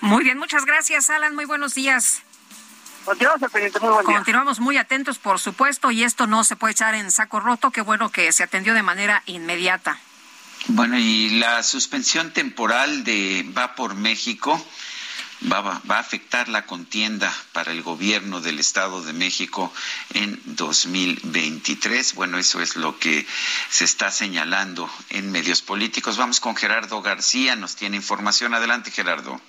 Muy 0.00 0.24
bien, 0.24 0.38
muchas 0.38 0.64
gracias, 0.64 1.10
Alan. 1.10 1.34
Muy 1.34 1.44
buenos 1.44 1.74
días. 1.74 2.22
Continuamos 3.04 3.50
pendiente, 3.50 3.80
muy 3.80 3.90
buen 3.90 4.06
día. 4.06 4.16
Continuamos 4.16 4.60
muy 4.60 4.76
atentos, 4.76 5.18
por 5.18 5.38
supuesto, 5.38 5.90
y 5.90 6.04
esto 6.04 6.26
no 6.26 6.44
se 6.44 6.56
puede 6.56 6.72
echar 6.72 6.94
en 6.94 7.10
saco 7.10 7.40
roto. 7.40 7.70
Qué 7.70 7.80
bueno 7.80 8.10
que 8.10 8.30
se 8.32 8.42
atendió 8.42 8.74
de 8.74 8.82
manera 8.82 9.22
inmediata. 9.26 9.98
Bueno, 10.68 10.98
y 10.98 11.30
la 11.38 11.62
suspensión 11.62 12.32
temporal 12.32 13.04
de 13.04 13.50
Va 13.56 13.74
por 13.74 13.94
México 13.94 14.62
va, 15.50 15.60
va, 15.60 15.96
a 15.96 16.00
afectar 16.00 16.48
la 16.48 16.66
contienda 16.66 17.32
para 17.52 17.72
el 17.72 17.82
gobierno 17.82 18.40
del 18.40 18.58
Estado 18.58 19.02
de 19.02 19.12
México 19.12 19.72
en 20.14 20.40
2023. 20.44 22.14
Bueno, 22.14 22.38
eso 22.38 22.60
es 22.60 22.76
lo 22.76 22.98
que 22.98 23.26
se 23.70 23.84
está 23.84 24.10
señalando 24.10 24.90
en 25.10 25.30
medios 25.30 25.62
políticos. 25.62 26.16
Vamos 26.16 26.40
con 26.40 26.56
Gerardo 26.56 27.00
García, 27.02 27.56
nos 27.56 27.76
tiene 27.76 27.96
información. 27.96 28.54
Adelante, 28.54 28.90
Gerardo. 28.90 29.40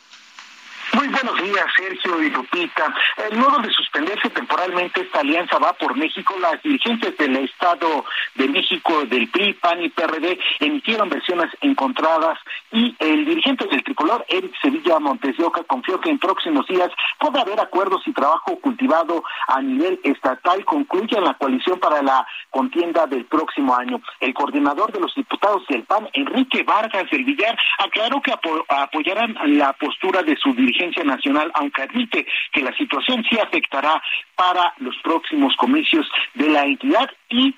Muy 0.93 1.07
buenos 1.07 1.41
días, 1.41 1.65
Sergio 1.77 2.21
y 2.21 2.29
Lupita. 2.29 2.93
Modo 3.33 3.59
de 3.59 3.71
suspenderse 3.71 4.29
temporalmente 4.29 5.01
esta 5.01 5.21
alianza 5.21 5.57
va 5.57 5.71
por 5.73 5.95
México. 5.95 6.35
Las 6.41 6.61
dirigentes 6.61 7.15
del 7.17 7.37
Estado 7.37 8.03
de 8.35 8.49
México, 8.49 9.05
del 9.05 9.29
PRI, 9.29 9.53
PAN 9.53 9.81
y 9.81 9.89
PRD, 9.89 10.37
emitieron 10.59 11.07
versiones 11.07 11.49
encontradas 11.61 12.37
y 12.73 12.93
el 12.99 13.25
dirigente 13.25 13.67
del 13.67 13.83
tricolor, 13.83 14.25
Eric 14.27 14.53
Sevilla 14.61 14.99
Montes 14.99 15.37
de 15.37 15.45
Oca, 15.45 15.63
confió 15.63 15.99
que 16.01 16.09
en 16.09 16.19
próximos 16.19 16.67
días 16.67 16.89
pueda 17.19 17.41
haber 17.41 17.59
acuerdos 17.61 18.01
y 18.05 18.11
trabajo 18.11 18.57
cultivado 18.59 19.23
a 19.47 19.61
nivel 19.61 19.99
estatal 20.03 20.65
concluya 20.65 21.21
la 21.21 21.35
coalición 21.35 21.79
para 21.79 22.01
la 22.01 22.25
contienda 22.49 23.07
del 23.07 23.25
próximo 23.25 23.75
año. 23.75 24.01
El 24.19 24.33
coordinador 24.33 24.91
de 24.91 24.99
los 24.99 25.15
diputados 25.15 25.65
del 25.67 25.83
PAN, 25.83 26.09
Enrique 26.13 26.63
Vargas 26.63 27.09
del 27.09 27.23
Villar, 27.23 27.57
aclaró 27.79 28.21
que 28.21 28.33
apo 28.33 28.65
apoyarán 28.67 29.35
la 29.57 29.73
postura 29.73 30.21
de 30.23 30.35
su 30.35 30.53
dirigente 30.53 30.80
nacional, 31.03 31.51
aunque 31.55 31.83
admite 31.83 32.25
que 32.51 32.61
la 32.61 32.75
situación 32.75 33.23
sí 33.29 33.37
afectará 33.37 34.01
para 34.35 34.73
los 34.77 34.95
próximos 35.03 35.55
comicios 35.57 36.09
de 36.33 36.49
la 36.49 36.65
entidad 36.65 37.09
y 37.29 37.55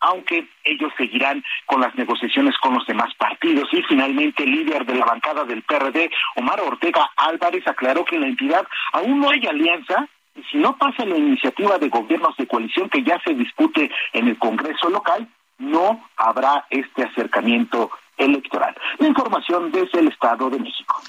aunque 0.00 0.46
ellos 0.64 0.92
seguirán 0.98 1.42
con 1.66 1.80
las 1.80 1.94
negociaciones 1.94 2.56
con 2.58 2.74
los 2.74 2.86
demás 2.86 3.14
partidos. 3.14 3.68
Y 3.72 3.82
finalmente, 3.82 4.42
el 4.42 4.50
líder 4.50 4.84
de 4.84 4.96
la 4.96 5.06
bancada 5.06 5.44
del 5.44 5.62
PRD, 5.62 6.10
Omar 6.36 6.60
Ortega 6.60 7.10
Álvarez, 7.16 7.66
aclaró 7.66 8.04
que 8.04 8.16
en 8.16 8.22
la 8.22 8.28
entidad 8.28 8.66
aún 8.92 9.20
no 9.20 9.30
hay 9.30 9.46
alianza 9.46 10.06
y 10.36 10.42
si 10.50 10.58
no 10.58 10.76
pasa 10.76 11.06
la 11.06 11.16
iniciativa 11.16 11.78
de 11.78 11.88
gobiernos 11.88 12.36
de 12.36 12.46
coalición 12.46 12.90
que 12.90 13.02
ya 13.02 13.18
se 13.24 13.34
discute 13.34 13.90
en 14.12 14.28
el 14.28 14.38
Congreso 14.38 14.90
local, 14.90 15.26
no 15.58 16.04
habrá 16.16 16.66
este 16.70 17.04
acercamiento 17.04 17.90
electoral. 18.16 18.74
Información 18.98 19.70
desde 19.70 20.00
el 20.00 20.08
Estado 20.08 20.50
de 20.50 20.58
México. 20.58 21.00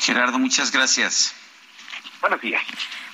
Gerardo, 0.00 0.38
muchas 0.38 0.72
gracias. 0.72 1.34
Buenos 2.20 2.40
días. 2.40 2.62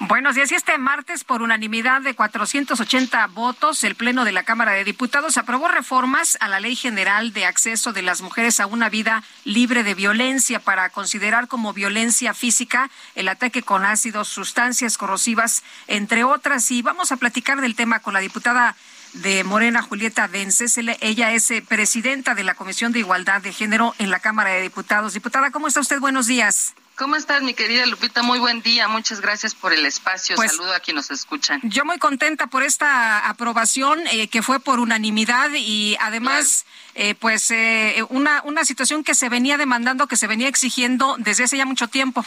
Buenos 0.01 0.35
días. 0.35 0.51
Y 0.51 0.57
este 0.57 0.79
martes, 0.79 1.23
por 1.23 1.41
unanimidad 1.41 2.03
de 2.03 2.15
480 2.15 3.27
votos, 3.29 3.85
el 3.85 3.95
Pleno 3.95 4.25
de 4.25 4.33
la 4.33 4.43
Cámara 4.43 4.73
de 4.73 4.83
Diputados 4.83 5.37
aprobó 5.37 5.69
reformas 5.69 6.37
a 6.41 6.49
la 6.49 6.59
Ley 6.59 6.75
General 6.75 7.33
de 7.33 7.47
Acceso 7.47 7.93
de 7.93 8.03
las 8.03 8.21
Mujeres 8.21 8.59
a 8.59 8.67
una 8.67 8.89
Vida 8.89 9.23
Libre 9.45 9.85
de 9.85 9.95
Violencia 9.95 10.59
para 10.59 10.91
considerar 10.91 11.47
como 11.47 11.73
violencia 11.73 12.35
física 12.35 12.91
el 13.15 13.29
ataque 13.29 13.63
con 13.63 13.85
ácidos, 13.85 14.29
sustancias 14.29 14.99
corrosivas, 14.99 15.63
entre 15.87 16.25
otras. 16.25 16.71
Y 16.73 16.83
vamos 16.83 17.13
a 17.13 17.17
platicar 17.17 17.61
del 17.61 17.77
tema 17.77 18.01
con 18.01 18.13
la 18.13 18.21
diputada 18.21 18.77
de 19.23 19.45
Morena, 19.45 19.83
Julieta 19.83 20.27
Vences. 20.27 20.79
Ella 21.01 21.33
es 21.33 21.51
eh, 21.51 21.63
presidenta 21.67 22.35
de 22.35 22.45
la 22.45 22.55
Comisión 22.55 22.93
de 22.93 23.01
Igualdad 23.01 23.43
de 23.43 23.53
Género 23.53 23.95
en 23.99 24.11
la 24.11 24.21
Cámara 24.21 24.51
de 24.51 24.63
Diputados. 24.63 25.15
Diputada, 25.15 25.51
¿cómo 25.51 25.69
está 25.69 25.81
usted? 25.81 26.01
Buenos 26.01 26.27
días. 26.27 26.75
¿Cómo 26.97 27.17
estás, 27.17 27.43
mi 27.43 27.53
querida 27.53 27.85
Lupita? 27.85 28.23
Muy 28.23 28.39
buen 28.39 28.63
día. 28.63 28.89
Muchas 28.89 29.21
gracias 29.21 29.55
por 29.55 29.75
el 29.75 29.85
espacio. 29.85 30.35
Pues, 30.35 30.53
Saludo 30.53 30.73
a 30.73 30.81
quienes 30.81 31.11
nos 31.11 31.21
escuchan. 31.21 31.61
Yo 31.63 31.85
muy 31.85 31.99
contenta 31.99 32.47
por 32.47 32.63
esta 32.63 33.29
aprobación 33.29 34.01
eh, 34.07 34.29
que 34.29 34.41
fue 34.41 34.61
por 34.61 34.81
unanimidad 34.81 35.51
y 35.55 35.99
además, 36.01 36.65
eh, 36.95 37.15
pues, 37.15 37.51
eh, 37.51 38.03
una, 38.09 38.41
una 38.45 38.65
situación 38.65 39.05
que 39.05 39.15
se 39.15 39.29
venía 39.29 39.59
demandando, 39.59 40.07
que 40.07 40.17
se 40.17 40.27
venía 40.27 40.49
exigiendo 40.49 41.17
desde 41.19 41.45
hace 41.45 41.59
ya 41.59 41.67
mucho 41.67 41.87
tiempo. 41.89 42.25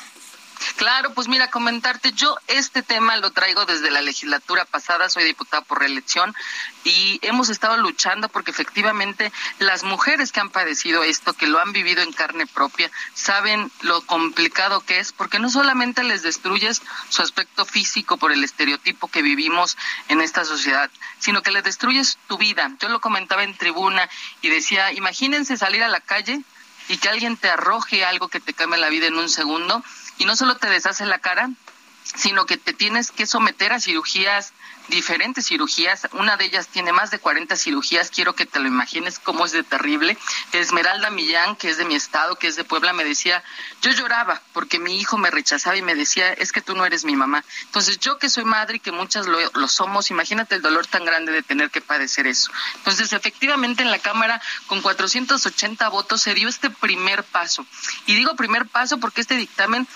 Claro, 0.76 1.14
pues 1.14 1.28
mira, 1.28 1.50
comentarte, 1.50 2.12
yo 2.14 2.36
este 2.48 2.84
tema 2.84 3.18
lo 3.18 3.32
traigo 3.32 3.66
desde 3.66 3.92
la 3.92 4.02
legislatura 4.02 4.66
pasada, 4.66 5.10
soy 5.10 5.24
diputada 5.24 5.64
por 5.64 5.80
reelección 5.80 6.36
y 6.84 7.20
hemos 7.22 7.50
estado 7.50 7.78
luchando 7.78 8.30
porque 8.30 8.52
efectivamente 8.52 9.32
las 9.60 9.84
mujeres 9.84 10.32
que 10.32 10.40
han 10.40 10.50
padecido 10.50 11.04
esto, 11.04 11.34
que 11.34 11.48
lo 11.48 11.60
han 11.60 11.72
vivido 11.72 12.02
en 12.02 12.14
carne 12.14 12.48
propia, 12.48 12.92
saben 13.14 13.72
lo 13.82 14.02
complicado 14.02 14.82
que 14.82 15.00
es, 15.00 15.14
porque 15.14 15.40
no 15.40 15.50
solamente 15.50 16.04
les 16.04 16.24
destruyes 16.24 16.82
su 17.10 17.22
aspecto 17.22 17.66
físico 17.66 18.18
por 18.18 18.32
el 18.32 18.44
estereotipo 18.44 19.08
que 19.08 19.22
vivimos 19.22 19.78
en 20.08 20.22
esta 20.22 20.46
sociedad, 20.46 20.90
sino 21.20 21.42
que 21.42 21.52
les 21.52 21.64
destruyes 21.64 22.18
tu 22.28 22.38
vida. 22.38 22.72
Yo 22.80 22.90
lo 22.90 23.02
comentaba 23.02 23.44
en 23.44 23.56
tribuna 23.58 24.10
y 24.42 24.50
decía, 24.50 24.92
imagínense 24.94 25.58
salir 25.58 25.84
a 25.84 25.90
la 25.90 26.02
calle 26.02 26.42
y 26.88 26.98
que 26.98 27.10
alguien 27.10 27.38
te 27.38 27.50
arroje 27.50 28.04
algo 28.04 28.28
que 28.28 28.40
te 28.40 28.54
cambie 28.54 28.80
la 28.80 28.90
vida 28.90 29.08
en 29.08 29.18
un 29.18 29.30
segundo 29.30 29.84
y 30.20 30.26
no 30.26 30.36
solo 30.36 30.58
te 30.58 30.70
deshace 30.70 31.06
la 31.06 31.20
cara, 31.20 31.50
sino 32.16 32.46
que 32.46 32.58
te 32.58 32.74
tienes 32.74 33.12
que 33.12 33.26
someter 33.26 33.72
a 33.72 33.80
cirugías, 33.80 34.54
diferentes 34.88 35.46
cirugías. 35.46 36.08
Una 36.14 36.38
de 36.38 36.46
ellas 36.46 36.68
tiene 36.68 36.92
más 36.92 37.12
de 37.12 37.20
40 37.20 37.56
cirugías. 37.56 38.10
Quiero 38.10 38.34
que 38.34 38.46
te 38.46 38.60
lo 38.60 38.68
imagines 38.68 39.20
cómo 39.20 39.46
es 39.46 39.52
de 39.52 39.64
terrible. 39.64 40.18
Esmeralda 40.52 41.12
Millán, 41.12 41.56
que 41.56 41.70
es 41.70 41.78
de 41.78 41.86
mi 41.86 41.96
estado, 41.96 42.36
que 42.38 42.48
es 42.48 42.56
de 42.56 42.64
Puebla, 42.64 42.94
me 42.94 43.04
decía, 43.04 43.44
yo 43.82 43.92
lloraba 43.92 44.42
porque 44.54 44.80
mi 44.80 45.00
hijo 45.00 45.18
me 45.18 45.30
rechazaba 45.30 45.78
y 45.78 45.82
me 45.82 45.96
decía, 45.96 46.34
es 46.34 46.52
que 46.52 46.62
tú 46.62 46.76
no 46.76 46.86
eres 46.86 47.06
mi 47.06 47.16
mamá. 47.16 47.44
Entonces 47.66 48.00
yo 48.00 48.18
que 48.18 48.30
soy 48.30 48.46
madre 48.46 48.78
y 48.78 48.80
que 48.80 48.92
muchas 48.92 49.28
lo, 49.28 49.38
lo 49.54 49.68
somos, 49.68 50.10
imagínate 50.10 50.56
el 50.56 50.62
dolor 50.62 50.88
tan 50.88 51.06
grande 51.06 51.32
de 51.32 51.44
tener 51.44 51.70
que 51.70 51.82
padecer 51.82 52.26
eso. 52.26 52.52
Entonces 52.78 53.14
efectivamente 53.14 53.84
en 53.84 53.92
la 53.92 54.00
Cámara 54.00 54.42
con 54.68 54.82
480 54.82 55.88
votos 55.90 56.22
se 56.22 56.34
dio 56.34 56.50
este 56.50 56.70
primer 56.70 57.24
paso. 57.24 57.66
Y 58.08 58.16
digo 58.16 58.36
primer 58.36 58.66
paso 58.66 58.98
porque 58.98 59.22
este 59.22 59.36
dictamen 59.36 59.88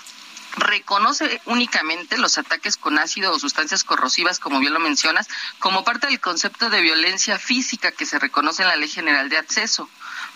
reconoce 0.56 1.40
únicamente 1.46 2.18
los 2.18 2.38
ataques 2.38 2.76
con 2.76 2.98
ácido 2.98 3.32
o 3.32 3.38
sustancias 3.38 3.84
corrosivas, 3.84 4.38
como 4.38 4.60
bien 4.60 4.72
lo 4.72 4.80
mencionas, 4.80 5.28
como 5.58 5.84
parte 5.84 6.06
del 6.06 6.20
concepto 6.20 6.70
de 6.70 6.80
violencia 6.80 7.38
física 7.38 7.92
que 7.92 8.06
se 8.06 8.18
reconoce 8.18 8.62
en 8.62 8.68
la 8.68 8.76
Ley 8.76 8.88
General 8.88 9.28
de 9.28 9.38
Acceso. 9.38 9.88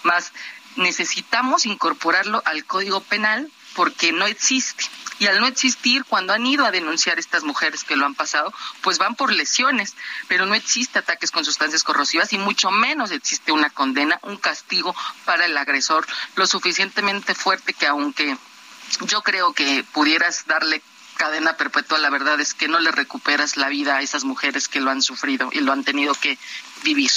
Más 0.03 0.33
necesitamos 0.77 1.67
incorporarlo 1.67 2.43
al 2.45 2.65
Código 2.65 3.01
Penal 3.01 3.51
porque 3.75 4.13
no 4.13 4.27
existe. 4.27 4.85
Y 5.21 5.27
al 5.27 5.41
no 5.41 5.49
existir, 5.49 6.05
cuando 6.05 6.33
han 6.33 6.47
ido 6.47 6.65
a 6.65 6.71
denunciar 6.71 7.19
estas 7.19 7.43
mujeres 7.43 7.83
que 7.83 7.97
lo 7.97 8.07
han 8.07 8.15
pasado, 8.15 8.53
pues 8.83 8.99
van 8.99 9.17
por 9.17 9.33
lesiones, 9.33 9.97
pero 10.29 10.47
no 10.47 10.55
existe 10.55 11.01
ataques 11.01 11.33
con 11.33 11.45
sustancias 11.45 11.83
corrosivas 11.83 12.33
y 12.33 12.39
mucho 12.39 12.71
menos 12.71 13.11
existe 13.11 13.51
una 13.51 13.71
condena, 13.71 14.21
un 14.23 14.37
castigo 14.37 14.95
para 15.25 15.47
el 15.47 15.57
agresor 15.57 16.07
lo 16.37 16.47
suficientemente 16.47 17.35
fuerte 17.35 17.73
que 17.73 17.89
aunque 17.89 18.37
yo 19.01 19.23
creo 19.23 19.53
que 19.53 19.85
pudieras 19.93 20.47
darle 20.47 20.83
cadena 21.17 21.57
perpetua, 21.57 21.99
la 21.99 22.11
verdad 22.11 22.41
es 22.41 22.55
que 22.55 22.69
no 22.69 22.79
le 22.79 22.93
recuperas 22.93 23.57
la 23.57 23.69
vida 23.69 23.97
a 23.97 24.03
esas 24.03 24.25
mujeres 24.25 24.69
que 24.69 24.81
lo 24.81 24.91
han 24.91 25.03
sufrido 25.03 25.51
y 25.53 25.61
lo 25.61 25.73
han 25.73 25.85
tenido 25.85 26.15
que 26.15 26.39
vivir. 26.85 27.11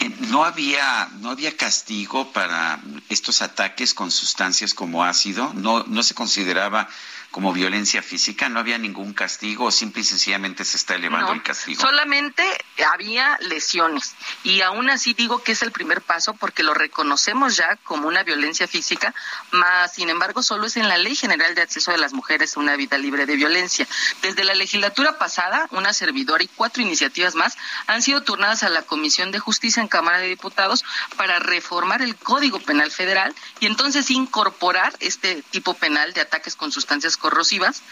Eh, 0.00 0.08
no 0.28 0.44
había 0.44 1.08
no 1.20 1.30
había 1.30 1.56
castigo 1.56 2.32
para 2.32 2.80
estos 3.08 3.42
ataques 3.42 3.92
con 3.92 4.12
sustancias 4.12 4.72
como 4.72 5.04
ácido, 5.04 5.52
no 5.54 5.82
no 5.84 6.02
se 6.04 6.14
consideraba 6.14 6.88
como 7.32 7.52
violencia 7.52 8.02
física? 8.02 8.48
¿No 8.48 8.60
había 8.60 8.78
ningún 8.78 9.14
castigo 9.14 9.64
o 9.64 9.70
simple 9.72 10.02
y 10.02 10.04
sencillamente 10.04 10.64
se 10.64 10.76
está 10.76 10.94
elevando 10.94 11.32
el 11.32 11.42
castigo? 11.42 11.80
Solamente 11.80 12.44
había 12.92 13.38
lesiones 13.40 14.14
y 14.44 14.60
aún 14.60 14.90
así 14.90 15.14
digo 15.14 15.42
que 15.42 15.52
es 15.52 15.62
el 15.62 15.72
primer 15.72 16.02
paso 16.02 16.34
porque 16.34 16.62
lo 16.62 16.74
reconocemos 16.74 17.56
ya 17.56 17.76
como 17.84 18.06
una 18.06 18.22
violencia 18.22 18.68
física, 18.68 19.14
más 19.50 19.94
sin 19.94 20.10
embargo 20.10 20.42
solo 20.42 20.66
es 20.66 20.76
en 20.76 20.88
la 20.88 20.98
Ley 20.98 21.16
General 21.16 21.54
de 21.54 21.62
Acceso 21.62 21.90
de 21.90 21.98
las 21.98 22.12
Mujeres 22.12 22.56
a 22.56 22.60
una 22.60 22.76
vida 22.76 22.98
libre 22.98 23.26
de 23.26 23.34
violencia. 23.34 23.88
Desde 24.20 24.44
la 24.44 24.54
legislatura 24.54 25.18
pasada, 25.18 25.68
una 25.70 25.92
servidora 25.94 26.44
y 26.44 26.48
cuatro 26.48 26.82
iniciativas 26.82 27.34
más 27.34 27.56
han 27.86 28.02
sido 28.02 28.22
turnadas 28.22 28.62
a 28.62 28.68
la 28.68 28.82
Comisión 28.82 29.32
de 29.32 29.38
Justicia 29.38 29.80
en 29.80 29.88
Cámara 29.88 30.18
de 30.18 30.28
Diputados 30.28 30.84
para 31.16 31.38
reformar 31.38 32.02
el 32.02 32.14
Código 32.16 32.60
Penal 32.60 32.90
Federal 32.90 33.34
y 33.58 33.66
entonces 33.66 34.10
incorporar 34.10 34.94
este 35.00 35.42
tipo 35.50 35.72
penal 35.72 36.12
de 36.12 36.20
ataques 36.20 36.56
con 36.56 36.70
sustancias 36.70 37.16
corrosivas 37.22 37.82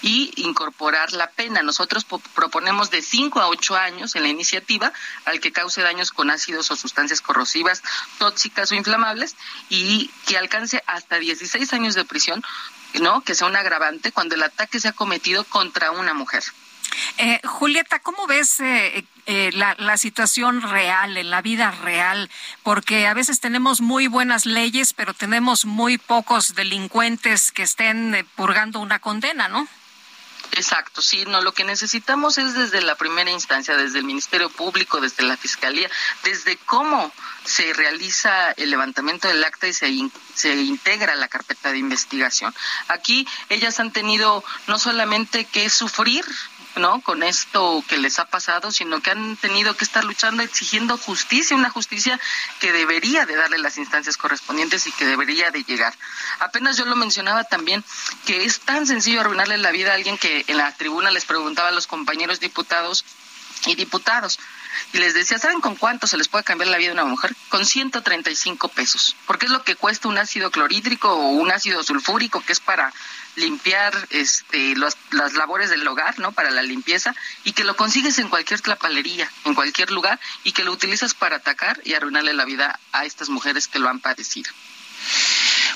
y 0.00 0.32
incorporar 0.36 1.12
la 1.12 1.30
pena. 1.30 1.62
Nosotros 1.62 2.06
proponemos 2.34 2.90
de 2.90 3.02
5 3.02 3.40
a 3.40 3.48
8 3.48 3.76
años 3.76 4.14
en 4.16 4.22
la 4.22 4.28
iniciativa 4.28 4.92
al 5.24 5.40
que 5.40 5.52
cause 5.52 5.82
daños 5.82 6.12
con 6.12 6.30
ácidos 6.30 6.70
o 6.70 6.76
sustancias 6.76 7.20
corrosivas, 7.20 7.82
tóxicas 8.18 8.70
o 8.72 8.74
inflamables 8.74 9.36
y 9.68 10.10
que 10.26 10.38
alcance 10.38 10.82
hasta 10.86 11.18
16 11.18 11.72
años 11.72 11.94
de 11.94 12.04
prisión, 12.04 12.42
¿no? 13.00 13.22
Que 13.22 13.34
sea 13.34 13.48
un 13.48 13.56
agravante 13.56 14.12
cuando 14.12 14.34
el 14.34 14.42
ataque 14.42 14.80
se 14.80 14.88
ha 14.88 14.92
cometido 14.92 15.44
contra 15.44 15.90
una 15.90 16.14
mujer. 16.14 16.44
Eh, 17.18 17.40
Julieta, 17.44 17.98
¿cómo 17.98 18.26
ves 18.26 18.60
eh, 18.60 19.04
eh, 19.26 19.50
la, 19.52 19.96
situación 19.96 20.62
real, 20.62 21.16
en 21.16 21.30
la 21.30 21.42
vida 21.42 21.70
real? 21.82 22.30
Porque 22.62 23.06
a 23.06 23.14
veces 23.14 23.40
tenemos 23.40 23.80
muy 23.80 24.06
buenas 24.06 24.46
leyes, 24.46 24.92
pero 24.92 25.14
tenemos 25.14 25.64
muy 25.64 25.98
pocos 25.98 26.54
delincuentes 26.54 27.52
que 27.52 27.62
estén 27.62 28.26
purgando 28.36 28.80
una 28.80 29.00
condena, 29.00 29.48
¿no? 29.48 29.68
Exacto, 30.52 31.02
sí, 31.02 31.24
no, 31.26 31.40
lo 31.42 31.52
que 31.52 31.64
necesitamos 31.64 32.38
es 32.38 32.54
desde 32.54 32.80
la 32.80 32.94
primera 32.94 33.30
instancia, 33.30 33.76
desde 33.76 33.98
el 33.98 34.04
Ministerio 34.04 34.48
Público, 34.48 35.00
desde 35.00 35.22
la 35.22 35.36
Fiscalía, 35.36 35.90
desde 36.24 36.56
cómo 36.56 37.12
se 37.44 37.72
realiza 37.74 38.52
el 38.52 38.70
levantamiento 38.70 39.28
del 39.28 39.44
acta 39.44 39.68
y 39.68 39.72
se, 39.72 39.92
se 40.34 40.54
integra 40.56 41.14
la 41.16 41.28
carpeta 41.28 41.70
de 41.70 41.78
investigación. 41.78 42.54
Aquí 42.88 43.26
ellas 43.50 43.78
han 43.78 43.92
tenido 43.92 44.42
no 44.66 44.78
solamente 44.78 45.44
que 45.44 45.68
sufrir 45.70 46.24
¿no? 46.78 47.00
Con 47.00 47.22
esto 47.22 47.82
que 47.88 47.98
les 47.98 48.18
ha 48.18 48.26
pasado, 48.26 48.70
sino 48.72 49.00
que 49.00 49.10
han 49.10 49.36
tenido 49.36 49.76
que 49.76 49.84
estar 49.84 50.04
luchando, 50.04 50.42
exigiendo 50.42 50.96
justicia, 50.96 51.56
una 51.56 51.70
justicia 51.70 52.18
que 52.60 52.72
debería 52.72 53.26
de 53.26 53.36
darle 53.36 53.58
las 53.58 53.78
instancias 53.78 54.16
correspondientes 54.16 54.86
y 54.86 54.92
que 54.92 55.06
debería 55.06 55.50
de 55.50 55.64
llegar. 55.64 55.94
Apenas 56.40 56.76
yo 56.76 56.84
lo 56.84 56.96
mencionaba 56.96 57.44
también, 57.44 57.84
que 58.26 58.44
es 58.44 58.60
tan 58.60 58.86
sencillo 58.86 59.20
arruinarle 59.20 59.58
la 59.58 59.70
vida 59.70 59.92
a 59.92 59.94
alguien 59.94 60.18
que 60.18 60.44
en 60.46 60.56
la 60.56 60.72
tribuna 60.72 61.10
les 61.10 61.24
preguntaba 61.24 61.68
a 61.68 61.72
los 61.72 61.86
compañeros 61.86 62.40
diputados 62.40 63.04
y 63.66 63.74
diputados. 63.74 64.38
Y 64.92 64.98
les 64.98 65.14
decía, 65.14 65.38
¿saben 65.38 65.60
con 65.60 65.76
cuánto 65.76 66.06
se 66.06 66.16
les 66.16 66.28
puede 66.28 66.44
cambiar 66.44 66.70
la 66.70 66.78
vida 66.78 66.90
a 66.90 66.94
una 66.94 67.04
mujer? 67.04 67.34
Con 67.48 67.66
135 67.66 68.68
pesos. 68.68 69.16
Porque 69.26 69.46
es 69.46 69.52
lo 69.52 69.64
que 69.64 69.76
cuesta 69.76 70.08
un 70.08 70.18
ácido 70.18 70.50
clorhídrico 70.50 71.12
o 71.12 71.28
un 71.30 71.50
ácido 71.50 71.82
sulfúrico, 71.82 72.40
que 72.40 72.52
es 72.52 72.60
para 72.60 72.92
limpiar 73.38 73.94
este, 74.10 74.74
las 74.76 75.32
labores 75.34 75.70
del 75.70 75.86
hogar, 75.86 76.18
¿no? 76.18 76.32
Para 76.32 76.50
la 76.50 76.62
limpieza 76.62 77.14
y 77.44 77.52
que 77.52 77.64
lo 77.64 77.76
consigues 77.76 78.18
en 78.18 78.28
cualquier 78.28 78.60
tlapalería, 78.60 79.30
en 79.44 79.54
cualquier 79.54 79.90
lugar 79.90 80.20
y 80.44 80.52
que 80.52 80.64
lo 80.64 80.72
utilizas 80.72 81.14
para 81.14 81.36
atacar 81.36 81.80
y 81.84 81.94
arruinarle 81.94 82.34
la 82.34 82.44
vida 82.44 82.78
a 82.92 83.04
estas 83.04 83.28
mujeres 83.28 83.68
que 83.68 83.78
lo 83.78 83.88
han 83.88 84.00
padecido. 84.00 84.50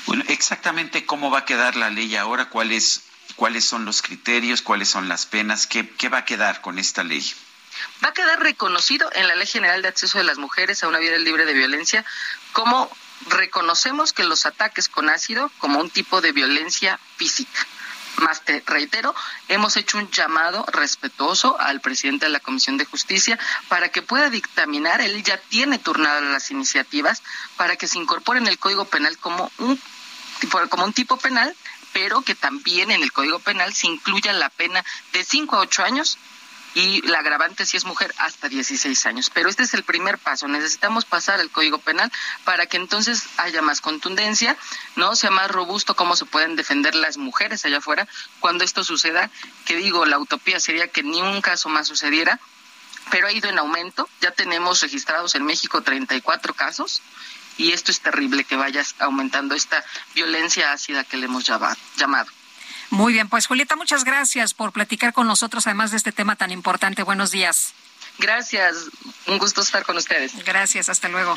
Bueno, 0.05 0.23
exactamente 0.27 1.05
cómo 1.05 1.31
va 1.31 1.39
a 1.39 1.45
quedar 1.45 1.75
la 1.75 1.89
ley 1.89 2.15
ahora, 2.15 2.49
cuáles 2.49 3.03
cuáles 3.35 3.65
son 3.65 3.85
los 3.85 4.01
criterios, 4.01 4.61
cuáles 4.61 4.89
son 4.89 5.07
las 5.07 5.25
penas, 5.25 5.65
qué, 5.65 5.89
qué 5.89 6.09
va 6.09 6.19
a 6.19 6.25
quedar 6.25 6.61
con 6.61 6.77
esta 6.77 7.03
ley. 7.03 7.33
Va 8.03 8.09
a 8.09 8.13
quedar 8.13 8.39
reconocido 8.39 9.09
en 9.13 9.27
la 9.27 9.35
Ley 9.35 9.47
General 9.47 9.81
de 9.81 9.87
Acceso 9.87 10.19
de 10.19 10.23
las 10.23 10.37
Mujeres 10.37 10.83
a 10.83 10.87
una 10.87 10.99
vida 10.99 11.17
libre 11.17 11.45
de 11.45 11.53
violencia 11.53 12.05
como 12.51 12.91
reconocemos 13.29 14.13
que 14.13 14.23
los 14.23 14.45
ataques 14.45 14.89
con 14.89 15.09
ácido 15.09 15.51
como 15.59 15.79
un 15.79 15.89
tipo 15.89 16.21
de 16.21 16.31
violencia 16.31 16.99
física. 17.17 17.67
Más 18.17 18.45
te 18.45 18.63
reitero, 18.67 19.15
hemos 19.47 19.75
hecho 19.75 19.97
un 19.97 20.09
llamado 20.11 20.65
respetuoso 20.71 21.59
al 21.59 21.81
presidente 21.81 22.27
de 22.27 22.31
la 22.31 22.39
Comisión 22.39 22.77
de 22.77 22.85
Justicia 22.85 23.39
para 23.69 23.89
que 23.89 24.03
pueda 24.03 24.29
dictaminar, 24.29 25.01
él 25.01 25.23
ya 25.23 25.37
tiene 25.37 25.79
turnadas 25.79 26.23
las 26.23 26.51
iniciativas, 26.51 27.23
para 27.57 27.75
que 27.75 27.87
se 27.87 27.97
incorpore 27.97 28.39
en 28.39 28.47
el 28.47 28.59
Código 28.59 28.85
Penal 28.85 29.17
como 29.17 29.51
un, 29.57 29.81
como 30.69 30.85
un 30.85 30.93
tipo 30.93 31.17
penal, 31.17 31.55
pero 31.91 32.21
que 32.21 32.35
también 32.35 32.91
en 32.91 33.01
el 33.01 33.11
Código 33.11 33.39
Penal 33.39 33.73
se 33.73 33.87
incluya 33.87 34.31
la 34.33 34.49
pena 34.49 34.85
de 35.11 35.23
5 35.23 35.55
a 35.55 35.59
8 35.59 35.83
años 35.83 36.17
y 36.75 37.01
la 37.07 37.19
agravante 37.19 37.65
si 37.65 37.77
es 37.77 37.85
mujer 37.85 38.13
hasta 38.17 38.49
16 38.49 39.05
años. 39.05 39.29
Pero 39.29 39.49
este 39.49 39.63
es 39.63 39.73
el 39.73 39.83
primer 39.83 40.17
paso. 40.17 40.47
Necesitamos 40.47 41.05
pasar 41.05 41.39
el 41.39 41.51
Código 41.51 41.77
Penal 41.77 42.11
para 42.43 42.65
que 42.65 42.77
entonces 42.77 43.25
haya 43.37 43.61
más 43.61 43.81
contundencia, 43.81 44.57
no 44.95 45.15
sea 45.15 45.29
más 45.29 45.51
robusto 45.51 45.95
cómo 45.95 46.15
se 46.15 46.25
pueden 46.25 46.55
defender 46.55 46.95
las 46.95 47.17
mujeres 47.17 47.65
allá 47.65 47.77
afuera 47.77 48.07
cuando 48.39 48.63
esto 48.63 48.83
suceda. 48.83 49.29
Que 49.65 49.75
digo, 49.75 50.05
la 50.05 50.19
utopía 50.19 50.59
sería 50.59 50.87
que 50.87 51.03
ni 51.03 51.21
un 51.21 51.41
caso 51.41 51.69
más 51.69 51.87
sucediera, 51.87 52.39
pero 53.11 53.27
ha 53.27 53.31
ido 53.31 53.49
en 53.49 53.59
aumento. 53.59 54.09
Ya 54.21 54.31
tenemos 54.31 54.81
registrados 54.81 55.35
en 55.35 55.45
México 55.45 55.81
34 55.81 56.53
casos 56.53 57.01
y 57.57 57.71
esto 57.71 57.91
es 57.91 57.99
terrible 58.01 58.45
que 58.45 58.55
vaya 58.55 58.83
aumentando 58.99 59.55
esta 59.55 59.83
violencia 60.15 60.71
ácida 60.71 61.03
que 61.03 61.17
le 61.17 61.25
hemos 61.25 61.45
llamado. 61.45 62.31
Muy 62.93 63.11
bien, 63.11 63.27
pues 63.27 63.47
Julieta, 63.47 63.75
muchas 63.75 64.03
gracias 64.03 64.53
por 64.53 64.71
platicar 64.71 65.13
con 65.13 65.25
nosotros, 65.25 65.65
además 65.65 65.89
de 65.89 65.97
este 65.97 66.11
tema 66.11 66.35
tan 66.35 66.51
importante. 66.51 67.01
Buenos 67.01 67.31
días. 67.31 67.73
Gracias, 68.19 68.75
un 69.25 69.39
gusto 69.39 69.61
estar 69.61 69.83
con 69.83 69.97
ustedes. 69.97 70.45
Gracias, 70.45 70.89
hasta 70.89 71.09
luego. 71.09 71.33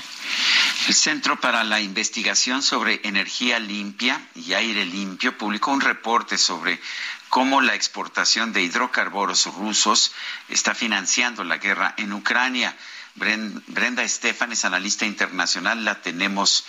El 0.86 0.94
Centro 0.94 1.40
para 1.40 1.64
la 1.64 1.80
Investigación 1.80 2.62
sobre 2.62 3.00
Energía 3.04 3.58
Limpia 3.58 4.20
y 4.34 4.52
Aire 4.52 4.84
Limpio 4.84 5.38
publicó 5.38 5.70
un 5.70 5.80
reporte 5.80 6.36
sobre 6.36 6.78
cómo 7.30 7.62
la 7.62 7.74
exportación 7.74 8.52
de 8.52 8.60
hidrocarburos 8.60 9.46
rusos 9.46 10.12
está 10.50 10.74
financiando 10.74 11.42
la 11.42 11.56
guerra 11.56 11.94
en 11.96 12.12
Ucrania. 12.12 12.76
Brenda 13.16 14.02
Estefan 14.02 14.52
es 14.52 14.64
analista 14.66 15.06
internacional, 15.06 15.84
la 15.84 16.02
tenemos, 16.02 16.64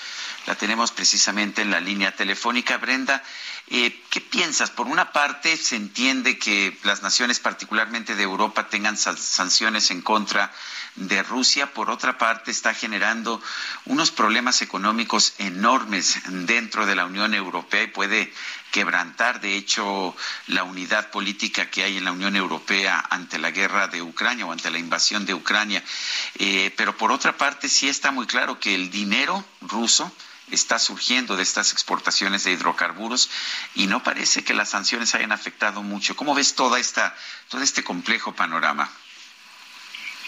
la 0.46 0.56
tenemos 0.56 0.92
precisamente 0.92 1.62
en 1.62 1.72
la 1.72 1.82
línea 1.82 2.16
telefónica. 2.16 2.78
Brenda, 2.78 3.22
eh, 3.68 4.02
¿qué 4.10 4.22
piensas? 4.22 4.70
Por 4.72 4.88
una 4.88 5.12
parte, 5.12 5.58
se 5.58 5.76
entiende 5.76 6.38
que 6.40 6.78
las 6.84 7.02
naciones, 7.04 7.40
particularmente 7.40 8.16
de 8.16 8.24
Europa, 8.24 8.70
tengan 8.70 8.98
sanciones 8.98 9.92
en 9.92 10.02
contra 10.02 10.52
de 10.98 11.24
Rusia. 11.24 11.74
Por 11.74 11.90
otra 11.90 12.18
parte, 12.18 12.52
está 12.52 12.74
generando 12.74 13.42
unos 13.86 14.12
problemas 14.12 14.62
económicos 14.62 15.34
enormes 15.38 16.20
dentro 16.46 16.86
de 16.86 16.96
la 16.96 17.06
Unión 17.06 17.34
Europea 17.34 17.84
y 17.84 17.88
puede 17.88 18.34
quebrantar, 18.72 19.40
de 19.40 19.56
hecho, 19.56 20.16
la 20.48 20.64
unidad 20.64 21.10
política 21.10 21.70
que 21.70 21.84
hay 21.84 21.98
en 21.98 22.06
la 22.06 22.12
Unión 22.12 22.36
Europea 22.36 23.04
ante 23.10 23.40
la 23.40 23.52
guerra 23.52 23.88
de 23.88 24.02
Ucrania 24.02 24.46
o 24.46 24.52
ante 24.52 24.70
la 24.70 24.78
invasión 24.80 25.26
de 25.26 25.34
Ucrania. 25.34 25.84
Eh, 26.36 26.74
pero 26.76 26.98
por 26.98 27.12
otra 27.12 27.38
parte, 27.38 27.70
sí 27.70 27.88
está 27.88 28.12
muy 28.12 28.28
claro 28.28 28.60
que 28.60 28.76
el 28.76 28.90
dinero 28.90 29.44
ruso 29.62 30.12
está 30.52 30.80
surgiendo 30.80 31.36
de 31.36 31.44
estas 31.44 31.74
exportaciones 31.74 32.44
de 32.44 32.52
hidrocarburos 32.52 33.30
y 33.76 33.88
no 33.88 34.04
parece 34.04 34.44
que 34.44 34.54
las 34.54 34.70
sanciones 34.70 35.14
hayan 35.16 35.32
afectado 35.32 35.84
mucho. 35.84 36.16
¿Cómo 36.16 36.36
ves 36.36 36.56
toda 36.56 36.80
esta, 36.80 37.16
todo 37.50 37.62
este 37.62 37.84
complejo 37.84 38.34
panorama? 38.34 38.90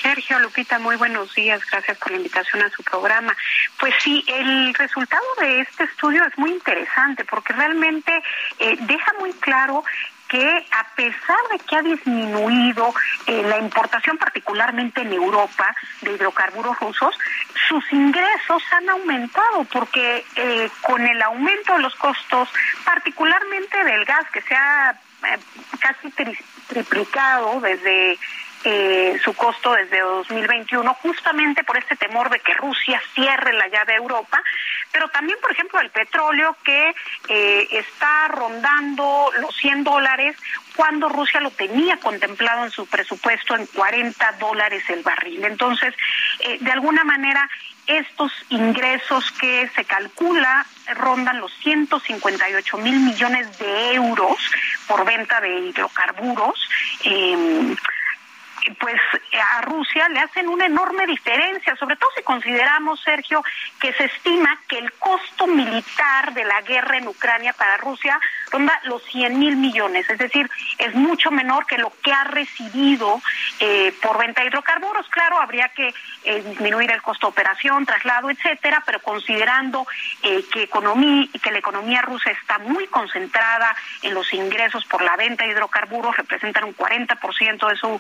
Sergio, 0.02 0.40
Lupita, 0.40 0.80
muy 0.80 0.96
buenos 0.96 1.34
días. 1.36 1.62
Gracias 1.72 1.98
por 1.98 2.12
la 2.12 2.18
invitación 2.18 2.62
a 2.62 2.70
su 2.70 2.84
programa. 2.84 3.36
Pues 3.80 3.94
sí, 4.02 4.24
el 4.28 4.74
resultado 4.74 5.24
de 5.40 5.62
este 5.62 5.84
estudio 5.84 6.24
es 6.26 6.38
muy 6.38 6.52
interesante 6.52 7.26
porque 7.26 7.54
realmente 7.54 8.24
eh, 8.60 8.78
deja 8.82 9.14
muy 9.20 9.34
claro 9.34 9.84
que 10.30 10.66
a 10.72 10.96
pesar 10.96 11.38
de 11.52 11.60
que 11.60 11.76
ha 11.76 11.82
disminuido 11.82 12.94
eh, 13.26 13.44
la 13.44 13.58
importación, 13.58 14.18
particularmente 14.18 15.02
en 15.02 15.12
Europa, 15.12 15.76
de 16.02 16.14
hidrocarburos 16.14 16.80
rusos, 16.80 17.18
sus 17.68 17.84
ingresos 17.92 18.62
han 18.72 18.90
aumentado 18.90 19.64
porque 19.66 20.24
eh, 20.36 20.70
con 20.82 21.06
el 21.06 21.22
aumento 21.22 21.74
de 21.74 21.80
los 21.80 21.96
costos, 21.96 22.48
particularmente 22.86 23.84
del 23.84 24.06
gas, 24.06 24.30
que 24.32 24.42
se 24.42 24.56
ha 24.56 24.96
casi 25.80 26.12
triplicado 26.68 27.60
desde 27.60 28.18
eh, 28.64 29.20
su 29.24 29.34
costo 29.34 29.74
desde 29.74 30.00
2021, 30.00 30.94
justamente 30.96 31.64
por 31.64 31.78
este 31.78 31.96
temor 31.96 32.30
de 32.30 32.40
que 32.40 32.54
Rusia 32.54 33.02
cierre 33.14 33.54
la 33.54 33.68
llave 33.68 33.94
a 33.94 33.98
Europa, 33.98 34.42
pero 34.92 35.08
también, 35.10 35.38
por 35.42 35.52
ejemplo, 35.52 35.80
el 35.80 35.90
petróleo 35.90 36.56
que 36.64 36.94
eh, 37.30 37.68
está 37.72 38.28
rondando 38.28 39.32
los 39.40 39.56
100 39.56 39.84
dólares 39.84 40.36
cuando 40.76 41.10
Rusia 41.10 41.40
lo 41.42 41.52
tenía 41.52 41.98
contemplado 41.98 42.66
en 42.66 42.72
su 42.72 42.86
presupuesto 42.88 43.56
en 43.56 43.66
40 43.68 44.32
dólares 44.40 44.84
el 44.90 45.04
barril. 45.04 45.44
Entonces, 45.46 45.94
eh, 46.40 46.58
de 46.60 46.72
alguna 46.72 47.04
manera, 47.04 47.50
estos 47.86 48.32
ingresos 48.50 49.32
que 49.40 49.70
se 49.76 49.84
calcula 49.84 50.66
rondan 50.96 51.40
los 51.40 51.52
158 51.64 52.78
mil 52.78 53.00
millones 53.00 53.58
de 53.58 53.94
euros 53.96 54.38
por 54.88 55.06
venta 55.06 55.42
de 55.42 55.60
hidrocarburos. 55.60 56.70
Eh, 57.04 57.76
pues 58.80 59.00
a 59.42 59.62
Rusia 59.62 60.10
le 60.10 60.20
hacen 60.20 60.48
una 60.48 60.66
enorme 60.66 61.06
diferencia, 61.08 61.76
sobre 61.76 61.96
todo 61.96 62.10
si 62.16 62.24
consideramos, 62.24 63.02
Sergio, 63.02 63.44
que 63.80 63.94
se 63.94 64.06
estima 64.06 64.60
que 64.68 64.78
el 64.78 64.92
costo 64.94 65.48
militar 65.48 66.34
de 66.34 66.46
la 66.46 66.62
guerra 66.62 66.98
en 66.98 67.08
Ucrania 67.08 67.54
para 67.54 67.78
Rusia 67.78 68.20
ronda 68.52 68.80
los 68.86 69.04
100 69.04 69.40
mil 69.40 69.56
millones, 69.58 70.10
es 70.10 70.18
decir, 70.18 70.50
es 70.78 70.94
mucho 70.96 71.32
menor 71.32 71.66
que 71.66 71.78
lo 71.78 71.92
que 72.02 72.12
ha 72.12 72.24
recibido 72.26 73.22
eh, 73.60 73.94
por 74.02 74.18
venta 74.18 74.42
de 74.42 74.48
hidrocarburos. 74.48 75.08
Claro, 75.10 75.40
habría 75.40 75.70
que 75.70 75.94
eh, 76.24 76.42
disminuir 76.44 76.92
el 76.92 77.02
costo 77.02 77.28
de 77.28 77.32
operación, 77.32 77.86
traslado, 77.86 78.30
etcétera, 78.30 78.84
pero 78.86 79.00
considerando 79.02 79.86
eh, 80.24 80.44
que, 80.52 80.64
economía, 80.64 81.28
que 81.42 81.52
la 81.52 81.60
economía 81.60 82.02
rusa 82.02 82.32
está 82.32 82.58
muy 82.60 82.88
concentrada 82.88 83.76
en 84.02 84.14
los 84.14 84.34
ingresos 84.34 84.86
por 84.86 85.02
la 85.02 85.16
venta 85.16 85.46
de 85.46 85.52
hidrocarburos, 85.52 86.16
representan 86.18 86.66
un 86.66 86.76
40% 86.76 87.70
de 87.70 87.76
su 87.76 88.00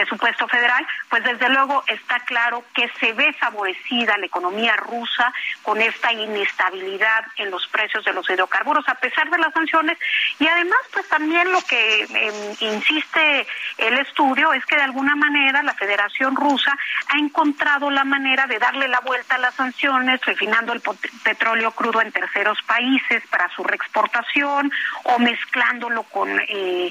presupuesto 0.00 0.48
federal 0.48 0.86
pues 1.10 1.22
desde 1.24 1.48
luego 1.50 1.84
está 1.86 2.20
claro 2.20 2.64
que 2.74 2.90
se 2.98 3.12
ve 3.12 3.32
favorecida 3.34 4.16
la 4.16 4.26
economía 4.26 4.74
rusa 4.76 5.32
con 5.62 5.80
esta 5.80 6.12
inestabilidad 6.12 7.24
en 7.36 7.50
los 7.50 7.66
precios 7.68 8.04
de 8.04 8.12
los 8.12 8.28
hidrocarburos 8.30 8.88
a 8.88 8.94
pesar 8.94 9.28
de 9.30 9.38
las 9.38 9.52
sanciones. 9.52 9.98
Y 10.38 10.46
además 10.46 10.78
pues 10.92 11.06
también 11.08 11.52
lo 11.52 11.60
que 11.62 12.02
em, 12.02 12.56
insiste 12.60 13.46
el 13.76 13.98
estudio 13.98 14.52
es 14.54 14.64
que 14.64 14.76
de 14.76 14.82
alguna 14.82 15.14
manera 15.16 15.62
la 15.62 15.74
Federación 15.74 16.34
Rusa 16.34 16.76
ha 17.08 17.18
encontrado 17.18 17.90
la 17.90 18.04
manera 18.04 18.46
de 18.46 18.58
darle 18.58 18.88
la 18.88 19.00
vuelta 19.00 19.34
a 19.34 19.38
las 19.38 19.54
sanciones 19.54 20.20
refinando 20.24 20.72
el 20.72 20.80
petróleo 21.22 21.72
crudo 21.72 22.00
en 22.00 22.12
terceros 22.12 22.58
países 22.62 23.22
para 23.30 23.48
su 23.50 23.64
reexportación 23.64 24.72
o 25.04 25.18
mezclándolo 25.18 26.04
con 26.04 26.28
eh, 26.48 26.90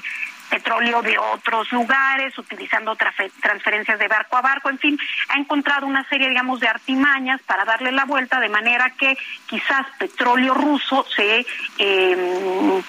petróleo 0.50 1.00
de 1.00 1.16
otros 1.16 1.70
lugares, 1.72 2.36
utilizando 2.36 2.96
transferencias 2.96 3.98
de 3.98 4.08
barco 4.08 4.36
a 4.36 4.42
barco, 4.42 4.68
en 4.68 4.78
fin, 4.78 4.98
ha 5.28 5.38
encontrado 5.38 5.86
una 5.86 6.06
serie, 6.08 6.28
digamos, 6.28 6.60
de 6.60 6.68
artimañas 6.68 7.40
para 7.42 7.64
darle 7.64 7.92
la 7.92 8.04
vuelta 8.04 8.40
de 8.40 8.48
manera 8.48 8.90
que 8.90 9.16
quizás 9.46 9.86
petróleo 9.98 10.54
ruso 10.54 11.06
se... 11.14 11.46
Eh, 11.78 12.82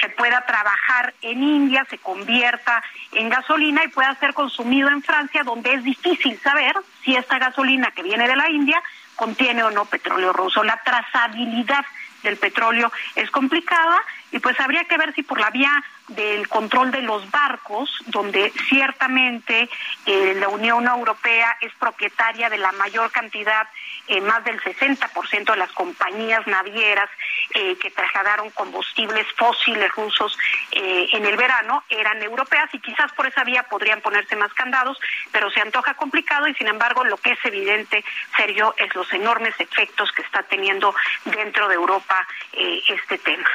se 0.00 0.10
pueda 0.10 0.44
trabajar 0.44 1.14
en 1.22 1.42
India, 1.42 1.86
se 1.88 1.96
convierta 1.96 2.82
en 3.12 3.30
gasolina 3.30 3.82
y 3.82 3.88
pueda 3.88 4.14
ser 4.16 4.34
consumido 4.34 4.90
en 4.90 5.02
Francia, 5.02 5.42
donde 5.42 5.72
es 5.72 5.84
difícil 5.84 6.38
saber 6.40 6.74
si 7.02 7.16
esta 7.16 7.38
gasolina 7.38 7.90
que 7.92 8.02
viene 8.02 8.28
de 8.28 8.36
la 8.36 8.50
India 8.50 8.82
contiene 9.14 9.62
o 9.62 9.70
no 9.70 9.86
petróleo 9.86 10.32
ruso. 10.32 10.62
La 10.62 10.80
trazabilidad 10.84 11.84
del 12.22 12.36
petróleo 12.36 12.92
es 13.14 13.30
complicada 13.30 14.02
y 14.32 14.38
pues 14.38 14.58
habría 14.60 14.84
que 14.84 14.98
ver 14.98 15.14
si 15.14 15.22
por 15.22 15.40
la 15.40 15.50
vía 15.50 15.70
del 16.08 16.48
control 16.48 16.90
de 16.90 17.02
los 17.02 17.28
barcos, 17.30 17.90
donde 18.06 18.52
ciertamente 18.68 19.68
eh, 20.06 20.34
la 20.38 20.48
Unión 20.48 20.86
Europea 20.86 21.56
es 21.60 21.72
propietaria 21.74 22.48
de 22.48 22.58
la 22.58 22.72
mayor 22.72 23.10
cantidad, 23.10 23.68
eh, 24.08 24.20
más 24.20 24.44
del 24.44 24.60
60% 24.60 25.50
de 25.50 25.56
las 25.56 25.72
compañías 25.72 26.46
navieras 26.46 27.10
eh, 27.54 27.76
que 27.78 27.90
trasladaron 27.90 28.50
combustibles 28.50 29.26
fósiles 29.36 29.90
rusos 29.92 30.36
en 30.70 31.24
el 31.24 31.36
verano, 31.36 31.84
eran 31.88 32.22
europeas 32.22 32.68
y 32.74 32.80
quizás 32.80 33.10
por 33.12 33.26
esa 33.26 33.44
vía 33.44 33.62
podrían 33.62 34.00
ponerse 34.02 34.36
más 34.36 34.52
candados, 34.52 34.98
pero 35.32 35.50
se 35.50 35.60
antoja 35.60 35.94
complicado 35.94 36.46
y 36.48 36.54
sin 36.54 36.66
embargo 36.66 37.04
lo 37.04 37.16
que 37.16 37.30
es 37.30 37.38
evidente, 37.44 38.04
Sergio, 38.36 38.74
es 38.76 38.94
los 38.94 39.10
enormes 39.12 39.54
efectos 39.58 40.12
que 40.12 40.22
está 40.22 40.42
teniendo 40.42 40.94
dentro 41.24 41.68
de 41.68 41.76
Europa 41.76 42.26
este 42.52 43.18
tema. 43.18 43.48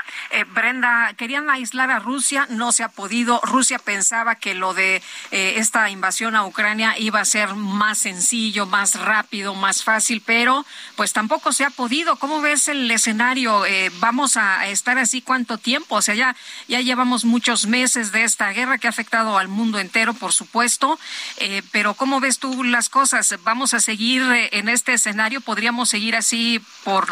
Brenda, 0.47 1.13
querían 1.17 1.49
aislar 1.49 1.91
a 1.91 1.99
Rusia 1.99 2.40
no 2.49 2.71
se 2.71 2.83
ha 2.83 2.89
podido. 2.89 3.39
Rusia 3.43 3.79
pensaba 3.79 4.35
que 4.35 4.53
lo 4.53 4.73
de 4.73 5.01
eh, 5.31 5.53
esta 5.57 5.89
invasión 5.89 6.35
a 6.35 6.45
Ucrania 6.45 6.97
iba 6.97 7.19
a 7.19 7.25
ser 7.25 7.55
más 7.55 7.99
sencillo, 7.99 8.65
más 8.65 8.95
rápido, 8.95 9.55
más 9.55 9.83
fácil, 9.83 10.21
pero 10.25 10.65
pues 10.95 11.13
tampoco 11.13 11.53
se 11.53 11.65
ha 11.65 11.69
podido. 11.69 12.15
¿Cómo 12.15 12.41
ves 12.41 12.67
el 12.67 12.89
escenario? 12.89 13.65
Eh, 13.65 13.91
¿Vamos 13.99 14.37
a 14.37 14.67
estar 14.67 14.97
así 14.97 15.21
cuánto 15.21 15.57
tiempo? 15.57 15.95
O 15.95 16.01
sea, 16.01 16.15
ya, 16.15 16.35
ya 16.67 16.81
llevamos 16.81 17.25
muchos 17.25 17.67
meses 17.67 18.11
de 18.11 18.23
esta 18.23 18.51
guerra 18.51 18.77
que 18.77 18.87
ha 18.87 18.89
afectado 18.89 19.37
al 19.37 19.47
mundo 19.47 19.79
entero, 19.79 20.13
por 20.13 20.33
supuesto, 20.33 20.99
eh, 21.37 21.61
pero 21.71 21.93
¿cómo 21.93 22.19
ves 22.19 22.39
tú 22.39 22.63
las 22.63 22.89
cosas? 22.89 23.35
¿Vamos 23.43 23.73
a 23.73 23.79
seguir 23.79 24.21
en 24.51 24.69
este 24.69 24.93
escenario? 24.93 25.41
¿Podríamos 25.41 25.89
seguir 25.89 26.15
así 26.15 26.61
por 26.83 27.07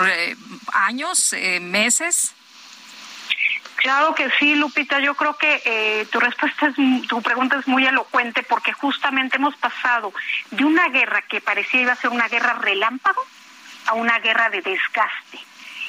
años, 0.73 1.35
meses? 1.61 2.33
Claro 3.79 4.13
que 4.13 4.29
sí, 4.37 4.55
Lupita. 4.55 4.99
Yo 4.99 5.15
creo 5.15 5.37
que 5.37 5.61
eh, 5.63 6.05
tu 6.11 6.19
respuesta, 6.19 6.67
es, 6.67 7.07
tu 7.07 7.21
pregunta 7.21 7.57
es 7.57 7.67
muy 7.67 7.85
elocuente 7.85 8.43
porque 8.43 8.73
justamente 8.73 9.37
hemos 9.37 9.55
pasado 9.55 10.13
de 10.51 10.65
una 10.65 10.89
guerra 10.89 11.21
que 11.21 11.39
parecía 11.39 11.81
iba 11.81 11.93
a 11.93 11.95
ser 11.95 12.09
una 12.09 12.27
guerra 12.27 12.53
relámpago 12.61 13.25
a 13.87 13.93
una 13.93 14.19
guerra 14.19 14.49
de 14.49 14.61
desgaste 14.61 15.39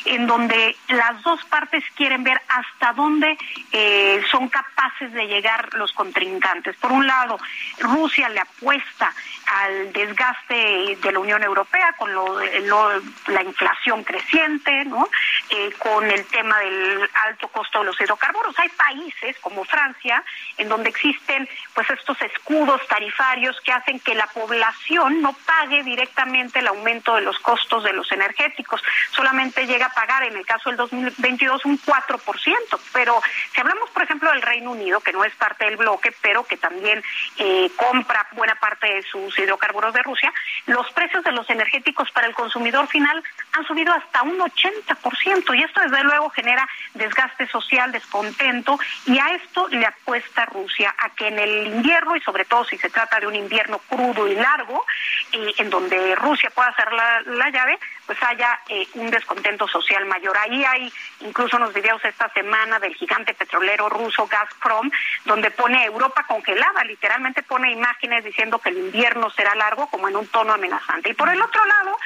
en 0.04 0.26
donde 0.26 0.76
las 0.88 1.22
dos 1.22 1.44
partes 1.44 1.84
quieren 1.94 2.24
ver 2.24 2.40
hasta 2.48 2.92
dónde 2.92 3.36
eh, 3.72 4.22
son 4.30 4.48
capaces 4.48 5.12
de 5.12 5.26
llegar 5.26 5.74
los 5.74 5.92
contrincantes. 5.92 6.76
Por 6.76 6.92
un 6.92 7.06
lado, 7.06 7.38
Rusia 7.78 8.28
le 8.28 8.40
apuesta 8.40 9.12
al 9.46 9.92
desgaste 9.92 10.96
de 11.02 11.12
la 11.12 11.18
Unión 11.18 11.42
Europea 11.42 11.94
con 11.98 12.10
la 12.14 13.42
inflación 13.42 14.04
creciente, 14.04 14.84
¿no? 14.84 15.08
Eh, 15.50 15.72
con 15.78 16.08
el 16.08 16.24
tema 16.26 16.58
del 16.58 17.08
alto 17.26 17.48
costo 17.48 17.80
de 17.80 17.86
los 17.86 18.00
hidrocarburos. 18.00 18.58
Hay 18.58 18.68
países 18.70 19.36
como 19.40 19.64
Francia 19.64 20.22
en 20.56 20.68
donde 20.68 20.90
existen 20.90 21.48
pues 21.74 21.88
estos 21.90 22.20
escudos 22.22 22.80
tarifarios 22.88 23.60
que 23.62 23.72
hacen 23.72 24.00
que 24.00 24.14
la 24.14 24.26
población 24.28 25.20
no 25.20 25.32
pague 25.32 25.82
directamente 25.82 26.60
el 26.60 26.68
aumento 26.68 27.16
de 27.16 27.22
los 27.22 27.38
costos 27.40 27.84
de 27.84 27.92
los 27.92 28.10
energéticos, 28.12 28.82
solamente 29.10 29.66
llega 29.66 29.89
pagar 29.90 30.22
en 30.24 30.36
el 30.36 30.46
caso 30.46 30.70
del 30.70 30.76
2022 30.76 31.64
un 31.64 31.78
4%. 31.80 32.80
Pero 32.92 33.20
si 33.52 33.60
hablamos, 33.60 33.90
por 33.90 34.02
ejemplo, 34.02 34.30
del 34.30 34.42
Reino 34.42 34.70
Unido, 34.72 35.00
que 35.00 35.12
no 35.12 35.24
es 35.24 35.34
parte 35.34 35.64
del 35.64 35.76
bloque, 35.76 36.12
pero 36.22 36.44
que 36.44 36.56
también 36.56 37.02
eh, 37.38 37.70
compra 37.76 38.26
buena 38.32 38.54
parte 38.56 38.86
de 38.86 39.02
sus 39.02 39.38
hidrocarburos 39.38 39.94
de 39.94 40.02
Rusia, 40.02 40.32
los 40.66 40.90
precios 40.92 41.24
de 41.24 41.32
los 41.32 41.48
energéticos 41.50 42.10
para 42.10 42.26
el 42.26 42.34
consumidor 42.34 42.86
final 42.88 43.22
han 43.52 43.64
subido 43.66 43.92
hasta 43.92 44.22
un 44.22 44.38
80%. 44.38 45.58
Y 45.58 45.62
esto, 45.62 45.80
desde 45.80 46.04
luego, 46.04 46.30
genera 46.30 46.68
desgaste 46.94 47.46
social, 47.48 47.92
descontento, 47.92 48.78
y 49.06 49.18
a 49.18 49.34
esto 49.34 49.68
le 49.68 49.86
apuesta 49.86 50.46
Rusia, 50.46 50.94
a 50.98 51.10
que 51.10 51.28
en 51.28 51.38
el 51.38 51.66
invierno, 51.68 52.16
y 52.16 52.20
sobre 52.20 52.44
todo 52.44 52.64
si 52.64 52.76
se 52.78 52.90
trata 52.90 53.20
de 53.20 53.26
un 53.26 53.34
invierno 53.34 53.78
crudo 53.88 54.26
y 54.26 54.34
largo, 54.34 54.84
eh, 55.32 55.52
en 55.58 55.70
donde 55.70 56.14
Rusia 56.16 56.50
pueda 56.50 56.68
hacer 56.68 56.92
la 56.92 57.50
llave, 57.50 57.78
pues 58.10 58.24
haya 58.24 58.58
eh, 58.68 58.88
un 58.94 59.08
descontento 59.08 59.68
social 59.68 60.04
mayor. 60.04 60.36
Ahí 60.36 60.64
hay 60.64 60.92
incluso 61.20 61.58
unos 61.58 61.72
videos 61.72 62.04
esta 62.04 62.28
semana 62.30 62.80
del 62.80 62.92
gigante 62.96 63.34
petrolero 63.34 63.88
ruso 63.88 64.26
Gazprom, 64.26 64.90
donde 65.24 65.52
pone 65.52 65.84
Europa 65.84 66.24
congelada, 66.26 66.82
literalmente 66.82 67.44
pone 67.44 67.70
imágenes 67.70 68.24
diciendo 68.24 68.58
que 68.58 68.70
el 68.70 68.78
invierno 68.78 69.30
será 69.30 69.54
largo, 69.54 69.86
como 69.86 70.08
en 70.08 70.16
un 70.16 70.26
tono 70.26 70.54
amenazante. 70.54 71.10
Y 71.10 71.14
por 71.14 71.28
el 71.28 71.40
otro 71.40 71.64
lado, 71.64 71.96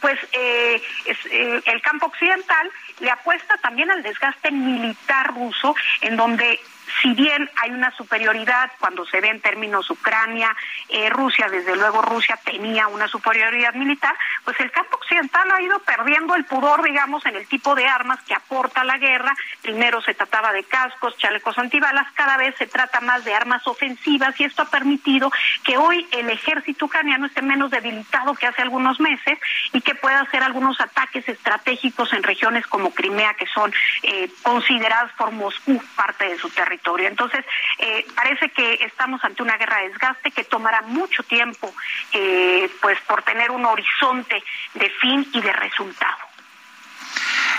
pues 0.00 0.18
eh, 0.32 0.82
eh, 1.04 1.60
el 1.66 1.82
campo 1.82 2.06
occidental 2.06 2.70
le 3.00 3.10
apuesta 3.10 3.58
también 3.58 3.90
al 3.90 4.02
desgaste 4.02 4.50
militar 4.50 5.34
ruso, 5.34 5.76
en 6.00 6.16
donde 6.16 6.58
si 7.02 7.14
bien 7.14 7.50
hay 7.56 7.70
una 7.70 7.90
superioridad 7.96 8.70
cuando 8.78 9.04
se 9.06 9.20
ve 9.20 9.28
en 9.28 9.40
términos 9.40 9.88
Ucrania, 9.90 10.54
eh, 10.88 11.08
Rusia, 11.10 11.48
desde 11.48 11.76
luego 11.76 12.02
Rusia 12.02 12.38
tenía 12.44 12.88
una 12.88 13.08
superioridad 13.08 13.74
militar, 13.74 14.14
pues 14.44 14.58
el 14.60 14.70
campo 14.70 14.96
occidental 14.96 15.50
ha 15.50 15.62
ido 15.62 15.78
perdiendo 15.80 16.34
el 16.34 16.44
pudor, 16.44 16.82
digamos, 16.82 17.24
en 17.26 17.36
el 17.36 17.46
tipo 17.46 17.74
de 17.74 17.86
armas 17.86 18.20
que 18.22 18.34
aporta 18.34 18.84
la 18.84 18.98
guerra. 18.98 19.34
Primero 19.62 20.00
se 20.02 20.14
trataba 20.14 20.52
de 20.52 20.64
cascos, 20.64 21.16
chalecos 21.16 21.58
antibalas, 21.58 22.10
cada 22.14 22.36
vez 22.36 22.54
se 22.56 22.66
trata 22.66 23.00
más 23.00 23.24
de 23.24 23.34
armas 23.34 23.66
ofensivas 23.66 24.38
y 24.40 24.44
esto 24.44 24.62
ha 24.62 24.70
permitido 24.70 25.30
que 25.64 25.76
hoy 25.76 26.06
el 26.12 26.30
ejército 26.30 26.86
ucraniano 26.86 27.26
esté 27.26 27.42
menos 27.42 27.70
debilitado 27.70 28.34
que 28.34 28.46
hace 28.46 28.62
algunos 28.62 29.00
meses 29.00 29.38
y 29.72 29.80
que 29.80 29.94
pueda 29.94 30.20
hacer 30.20 30.42
algunos 30.42 30.80
ataques 30.80 31.28
estratégicos 31.28 32.12
en 32.12 32.22
regiones 32.22 32.66
como 32.66 32.92
Crimea, 32.92 33.34
que 33.34 33.46
son 33.46 33.72
eh, 34.02 34.30
consideradas 34.42 35.12
por 35.12 35.30
Moscú 35.30 35.80
parte 35.96 36.24
de 36.26 36.38
su 36.38 36.48
territorio. 36.50 36.79
Entonces, 37.20 37.44
eh, 37.78 38.06
parece 38.14 38.48
que 38.50 38.74
estamos 38.84 39.22
ante 39.24 39.42
una 39.42 39.56
guerra 39.56 39.78
de 39.78 39.88
desgaste 39.90 40.30
que 40.30 40.44
tomará 40.44 40.82
mucho 40.82 41.22
tiempo, 41.22 41.72
eh, 42.12 42.70
pues 42.80 42.98
por 43.02 43.22
tener 43.22 43.50
un 43.50 43.64
horizonte 43.64 44.42
de 44.74 44.90
fin 45.00 45.28
y 45.32 45.40
de 45.40 45.52
resultado. 45.52 46.18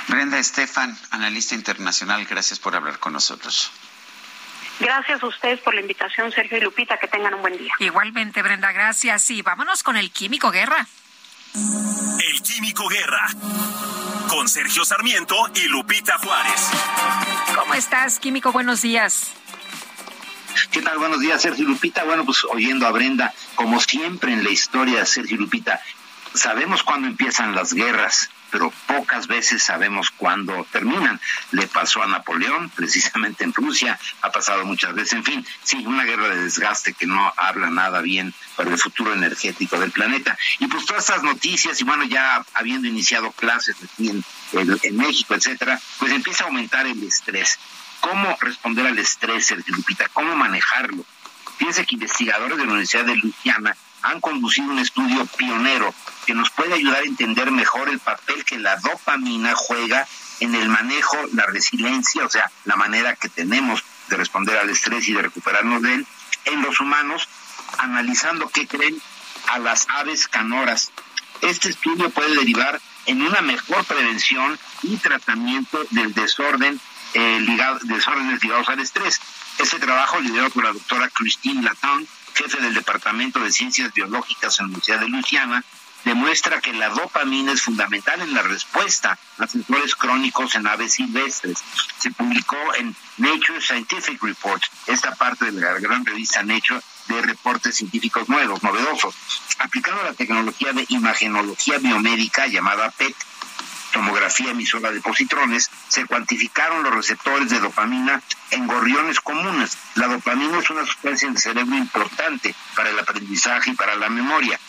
Brenda 0.07 0.39
Estefan, 0.39 0.97
analista 1.11 1.55
internacional, 1.55 2.25
gracias 2.25 2.59
por 2.59 2.75
hablar 2.75 2.99
con 2.99 3.13
nosotros. 3.13 3.71
Gracias 4.79 5.21
a 5.21 5.27
ustedes 5.27 5.59
por 5.59 5.75
la 5.75 5.81
invitación, 5.81 6.31
Sergio 6.31 6.57
y 6.57 6.61
Lupita. 6.61 6.97
Que 6.97 7.07
tengan 7.07 7.35
un 7.35 7.41
buen 7.41 7.55
día. 7.55 7.71
Igualmente, 7.79 8.41
Brenda, 8.41 8.71
gracias. 8.71 9.29
Y 9.29 9.43
vámonos 9.43 9.83
con 9.83 9.95
el 9.95 10.11
Químico 10.11 10.49
Guerra. 10.49 10.87
El 11.53 12.41
Químico 12.41 12.87
Guerra. 12.87 13.27
Con 14.29 14.47
Sergio 14.47 14.85
Sarmiento 14.85 15.35
y 15.55 15.67
Lupita 15.67 16.17
Juárez. 16.17 16.69
¿Cómo 17.55 17.73
estás, 17.73 18.19
Químico? 18.19 18.53
Buenos 18.53 18.81
días. 18.81 19.31
¿Qué 20.71 20.81
tal? 20.81 20.97
Buenos 20.97 21.19
días, 21.19 21.41
Sergio 21.41 21.67
Lupita. 21.67 22.05
Bueno, 22.05 22.23
pues 22.23 22.45
oyendo 22.45 22.87
a 22.87 22.91
Brenda, 22.91 23.33
como 23.55 23.81
siempre 23.81 24.31
en 24.31 24.45
la 24.45 24.49
historia 24.49 24.99
de 24.99 25.05
Sergio 25.05 25.37
Lupita, 25.37 25.81
sabemos 26.33 26.83
cuándo 26.83 27.09
empiezan 27.09 27.53
las 27.53 27.73
guerras, 27.73 28.29
pero 28.51 28.71
pocas 28.85 29.27
veces 29.27 29.63
sabemos 29.63 30.11
cuándo 30.11 30.65
terminan. 30.71 31.19
Le 31.51 31.67
pasó 31.67 32.03
a 32.03 32.07
Napoleón, 32.07 32.69
precisamente 32.75 33.43
en 33.43 33.53
Rusia, 33.53 33.97
ha 34.21 34.31
pasado 34.31 34.65
muchas 34.65 34.93
veces, 34.93 35.13
en 35.13 35.23
fin, 35.23 35.45
sí, 35.63 35.83
una 35.85 36.03
guerra 36.03 36.29
de 36.29 36.43
desgaste 36.43 36.93
que 36.93 37.07
no 37.07 37.33
habla 37.37 37.69
nada 37.69 38.01
bien 38.01 38.33
para 38.55 38.69
el 38.69 38.77
futuro 38.77 39.13
energético 39.13 39.79
del 39.79 39.91
planeta. 39.91 40.37
Y 40.59 40.67
pues 40.67 40.85
todas 40.85 41.09
estas 41.09 41.23
noticias, 41.23 41.79
y 41.81 41.83
bueno, 41.83 42.03
ya 42.03 42.43
habiendo 42.53 42.87
iniciado 42.87 43.31
clases 43.31 43.75
aquí 43.83 44.09
en, 44.09 44.23
México, 44.97 45.33
etcétera, 45.33 45.79
pues 45.97 46.11
empieza 46.11 46.43
a 46.43 46.47
aumentar 46.47 46.85
el 46.85 47.01
estrés. 47.03 47.57
¿Cómo 48.01 48.35
responder 48.41 48.87
al 48.87 48.99
estrés, 48.99 49.53
Lupita? 49.67 50.09
¿Cómo 50.09 50.35
manejarlo? 50.35 51.05
Fíjense 51.57 51.85
que 51.85 51.95
investigadores 51.95 52.57
de 52.57 52.65
la 52.65 52.71
Universidad 52.71 53.05
de 53.05 53.15
Luisiana 53.15 53.75
han 54.03 54.21
conducido 54.21 54.69
un 54.71 54.79
estudio 54.79 55.25
pionero 55.25 55.93
que 56.25 56.33
nos 56.33 56.49
puede 56.49 56.73
ayudar 56.73 57.03
a 57.03 57.05
entender 57.05 57.51
mejor 57.51 57.89
el 57.89 57.99
papel 57.99 58.43
que 58.45 58.57
la 58.57 58.77
dopamina 58.77 59.53
juega 59.55 60.07
en 60.39 60.55
el 60.55 60.69
manejo, 60.69 61.17
la 61.33 61.45
resiliencia, 61.45 62.25
o 62.25 62.29
sea, 62.29 62.51
la 62.65 62.75
manera 62.75 63.15
que 63.15 63.29
tenemos 63.29 63.83
de 64.09 64.17
responder 64.17 64.57
al 64.57 64.69
estrés 64.69 65.07
y 65.07 65.13
de 65.13 65.21
recuperarnos 65.21 65.81
de 65.81 65.95
él 65.95 66.07
en 66.45 66.61
los 66.61 66.79
humanos, 66.79 67.27
analizando 67.77 68.49
qué 68.49 68.67
creen 68.67 68.99
a 69.47 69.59
las 69.59 69.87
aves 69.89 70.27
canoras. 70.27 70.91
Este 71.41 71.69
estudio 71.69 72.09
puede 72.09 72.35
derivar 72.35 72.81
en 73.05 73.21
una 73.21 73.41
mejor 73.41 73.83
prevención 73.85 74.59
y 74.83 74.97
tratamiento 74.97 75.79
del 75.91 76.13
desorden 76.13 76.79
eh, 77.13 77.39
ligado, 77.41 77.79
desórdenes 77.83 78.41
ligados 78.43 78.69
al 78.69 78.79
estrés. 78.79 79.19
Este 79.57 79.79
trabajo 79.79 80.19
liderado 80.19 80.49
por 80.51 80.63
la 80.63 80.73
doctora 80.73 81.09
Christine 81.09 81.61
Laton, 81.61 82.07
jefe 82.41 82.61
del 82.61 82.73
Departamento 82.73 83.39
de 83.39 83.51
Ciencias 83.51 83.93
Biológicas 83.93 84.59
en 84.59 84.65
la 84.65 84.69
Universidad 84.69 84.99
de 84.99 85.09
Luisiana, 85.09 85.63
demuestra 86.03 86.59
que 86.59 86.73
la 86.73 86.89
dopamina 86.89 87.51
es 87.51 87.61
fundamental 87.61 88.19
en 88.21 88.33
la 88.33 88.41
respuesta 88.41 89.17
a 89.37 89.47
sensores 89.47 89.95
crónicos 89.95 90.55
en 90.55 90.65
aves 90.65 90.93
silvestres. 90.93 91.59
Se 91.99 92.09
publicó 92.11 92.57
en 92.79 92.95
Nature 93.17 93.61
Scientific 93.61 94.23
Reports, 94.23 94.71
esta 94.87 95.13
parte 95.13 95.51
de 95.51 95.61
la 95.61 95.73
gran 95.79 96.03
revista 96.03 96.41
Nature 96.41 96.81
de 97.07 97.21
reportes 97.21 97.75
científicos 97.75 98.27
nuevos, 98.27 98.63
novedosos. 98.63 99.15
Aplicando 99.59 100.01
la 100.03 100.13
tecnología 100.13 100.73
de 100.73 100.85
imagenología 100.89 101.77
biomédica 101.77 102.47
llamada 102.47 102.89
PET, 102.89 103.15
tomografía 103.91 104.51
emisora 104.51 104.91
de 104.91 105.01
positrones, 105.01 105.69
se 105.87 106.05
cuantificaron 106.05 106.83
los 106.83 106.93
receptores 106.93 107.49
de 107.49 107.59
dopamina 107.59 108.21
en 108.51 108.67
gorriones 108.67 109.19
comunes. 109.19 109.77
La 109.95 110.07
dopamina 110.07 110.59
es 110.59 110.69
una 110.69 110.85
sustancia 110.85 111.27
en 111.27 111.35
el 111.35 111.39
cerebro 111.41 111.75
importante 111.75 112.55
para 112.75 112.89
el 112.89 112.99
aprendizaje 112.99 113.71
y 113.71 113.75
para 113.75 113.95
la 113.95 114.09
memoria. 114.09 114.59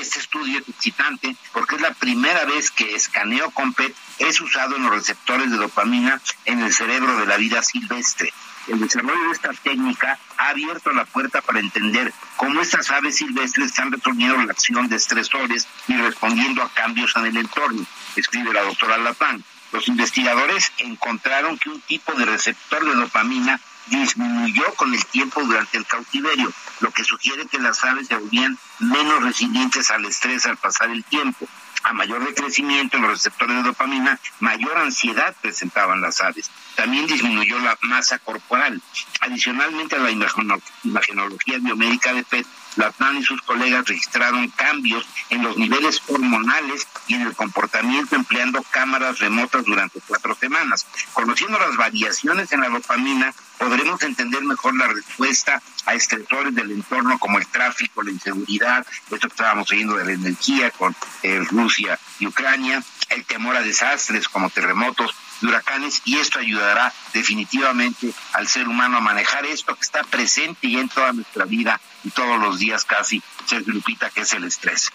Este 0.00 0.18
estudio 0.18 0.58
es 0.58 0.68
excitante 0.68 1.36
porque 1.52 1.76
es 1.76 1.80
la 1.80 1.94
primera 1.94 2.44
vez 2.44 2.70
que 2.70 2.94
escaneo 2.94 3.50
con 3.50 3.72
PET 3.72 3.94
es 4.18 4.40
usado 4.40 4.76
en 4.76 4.82
los 4.82 4.92
receptores 4.92 5.50
de 5.50 5.56
dopamina 5.56 6.20
en 6.44 6.60
el 6.60 6.72
cerebro 6.74 7.16
de 7.16 7.26
la 7.26 7.36
vida 7.36 7.62
silvestre. 7.62 8.32
El 8.66 8.80
desarrollo 8.80 9.28
de 9.28 9.32
esta 9.32 9.52
técnica 9.52 10.18
ha 10.36 10.48
abierto 10.48 10.92
la 10.92 11.04
puerta 11.04 11.40
para 11.40 11.60
entender 11.60 12.12
cómo 12.36 12.60
estas 12.60 12.90
aves 12.90 13.16
silvestres 13.16 13.66
están 13.68 13.92
resolviendo 13.92 14.36
la 14.42 14.52
acción 14.52 14.88
de 14.88 14.96
estresores 14.96 15.68
y 15.86 15.96
respondiendo 15.96 16.62
a 16.62 16.68
cambios 16.70 17.14
en 17.16 17.26
el 17.26 17.36
entorno, 17.36 17.86
escribe 18.16 18.52
la 18.52 18.62
doctora 18.62 18.98
Latán. 18.98 19.44
Los 19.72 19.86
investigadores 19.88 20.72
encontraron 20.78 21.58
que 21.58 21.70
un 21.70 21.80
tipo 21.82 22.12
de 22.14 22.24
receptor 22.24 22.84
de 22.84 22.94
dopamina 22.94 23.60
disminuyó 23.86 24.74
con 24.74 24.92
el 24.92 25.04
tiempo 25.06 25.42
durante 25.42 25.78
el 25.78 25.86
cautiverio, 25.86 26.52
lo 26.80 26.90
que 26.90 27.04
sugiere 27.04 27.46
que 27.46 27.58
las 27.58 27.82
aves 27.84 28.08
se 28.08 28.16
volvían 28.16 28.58
menos 28.80 29.22
resilientes 29.22 29.90
al 29.90 30.04
estrés 30.04 30.46
al 30.46 30.56
pasar 30.56 30.90
el 30.90 31.04
tiempo. 31.04 31.48
A 31.86 31.92
mayor 31.92 32.26
decrecimiento 32.26 32.96
en 32.96 33.04
los 33.04 33.12
receptores 33.12 33.58
de 33.58 33.62
dopamina, 33.62 34.18
mayor 34.40 34.76
ansiedad 34.76 35.36
presentaban 35.40 36.00
las 36.00 36.20
aves. 36.20 36.50
También 36.74 37.06
disminuyó 37.06 37.60
la 37.60 37.78
masa 37.82 38.18
corporal. 38.18 38.82
Adicionalmente 39.20 39.94
a 39.94 40.00
la 40.00 40.10
imagenología 40.10 41.58
biomédica 41.60 42.12
de 42.12 42.24
PET, 42.24 42.44
Latman 42.76 43.18
y 43.18 43.24
sus 43.24 43.42
colegas 43.42 43.86
registraron 43.86 44.48
cambios 44.48 45.06
en 45.30 45.42
los 45.42 45.56
niveles 45.56 46.02
hormonales 46.08 46.86
y 47.06 47.14
en 47.14 47.22
el 47.22 47.34
comportamiento 47.34 48.16
empleando 48.16 48.62
cámaras 48.70 49.18
remotas 49.18 49.64
durante 49.64 50.00
cuatro 50.06 50.34
semanas. 50.34 50.86
Conociendo 51.12 51.58
las 51.58 51.76
variaciones 51.76 52.52
en 52.52 52.60
la 52.60 52.68
dopamina, 52.68 53.34
podremos 53.58 54.02
entender 54.02 54.42
mejor 54.42 54.76
la 54.76 54.88
respuesta 54.88 55.62
a 55.86 55.94
estresores 55.94 56.54
del 56.54 56.70
entorno 56.72 57.18
como 57.18 57.38
el 57.38 57.46
tráfico, 57.46 58.02
la 58.02 58.10
inseguridad, 58.10 58.86
esto 59.04 59.18
que 59.18 59.26
estábamos 59.28 59.70
oyendo 59.70 59.96
de 59.96 60.04
la 60.04 60.12
energía 60.12 60.70
con 60.70 60.94
eh, 61.22 61.40
Rusia 61.50 61.98
y 62.18 62.26
Ucrania, 62.26 62.82
el 63.10 63.24
temor 63.24 63.56
a 63.56 63.62
desastres 63.62 64.28
como 64.28 64.50
terremotos 64.50 65.14
y 65.40 65.46
huracanes, 65.46 66.02
y 66.04 66.16
esto 66.16 66.38
ayudará 66.38 66.92
definitivamente 67.12 68.12
al 68.32 68.48
ser 68.48 68.68
humano 68.68 68.98
a 68.98 69.00
manejar 69.00 69.46
esto 69.46 69.74
que 69.74 69.82
está 69.82 70.02
presente 70.04 70.66
y 70.66 70.78
en 70.78 70.88
toda 70.88 71.12
nuestra 71.12 71.44
vida 71.44 71.80
y 72.04 72.10
todos 72.10 72.40
los 72.40 72.58
días 72.58 72.84
casi, 72.84 73.22
Sergio 73.46 73.72
Lupita, 73.72 74.10
que 74.10 74.22
es 74.22 74.32
el 74.32 74.44
estrés. 74.44 74.90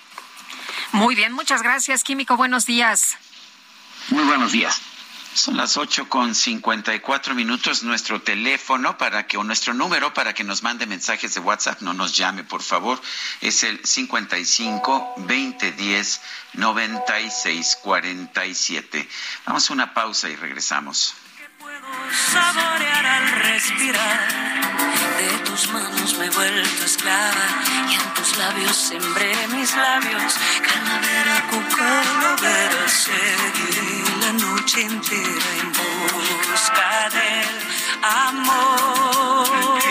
Muy 0.92 1.16
bien, 1.16 1.34
muchas 1.34 1.62
gracias, 1.62 2.04
Químico. 2.04 2.38
Buenos 2.38 2.66
días. 2.66 3.18
Muy 4.10 4.24
buenos 4.24 4.52
días. 4.52 4.82
Son 5.34 5.56
las 5.56 5.78
ocho 5.78 6.10
con 6.10 6.36
cincuenta 6.36 6.94
y 6.94 7.00
cuatro 7.00 7.34
minutos. 7.34 7.84
Nuestro 7.84 8.22
teléfono 8.22 8.98
para 8.98 9.28
que, 9.28 9.38
o 9.38 9.44
nuestro 9.44 9.74
número 9.74 10.14
para 10.14 10.34
que 10.34 10.44
nos 10.44 10.62
mande 10.62 10.86
mensajes 10.86 11.34
de 11.34 11.40
WhatsApp, 11.40 11.82
no 11.82 11.94
nos 11.94 12.16
llame, 12.18 12.44
por 12.44 12.62
favor, 12.62 13.02
es 13.40 13.64
el 13.64 13.80
55 13.86 15.14
20 15.18 15.72
10 15.72 16.22
96 16.54 17.78
47. 17.82 19.08
Vamos 19.46 19.70
a 19.70 19.74
una 19.74 19.94
pausa 19.94 20.30
y 20.30 20.36
regresamos. 20.36 21.16
Saborear 22.32 23.06
al 23.06 23.32
respirar, 23.44 24.28
de 25.18 25.38
tus 25.46 25.70
manos 25.70 26.18
me 26.18 26.26
he 26.26 26.30
vuelto 26.30 26.86
esclava 26.86 27.48
y 27.90 27.96
en 27.96 28.14
tus 28.14 28.38
labios 28.38 28.76
sembré 28.76 29.36
mis 29.48 29.76
labios. 29.76 30.36
Calavera, 30.68 31.48
cucaracha, 31.50 32.88
seguiré 32.88 34.04
la 34.22 34.32
noche 34.34 34.82
entera 34.82 35.52
en 35.60 35.72
busca 35.72 37.10
del 37.12 37.56
amor. 38.02 39.91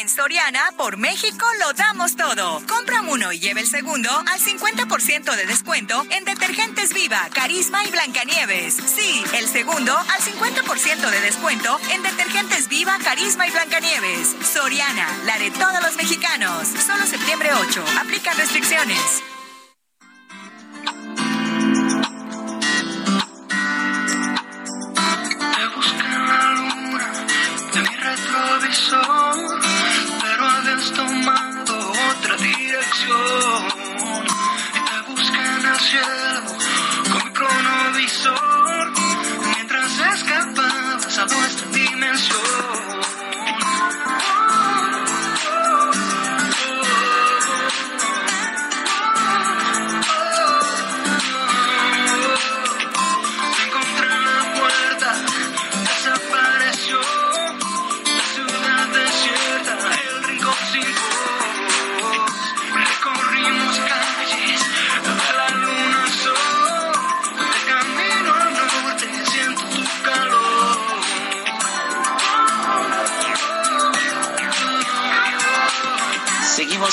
En 0.00 0.08
Soriana, 0.08 0.60
por 0.76 0.96
México, 0.96 1.44
lo 1.58 1.72
damos 1.72 2.14
todo. 2.14 2.62
Compra 2.68 3.00
uno 3.02 3.32
y 3.32 3.40
lleve 3.40 3.62
el 3.62 3.66
segundo 3.66 4.08
al 4.10 4.38
50% 4.38 5.34
de 5.34 5.44
descuento 5.46 6.06
en 6.10 6.24
detergentes 6.24 6.94
Viva, 6.94 7.28
Carisma 7.34 7.84
y 7.84 7.90
Blancanieves. 7.90 8.74
Sí, 8.74 9.24
el 9.34 9.48
segundo 9.48 9.96
al 9.96 10.20
50% 10.20 11.10
de 11.10 11.20
descuento 11.20 11.80
en 11.90 12.04
detergentes 12.04 12.68
Viva, 12.68 12.96
Carisma 13.02 13.48
y 13.48 13.50
Blancanieves. 13.50 14.36
Soriana, 14.52 15.08
la 15.24 15.36
de 15.36 15.50
todos 15.50 15.82
los 15.82 15.96
mexicanos. 15.96 16.68
Solo 16.68 17.04
septiembre 17.04 17.50
8. 17.54 17.84
Aplica 18.00 18.32
restricciones. 18.34 19.22
Retrovisor, 28.08 29.67
tomado 30.92 31.92
otra 32.10 32.36
dirección. 32.36 33.64
Busqué 35.08 35.38
en 35.38 35.66
el 35.66 35.80
cielo 35.80 36.42
con 37.10 37.24
mi 37.24 37.30
cronovisor, 37.32 38.92
mientras 39.54 39.98
escapabas 40.14 41.18
a 41.18 41.26
nuestra 41.26 41.68
dimensión. 41.70 42.87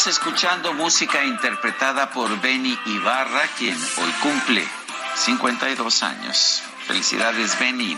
Escuchando 0.08 0.72
música 0.74 1.24
interpretada 1.24 2.12
por 2.12 2.40
Benny 2.40 2.78
Ibarra, 2.86 3.48
quien 3.58 3.76
hoy 3.76 4.12
cumple 4.22 4.64
52 5.16 6.04
años. 6.04 6.62
Felicidades, 6.86 7.58
Benny. 7.58 7.98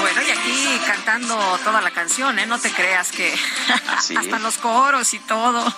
Bueno, 0.00 0.22
y 0.22 0.30
aquí 0.30 0.80
cantando 0.86 1.36
toda 1.62 1.82
la 1.82 1.90
canción, 1.90 2.38
¿eh? 2.38 2.46
No 2.46 2.58
te 2.58 2.70
creas 2.72 3.12
que 3.12 3.38
hasta 4.16 4.38
los 4.38 4.56
coros 4.56 5.12
y 5.12 5.18
todo. 5.18 5.62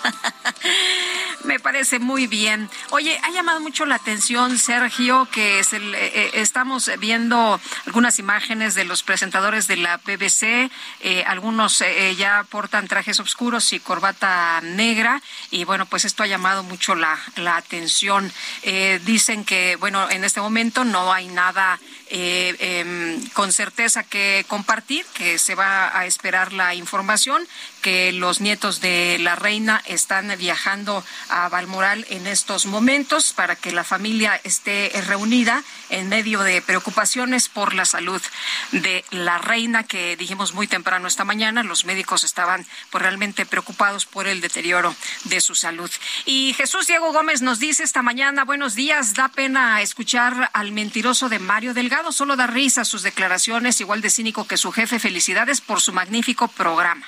Me 1.53 1.59
parece 1.59 1.99
muy 1.99 2.25
bien. 2.25 2.67
Oye, 2.89 3.15
ha 3.21 3.29
llamado 3.29 3.59
mucho 3.59 3.85
la 3.85 3.93
atención, 3.93 4.57
Sergio, 4.57 5.27
que 5.31 5.59
es 5.59 5.73
el, 5.73 5.93
eh, 5.93 5.99
eh, 6.15 6.31
estamos 6.33 6.89
viendo 6.97 7.61
algunas 7.85 8.17
imágenes 8.17 8.73
de 8.73 8.85
los 8.85 9.03
presentadores 9.03 9.67
de 9.67 9.75
la 9.75 9.97
BBC. 9.97 10.71
Eh, 11.01 11.23
algunos 11.27 11.83
ya 12.17 12.43
portan 12.49 12.87
trajes 12.87 13.19
oscuros 13.19 13.71
y 13.71 13.79
corbata 13.79 14.61
negra. 14.63 15.21
Y 15.51 15.63
bueno, 15.63 15.85
pues 15.85 16.05
esto 16.05 16.23
ha 16.23 16.27
llamado 16.27 16.63
mucho 16.63 16.95
la, 16.95 17.19
la 17.35 17.57
atención. 17.57 18.33
dicen 19.05 19.45
que, 19.45 19.75
bueno, 19.75 20.09
en 20.09 20.23
este 20.23 20.41
momento 20.41 20.83
no 20.83 21.13
hay 21.13 21.27
nada 21.27 21.79
em, 22.09 23.29
con 23.29 23.51
certeza 23.51 24.03
que 24.03 24.43
compartir, 24.47 25.05
que 25.13 25.37
se 25.37 25.53
va 25.53 25.95
a 25.95 26.07
esperar 26.07 26.51
la 26.51 26.73
información, 26.73 27.47
que 27.83 28.13
los 28.13 28.39
nietos 28.39 28.79
de 28.79 29.17
la 29.19 29.35
reina 29.35 29.83
están 29.85 30.33
viajando 30.39 31.03
a 31.29 31.49
Balmoral 31.49 32.07
en 32.09 32.25
estos 32.25 32.65
momentos 32.65 33.33
para 33.33 33.57
que 33.57 33.73
la 33.73 33.83
familia 33.83 34.39
esté 34.45 34.89
reunida 35.05 35.61
en 35.89 36.07
medio 36.07 36.41
de 36.43 36.61
preocupaciones 36.61 37.49
por 37.49 37.73
la 37.73 37.83
salud 37.85 38.21
de 38.71 39.03
la 39.11 39.37
reina 39.37 39.83
que 39.83 40.15
dijimos 40.15 40.53
muy 40.53 40.65
temprano 40.65 41.09
esta 41.09 41.25
mañana. 41.25 41.61
Los 41.61 41.83
médicos 41.83 42.23
estaban 42.23 42.65
pues, 42.89 43.01
realmente 43.01 43.45
preocupados 43.45 44.05
por 44.05 44.27
el 44.27 44.39
deterioro 44.39 44.95
de 45.25 45.41
su 45.41 45.53
salud. 45.53 45.91
Y 46.25 46.53
Jesús 46.53 46.87
Diego 46.87 47.11
Gómez 47.11 47.41
nos 47.41 47.59
dice 47.59 47.83
esta 47.83 48.01
mañana, 48.01 48.45
buenos 48.45 48.75
días, 48.75 49.13
da 49.13 49.27
pena 49.27 49.81
escuchar 49.81 50.49
al 50.53 50.71
mentiroso 50.71 51.27
de 51.27 51.39
Mario 51.39 51.73
Delgado, 51.73 52.13
solo 52.13 52.37
da 52.37 52.47
risa 52.47 52.85
sus 52.85 53.03
declaraciones, 53.03 53.81
igual 53.81 53.99
de 54.01 54.09
cínico 54.09 54.47
que 54.47 54.55
su 54.55 54.71
jefe. 54.71 54.99
Felicidades 54.99 55.59
por 55.59 55.81
su 55.81 55.91
magnífico 55.91 56.47
programa. 56.47 57.05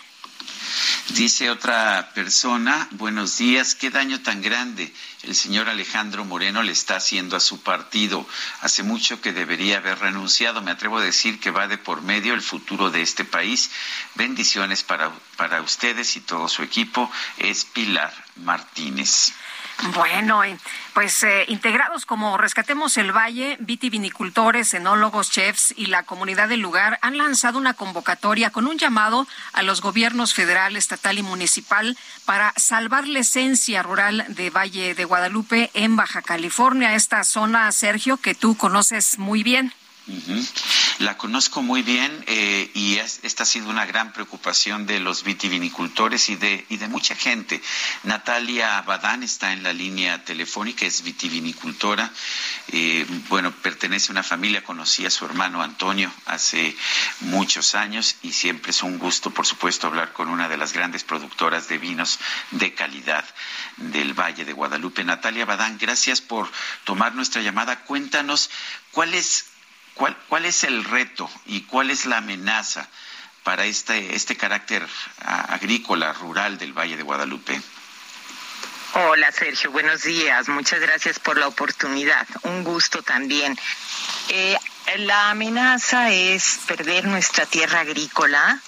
Dice 1.09 1.49
otra 1.49 2.11
persona, 2.13 2.87
buenos 2.91 3.37
días, 3.37 3.75
qué 3.75 3.89
daño 3.89 4.21
tan 4.21 4.41
grande 4.41 4.93
el 5.25 5.35
señor 5.35 5.69
Alejandro 5.69 6.23
Moreno 6.23 6.61
le 6.61 6.71
está 6.71 6.97
haciendo 6.97 7.35
a 7.35 7.39
su 7.39 7.61
partido. 7.61 8.27
Hace 8.61 8.83
mucho 8.83 9.21
que 9.21 9.33
debería 9.33 9.77
haber 9.77 9.99
renunciado. 9.99 10.61
Me 10.61 10.71
atrevo 10.71 10.99
a 10.99 11.03
decir 11.03 11.39
que 11.39 11.51
va 11.51 11.67
de 11.67 11.77
por 11.77 12.01
medio 12.01 12.33
el 12.33 12.41
futuro 12.41 12.91
de 12.91 13.01
este 13.01 13.25
país. 13.25 13.71
Bendiciones 14.13 14.83
para, 14.83 15.11
para 15.35 15.61
ustedes 15.61 16.15
y 16.15 16.21
todo 16.21 16.47
su 16.47 16.61
equipo. 16.61 17.11
Es 17.37 17.65
Pilar 17.65 18.13
Martínez. 18.35 19.33
Bueno, 19.93 20.41
pues 20.93 21.23
eh, 21.23 21.45
integrados 21.49 22.05
como 22.05 22.37
Rescatemos 22.37 22.97
el 22.97 23.11
Valle, 23.11 23.57
vitivinicultores, 23.59 24.73
enólogos, 24.73 25.29
chefs 25.29 25.73
y 25.75 25.87
la 25.87 26.03
comunidad 26.03 26.47
del 26.47 26.61
lugar 26.61 26.97
han 27.01 27.17
lanzado 27.17 27.57
una 27.57 27.73
convocatoria 27.73 28.51
con 28.51 28.67
un 28.67 28.77
llamado 28.77 29.27
a 29.51 29.63
los 29.63 29.81
gobiernos 29.81 30.33
federal, 30.33 30.77
estatal 30.77 31.17
y 31.17 31.23
municipal 31.23 31.97
para 32.23 32.53
salvar 32.55 33.07
la 33.07 33.19
esencia 33.19 33.83
rural 33.83 34.25
de 34.29 34.49
Valle 34.49 34.95
de 34.95 35.05
Guadalupe 35.05 35.69
en 35.73 35.95
Baja 35.97 36.21
California, 36.21 36.95
esta 36.95 37.23
zona, 37.23 37.71
Sergio, 37.71 38.17
que 38.17 38.33
tú 38.33 38.55
conoces 38.55 39.19
muy 39.19 39.43
bien. 39.43 39.73
La 40.99 41.17
conozco 41.17 41.63
muy 41.63 41.81
bien 41.81 42.23
eh, 42.27 42.69
y 42.75 42.97
esta 42.97 43.41
ha 43.41 43.45
sido 43.45 43.69
una 43.69 43.87
gran 43.87 44.13
preocupación 44.13 44.85
de 44.85 44.99
los 44.99 45.23
vitivinicultores 45.23 46.29
y 46.29 46.35
de, 46.35 46.87
mucha 46.89 47.15
gente. 47.15 47.59
Natalia 48.03 48.81
Badán 48.83 49.23
está 49.23 49.51
en 49.51 49.63
la 49.63 49.73
línea 49.73 50.23
telefónica, 50.23 50.85
es 50.85 51.01
vitivinicultora. 51.01 52.11
Eh, 52.67 53.05
bueno, 53.29 53.51
pertenece 53.51 54.11
a 54.11 54.13
una 54.13 54.23
familia, 54.23 54.63
conocí 54.63 55.07
a 55.07 55.09
su 55.09 55.25
hermano 55.25 55.63
Antonio 55.63 56.11
hace 56.27 56.75
muchos 57.21 57.73
años 57.73 58.17
y 58.21 58.31
siempre 58.31 58.69
es 58.71 58.83
un 58.83 58.99
gusto, 58.99 59.31
por 59.31 59.47
supuesto, 59.47 59.87
hablar 59.87 60.13
con 60.13 60.29
una 60.29 60.47
de 60.47 60.57
las 60.57 60.71
grandes 60.71 61.03
productoras 61.03 61.67
de 61.67 61.79
vinos 61.79 62.19
de 62.51 62.75
calidad 62.75 63.25
del 63.77 64.13
Valle 64.13 64.45
de 64.45 64.53
Guadalupe. 64.53 65.03
Natalia 65.03 65.45
Badán, 65.45 65.79
gracias 65.79 66.21
por 66.21 66.49
tomar 66.83 67.15
nuestra 67.15 67.41
llamada. 67.41 67.81
Cuéntanos 67.81 68.51
cuál 68.91 69.15
es 69.15 69.54
¿Cuál, 69.95 70.15
¿Cuál 70.27 70.45
es 70.45 70.63
el 70.63 70.83
reto 70.83 71.29
y 71.45 71.61
cuál 71.61 71.89
es 71.89 72.05
la 72.05 72.17
amenaza 72.17 72.87
para 73.43 73.65
este, 73.65 74.15
este 74.15 74.35
carácter 74.35 74.85
agrícola, 75.19 76.11
rural 76.13 76.57
del 76.57 76.73
Valle 76.73 76.97
de 76.97 77.03
Guadalupe? 77.03 77.61
Hola 78.93 79.31
Sergio, 79.31 79.71
buenos 79.71 80.03
días. 80.03 80.47
Muchas 80.49 80.79
gracias 80.79 81.19
por 81.19 81.37
la 81.37 81.47
oportunidad. 81.47 82.27
Un 82.43 82.63
gusto 82.63 83.03
también. 83.03 83.57
Eh, 84.29 84.57
la 84.97 85.31
amenaza 85.31 86.11
es 86.11 86.59
perder 86.65 87.05
nuestra 87.05 87.45
tierra 87.45 87.81
agrícola 87.81 88.59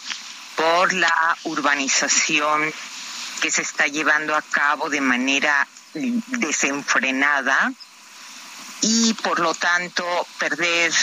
por 0.55 0.93
la 0.93 1.37
urbanización 1.43 2.73
que 3.41 3.51
se 3.51 3.61
está 3.61 3.87
llevando 3.87 4.35
a 4.35 4.41
cabo 4.41 4.89
de 4.89 5.01
manera 5.01 5.67
desenfrenada 5.93 7.71
y 8.81 9.13
por 9.15 9.39
lo 9.39 9.53
tanto 9.53 10.05
perder 10.39 10.93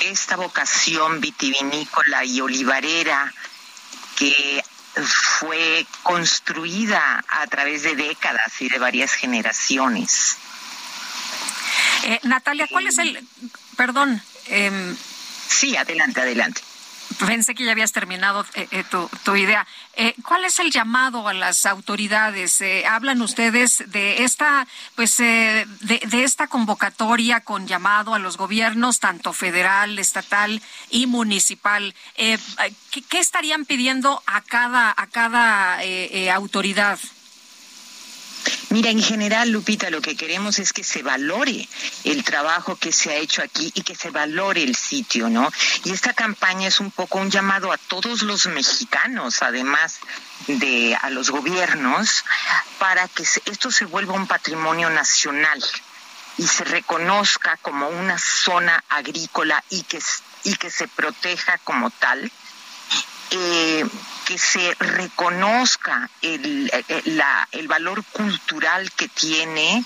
esta 0.00 0.36
vocación 0.36 1.20
vitivinícola 1.20 2.24
y 2.24 2.40
olivarera 2.40 3.32
que 4.16 4.62
fue 4.94 5.86
construida 6.02 7.24
a 7.28 7.46
través 7.46 7.82
de 7.82 7.96
décadas 7.96 8.60
y 8.60 8.68
de 8.68 8.78
varias 8.78 9.12
generaciones. 9.12 10.36
Eh, 12.04 12.20
Natalia, 12.24 12.66
¿cuál 12.70 12.88
es 12.88 12.98
el... 12.98 13.26
Perdón. 13.76 14.22
Eh, 14.46 14.94
sí, 15.48 15.76
adelante, 15.76 16.20
adelante 16.20 16.62
pensé 17.14 17.54
que 17.54 17.64
ya 17.64 17.72
habías 17.72 17.92
terminado 17.92 18.44
eh, 18.54 18.68
eh, 18.70 18.84
tu, 19.24 19.36
idea. 19.36 19.66
Eh, 19.96 20.14
¿Cuál 20.22 20.44
es 20.44 20.58
el 20.58 20.70
llamado 20.70 21.28
a 21.28 21.34
las 21.34 21.66
autoridades? 21.66 22.62
hablan 22.88 23.22
ustedes 23.22 23.84
de 23.86 24.24
esta, 24.24 24.66
pues, 24.94 25.16
de, 25.16 25.66
esta 26.12 26.46
convocatoria 26.46 27.40
con 27.40 27.66
llamado 27.66 28.14
a 28.14 28.18
los 28.18 28.36
gobiernos, 28.36 29.00
tanto 29.00 29.32
federal, 29.32 29.98
estatal 29.98 30.62
y 30.90 31.06
municipal. 31.06 31.94
¿qué, 32.16 33.18
estarían 33.18 33.64
pidiendo 33.64 34.22
a 34.26 34.40
cada, 34.42 34.94
a 34.96 35.06
cada 35.06 35.78
autoridad? 36.34 36.98
Mira, 38.70 38.90
en 38.90 39.02
general, 39.02 39.50
Lupita, 39.50 39.90
lo 39.90 40.00
que 40.00 40.16
queremos 40.16 40.58
es 40.58 40.72
que 40.72 40.82
se 40.82 41.02
valore 41.02 41.68
el 42.04 42.24
trabajo 42.24 42.76
que 42.76 42.92
se 42.92 43.10
ha 43.10 43.16
hecho 43.16 43.42
aquí 43.42 43.70
y 43.74 43.82
que 43.82 43.94
se 43.94 44.10
valore 44.10 44.62
el 44.62 44.74
sitio, 44.74 45.28
¿no? 45.28 45.50
Y 45.84 45.92
esta 45.92 46.14
campaña 46.14 46.68
es 46.68 46.80
un 46.80 46.90
poco 46.90 47.18
un 47.18 47.30
llamado 47.30 47.70
a 47.70 47.76
todos 47.76 48.22
los 48.22 48.46
mexicanos, 48.46 49.42
además 49.42 50.00
de 50.46 50.96
a 51.00 51.10
los 51.10 51.30
gobiernos, 51.30 52.24
para 52.78 53.08
que 53.08 53.24
esto 53.44 53.70
se 53.70 53.84
vuelva 53.84 54.14
un 54.14 54.26
patrimonio 54.26 54.88
nacional 54.90 55.62
y 56.38 56.46
se 56.46 56.64
reconozca 56.64 57.58
como 57.58 57.88
una 57.88 58.18
zona 58.18 58.82
agrícola 58.88 59.62
y 59.70 59.82
que, 59.82 60.00
y 60.44 60.56
que 60.56 60.70
se 60.70 60.88
proteja 60.88 61.58
como 61.58 61.90
tal. 61.90 62.30
Eh, 63.34 63.86
que 64.26 64.36
se 64.36 64.74
reconozca 64.78 66.08
el, 66.20 66.70
eh, 66.72 67.02
la, 67.06 67.48
el 67.52 67.66
valor 67.66 68.04
cultural 68.12 68.92
que 68.92 69.08
tiene 69.08 69.82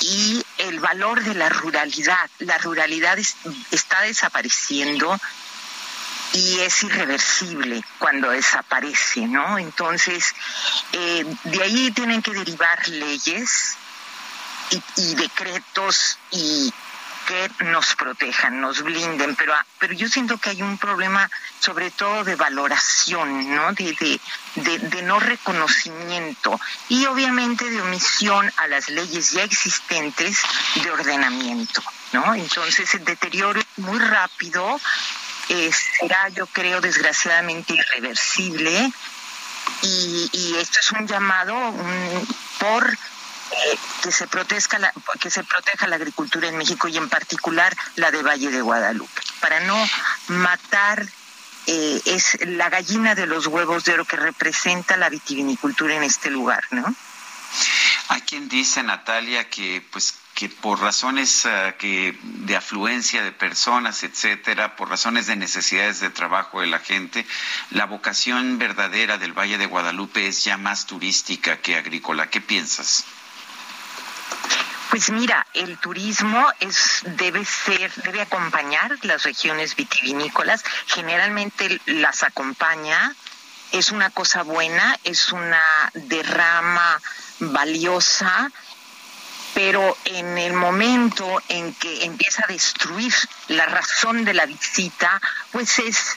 y 0.00 0.42
el 0.58 0.78
valor 0.78 1.24
de 1.24 1.34
la 1.34 1.48
ruralidad. 1.48 2.30
La 2.38 2.58
ruralidad 2.58 3.18
está 3.18 4.02
desapareciendo 4.02 5.18
y 6.32 6.60
es 6.60 6.82
irreversible 6.84 7.82
cuando 7.98 8.30
desaparece, 8.30 9.26
¿no? 9.26 9.58
Entonces, 9.58 10.32
eh, 10.92 11.24
de 11.42 11.62
ahí 11.62 11.90
tienen 11.90 12.22
que 12.22 12.32
derivar 12.32 12.88
leyes 12.88 13.76
y 14.96 15.14
decretos 15.16 16.18
y, 16.30 16.72
que 17.28 17.50
nos 17.64 17.94
protejan, 17.94 18.58
nos 18.58 18.82
blinden, 18.82 19.36
pero, 19.36 19.52
ah, 19.52 19.66
pero 19.78 19.92
yo 19.92 20.08
siento 20.08 20.38
que 20.38 20.48
hay 20.48 20.62
un 20.62 20.78
problema 20.78 21.30
sobre 21.60 21.90
todo 21.90 22.24
de 22.24 22.36
valoración, 22.36 23.54
¿no? 23.54 23.70
De, 23.74 24.20
de, 24.54 24.78
de, 24.78 25.02
no 25.02 25.20
reconocimiento 25.20 26.58
y 26.88 27.04
obviamente 27.04 27.68
de 27.68 27.82
omisión 27.82 28.50
a 28.56 28.66
las 28.68 28.88
leyes 28.88 29.32
ya 29.32 29.42
existentes 29.42 30.40
de 30.82 30.90
ordenamiento, 30.90 31.82
¿no? 32.14 32.34
Entonces 32.34 32.94
el 32.94 33.04
deterioro 33.04 33.60
muy 33.76 33.98
rápido, 33.98 34.80
será 36.00 36.30
yo 36.30 36.46
creo 36.46 36.80
desgraciadamente 36.80 37.74
irreversible 37.74 38.90
y, 39.82 40.30
y 40.32 40.54
esto 40.56 40.80
es 40.80 40.92
un 40.92 41.06
llamado 41.06 41.74
por 42.58 42.96
que 44.02 44.12
se 44.12 44.26
proteja 44.26 44.78
la, 44.78 44.92
que 45.20 45.30
se 45.30 45.44
proteja 45.44 45.86
la 45.86 45.96
agricultura 45.96 46.48
en 46.48 46.56
México 46.56 46.88
y 46.88 46.96
en 46.96 47.08
particular 47.08 47.76
la 47.96 48.10
de 48.10 48.22
Valle 48.22 48.50
de 48.50 48.60
Guadalupe, 48.60 49.22
para 49.40 49.60
no 49.60 49.76
matar 50.28 51.06
eh, 51.66 52.00
es 52.04 52.38
la 52.46 52.70
gallina 52.70 53.14
de 53.14 53.26
los 53.26 53.46
huevos 53.46 53.84
de 53.84 53.92
oro 53.92 54.04
que 54.04 54.16
representa 54.16 54.96
la 54.96 55.08
vitivinicultura 55.08 55.94
en 55.96 56.02
este 56.02 56.30
lugar, 56.30 56.64
¿no? 56.70 56.94
Hay 58.08 58.22
quien 58.22 58.48
dice, 58.48 58.82
Natalia, 58.82 59.50
que 59.50 59.86
pues 59.90 60.14
que 60.38 60.48
por 60.48 60.80
razones 60.80 61.44
uh, 61.46 61.76
que 61.78 62.16
de 62.22 62.54
afluencia 62.54 63.24
de 63.24 63.32
personas, 63.32 64.04
etcétera, 64.04 64.76
por 64.76 64.88
razones 64.88 65.26
de 65.26 65.34
necesidades 65.34 65.98
de 65.98 66.10
trabajo 66.10 66.60
de 66.60 66.68
la 66.68 66.78
gente, 66.78 67.26
la 67.70 67.86
vocación 67.86 68.56
verdadera 68.56 69.18
del 69.18 69.32
Valle 69.32 69.58
de 69.58 69.66
Guadalupe 69.66 70.28
es 70.28 70.44
ya 70.44 70.56
más 70.56 70.86
turística 70.86 71.56
que 71.56 71.76
agrícola. 71.76 72.30
¿Qué 72.30 72.40
piensas? 72.40 73.04
Pues 74.90 75.10
mira, 75.10 75.46
el 75.52 75.78
turismo 75.78 76.46
es 76.60 77.02
debe 77.04 77.44
ser 77.44 77.92
debe 78.02 78.22
acompañar 78.22 78.96
las 79.02 79.22
regiones 79.22 79.76
vitivinícolas, 79.76 80.64
generalmente 80.86 81.80
las 81.86 82.22
acompaña, 82.22 83.14
es 83.72 83.90
una 83.90 84.08
cosa 84.10 84.42
buena, 84.44 84.98
es 85.04 85.30
una 85.32 85.62
derrama 85.94 87.00
valiosa 87.40 88.50
pero 89.54 89.96
en 90.04 90.38
el 90.38 90.52
momento 90.52 91.42
en 91.48 91.74
que 91.74 92.04
empieza 92.04 92.44
a 92.44 92.52
destruir 92.52 93.12
la 93.48 93.66
razón 93.66 94.24
de 94.24 94.32
la 94.32 94.46
visita, 94.46 95.20
pues 95.50 95.80
es 95.80 96.16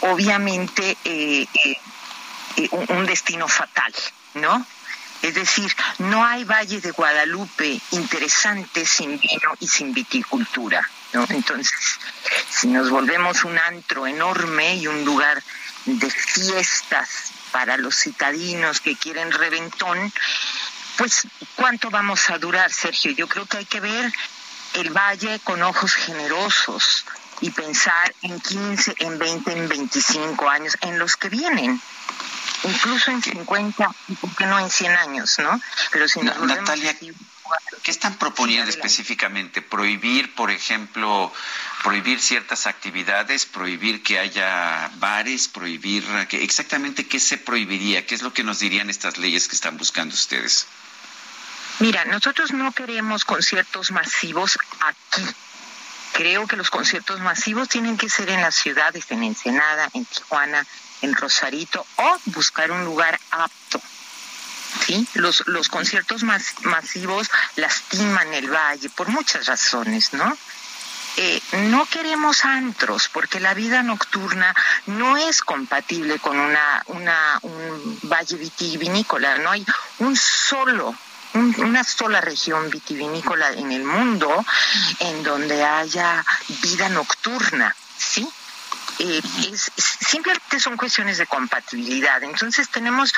obviamente 0.00 0.98
eh, 1.04 1.46
eh, 1.64 1.76
eh, 2.56 2.68
un 2.88 3.06
destino 3.06 3.48
fatal, 3.48 3.94
¿no? 4.34 4.66
Es 5.22 5.34
decir, 5.34 5.72
no 5.98 6.24
hay 6.24 6.42
Valle 6.42 6.80
de 6.80 6.90
Guadalupe 6.90 7.80
interesante 7.92 8.84
sin 8.84 9.18
vino 9.20 9.56
y 9.60 9.68
sin 9.68 9.94
viticultura, 9.94 10.88
¿no? 11.12 11.24
Entonces, 11.28 11.98
si 12.50 12.66
nos 12.66 12.90
volvemos 12.90 13.44
un 13.44 13.56
antro 13.56 14.06
enorme 14.06 14.76
y 14.76 14.88
un 14.88 15.04
lugar 15.04 15.40
de 15.84 16.10
fiestas 16.10 17.32
para 17.52 17.76
los 17.76 17.94
citadinos 17.96 18.80
que 18.80 18.96
quieren 18.96 19.30
reventón, 19.30 20.12
pues 20.96 21.22
cuánto 21.54 21.90
vamos 21.90 22.28
a 22.30 22.38
durar, 22.38 22.72
Sergio. 22.72 23.12
Yo 23.12 23.28
creo 23.28 23.46
que 23.46 23.58
hay 23.58 23.64
que 23.64 23.80
ver 23.80 24.12
el 24.74 24.90
valle 24.90 25.38
con 25.44 25.62
ojos 25.62 25.94
generosos 25.94 27.04
y 27.40 27.50
pensar 27.50 28.14
en 28.22 28.40
15, 28.40 28.94
en 28.98 29.18
20, 29.18 29.52
en 29.52 29.68
25 29.68 30.48
años, 30.48 30.76
en 30.80 30.98
los 30.98 31.16
que 31.16 31.28
vienen. 31.28 31.80
Incluso 32.64 33.10
en 33.10 33.22
50, 33.22 33.90
y 34.08 34.14
por 34.14 34.34
qué 34.36 34.46
no 34.46 34.58
en 34.58 34.70
100 34.70 34.96
años, 34.96 35.38
¿no? 35.38 35.60
Pero 35.90 36.08
si 36.08 36.20
nos 36.20 36.38
Natalia, 36.40 36.96
¿qué 37.82 37.90
están 37.90 38.16
proponiendo 38.18 38.70
específicamente? 38.70 39.62
¿Prohibir, 39.62 40.34
por 40.34 40.50
ejemplo, 40.50 41.32
prohibir 41.82 42.20
ciertas 42.20 42.66
actividades, 42.68 43.46
prohibir 43.46 44.02
que 44.02 44.20
haya 44.20 44.90
bares, 44.96 45.48
prohibir 45.48 46.04
que 46.28 46.44
exactamente 46.44 47.08
qué 47.08 47.18
se 47.18 47.38
prohibiría, 47.38 48.06
qué 48.06 48.14
es 48.14 48.22
lo 48.22 48.32
que 48.32 48.44
nos 48.44 48.60
dirían 48.60 48.90
estas 48.90 49.18
leyes 49.18 49.48
que 49.48 49.56
están 49.56 49.76
buscando 49.76 50.14
ustedes. 50.14 50.66
Mira, 51.80 52.04
nosotros 52.04 52.52
no 52.52 52.70
queremos 52.70 53.24
conciertos 53.24 53.90
masivos 53.90 54.58
aquí. 54.80 55.26
Creo 56.12 56.46
que 56.46 56.56
los 56.56 56.70
conciertos 56.70 57.20
masivos 57.20 57.68
tienen 57.68 57.96
que 57.96 58.08
ser 58.08 58.28
en 58.28 58.40
las 58.40 58.54
ciudades, 58.54 59.10
en 59.10 59.24
Ensenada, 59.24 59.88
en 59.94 60.04
Tijuana, 60.04 60.64
en 61.02 61.14
Rosarito, 61.14 61.84
o 61.96 62.18
buscar 62.26 62.70
un 62.70 62.84
lugar 62.84 63.18
apto. 63.30 63.80
¿Sí? 64.86 65.06
Los, 65.14 65.46
los 65.46 65.68
conciertos 65.68 66.22
masivos 66.22 67.30
lastiman 67.56 68.32
el 68.32 68.50
valle 68.50 68.88
por 68.88 69.08
muchas 69.08 69.46
razones, 69.46 70.14
¿no? 70.14 70.36
Eh, 71.18 71.42
no 71.68 71.84
queremos 71.86 72.44
antros 72.46 73.08
porque 73.12 73.38
la 73.38 73.52
vida 73.52 73.82
nocturna 73.82 74.54
no 74.86 75.18
es 75.18 75.42
compatible 75.42 76.18
con 76.18 76.38
una, 76.38 76.82
una, 76.86 77.38
un 77.42 77.98
valle 78.04 78.36
vitivinícola. 78.36 79.36
No 79.38 79.50
hay 79.50 79.64
un 79.98 80.16
solo 80.16 80.94
una 81.34 81.82
sola 81.82 82.20
región 82.20 82.68
vitivinícola 82.70 83.52
en 83.52 83.72
el 83.72 83.84
mundo 83.84 84.44
en 84.98 85.22
donde 85.22 85.64
haya 85.64 86.24
vida 86.62 86.90
nocturna, 86.90 87.74
¿sí? 87.96 88.28
Eh, 88.98 89.20
es, 89.52 89.72
simplemente 89.76 90.60
son 90.60 90.76
cuestiones 90.76 91.18
de 91.18 91.26
compatibilidad. 91.26 92.22
Entonces 92.22 92.68
tenemos 92.68 93.12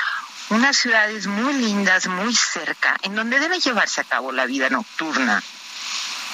unas 0.49 0.77
ciudades 0.77 1.27
muy 1.27 1.53
lindas, 1.53 2.07
muy 2.07 2.35
cerca, 2.35 2.97
en 3.01 3.15
donde 3.15 3.39
debe 3.39 3.59
llevarse 3.59 4.01
a 4.01 4.05
cabo 4.05 4.31
la 4.31 4.45
vida 4.45 4.69
nocturna, 4.69 5.41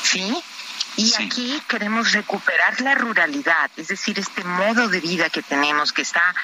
¿sí? 0.04 0.36
Y 0.98 1.14
aquí 1.16 1.62
queremos 1.68 2.12
recuperar 2.12 2.82
la 2.82 2.96
ruralidad, 2.96 3.72
es 3.78 3.88
decir, 3.88 4.20
este 4.20 4.44
modo 4.44 4.90
de 4.90 5.00
vida 5.00 5.30
que 5.30 5.42
tenemos 5.42 5.94
que 5.94 6.02
está 6.02 6.36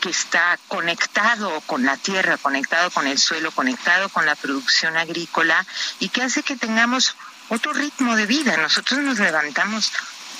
que 0.00 0.10
está 0.10 0.58
conectado 0.68 1.62
con 1.62 1.84
la 1.86 1.96
tierra, 1.96 2.36
conectado 2.36 2.90
con 2.90 3.06
el 3.06 3.18
suelo, 3.18 3.50
conectado 3.50 4.10
con 4.10 4.26
la 4.26 4.34
producción 4.34 4.94
agrícola 4.96 5.64
y 6.00 6.10
que 6.10 6.22
hace 6.22 6.42
que 6.42 6.54
tengamos 6.54 7.16
otro 7.48 7.72
ritmo 7.72 8.14
de 8.14 8.26
vida. 8.26 8.56
Nosotros 8.58 9.00
nos 9.00 9.18
levantamos 9.18 9.90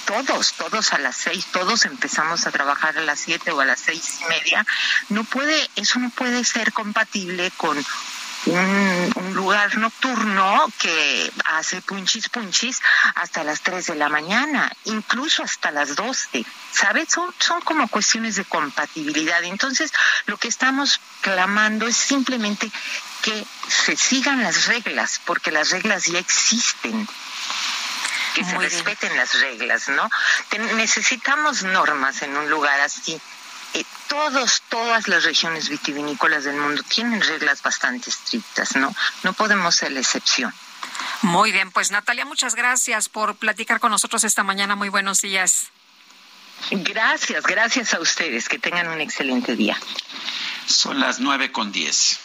todos, 0.07 0.53
todos 0.55 0.93
a 0.93 0.99
las 0.99 1.16
seis, 1.16 1.47
todos 1.53 1.85
empezamos 1.85 2.47
a 2.47 2.53
trabajar 2.53 2.97
a 2.97 3.03
las 3.03 3.20
siete 3.20 3.51
o 3.51 3.61
a 3.61 3.65
las 3.65 3.81
seis 3.81 4.20
y 4.23 4.24
media. 4.24 4.65
No 5.11 5.24
puede, 5.24 5.69
eso 5.77 5.99
no 5.99 6.11
puede 6.11 6.45
ser 6.45 6.73
compatible 6.73 7.51
con 7.57 7.77
un, 8.47 9.35
lugar 9.35 9.77
nocturno 9.77 10.73
que 10.78 11.31
hace 11.47 11.83
punchis 11.83 12.28
punchis 12.28 12.81
hasta 13.16 13.45
las 13.45 13.61
3 13.61 13.87
de 13.87 13.95
la 13.97 14.09
mañana, 14.09 14.73
incluso 14.85 15.43
hasta 15.43 15.70
las 15.70 15.95
12. 15.95 16.45
¿Sabes? 16.73 17.09
Son, 17.11 17.35
son 17.39 17.61
como 17.62 17.89
cuestiones 17.89 18.37
de 18.37 18.45
compatibilidad. 18.45 19.43
Entonces, 19.45 19.93
lo 20.27 20.37
que 20.39 20.49
estamos 20.49 21.01
clamando 21.20 21.87
es 21.87 21.97
simplemente 21.97 22.70
que 23.23 23.45
se 23.69 23.97
sigan 23.97 24.43
las 24.43 24.66
reglas, 24.66 25.20
porque 25.24 25.51
las 25.51 25.70
reglas 25.70 26.05
ya 26.05 26.19
existen 26.19 27.07
que 28.36 28.44
se 28.44 28.58
respeten 28.58 29.16
las 29.16 29.40
reglas, 29.40 29.88
¿no? 29.88 30.10
necesitamos 30.76 31.62
normas 31.62 32.20
en 32.20 32.36
un 32.36 32.50
lugar 32.50 32.78
así 32.80 33.18
eh, 33.72 33.84
todos, 34.08 34.62
todas 34.68 35.08
las 35.08 35.24
regiones 35.24 35.70
vitivinícolas 35.70 36.44
del 36.44 36.56
mundo 36.56 36.82
tienen 36.82 37.20
reglas 37.22 37.62
bastante 37.62 38.10
estrictas, 38.10 38.76
¿no? 38.76 38.94
No 39.22 39.32
podemos 39.32 39.74
ser 39.74 39.92
la 39.92 40.00
excepción. 40.00 40.54
Muy 41.22 41.50
bien, 41.50 41.70
pues 41.70 41.90
Natalia, 41.90 42.24
muchas 42.24 42.54
gracias 42.54 43.08
por 43.08 43.36
platicar 43.36 43.80
con 43.80 43.90
nosotros 43.90 44.24
esta 44.24 44.42
mañana. 44.42 44.76
Muy 44.76 44.88
buenos 44.88 45.20
días. 45.20 45.70
Gracias, 46.70 47.42
gracias 47.44 47.94
a 47.94 48.00
ustedes. 48.00 48.48
Que 48.48 48.58
tengan 48.58 48.88
un 48.88 49.00
excelente 49.00 49.56
día. 49.56 49.78
Son 50.66 51.00
las 51.00 51.18
nueve 51.18 51.52
con 51.52 51.72
diez. 51.72 52.18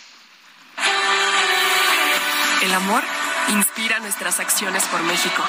El 2.61 2.73
amor 2.73 3.03
inspira 3.49 3.99
nuestras 3.99 4.39
acciones 4.39 4.83
por 4.85 5.01
México. 5.03 5.43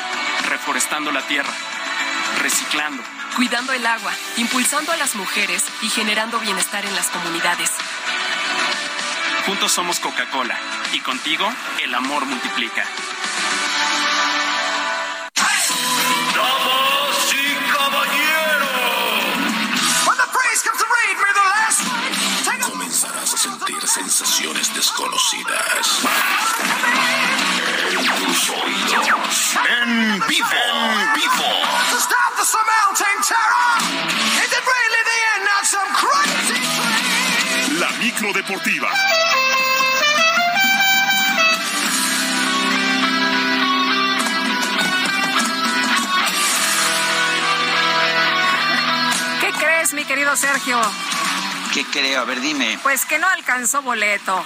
Reforestando 0.62 1.10
la 1.10 1.26
tierra, 1.26 1.52
reciclando 2.40 3.02
cuidando 3.34 3.72
el 3.72 3.84
agua, 3.84 4.12
impulsando 4.36 4.92
a 4.92 4.96
las 4.96 5.16
mujeres 5.16 5.64
y 5.82 5.88
generando 5.88 6.38
bienestar 6.38 6.86
en 6.86 6.94
las 6.94 7.08
comunidades. 7.08 7.72
Juntos 9.44 9.72
somos 9.72 9.98
Coca-Cola 9.98 10.56
y 10.92 11.00
contigo 11.00 11.52
el 11.82 11.92
amor 11.92 12.24
multiplica. 12.26 12.84
¡Damas 16.32 17.34
y 17.34 17.56
caballeros! 17.72 18.70
Comenzarás 22.70 23.34
a 23.34 23.36
sentir 23.36 23.84
sensaciones 23.84 24.72
desconocidas. 24.76 26.02
En 27.92 28.06
tus 28.06 28.48
oídos. 28.48 29.56
En 29.68 30.20
vivo. 30.26 30.46
En 30.48 31.12
vivo. 31.12 31.62
La 37.78 37.90
micro 37.98 38.32
deportiva. 38.32 38.88
¿Qué 49.40 49.52
crees, 49.58 49.92
mi 49.92 50.04
querido 50.04 50.34
Sergio? 50.36 50.80
¿Qué 51.74 51.84
creo? 51.84 52.22
A 52.22 52.24
ver, 52.24 52.40
dime. 52.40 52.78
Pues 52.82 53.04
que 53.04 53.18
no 53.18 53.28
alcanzó 53.28 53.82
boleto. 53.82 54.42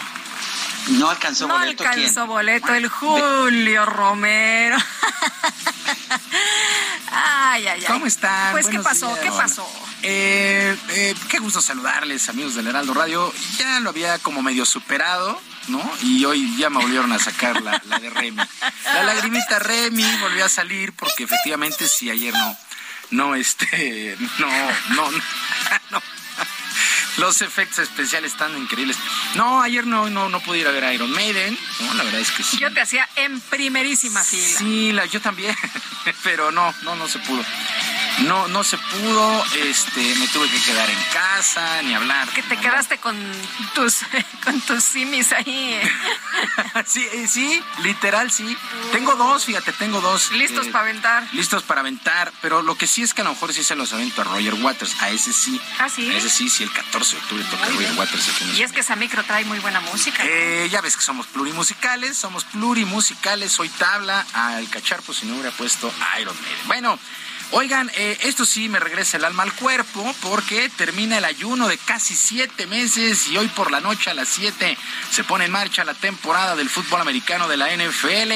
¿No 0.89 1.11
alcanzó 1.11 1.49
boleto? 1.49 1.85
No 1.85 1.91
alcanzó 1.91 2.27
boleto 2.27 2.75
el 2.75 2.89
Julio 2.89 3.87
Romero. 3.87 4.77
ay, 7.11 7.67
ay, 7.67 7.81
ay. 7.81 7.85
¿Cómo 7.87 8.07
están? 8.07 8.53
Pues, 8.53 8.69
¿qué 8.69 8.79
pasó? 8.81 9.15
¿Qué 9.21 9.31
pasó? 9.31 9.69
eh, 10.03 10.77
eh, 10.91 11.15
qué 11.29 11.39
gusto 11.39 11.61
saludarles, 11.61 12.29
amigos 12.29 12.55
del 12.55 12.69
Heraldo 12.69 12.95
Radio. 12.95 13.33
Ya 13.59 13.81
lo 13.81 13.91
había 13.91 14.19
como 14.21 14.43
medio 14.43 14.65
superado, 14.65 15.41
¿no? 15.69 15.83
Y 16.03 16.25
hoy 16.25 16.57
ya 16.57 16.71
me 16.71 16.79
volvieron 16.79 17.13
a 17.13 17.19
sacar 17.19 17.61
la, 17.63 17.81
la 17.87 17.99
de 17.99 18.11
Remy. 18.11 18.43
La 18.95 19.03
lagrimita 19.03 19.59
Remy 19.59 20.05
volvió 20.21 20.45
a 20.45 20.49
salir 20.49 20.93
porque 20.93 21.25
efectivamente 21.25 21.89
sí, 21.89 22.11
ayer 22.11 22.33
no, 22.33 22.57
no, 23.11 23.35
este, 23.35 24.17
no, 24.39 24.49
no, 24.91 25.11
no. 25.91 26.03
Los 27.19 27.43
efectos 27.43 27.79
especiales 27.79 28.33
están 28.33 28.57
increíbles. 28.57 28.97
No, 29.35 29.63
ayer 29.63 29.87
no, 29.87 30.11
no, 30.11 30.29
no 30.29 30.41
pude 30.41 30.59
ir 30.59 30.69
a 30.69 30.71
ver 30.71 30.85
a 30.85 30.93
Iron 30.93 31.11
Maiden. 31.11 31.59
No, 31.81 31.95
la 31.95 32.05
verdad 32.05 32.21
es 32.21 32.31
que 32.31 32.43
sí. 32.43 32.59
Yo 32.59 32.73
te 32.73 32.81
hacía 32.81 33.09
en 33.17 33.41
primerísima 33.41 34.23
fila. 34.23 34.59
Sí, 34.59 34.93
la, 34.93 35.07
yo 35.07 35.21
también. 35.21 35.55
Pero 36.25 36.51
no, 36.51 36.75
no, 36.83 36.95
no 36.97 37.09
se 37.09 37.19
pudo. 37.21 37.45
No, 38.25 38.49
no 38.49 38.65
se 38.65 38.79
pudo, 38.79 39.45
este, 39.69 40.15
me 40.17 40.27
tuve 40.29 40.49
que 40.49 40.59
quedar 40.61 40.89
en 40.89 40.99
casa, 41.13 41.83
ni 41.83 41.95
hablar. 41.95 42.27
Que 42.29 42.43
te 42.43 42.57
quedaste 42.57 42.99
con 42.99 43.17
tus, 43.75 43.99
con 44.45 44.61
tus 44.63 44.83
simis 44.83 45.33
ahí. 45.33 45.75
¿eh? 45.75 45.93
sí, 46.87 47.07
eh, 47.13 47.29
sí, 47.29 47.63
literal, 47.83 48.31
sí. 48.31 48.57
Tengo 48.93 49.15
dos, 49.17 49.45
fíjate, 49.45 49.73
tengo 49.73 50.01
dos. 50.01 50.33
Listos 50.33 50.67
eh, 50.67 50.71
para 50.71 50.85
aventar. 50.85 51.29
Listos 51.33 51.63
para 51.63 51.81
aventar, 51.83 52.33
pero 52.41 52.63
lo 52.63 52.75
que 52.77 52.87
sí 52.87 53.03
es 53.03 53.13
que 53.13 53.21
a 53.21 53.25
lo 53.25 53.31
mejor 53.31 53.53
sí 53.53 53.63
se 53.63 53.77
los 53.77 53.93
avento 53.93 54.23
a 54.23 54.25
Roger 54.25 54.55
Waters, 54.55 54.97
a 55.03 55.11
ese 55.11 55.33
sí. 55.33 55.61
Ah, 55.79 55.89
sí. 55.89 56.11
A 56.11 56.17
ese 56.17 56.31
sí, 56.31 56.49
sí, 56.49 56.63
el 56.63 56.73
14 56.73 57.17
de 57.17 57.23
octubre 57.23 57.45
toca 57.51 57.67
Roger 57.67 57.93
Waters 57.99 58.29
aquí 58.31 58.51
Y 58.57 58.63
es 58.63 58.73
que 58.73 58.81
esa 58.81 58.97
micro 58.97 59.23
trae 59.25 59.45
muy 59.45 59.59
buena 59.59 59.81
música. 59.81 60.23
Eh, 60.25 60.69
ya 60.71 60.81
ves 60.81 60.97
que 60.97 61.03
somos 61.03 61.27
plurimusicales, 61.27 62.17
somos 62.17 62.45
plurimusicales, 62.45 63.53
soy 63.53 63.69
tabla, 63.69 64.25
al 64.33 64.69
cachar, 64.71 65.03
pues 65.03 65.19
si 65.19 65.27
no 65.27 65.35
hubiera 65.35 65.51
puesto 65.51 65.93
Iron 66.19 66.35
Maiden. 66.41 66.67
Bueno, 66.67 66.99
Oigan, 67.53 67.91
eh, 67.95 68.19
esto 68.23 68.45
sí 68.45 68.69
me 68.69 68.81
regresa 68.81 69.17
el 69.17 69.25
alma 69.25 69.45
al 69.45 69.53
cuerpo 69.53 70.15
porque 70.21 70.69
termina 70.71 71.19
el 71.19 71.25
ayuno 71.25 71.69
de 71.69 71.79
casi 71.79 72.15
siete 72.17 72.67
meses 72.67 73.29
y 73.29 73.39
hoy 73.39 73.47
por 73.49 73.71
la 73.71 73.81
noche 73.81 74.11
a 74.11 74.15
las 74.15 74.29
siete 74.29 74.77
se 75.11 75.23
pone 75.23 75.45
en 75.45 75.53
marcha 75.53 75.85
la 75.85 75.95
temporada 75.95 76.57
del 76.57 76.69
fútbol 76.69 77.01
americano 77.01 77.47
de 77.47 77.57
la 77.57 77.69
NFL 77.71 78.33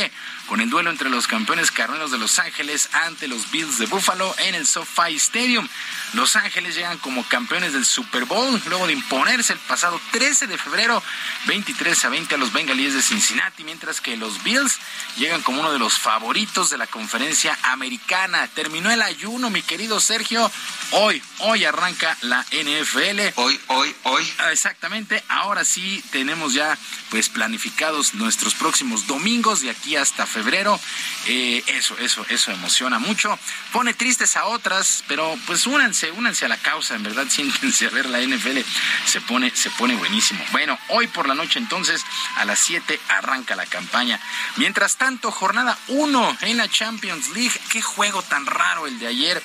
con 0.50 0.60
el 0.60 0.68
duelo 0.68 0.90
entre 0.90 1.08
los 1.10 1.28
campeones 1.28 1.70
carneros 1.70 2.10
de 2.10 2.18
Los 2.18 2.40
Ángeles 2.40 2.88
ante 2.92 3.28
los 3.28 3.52
Bills 3.52 3.78
de 3.78 3.86
Buffalo 3.86 4.34
en 4.38 4.56
el 4.56 4.66
SoFi 4.66 5.14
Stadium. 5.14 5.68
Los 6.14 6.34
Ángeles 6.34 6.74
llegan 6.74 6.98
como 6.98 7.22
campeones 7.28 7.72
del 7.72 7.84
Super 7.84 8.24
Bowl 8.24 8.60
luego 8.66 8.88
de 8.88 8.94
imponerse 8.94 9.52
el 9.52 9.60
pasado 9.60 10.00
13 10.10 10.48
de 10.48 10.58
febrero 10.58 11.00
23 11.46 12.04
a 12.04 12.08
20 12.08 12.34
a 12.34 12.38
los 12.38 12.52
Bengalíes 12.52 12.94
de 12.94 13.00
Cincinnati, 13.00 13.62
mientras 13.62 14.00
que 14.00 14.16
los 14.16 14.42
Bills 14.42 14.80
llegan 15.18 15.40
como 15.42 15.60
uno 15.60 15.72
de 15.72 15.78
los 15.78 15.96
favoritos 16.00 16.68
de 16.68 16.78
la 16.78 16.88
conferencia 16.88 17.56
americana. 17.62 18.48
Terminó 18.48 18.90
el 18.90 19.02
ayuno, 19.02 19.50
mi 19.50 19.62
querido 19.62 20.00
Sergio. 20.00 20.50
Hoy, 20.90 21.22
hoy 21.38 21.64
arranca 21.64 22.18
la 22.22 22.44
NFL. 22.50 23.20
Hoy, 23.36 23.60
hoy, 23.68 23.94
hoy. 24.02 24.32
Ah, 24.38 24.50
exactamente. 24.50 25.22
Ahora 25.28 25.64
sí 25.64 26.02
tenemos 26.10 26.54
ya 26.54 26.76
pues 27.10 27.28
planificados 27.28 28.14
nuestros 28.14 28.54
próximos 28.56 29.06
domingos 29.06 29.60
de 29.60 29.70
aquí 29.70 29.94
hasta 29.94 30.26
febrero 30.26 30.39
febrero. 30.42 30.80
Eh, 31.26 31.62
eso, 31.66 31.96
eso, 31.98 32.24
eso 32.28 32.50
emociona 32.50 32.98
mucho. 32.98 33.38
Pone 33.72 33.92
tristes 33.94 34.36
a 34.36 34.46
otras, 34.46 35.04
pero 35.06 35.36
pues 35.46 35.66
únanse, 35.66 36.10
únanse 36.12 36.46
a 36.46 36.48
la 36.48 36.56
causa, 36.56 36.94
en 36.94 37.02
verdad, 37.02 37.26
siéntense 37.28 37.86
a 37.86 37.90
ver 37.90 38.06
la 38.06 38.20
NFL. 38.20 38.58
Se 39.04 39.20
pone, 39.20 39.54
se 39.54 39.70
pone 39.70 39.94
buenísimo. 39.96 40.42
Bueno, 40.52 40.78
hoy 40.88 41.06
por 41.08 41.28
la 41.28 41.34
noche 41.34 41.58
entonces, 41.58 42.04
a 42.36 42.44
las 42.44 42.58
7 42.60 42.98
arranca 43.08 43.54
la 43.54 43.66
campaña. 43.66 44.18
Mientras 44.56 44.96
tanto, 44.96 45.30
jornada 45.30 45.76
1 45.88 46.38
en 46.42 46.56
la 46.56 46.68
Champions 46.68 47.28
League. 47.30 47.60
Qué 47.70 47.82
juego 47.82 48.22
tan 48.22 48.46
raro 48.46 48.86
el 48.86 48.98
de 48.98 49.08
ayer. 49.08 49.42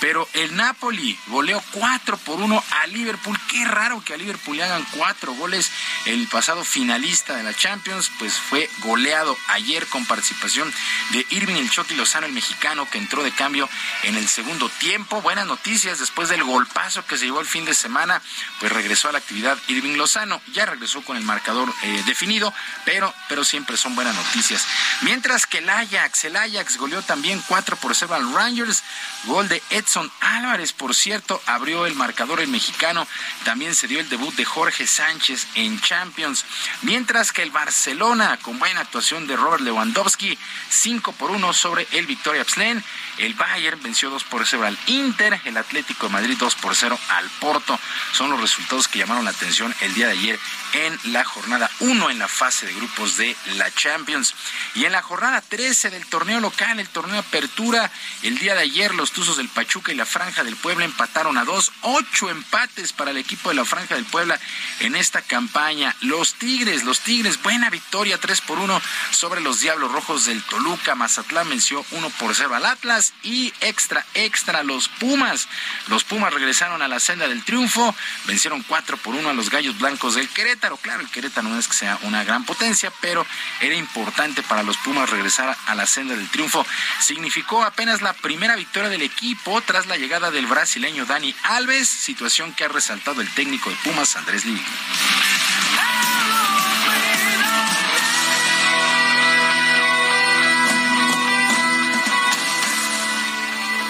Pero 0.00 0.28
el 0.34 0.54
Napoli 0.56 1.18
goleó 1.28 1.62
4 1.72 2.16
por 2.18 2.40
1 2.40 2.64
a 2.82 2.86
Liverpool. 2.88 3.38
Qué 3.48 3.64
raro 3.64 4.02
que 4.04 4.14
a 4.14 4.16
Liverpool 4.16 4.56
le 4.56 4.64
hagan 4.64 4.86
4 4.96 5.32
goles. 5.34 5.70
El 6.04 6.28
pasado 6.28 6.64
finalista 6.64 7.34
de 7.36 7.42
la 7.42 7.54
Champions, 7.54 8.10
pues 8.18 8.34
fue 8.34 8.68
goleado 8.80 9.36
ayer 9.48 9.86
con 9.86 10.04
participación 10.04 10.72
de 11.10 11.26
Irving 11.30 11.56
El 11.56 11.70
Chucky 11.70 11.94
Lozano, 11.94 12.26
el 12.26 12.32
mexicano, 12.32 12.88
que 12.90 12.98
entró 12.98 13.22
de 13.22 13.32
cambio 13.32 13.68
en 14.02 14.16
el 14.16 14.28
segundo 14.28 14.68
tiempo. 14.68 15.22
Buenas 15.22 15.46
noticias 15.46 15.98
después 15.98 16.28
del 16.28 16.44
golpazo 16.44 17.04
que 17.06 17.16
se 17.16 17.24
llevó 17.24 17.40
el 17.40 17.46
fin 17.46 17.64
de 17.64 17.74
semana, 17.74 18.20
pues 18.60 18.72
regresó 18.72 19.08
a 19.08 19.12
la 19.12 19.18
actividad 19.18 19.58
Irving 19.68 19.96
Lozano. 19.96 20.40
Ya 20.52 20.66
regresó 20.66 21.02
con 21.02 21.16
el 21.16 21.24
marcador 21.24 21.72
eh, 21.82 22.02
definido, 22.06 22.52
pero, 22.84 23.12
pero 23.28 23.44
siempre 23.44 23.76
son 23.76 23.94
buenas 23.94 24.14
noticias. 24.14 24.66
Mientras 25.02 25.46
que 25.46 25.58
el 25.58 25.70
Ajax, 25.70 26.24
el 26.24 26.36
Ajax 26.36 26.76
goleó 26.76 27.02
también 27.02 27.42
4 27.48 27.76
por 27.76 27.94
0 27.94 28.14
al 28.14 28.32
Rangers. 28.32 28.82
Gol 29.24 29.48
de 29.48 29.62
Ed 29.70 29.85
Edson 29.86 30.10
Álvarez, 30.20 30.72
por 30.72 30.96
cierto, 30.96 31.40
abrió 31.46 31.86
el 31.86 31.94
marcador 31.94 32.40
el 32.40 32.48
mexicano. 32.48 33.06
También 33.44 33.72
se 33.72 33.86
dio 33.86 34.00
el 34.00 34.08
debut 34.08 34.34
de 34.34 34.44
Jorge 34.44 34.84
Sánchez 34.84 35.46
en 35.54 35.80
Champions. 35.80 36.44
Mientras 36.82 37.30
que 37.30 37.42
el 37.42 37.52
Barcelona, 37.52 38.36
con 38.42 38.58
buena 38.58 38.80
actuación 38.80 39.28
de 39.28 39.36
Robert 39.36 39.62
Lewandowski, 39.62 40.36
5 40.70 41.12
por 41.12 41.30
1 41.30 41.52
sobre 41.52 41.86
el 41.92 42.06
Victoria 42.06 42.44
Pslen. 42.44 42.82
El 43.18 43.34
Bayern 43.34 43.80
venció 43.80 44.10
2 44.10 44.24
por 44.24 44.44
0 44.44 44.66
al 44.66 44.76
Inter. 44.88 45.40
El 45.44 45.56
Atlético 45.56 46.08
de 46.08 46.14
Madrid 46.14 46.36
2 46.36 46.56
por 46.56 46.74
0 46.74 46.98
al 47.10 47.30
Porto. 47.38 47.78
Son 48.12 48.28
los 48.28 48.40
resultados 48.40 48.88
que 48.88 48.98
llamaron 48.98 49.24
la 49.24 49.30
atención 49.30 49.72
el 49.82 49.94
día 49.94 50.08
de 50.08 50.12
ayer 50.14 50.40
en 50.72 51.12
la 51.12 51.24
jornada 51.24 51.70
1 51.80 52.10
en 52.10 52.18
la 52.18 52.28
fase 52.28 52.66
de 52.66 52.74
grupos 52.74 53.16
de 53.16 53.36
la 53.56 53.72
Champions. 53.74 54.34
Y 54.74 54.84
en 54.84 54.92
la 54.92 55.02
jornada 55.02 55.40
13 55.40 55.90
del 55.90 56.06
torneo 56.06 56.40
local, 56.40 56.80
el 56.80 56.88
torneo 56.88 57.20
Apertura, 57.20 57.90
el 58.22 58.38
día 58.38 58.54
de 58.54 58.62
ayer 58.62 58.94
los 58.94 59.12
Tuzos 59.12 59.36
del 59.36 59.48
Pachuca 59.48 59.92
y 59.92 59.96
la 59.96 60.06
Franja 60.06 60.44
del 60.44 60.56
Puebla 60.56 60.84
empataron 60.84 61.38
a 61.38 61.44
dos, 61.44 61.72
ocho 61.82 62.30
empates 62.30 62.92
para 62.92 63.10
el 63.10 63.16
equipo 63.16 63.48
de 63.48 63.54
la 63.54 63.64
Franja 63.64 63.94
del 63.94 64.04
Puebla 64.04 64.38
en 64.80 64.96
esta 64.96 65.22
campaña. 65.22 65.94
Los 66.00 66.34
Tigres, 66.34 66.84
los 66.84 67.00
Tigres, 67.00 67.42
buena 67.42 67.70
victoria, 67.70 68.18
tres 68.18 68.40
por 68.40 68.58
uno 68.58 68.80
sobre 69.10 69.40
los 69.40 69.60
Diablos 69.60 69.92
Rojos 69.92 70.26
del 70.26 70.42
Toluca. 70.42 70.94
Mazatlán 70.94 71.48
venció 71.48 71.84
uno 71.92 72.10
por 72.10 72.34
cero 72.34 72.54
al 72.54 72.66
Atlas 72.66 73.12
y 73.22 73.52
extra, 73.60 74.04
extra 74.14 74.62
los 74.62 74.88
Pumas. 74.88 75.48
Los 75.88 76.04
Pumas 76.04 76.32
regresaron 76.32 76.82
a 76.82 76.88
la 76.88 77.00
senda 77.00 77.28
del 77.28 77.44
triunfo, 77.44 77.94
vencieron 78.24 78.62
cuatro 78.62 78.96
por 78.96 79.14
uno 79.14 79.30
a 79.30 79.32
los 79.32 79.50
Gallos 79.50 79.78
Blancos 79.78 80.14
del 80.14 80.28
Querétaro. 80.28 80.55
Claro, 80.58 81.02
el 81.02 81.10
Querétaro 81.10 81.48
no 81.48 81.58
es 81.58 81.68
que 81.68 81.74
sea 81.74 81.98
una 82.02 82.24
gran 82.24 82.44
potencia, 82.44 82.92
pero 83.00 83.26
era 83.60 83.74
importante 83.74 84.42
para 84.42 84.62
los 84.62 84.76
Pumas 84.78 85.10
regresar 85.10 85.56
a 85.66 85.74
la 85.74 85.86
senda 85.86 86.16
del 86.16 86.30
triunfo. 86.30 86.64
Significó 87.00 87.62
apenas 87.62 88.02
la 88.02 88.14
primera 88.14 88.56
victoria 88.56 88.88
del 88.88 89.02
equipo 89.02 89.60
tras 89.60 89.86
la 89.86 89.96
llegada 89.96 90.30
del 90.30 90.46
brasileño 90.46 91.06
Dani 91.06 91.34
Alves, 91.42 91.88
situación 91.88 92.54
que 92.54 92.64
ha 92.64 92.68
resaltado 92.68 93.20
el 93.20 93.30
técnico 93.34 93.70
de 93.70 93.76
Pumas, 93.76 94.16
Andrés 94.16 94.44
Lili. 94.44 94.62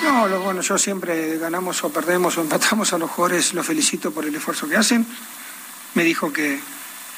No, 0.02 0.28
lo, 0.28 0.40
bueno, 0.40 0.62
yo 0.62 0.78
siempre 0.78 1.38
ganamos 1.38 1.82
o 1.84 1.90
perdemos 1.90 2.38
o 2.38 2.40
empatamos 2.40 2.92
a 2.92 2.98
los 2.98 3.10
jugadores, 3.10 3.54
los 3.54 3.66
felicito 3.66 4.12
por 4.12 4.24
el 4.24 4.34
esfuerzo 4.34 4.68
que 4.68 4.76
hacen. 4.76 5.06
Me 5.96 6.04
dijo 6.04 6.30
que, 6.30 6.60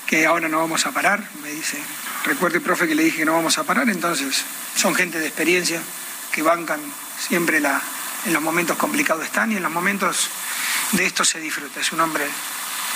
que 0.07 0.25
ahora 0.25 0.49
no 0.49 0.59
vamos 0.61 0.87
a 0.87 0.93
parar, 0.93 1.23
me 1.43 1.51
dice, 1.51 1.77
recuerde, 2.25 2.61
profe, 2.61 2.87
que 2.87 2.95
le 2.95 3.03
dije 3.03 3.19
que 3.19 3.25
no 3.25 3.33
vamos 3.33 3.59
a 3.59 3.65
parar, 3.65 3.89
entonces 3.91 4.45
son 4.77 4.95
gente 4.95 5.19
de 5.19 5.27
experiencia 5.27 5.83
que 6.31 6.43
bancan 6.43 6.81
siempre 7.19 7.59
la, 7.59 7.83
en 8.25 8.33
los 8.33 8.41
momentos 8.41 8.77
complicados 8.77 9.25
están 9.25 9.51
y 9.51 9.57
en 9.57 9.65
los 9.65 9.73
momentos 9.73 10.31
de 10.93 11.07
esto 11.07 11.25
se 11.25 11.41
disfruta. 11.41 11.81
Es 11.81 11.91
un 11.91 12.01
hombre 12.01 12.25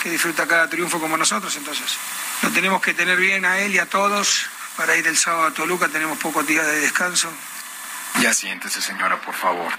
que 0.04 0.08
disfruta 0.10 0.46
cada 0.46 0.70
triunfo 0.70 1.00
como 1.00 1.16
nosotros, 1.16 1.56
entonces 1.56 1.96
lo 2.42 2.50
tenemos 2.50 2.80
que 2.80 2.94
tener 2.94 3.18
bien 3.18 3.44
a 3.44 3.58
él 3.58 3.74
y 3.74 3.78
a 3.80 3.86
todos 3.86 4.46
para 4.76 4.96
ir 4.96 5.06
el 5.08 5.16
sábado 5.16 5.46
a 5.46 5.50
Toluca, 5.50 5.88
tenemos 5.88 6.16
pocos 6.18 6.46
días 6.46 6.64
de 6.64 6.80
descanso. 6.80 7.28
Ya 8.20 8.32
siéntese, 8.32 8.80
señora, 8.80 9.20
por 9.20 9.34
favor. 9.34 9.72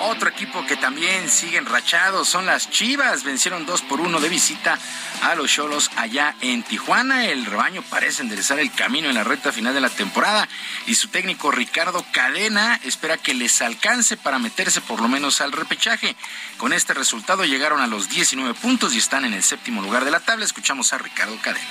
Otro 0.00 0.28
equipo 0.28 0.64
que 0.66 0.76
también 0.76 1.28
sigue 1.28 1.58
enrachado 1.58 2.24
son 2.24 2.46
las 2.46 2.70
Chivas. 2.70 3.24
Vencieron 3.24 3.66
dos 3.66 3.82
por 3.82 4.00
uno 4.00 4.20
de 4.20 4.28
visita 4.28 4.78
a 5.22 5.34
los 5.34 5.50
Cholos 5.50 5.90
allá 5.96 6.34
en 6.40 6.62
Tijuana. 6.62 7.26
El 7.26 7.44
rebaño 7.46 7.82
parece 7.82 8.22
enderezar 8.22 8.58
el 8.58 8.72
camino 8.72 9.08
en 9.08 9.14
la 9.14 9.24
recta 9.24 9.52
final 9.52 9.74
de 9.74 9.80
la 9.80 9.90
temporada 9.90 10.48
y 10.86 10.94
su 10.94 11.08
técnico 11.08 11.50
Ricardo 11.50 12.04
Cadena 12.12 12.80
espera 12.84 13.16
que 13.16 13.34
les 13.34 13.62
alcance 13.62 14.16
para 14.16 14.38
meterse 14.38 14.80
por 14.80 15.00
lo 15.00 15.08
menos 15.08 15.40
al 15.40 15.52
repechaje. 15.52 16.16
Con 16.56 16.72
este 16.72 16.94
resultado 16.94 17.44
llegaron 17.44 17.80
a 17.80 17.86
los 17.86 18.08
19 18.08 18.54
puntos 18.54 18.94
y 18.94 18.98
están 18.98 19.24
en 19.24 19.34
el 19.34 19.42
séptimo 19.42 19.82
lugar 19.82 20.04
de 20.04 20.10
la 20.10 20.20
tabla. 20.20 20.44
Escuchamos 20.44 20.92
a 20.92 20.98
Ricardo 20.98 21.36
Cadena. 21.42 21.68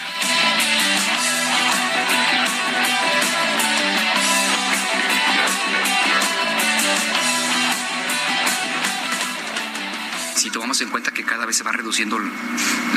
Si 10.44 10.50
tomamos 10.50 10.82
en 10.82 10.90
cuenta 10.90 11.12
que 11.12 11.24
cada 11.24 11.46
vez 11.46 11.56
se 11.56 11.64
van 11.64 11.74
reduciendo 11.74 12.20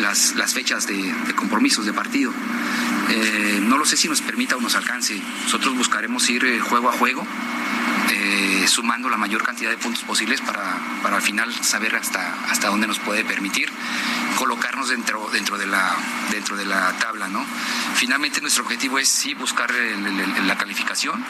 las, 0.01 0.35
las 0.35 0.53
fechas 0.53 0.89
de, 0.89 1.15
compromisos 1.37 1.87
de 1.87 1.93
partido. 1.93 2.33
Eh, 3.09 3.61
no 3.63 3.79
lo 3.79 3.87
sé 3.87 3.97
si 3.97 4.09
nos 4.09 4.21
permita 4.21 4.57
o 4.57 4.61
nos 4.61 4.75
alcance. 4.75 5.23
Nosotros 5.45 5.77
buscaremos 5.77 6.29
ir 6.29 6.45
eh, 6.45 6.59
juego 6.59 6.89
a 6.89 6.93
juego 6.93 7.25
eh, 8.11 8.65
sumando 8.67 9.09
la 9.09 9.17
mayor 9.17 9.45
cantidad 9.45 9.71
de 9.71 9.79
puntos 9.79 10.03
posibles 10.03 10.41
para, 10.41 10.77
para 11.05 11.17
al 11.17 11.23
final 11.23 11.55
saber 11.63 11.95
hasta, 11.95 12.35
hasta 12.51 12.67
dónde 12.67 12.89
nos 12.89 12.99
puede 12.99 13.25
permitir 13.25 13.71
colocarnos 14.37 14.89
dentro, 14.89 15.29
dentro, 15.33 15.57
de, 15.57 15.69
la, 15.69 15.95
dentro 16.33 16.57
de 16.57 16.65
la 16.65 16.99
tabla. 16.99 17.29
¿no? 17.29 17.47
Finalmente 17.95 18.41
nuestro 18.41 18.65
objetivo 18.65 18.99
es 18.99 19.09
sí 19.09 19.35
buscar 19.35 19.73
la 19.73 20.59
calificación 20.59 21.25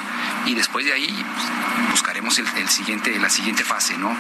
y 0.47 0.55
después 0.55 0.87
de 0.87 0.95
ahí 0.95 1.25
pues, 1.35 1.91
buscaremos 1.91 2.39
el, 2.39 2.69
siguiente, 2.71 3.19
la 3.19 3.29
siguiente 3.29 3.65
fase. 3.65 3.99
¿no? 3.99 4.17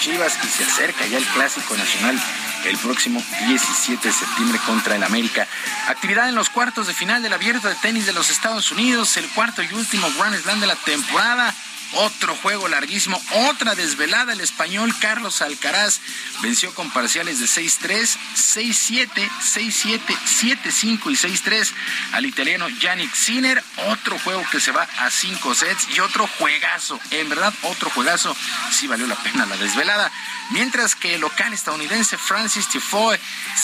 Chivas 0.00 0.38
y 0.44 0.48
se 0.48 0.64
acerca 0.64 1.06
ya 1.06 1.18
el 1.18 1.24
Clásico 1.26 1.76
Nacional 1.76 2.20
el 2.64 2.76
próximo 2.78 3.22
17 3.46 4.08
de 4.08 4.12
septiembre 4.12 4.58
contra 4.66 4.96
el 4.96 5.02
América. 5.04 5.46
Actividad 5.88 6.28
en 6.28 6.34
los 6.34 6.50
cuartos 6.50 6.86
de 6.86 6.94
final 6.94 7.22
del 7.22 7.32
abierto 7.32 7.68
de 7.68 7.74
tenis 7.76 8.06
de 8.06 8.12
los 8.12 8.30
Estados 8.30 8.72
Unidos, 8.72 9.16
el 9.16 9.28
cuarto 9.30 9.62
y 9.62 9.72
último 9.72 10.08
Grand 10.18 10.36
Slam 10.36 10.60
de 10.60 10.66
la 10.66 10.76
temporada. 10.76 11.54
Otro 11.92 12.34
juego 12.36 12.68
larguísimo, 12.68 13.20
otra 13.48 13.74
desvelada. 13.74 14.32
El 14.32 14.40
español 14.40 14.94
Carlos 15.00 15.40
Alcaraz 15.40 16.00
venció 16.42 16.74
con 16.74 16.90
parciales 16.90 17.40
de 17.40 17.46
6-3, 17.46 18.16
6-7, 18.34 19.30
6-7, 19.40 20.00
7-5 20.00 21.10
y 21.10 21.16
6-3 21.16 21.72
al 22.12 22.26
italiano 22.26 22.68
Yannick 22.68 23.14
Sinner. 23.14 23.62
Otro 23.88 24.18
juego 24.18 24.44
que 24.50 24.60
se 24.60 24.72
va 24.72 24.86
a 24.98 25.10
5 25.10 25.54
sets 25.54 25.88
y 25.96 26.00
otro 26.00 26.26
juegazo. 26.38 27.00
En 27.10 27.28
verdad, 27.28 27.54
otro 27.62 27.88
juegazo. 27.90 28.36
Sí 28.72 28.86
valió 28.86 29.06
la 29.06 29.16
pena 29.16 29.46
la 29.46 29.56
desvelada. 29.56 30.10
Mientras 30.50 30.94
que 30.94 31.14
el 31.14 31.20
local 31.20 31.52
estadounidense 31.52 32.18
Francis 32.18 32.68
Tifoe 32.68 33.18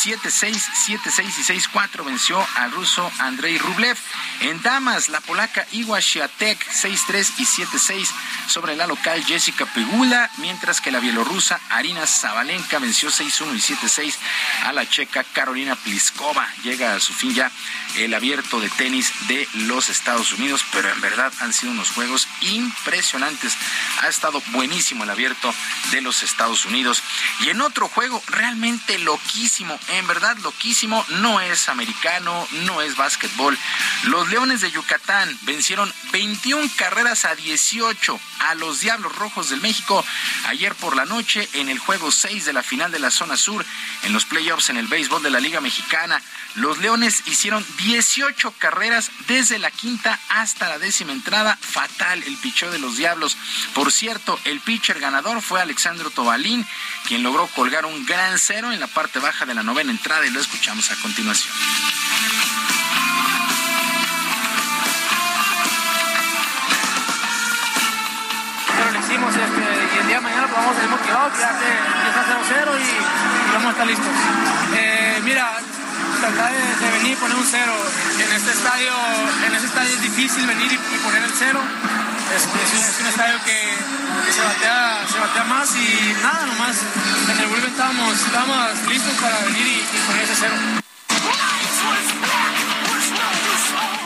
7-6, 0.05 0.61
7-6 0.89 1.39
y 1.39 1.61
6-4 1.61 2.05
venció 2.05 2.45
al 2.57 2.73
ruso 2.73 3.11
Andrei 3.19 3.59
Rublev. 3.59 3.97
En 4.41 4.61
damas, 4.63 5.09
la 5.09 5.21
polaca 5.21 5.67
Iwa 5.73 6.01
Świątek 6.01 6.59
6-3 6.67 7.33
y 7.39 7.47
7-6 7.47 8.12
sobre 8.47 8.77
la 8.77 8.87
local 8.87 9.25
Jessica 9.25 9.67
Pegula, 9.67 10.31
mientras 10.39 10.81
que 10.81 10.91
la 10.91 11.01
bielorrusa 11.01 11.61
Arina 11.71 12.07
Zabalenka 12.07 12.79
venció 12.79 13.11
6-1 13.11 13.57
y 13.57 13.75
7-6 13.75 14.15
a 14.65 14.73
la 14.73 14.89
checa 14.89 15.25
Carolina 15.25 15.77
Pliskova. 15.77 16.47
Llega 16.63 16.95
a 16.95 17.01
su 17.01 17.15
fin 17.15 17.35
ya 17.35 17.51
el 17.97 18.15
abierto 18.15 18.61
de 18.61 18.69
tenis 18.71 19.13
de 19.29 19.49
los 19.55 19.89
Estados 19.89 20.33
Unidos, 20.33 20.65
pero 20.73 20.91
en 20.91 21.01
verdad 21.01 21.33
han 21.41 21.53
sido 21.53 21.73
unos 21.73 21.91
juegos 21.91 22.29
impresionantes. 22.41 23.57
Ha 24.03 24.09
estado 24.09 24.43
buenísimo 24.49 25.05
el 25.05 25.11
abierto 25.11 25.55
de 25.91 26.01
los 26.01 26.23
Estados 26.23 26.65
Unidos. 26.65 27.03
Y 27.41 27.51
en 27.51 27.61
otro 27.61 27.89
juego 27.89 28.23
realmente 28.29 28.99
loquísimo, 28.99 29.79
en 29.89 30.07
verdad 30.07 30.37
loquísimo, 30.39 31.05
no 31.09 31.41
es 31.41 31.69
americano, 31.69 32.47
no 32.65 32.83
es 32.83 32.97
básquetbol. 32.97 33.59
Los 34.05 34.29
Leones 34.29 34.61
de 34.61 34.71
Yucatán 34.71 35.39
vencieron 35.43 35.93
21 36.13 36.71
carreras 36.77 37.25
a 37.25 37.35
18 37.35 38.02
a 38.41 38.55
los 38.57 38.81
Diablos 38.81 39.15
Rojos 39.15 39.51
del 39.51 39.61
México 39.61 40.05
ayer 40.47 40.75
por 40.75 40.97
la 40.97 41.05
noche 41.05 41.49
en 41.53 41.69
el 41.69 41.79
juego 41.79 42.11
6 42.11 42.45
de 42.45 42.53
la 42.53 42.65
final 42.65 42.91
de 42.91 42.99
la 42.99 43.13
zona 43.13 43.37
sur 43.37 43.65
en 44.03 44.13
los 44.13 44.25
playoffs 44.25 44.71
en 44.71 44.77
el 44.77 44.89
béisbol 44.89 45.23
de 45.23 45.31
la 45.31 45.39
Liga 45.39 45.61
Mexicana. 45.61 46.21
Los 46.57 46.79
Leones 46.79 47.23
hicieron 47.27 47.65
18 47.79 48.55
carreras 48.59 49.13
desde 49.29 49.61
la 49.61 49.71
quinta 49.71 50.19
hasta 50.31 50.69
la 50.69 50.79
décima 50.79 51.13
entrada. 51.13 51.57
Fatal 51.61 52.23
el 52.25 52.37
pichó 52.39 52.73
de 52.73 52.81
los 52.81 52.97
Diablos. 52.97 53.37
Por 53.73 53.93
cierto, 53.93 54.39
el 54.45 54.61
pitcher 54.61 54.99
ganador 54.99 55.41
fue 55.41 55.61
Alexandro 55.61 56.11
Tobalín, 56.11 56.67
quien 57.07 57.23
logró 57.23 57.47
colgar 57.49 57.87
un 57.87 58.05
gran 58.05 58.37
cero 58.39 58.73
en 58.73 58.81
la 58.81 58.89
parte 58.89 59.21
baja 59.21 59.47
de 59.47 59.55
la 59.55 59.63
novena 59.63 59.93
entrada 59.93 60.27
y 60.27 60.31
lo 60.31 60.41
escuchamos 60.41 60.91
a 60.91 60.97
continuación. 60.97 61.55
A 70.73 70.75
salir 70.75 70.91
motivados, 70.91 71.33
ya 71.39 71.51
que 71.59 71.69
empieza 71.69 72.21
0-0 72.33 72.81
y, 72.81 72.83
y, 72.83 73.53
vamos 73.53 73.69
a 73.69 73.71
estar 73.71 73.87
listos. 73.87 74.15
Eh, 74.75 75.21
mira, 75.25 75.53
tratar 76.21 76.53
de, 76.53 76.59
de, 76.59 76.91
venir 76.99 77.13
y 77.13 77.17
poner 77.17 77.37
un 77.37 77.45
cero. 77.45 77.75
En 78.19 78.33
este 78.33 78.51
estadio, 78.51 78.93
en 79.47 79.55
este 79.55 79.67
estadio 79.67 79.91
es 79.93 80.03
difícil 80.03 80.47
venir 80.47 80.73
y, 80.73 80.77
y 80.77 80.99
poner 81.05 81.23
el 81.23 81.33
cero. 81.37 81.61
Es, 82.35 82.43
es, 82.43 82.89
es 82.89 83.01
un 83.01 83.07
estadio 83.09 83.37
que, 83.45 83.59
que, 84.27 84.33
se, 84.33 84.41
batea, 84.41 85.05
se 85.11 85.19
batea 85.19 85.45
más 85.45 85.69
y 85.77 86.17
nada, 86.23 86.47
nomás 86.47 86.77
en 87.29 87.39
el 87.39 87.47
Wilben 87.53 87.71
estábamos, 87.71 88.15
estábamos 88.17 88.89
listos 88.89 89.13
para 89.21 89.39
venir 89.41 89.67
y, 89.67 89.77
y 89.77 90.01
poner 90.07 90.25
ese 90.25 90.37
cero. 90.41 90.55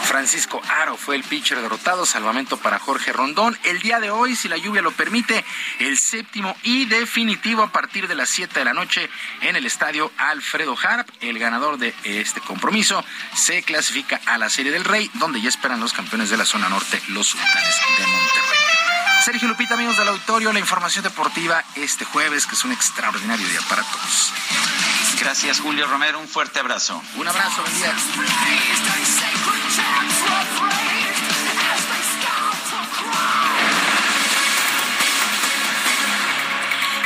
Francisco 0.07 0.63
Aro 0.69 0.97
fue 0.97 1.17
el 1.17 1.25
pitcher 1.25 1.61
derrotado, 1.61 2.07
salvamento 2.07 2.57
para 2.57 2.79
Jorge 2.79 3.13
Rondón. 3.13 3.59
El 3.65 3.81
día 3.81 3.99
de 3.99 4.11
hoy, 4.11 4.37
si 4.37 4.49
la 4.49 4.57
lluvia 4.57 4.81
lo 4.81 4.93
permite, 4.93 5.45
el 5.81 5.99
séptimo 5.99 6.57
y 6.63 6.87
definitivo 6.87 7.63
a 7.63 7.73
partir 7.73 8.07
de 8.07 8.15
las 8.15 8.31
7 8.31 8.57
de 8.61 8.65
la 8.65 8.73
noche 8.73 9.11
en 9.43 9.57
el 9.57 9.67
estadio 9.67 10.13
Alfredo 10.17 10.77
Harp. 10.81 11.09
El 11.21 11.39
ganador 11.41 11.77
de 11.79 11.93
este 12.05 12.41
compromiso 12.41 13.05
se 13.35 13.65
clasifica 13.65 14.21
a 14.27 14.39
la 14.39 14.49
Serie 14.49 14.71
del 14.71 14.85
Rey, 14.85 15.11
donde 15.15 15.41
ya 15.41 15.49
esperan 15.49 15.81
los 15.81 15.93
campeones 15.93 16.31
de 16.31 16.37
la 16.37 16.45
zona 16.45 16.69
norte, 16.69 17.03
los 17.09 17.27
sultanes 17.27 17.75
de 17.99 18.07
Monterrey. 18.07 18.59
Sergio 19.25 19.49
Lupita, 19.49 19.75
amigos 19.75 19.99
del 19.99 20.07
auditorio, 20.07 20.53
la 20.53 20.61
información 20.61 21.03
deportiva 21.03 21.65
este 21.75 22.05
jueves, 22.05 22.47
que 22.47 22.55
es 22.55 22.65
un 22.65 22.71
extraordinario 22.71 23.47
día 23.49 23.61
para 23.69 23.83
todos. 23.83 24.33
Gracias, 25.21 25.59
Julio 25.59 25.89
Romero. 25.89 26.21
Un 26.21 26.29
fuerte 26.29 26.61
abrazo. 26.61 27.03
Un 27.17 27.27
abrazo, 27.27 27.63
buen 27.63 27.75
día. 27.75 27.93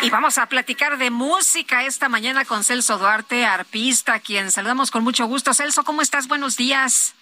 Y 0.03 0.09
vamos 0.09 0.39
a 0.39 0.47
platicar 0.47 0.97
de 0.97 1.11
música 1.11 1.85
esta 1.85 2.09
mañana 2.09 2.47
con 2.47 2.65
Celso 2.65 2.97
Duarte, 2.97 3.45
arpista, 3.45 4.19
quien 4.19 4.51
saludamos 4.51 4.91
con 4.91 5.05
mucho 5.05 5.27
gusto. 5.27 5.53
Celso, 5.53 5.85
¿cómo 5.85 6.01
estás? 6.01 6.27
Buenos 6.27 6.57
días. 6.57 7.15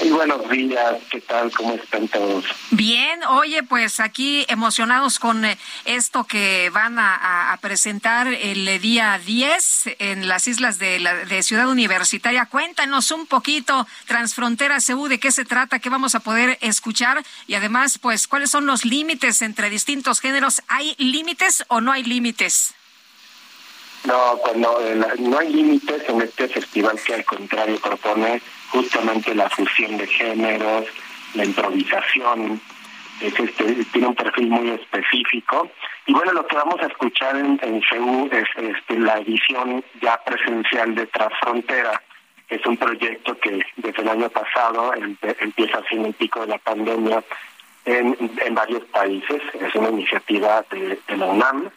Muy 0.00 0.10
buenos 0.10 0.48
días, 0.50 0.96
¿qué 1.10 1.20
tal? 1.20 1.52
¿Cómo 1.52 1.74
están 1.74 2.08
todos? 2.08 2.44
Bien, 2.70 3.22
oye, 3.24 3.62
pues 3.62 4.00
aquí 4.00 4.44
emocionados 4.48 5.18
con 5.18 5.44
esto 5.84 6.24
que 6.24 6.70
van 6.70 6.98
a, 6.98 7.52
a 7.52 7.56
presentar 7.58 8.26
el 8.26 8.80
día 8.80 9.20
10 9.24 9.96
en 10.00 10.26
las 10.26 10.48
islas 10.48 10.78
de, 10.78 10.98
la, 10.98 11.14
de 11.14 11.42
Ciudad 11.42 11.68
Universitaria. 11.68 12.46
Cuéntanos 12.46 13.10
un 13.12 13.26
poquito, 13.26 13.86
Transfrontera 14.06 14.78
CU, 14.84 15.06
de 15.06 15.20
qué 15.20 15.30
se 15.30 15.44
trata, 15.44 15.78
qué 15.78 15.90
vamos 15.90 16.14
a 16.14 16.20
poder 16.20 16.58
escuchar 16.60 17.22
y 17.46 17.54
además, 17.54 17.98
pues, 17.98 18.26
cuáles 18.26 18.50
son 18.50 18.66
los 18.66 18.84
límites 18.84 19.42
entre 19.42 19.70
distintos 19.70 20.20
géneros. 20.20 20.62
¿Hay 20.68 20.96
límites 20.98 21.64
o 21.68 21.80
no 21.80 21.92
hay 21.92 22.02
límites? 22.02 22.74
No, 24.04 24.36
cuando 24.38 24.80
eh, 24.82 25.00
no 25.18 25.38
hay 25.38 25.50
límites 25.50 26.02
en 26.08 26.20
este 26.20 26.48
festival 26.48 26.98
que 27.00 27.14
al 27.14 27.24
contrario 27.24 27.80
propone 27.80 28.42
justamente 28.74 29.34
la 29.34 29.48
fusión 29.48 29.96
de 29.96 30.06
géneros, 30.06 30.86
la 31.34 31.44
improvisación, 31.44 32.60
es 33.20 33.38
este, 33.38 33.84
tiene 33.92 34.08
un 34.08 34.14
perfil 34.14 34.48
muy 34.48 34.70
específico. 34.70 35.70
Y 36.06 36.12
bueno, 36.12 36.32
lo 36.32 36.46
que 36.46 36.56
vamos 36.56 36.80
a 36.82 36.86
escuchar 36.86 37.36
en, 37.36 37.58
en 37.62 37.80
CEU 37.88 38.28
es 38.32 38.48
este, 38.56 38.98
la 38.98 39.18
edición 39.18 39.84
ya 40.02 40.20
presencial 40.24 40.94
de 40.94 41.06
Transfrontera, 41.06 42.02
es 42.48 42.66
un 42.66 42.76
proyecto 42.76 43.38
que 43.38 43.62
desde 43.76 44.02
el 44.02 44.08
año 44.08 44.28
pasado 44.28 44.92
em, 44.94 45.16
empieza 45.40 45.80
sin 45.88 46.04
el 46.04 46.12
pico 46.14 46.40
de 46.40 46.48
la 46.48 46.58
pandemia 46.58 47.22
en, 47.84 48.16
en 48.44 48.54
varios 48.54 48.84
países. 48.86 49.40
Es 49.54 49.74
una 49.74 49.88
iniciativa 49.90 50.64
de 50.70 50.98
la 51.16 51.26
UNAM 51.26 51.70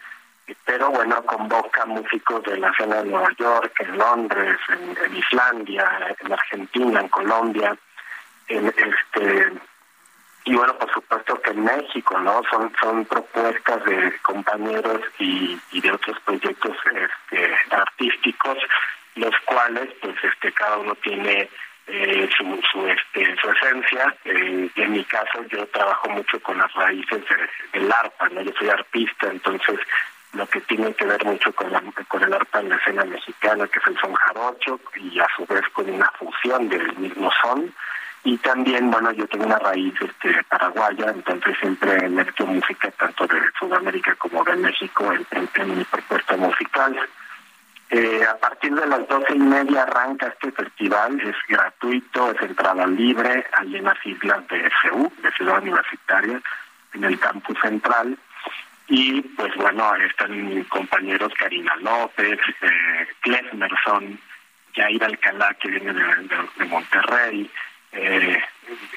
pero 0.65 0.90
bueno, 0.90 1.22
convoca 1.24 1.86
músicos 1.86 2.44
de 2.44 2.57
la 2.57 2.74
zona 2.78 2.98
de 2.98 3.10
Nueva 3.10 3.30
York, 3.38 3.74
en 3.80 3.98
Londres, 3.98 4.57
en, 4.69 5.15
Islandia, 5.15 6.15
en 6.19 6.32
Argentina, 6.34 7.02
en 7.02 7.10
Colombia, 7.10 7.78
en 8.48 8.68
este 8.68 9.52
y 10.45 10.56
bueno, 10.56 10.78
por 10.78 10.90
supuesto 10.94 11.41
que 11.41 11.49
en 11.49 11.65
México, 11.65 12.18
¿no? 12.19 12.41
Son 12.49 12.72
son 12.80 13.03
propuestas 13.03 13.84
de 13.84 14.18
compañeros 14.22 15.02
y, 15.19 15.60
de 15.74 15.91
otros 15.91 16.18
proyectos 16.22 16.78
este, 16.86 17.53
artísticos, 17.69 18.57
los 19.15 19.36
cuales, 19.44 19.90
pues, 20.02 20.15
este, 20.24 20.53
cada 20.53 20.78
uno 20.78 20.95
tiene 20.95 21.49
eh, 21.88 22.30
su, 22.38 22.61
su, 22.72 22.88
este, 22.88 23.36
su 23.41 23.49
esencia. 23.49 24.15
Eh, 24.24 24.69
en 24.74 24.91
mi 24.94 25.03
caso, 25.03 25.44
yo 25.49 25.68
trabajo 25.68 26.07
mucho 26.11 26.40
con 26.41 26.57
las 26.57 26.72
raíces 26.76 27.26
de, 27.28 27.80
del 27.80 27.91
arpa, 27.91 28.30
¿no? 28.30 28.41
Yo 28.41 28.53
soy 28.57 28.69
arpista, 28.69 29.28
entonces 29.28 29.78
lo 30.34 30.45
que 30.48 30.62
tiene 30.62 30.94
que 30.94 31.06
ver 31.06 31.24
mucho 31.26 31.52
con, 31.54 31.72
la, 31.72 31.82
con 32.08 32.24
el 32.24 32.34
arpa 32.34 32.60
en 32.60 32.70
la 32.70 32.76
escena 32.76 33.06
mexicana, 33.06 33.68
que 33.68 33.80
es 33.80 33.88
el 33.88 33.98
son 33.99 34.14
jarocho, 34.14 34.80
y 34.95 35.20
a 35.20 35.28
su 35.36 35.45
vez 35.45 35.64
con 35.74 35.90
una 35.90 36.12
fusión 36.12 36.70
del 36.70 36.95
mismo 36.98 37.32
son. 37.41 37.74
Y 38.24 38.38
también, 38.38 38.91
bueno, 38.91 39.12
yo 39.12 39.26
tengo 39.28 39.45
una 39.45 39.60
raíz 39.60 39.94
este, 40.02 40.44
paraguaya, 40.49 41.12
entonces 41.12 41.56
siempre 41.60 42.10
mezclo 42.10 42.45
música 42.48 42.91
tanto 42.91 43.26
de 43.28 43.40
Sudamérica 43.58 44.16
como 44.16 44.44
de 44.44 44.56
México 44.58 45.14
en, 45.14 45.26
en, 45.32 45.49
en 45.56 45.78
mi 45.78 45.84
propuesta 45.86 46.36
musical. 46.36 46.99
Eh, 47.90 48.22
a 48.30 48.36
partir 48.36 48.74
de 48.76 48.86
las 48.86 49.08
doce 49.08 49.34
y 49.34 49.40
media 49.40 49.84
arranca 49.84 50.28
este 50.28 50.52
festival, 50.52 51.22
es 51.22 51.36
gratuito, 51.48 52.32
es 52.32 52.41
entrada 52.41 52.86
libre, 52.86 53.45
allí 53.54 53.78
en 53.78 53.86
las 53.86 54.06
islas 54.06 54.45
de 54.49 54.70
CEU, 54.82 55.10
de 55.24 55.32
Ciudad 55.32 55.62
Universitaria, 55.62 56.41
en 56.94 57.04
el 57.06 57.18
campus 57.18 57.58
central. 57.62 58.18
Y 58.89 59.22
pues 59.22 59.53
bueno, 59.55 59.95
están 59.95 60.47
mis 60.47 60.65
compañeros 60.68 61.34
Karina 61.38 61.76
López, 61.77 62.39
eh, 62.61 63.07
Klesmerson, 63.22 64.19
Jair 64.73 65.03
Alcalá, 65.03 65.53
que 65.55 65.69
viene 65.69 65.93
de, 65.93 66.65
Monterrey, 66.65 67.49
eh, 67.91 68.41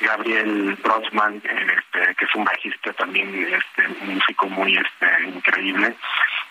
Gabriel 0.01 0.77
Brosman, 0.83 1.37
este, 1.37 2.15
que 2.15 2.25
es 2.25 2.35
un 2.35 2.45
bajista 2.45 2.93
también, 2.93 3.29
este, 3.35 3.89
músico 4.05 4.47
muy 4.49 4.77
este, 4.77 5.29
increíble, 5.29 5.97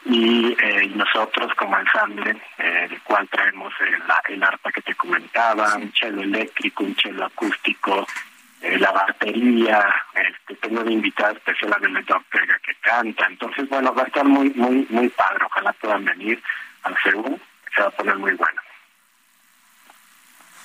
y, 0.05 0.55
eh, 0.61 0.91
nosotros 0.95 1.53
como 1.55 1.77
ensamble, 1.77 2.37
eh, 2.57 2.87
el 2.89 3.01
cual 3.01 3.27
traemos 3.29 3.73
el, 3.81 4.33
el 4.33 4.43
arpa 4.43 4.71
que 4.71 4.81
te 4.81 4.95
comentaba, 4.95 5.75
un 5.75 5.91
chelo 5.91 6.21
eléctrico, 6.21 6.83
un 6.83 6.95
chelo 6.95 7.25
acústico, 7.25 8.07
eh, 8.61 8.77
la 8.77 8.91
batería, 8.91 9.85
este, 10.13 10.55
tengo 10.55 10.81
una 10.81 10.91
invitada 10.91 11.31
especial 11.31 11.73
a 11.73 12.15
Ortega 12.15 12.59
que 12.65 12.75
canta, 12.81 13.25
entonces 13.27 13.69
bueno, 13.69 13.93
va 13.93 14.03
a 14.03 14.07
estar 14.07 14.25
muy, 14.25 14.49
muy, 14.51 14.85
muy 14.89 15.09
padre, 15.09 15.45
ojalá 15.45 15.73
puedan 15.73 16.03
venir 16.05 16.41
al 16.83 16.95
CEU, 17.03 17.39
se 17.73 17.81
va 17.81 17.87
a 17.87 17.91
poner 17.91 18.17
muy 18.17 18.33
bueno. 18.33 18.61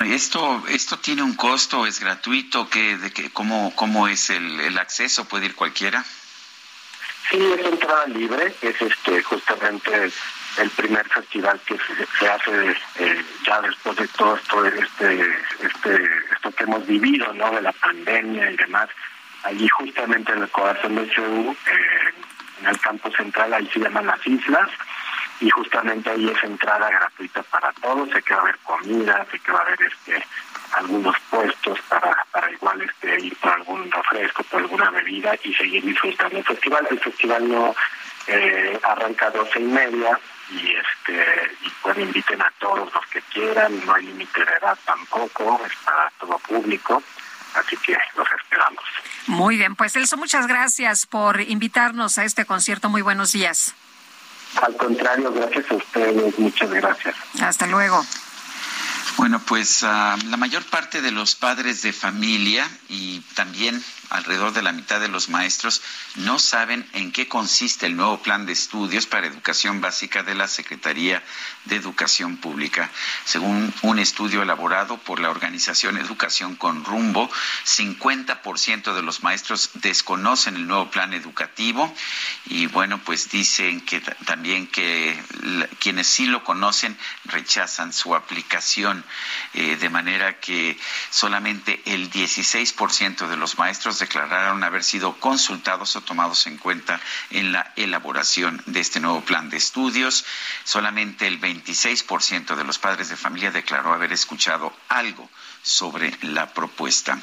Esto, 0.00 0.62
esto 0.68 0.98
tiene 0.98 1.22
un 1.22 1.34
costo, 1.34 1.86
es 1.86 2.00
gratuito, 2.00 2.68
¿Qué, 2.68 2.96
de 2.96 3.12
qué, 3.12 3.30
cómo, 3.30 3.72
cómo 3.76 4.08
es 4.08 4.28
el, 4.30 4.60
el 4.60 4.76
acceso, 4.78 5.26
puede 5.28 5.46
ir 5.46 5.54
cualquiera. 5.54 6.04
Sí, 7.30 7.38
es 7.38 7.64
entrada 7.64 8.06
libre, 8.08 8.54
es 8.60 8.82
este 8.82 9.22
justamente 9.22 10.12
el 10.58 10.70
primer 10.70 11.08
festival 11.08 11.60
que 11.66 11.76
se, 12.18 12.28
hace 12.28 12.76
eh, 12.96 13.24
ya 13.46 13.60
después 13.62 13.96
de 13.96 14.08
todo 14.08 14.36
esto, 14.36 14.64
este, 14.66 15.36
este, 15.60 16.10
esto 16.44 16.56
que 16.56 16.64
hemos 16.64 16.86
vivido, 16.86 17.32
¿no? 17.32 17.50
De 17.50 17.62
la 17.62 17.72
pandemia 17.72 18.50
y 18.50 18.56
demás. 18.56 18.88
Allí 19.44 19.68
justamente 19.68 20.32
en 20.32 20.42
el 20.42 20.50
corazón 20.50 20.96
de 20.96 21.06
CEU, 21.14 21.52
eh, 21.52 22.12
en 22.60 22.66
el 22.66 22.80
campo 22.80 23.10
central, 23.10 23.52
ahí 23.52 23.68
se 23.72 23.80
llaman 23.80 24.06
las 24.06 24.26
islas, 24.26 24.70
y 25.40 25.50
justamente 25.50 26.10
ahí 26.10 26.28
es 26.28 26.42
entrada 26.44 26.88
gratuita 26.90 27.42
para 27.44 27.72
todos, 27.72 28.08
sé 28.10 28.22
que 28.22 28.34
va 28.34 28.40
a 28.40 28.42
haber 28.42 28.58
comida, 28.58 29.26
sé 29.30 29.38
que 29.40 29.52
va 29.52 29.58
a 29.58 29.62
haber 29.62 29.82
este 29.82 30.26
algunos 30.76 31.14
puestos 31.30 31.78
para, 31.88 32.26
para 32.32 32.50
igual 32.50 32.82
este 32.82 33.20
ir 33.20 33.36
por 33.36 33.52
algún 33.52 33.90
refresco, 33.90 34.42
por 34.44 34.60
alguna 34.60 34.90
bebida 34.90 35.34
y 35.44 35.54
seguir 35.54 35.84
disfrutando 35.84 36.38
el 36.38 36.44
festival. 36.44 36.86
El 36.90 36.98
festival 36.98 37.48
no 37.48 37.74
eh, 38.26 38.78
arranca 38.82 39.26
a 39.26 39.30
doce 39.30 39.60
y 39.60 39.64
media 39.64 40.18
y 40.50 40.72
este 40.72 41.56
y 41.62 41.70
pues 41.82 41.98
inviten 41.98 42.40
a 42.42 42.52
todos 42.58 42.92
los 42.92 43.06
que 43.06 43.20
quieran, 43.22 43.84
no 43.84 43.94
hay 43.94 44.06
límite 44.06 44.44
de 44.44 44.52
edad 44.52 44.78
tampoco, 44.84 45.60
es 45.64 45.72
para 45.84 46.10
todo 46.18 46.38
público, 46.38 47.02
así 47.54 47.76
que 47.78 47.96
los 48.16 48.26
esperamos. 48.30 48.84
Muy 49.26 49.56
bien, 49.56 49.74
pues 49.74 49.96
Elso, 49.96 50.16
muchas 50.16 50.46
gracias 50.46 51.06
por 51.06 51.40
invitarnos 51.40 52.18
a 52.18 52.24
este 52.24 52.44
concierto. 52.44 52.88
Muy 52.88 53.02
buenos 53.02 53.32
días. 53.32 53.74
Al 54.62 54.76
contrario, 54.76 55.32
gracias 55.32 55.70
a 55.70 55.74
ustedes, 55.74 56.38
muchas 56.38 56.70
gracias. 56.70 57.16
Hasta 57.40 57.66
luego. 57.66 58.04
Bueno, 59.16 59.40
pues 59.40 59.82
uh, 59.82 59.86
la 59.86 60.36
mayor 60.36 60.64
parte 60.64 61.00
de 61.00 61.10
los 61.10 61.34
padres 61.34 61.82
de 61.82 61.92
familia 61.92 62.68
y 62.88 63.20
también 63.34 63.82
alrededor 64.10 64.52
de 64.52 64.62
la 64.62 64.72
mitad 64.72 65.00
de 65.00 65.08
los 65.08 65.28
maestros 65.28 65.82
no 66.16 66.38
saben 66.38 66.88
en 66.92 67.12
qué 67.12 67.28
consiste 67.28 67.86
el 67.86 67.96
nuevo 67.96 68.22
plan 68.22 68.46
de 68.46 68.52
estudios 68.52 69.06
para 69.06 69.26
educación 69.26 69.80
básica 69.80 70.22
de 70.22 70.34
la 70.34 70.48
Secretaría 70.48 71.22
de 71.64 71.76
Educación 71.76 72.36
Pública. 72.36 72.90
Según 73.24 73.72
un 73.82 73.98
estudio 73.98 74.42
elaborado 74.42 74.98
por 74.98 75.20
la 75.20 75.30
organización 75.30 75.98
Educación 75.98 76.56
con 76.56 76.84
Rumbo, 76.84 77.30
50% 77.64 78.94
de 78.94 79.02
los 79.02 79.22
maestros 79.22 79.70
desconocen 79.74 80.56
el 80.56 80.66
nuevo 80.66 80.90
plan 80.90 81.14
educativo 81.14 81.92
y 82.46 82.66
bueno, 82.66 82.98
pues 83.04 83.30
dicen 83.30 83.80
que 83.80 84.00
también 84.00 84.66
que 84.66 85.18
quienes 85.78 86.06
sí 86.06 86.26
lo 86.26 86.44
conocen 86.44 86.96
rechazan 87.24 87.92
su 87.92 88.14
aplicación, 88.14 89.04
eh, 89.54 89.76
de 89.76 89.88
manera 89.88 90.40
que 90.40 90.78
solamente 91.10 91.82
el 91.86 92.10
16% 92.10 93.28
de 93.28 93.36
los 93.36 93.58
maestros 93.58 93.93
declararon 93.98 94.64
haber 94.64 94.84
sido 94.84 95.18
consultados 95.20 95.96
o 95.96 96.00
tomados 96.00 96.46
en 96.46 96.58
cuenta 96.58 97.00
en 97.30 97.52
la 97.52 97.72
elaboración 97.76 98.62
de 98.66 98.80
este 98.80 99.00
nuevo 99.00 99.20
plan 99.22 99.50
de 99.50 99.56
estudios. 99.56 100.24
Solamente 100.64 101.26
el 101.26 101.40
26% 101.40 102.56
de 102.56 102.64
los 102.64 102.78
padres 102.78 103.08
de 103.08 103.16
familia 103.16 103.50
declaró 103.50 103.92
haber 103.92 104.12
escuchado 104.12 104.74
algo 104.88 105.28
sobre 105.64 106.16
la 106.20 106.52
propuesta. 106.52 107.18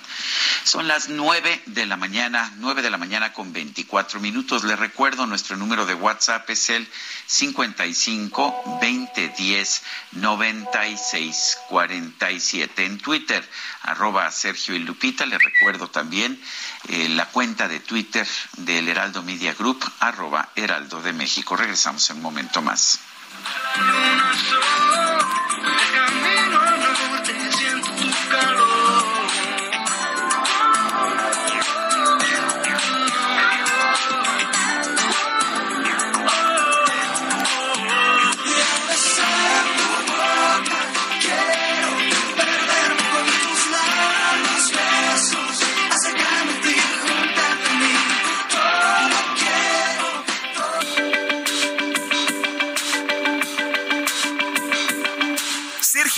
Son 0.63 0.87
las 0.87 1.09
nueve 1.09 1.61
de 1.67 1.85
la 1.85 1.95
mañana, 1.95 2.51
nueve 2.57 2.81
de 2.81 2.89
la 2.89 2.97
mañana 2.97 3.31
con 3.33 3.53
veinticuatro 3.53 4.19
minutos. 4.19 4.63
Le 4.63 4.75
recuerdo, 4.75 5.27
nuestro 5.27 5.55
número 5.55 5.85
de 5.85 5.93
WhatsApp 5.93 6.49
es 6.49 6.71
el 6.71 6.87
55 7.27 8.79
20 8.81 9.29
10 9.37 9.83
96 10.13 11.57
47. 11.69 12.85
En 12.85 12.97
Twitter, 12.97 13.47
arroba 13.83 14.29
Sergio 14.31 14.75
y 14.75 14.79
Lupita. 14.79 15.25
Le 15.25 15.37
recuerdo 15.37 15.89
también 15.89 16.41
eh, 16.89 17.09
la 17.09 17.27
cuenta 17.27 17.67
de 17.67 17.79
Twitter 17.79 18.27
del 18.57 18.89
Heraldo 18.89 19.21
Media 19.21 19.53
Group, 19.53 19.79
arroba 19.99 20.49
Heraldo 20.55 21.01
de 21.01 21.13
México. 21.13 21.55
Regresamos 21.55 22.09
en 22.09 22.17
un 22.17 22.23
momento 22.23 22.61
más. 22.61 22.99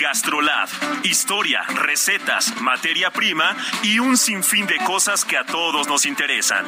Gastrolab, 0.00 0.68
historia, 1.04 1.62
recetas, 1.62 2.60
materia 2.60 3.10
prima 3.10 3.56
y 3.82 3.98
un 3.98 4.16
sinfín 4.16 4.66
de 4.66 4.78
cosas 4.78 5.24
que 5.24 5.36
a 5.36 5.44
todos 5.44 5.86
nos 5.88 6.06
interesan. 6.06 6.66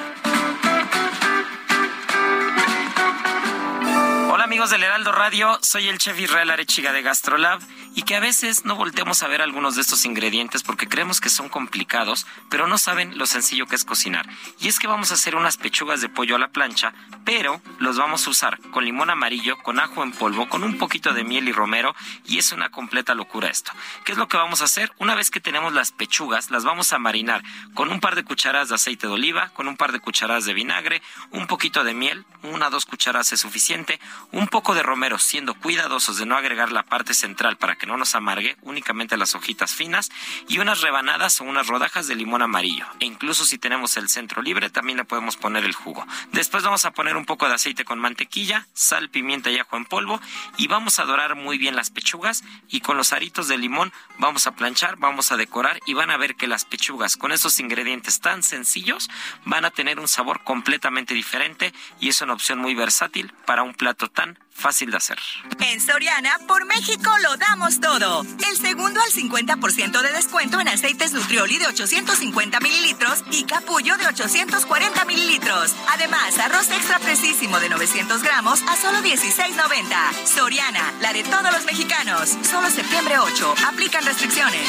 Hola 4.30 4.44
amigos 4.44 4.70
del 4.70 4.82
Heraldo 4.82 5.12
Radio, 5.12 5.59
soy 5.62 5.88
el 5.88 5.98
chef 5.98 6.18
Israel 6.20 6.51
Arechiga 6.51 6.93
de 6.93 7.02
Gastrolab 7.02 7.60
y 7.97 8.02
que 8.02 8.14
a 8.14 8.20
veces 8.20 8.66
no 8.66 8.77
volteamos 8.77 9.23
a 9.23 9.27
ver 9.27 9.40
algunos 9.40 9.74
de 9.74 9.81
estos 9.81 10.05
ingredientes 10.05 10.62
porque 10.62 10.86
creemos 10.86 11.18
que 11.18 11.31
son 11.31 11.48
complicados, 11.48 12.27
pero 12.51 12.66
no 12.66 12.77
saben 12.77 13.16
lo 13.16 13.24
sencillo 13.24 13.66
que 13.66 13.74
es 13.74 13.86
cocinar. 13.86 14.28
Y 14.60 14.68
es 14.68 14.78
que 14.78 14.86
vamos 14.86 15.10
a 15.10 15.14
hacer 15.14 15.35
unas 15.35 15.56
pechugas 15.56 16.02
de 16.02 16.10
pollo 16.10 16.36
a 16.36 16.39
la 16.39 16.48
plancha, 16.48 16.93
pero 17.24 17.62
los 17.78 17.97
vamos 17.97 18.27
a 18.27 18.31
usar 18.31 18.60
con 18.70 18.85
limón 18.85 19.09
amarillo, 19.09 19.56
con 19.62 19.81
ajo 19.81 20.02
en 20.02 20.12
polvo, 20.12 20.47
con 20.47 20.62
un 20.62 20.77
poquito 20.77 21.14
de 21.14 21.24
miel 21.24 21.48
y 21.48 21.52
romero 21.52 21.94
y 22.27 22.36
es 22.36 22.52
una 22.52 22.68
completa 22.68 23.14
locura 23.14 23.48
esto. 23.48 23.73
¿Qué 24.05 24.12
es 24.12 24.18
lo 24.18 24.28
que 24.28 24.36
vamos 24.36 24.60
a 24.60 24.66
hacer? 24.66 24.93
Una 24.98 25.14
vez 25.14 25.31
que 25.31 25.40
tenemos 25.40 25.73
las 25.73 25.93
pechugas, 25.93 26.51
las 26.51 26.64
vamos 26.64 26.93
a 26.93 26.98
marinar 26.98 27.43
con 27.73 27.90
un 27.90 28.01
par 28.01 28.14
de 28.14 28.24
cucharadas 28.24 28.68
de 28.68 28.74
aceite 28.74 29.06
de 29.06 29.14
oliva, 29.14 29.48
con 29.55 29.68
un 29.68 29.78
par 29.78 29.93
de 29.93 30.01
cucharadas 30.01 30.44
de 30.44 30.52
vinagre, 30.52 31.01
un 31.31 31.47
poquito 31.47 31.82
de 31.82 31.94
miel, 31.94 32.27
una 32.43 32.68
o 32.68 32.70
dos 32.70 32.85
cucharadas 32.85 33.32
es 33.32 33.40
suficiente, 33.40 33.98
un 34.32 34.48
poco 34.48 34.74
de 34.74 34.82
romero, 34.82 35.18
siendo 35.18 35.55
cuidadosos 35.55 36.18
de 36.18 36.27
no 36.27 36.36
agregar 36.36 36.73
la 36.73 36.82
parte 36.82 37.14
central 37.14 37.56
para 37.56 37.77
que 37.77 37.86
no 37.87 37.97
nos 37.97 38.15
amargue, 38.15 38.57
únicamente 38.63 39.17
las 39.17 39.35
hojitas 39.35 39.73
finas, 39.73 40.11
y 40.49 40.59
unas 40.59 40.81
rebanadas 40.81 41.41
o 41.41 41.45
unas 41.45 41.67
rodajas 41.69 42.07
de 42.07 42.17
limón 42.17 42.43
amarillo. 42.43 42.87
E 43.01 43.07
incluso 43.07 43.45
si 43.45 43.59
tenemos 43.59 43.97
el 43.97 44.09
centro 44.09 44.43
libre, 44.43 44.71
también 44.71 44.99
le 44.99 45.05
podemos 45.05 45.37
poner 45.37 45.65
el 45.65 45.73
jugo. 45.73 46.07
Después 46.33 46.65
vamos 46.65 46.85
a 46.85 46.93
poner 46.93 47.17
un 47.17 47.25
poco 47.25 47.49
de 47.49 47.55
aceite 47.55 47.85
con 47.85 47.99
mantequilla, 47.99 48.67
sal, 48.75 49.09
pimienta 49.09 49.51
y 49.51 49.59
ajo 49.59 49.77
en 49.77 49.85
polvo, 49.85 50.21
y 50.57 50.67
vamos 50.67 50.99
a 50.99 51.05
dorar 51.05 51.35
muy 51.35 51.59
bien 51.59 51.77
las 51.77 51.91
pechugas, 51.91 52.45
y 52.69 52.81
con 52.81 52.97
los 52.97 53.13
aritos 53.13 53.49
de 53.49 53.59
limón 53.59 53.93
vamos 54.19 54.47
a 54.47 54.55
planchar, 54.55 54.97
vamos 54.97 55.33
a 55.33 55.37
decorar, 55.37 55.81
y 55.87 55.95
van 55.95 56.11
a 56.11 56.17
ver 56.17 56.35
que 56.35 56.47
las 56.47 56.65
pechugas 56.65 57.17
con 57.17 57.33
esos 57.33 57.59
ingredientes 57.61 58.21
tan 58.21 58.43
sencillos 58.43 59.09
van 59.45 59.65
a 59.65 59.71
tener 59.71 60.01
un 60.01 60.09
sabor 60.09 60.43
completamente 60.45 61.15
diferente, 61.15 61.73
y 62.01 62.09
es 62.09 62.21
una 62.21 62.35
opción 62.35 62.59
muy 62.59 62.75
versátil 62.75 63.33
para 63.47 63.63
un 63.63 63.75
plato 63.75 64.09
tan 64.09 64.39
fácil 64.57 64.91
de 64.91 64.97
hacer. 64.97 65.19
En 65.61 65.81
Soriana, 65.81 66.39
por 66.49 66.65
México 66.65 67.11
lo 67.23 67.37
damos 67.37 67.76
todo. 67.81 68.23
El 68.48 68.57
segundo 68.57 69.01
al 69.01 69.11
50% 69.11 70.03
de 70.03 70.12
descuento 70.12 70.61
en 70.61 70.69
aceites 70.69 71.12
Nutrioli 71.12 71.59
de 71.59 71.66
850 71.66 72.61
mililitros 72.61 73.23
y 73.31 73.44
capullo 73.44 73.97
de 73.97 74.07
840 74.07 75.05
mililitros. 75.05 75.74
Además, 75.93 76.39
arroz 76.39 76.70
extra 76.70 76.98
precisísimo 76.98 77.59
de 77.61 77.69
900 77.69 78.23
gramos 78.23 78.62
a 78.62 78.77
solo 78.77 78.98
16.90. 78.98 80.27
Soriana, 80.27 80.93
la 81.01 81.12
de 81.12 81.23
todos 81.24 81.53
los 81.53 81.65
mexicanos. 81.65 82.36
Solo 82.48 82.70
septiembre 82.70 83.19
8. 83.19 83.55
Aplican 83.69 84.05
restricciones. 84.05 84.69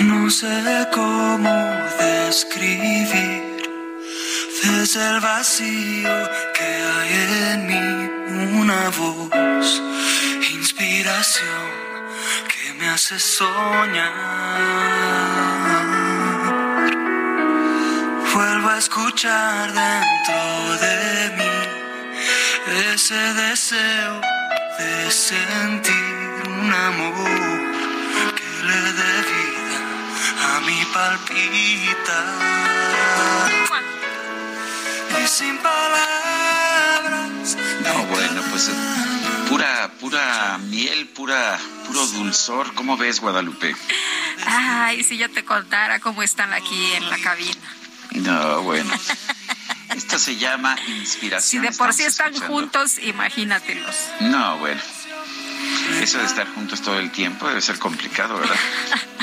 No 0.00 0.30
sé 0.30 0.86
cómo 0.92 1.50
describir 1.98 3.47
desde 4.62 5.10
el 5.10 5.20
vacío 5.20 6.30
que 6.54 6.64
hay 6.64 7.12
en 7.52 7.66
mí 7.66 8.60
una 8.60 8.88
voz, 8.90 9.82
inspiración 10.52 11.70
que 12.48 12.72
me 12.74 12.88
hace 12.88 13.18
soñar. 13.18 14.12
Vuelvo 18.34 18.68
a 18.70 18.78
escuchar 18.78 19.72
dentro 19.72 20.78
de 20.84 21.30
mí 21.36 21.58
ese 22.94 23.34
deseo 23.34 24.20
de 24.78 25.10
sentir 25.10 26.42
un 26.46 26.72
amor 26.72 27.30
que 28.36 28.48
le 28.66 28.80
dé 29.00 29.14
vida 29.32 29.80
a 30.50 30.60
mi 30.60 30.78
palpita 35.08 35.26
sin 35.26 35.56
palabras. 35.58 37.56
No, 37.82 38.06
bueno, 38.06 38.42
pues 38.50 38.70
pura, 39.48 39.90
pura 40.00 40.58
miel, 40.58 41.08
pura, 41.08 41.58
puro 41.86 42.06
dulzor. 42.06 42.74
¿Cómo 42.74 42.96
ves, 42.96 43.20
Guadalupe? 43.20 43.74
Ay, 44.46 45.04
si 45.04 45.16
yo 45.16 45.30
te 45.30 45.44
contara 45.44 46.00
cómo 46.00 46.22
están 46.22 46.52
aquí 46.52 46.92
en 46.94 47.08
la 47.10 47.18
cabina. 47.18 47.60
No, 48.12 48.62
bueno. 48.62 48.92
Esto 49.94 50.18
se 50.18 50.36
llama 50.36 50.76
inspiración. 50.88 51.62
Si 51.62 51.68
de 51.68 51.76
por 51.76 51.92
sí 51.92 52.04
están 52.04 52.34
juntos, 52.34 52.98
imagínatelos. 52.98 53.96
No, 54.20 54.58
bueno. 54.58 54.80
Eso 56.00 56.18
de 56.18 56.24
estar 56.24 56.46
juntos 56.54 56.82
todo 56.82 56.98
el 56.98 57.10
tiempo 57.10 57.48
debe 57.48 57.60
ser 57.60 57.78
complicado, 57.78 58.38
¿verdad? 58.38 58.56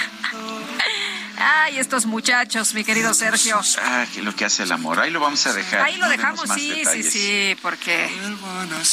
Ay, 1.38 1.80
estos 1.80 2.06
muchachos, 2.06 2.74
mi 2.74 2.84
querido 2.84 3.14
Sergio. 3.14 3.60
Ah, 3.82 4.06
que 4.14 4.22
lo 4.22 4.36
que 4.36 4.46
hace 4.46 4.64
el 4.64 4.72
amor. 4.72 5.00
Ahí 5.00 5.12
lo 5.12 5.20
vamos 5.20 5.46
a 5.48 5.54
dejar. 5.54 5.82
Ahí 5.82 5.98
lo 5.98 6.10
dejamos, 6.10 6.50
sí, 6.54 6.84
sí, 6.92 7.04
sí, 7.04 7.58
porque 7.62 8.10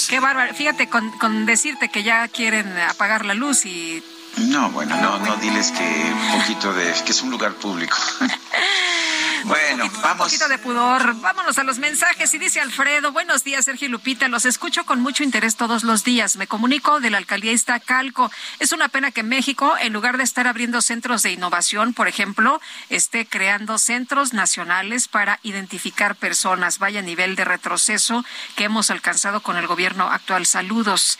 qué 0.09 0.21
bárbaro. 0.21 0.55
Fíjate, 0.55 0.89
con, 0.89 1.11
con 1.19 1.47
decirte 1.47 1.89
que 1.89 2.03
ya 2.03 2.29
quieren 2.29 2.77
apagar 2.79 3.25
la 3.25 3.35
luz 3.35 3.67
y 3.67 4.03
no, 4.39 4.71
bueno, 4.71 4.97
no, 4.97 5.19
no 5.19 5.37
diles 5.37 5.71
que 5.73 5.83
un 5.83 6.41
poquito 6.41 6.73
de 6.73 6.93
que 7.05 7.13
es 7.13 7.23
un 7.23 7.31
lugar 7.31 7.53
público. 7.53 7.97
Bueno, 9.45 9.91
vamos. 10.03 10.27
Un 10.27 10.39
poquito 10.39 10.49
de 10.49 10.59
pudor. 10.59 11.15
Vámonos 11.21 11.59
a 11.59 11.65
los 11.65 11.79
mensajes. 11.79 12.33
Y 12.35 12.39
dice 12.39 12.61
Alfredo, 12.61 13.13
buenos 13.13 13.45
días, 13.45 13.65
Sergio 13.65 13.89
Lupita. 13.89 14.29
Los 14.29 14.45
escucho 14.45 14.85
con 14.85 15.01
mucho 15.01 15.25
interés 15.25 15.57
todos 15.57 15.85
los 15.85 16.05
días. 16.05 16.37
Me 16.37 16.47
comunico 16.47 17.01
de 17.01 17.11
la 17.11 17.19
alcaldía 17.19 17.53
Iztacalco. 17.53 18.31
Es 18.59 18.73
una 18.73 18.89
pena 18.89 19.11
que 19.11 19.23
México, 19.23 19.75
en 19.81 19.93
lugar 19.93 20.17
de 20.17 20.25
estar 20.25 20.47
abriendo 20.47 20.81
centros 20.81 21.23
de 21.23 21.33
innovación, 21.33 21.95
por 21.95 22.09
ejemplo, 22.09 22.61
esté 22.89 23.27
creando 23.27 23.79
centros 23.79 24.33
nacionales 24.33 25.09
para 25.09 25.41
identificar 25.43 26.15
personas. 26.17 26.79
Vaya 26.79 27.03
nivel 27.03 27.37
de 27.37 27.45
retroceso 27.45 28.25
que 28.57 28.65
hemos 28.65 28.91
alcanzado 28.91 29.41
con 29.41 29.57
el 29.57 29.67
gobierno 29.67 30.11
actual. 30.11 30.47
Saludos. 30.47 31.19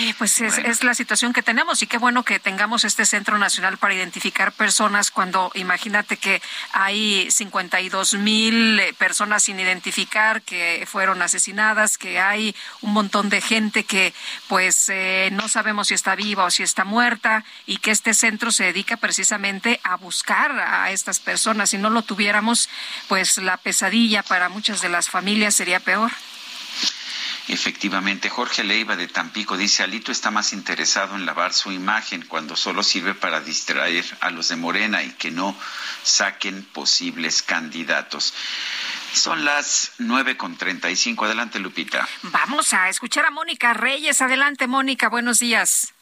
Eh, 0.00 0.14
pues 0.16 0.40
es, 0.40 0.82
la 0.82 0.94
situación 0.94 1.32
que 1.32 1.42
tenemos 1.42 1.82
y 1.82 1.86
qué 1.86 1.98
bueno 1.98 2.24
que 2.24 2.40
tengamos 2.40 2.84
este 2.84 3.04
Centro 3.04 3.38
Nacional 3.38 3.76
para 3.76 3.94
identificar 3.94 4.52
personas 4.52 5.10
cuando 5.10 5.52
imagínate 5.54 6.16
que 6.16 6.40
hay 6.72 7.30
52 7.30 8.14
mil 8.14 8.80
personas 8.96 9.44
sin 9.44 9.60
identificar 9.60 10.42
que 10.42 10.86
fueron 10.90 11.20
asesinadas, 11.20 11.98
que 11.98 12.18
hay 12.18 12.56
un 12.80 12.92
montón 12.92 13.28
de 13.28 13.40
gente 13.42 13.84
que 13.84 14.14
pues 14.48 14.88
eh, 14.88 15.28
no 15.32 15.48
sabemos 15.48 15.88
si 15.88 15.94
está 15.94 16.14
viva 16.14 16.44
o 16.44 16.50
si 16.50 16.62
está 16.62 16.84
muerta 16.84 17.44
y 17.66 17.76
que 17.76 17.90
este 17.90 18.14
centro 18.14 18.50
se 18.50 18.64
dedica 18.64 18.96
precisamente 18.96 19.78
a 19.84 19.96
buscar 19.96 20.58
a 20.58 20.90
estas 20.90 21.20
personas. 21.20 21.70
Si 21.70 21.78
no 21.78 21.90
lo 21.90 22.02
tuviéramos, 22.02 22.68
pues 23.08 23.36
la 23.38 23.56
pesadilla 23.58 24.22
para 24.22 24.48
muchas 24.48 24.80
de 24.80 24.88
las 24.88 25.10
familias 25.10 25.54
sería 25.54 25.80
peor. 25.80 26.10
Efectivamente, 27.48 28.30
Jorge 28.30 28.62
Leiva 28.62 28.96
de 28.96 29.08
Tampico 29.08 29.56
dice, 29.56 29.82
Alito 29.82 30.12
está 30.12 30.30
más 30.30 30.52
interesado 30.52 31.16
en 31.16 31.26
lavar 31.26 31.52
su 31.52 31.72
imagen 31.72 32.24
cuando 32.26 32.56
solo 32.56 32.82
sirve 32.82 33.14
para 33.14 33.40
distraer 33.40 34.04
a 34.20 34.30
los 34.30 34.48
de 34.48 34.56
Morena 34.56 35.02
y 35.02 35.10
que 35.10 35.30
no 35.30 35.56
saquen 36.04 36.62
posibles 36.62 37.42
candidatos. 37.42 38.32
Son 39.12 39.44
las 39.44 39.92
nueve 39.98 40.36
con 40.36 40.56
treinta 40.56 40.88
y 40.90 40.96
cinco. 40.96 41.24
Adelante, 41.24 41.58
Lupita. 41.58 42.08
Vamos 42.22 42.72
a 42.72 42.88
escuchar 42.88 43.26
a 43.26 43.30
Mónica 43.30 43.74
Reyes. 43.74 44.22
Adelante, 44.22 44.66
Mónica. 44.66 45.08
Buenos 45.08 45.40
días. 45.40 45.92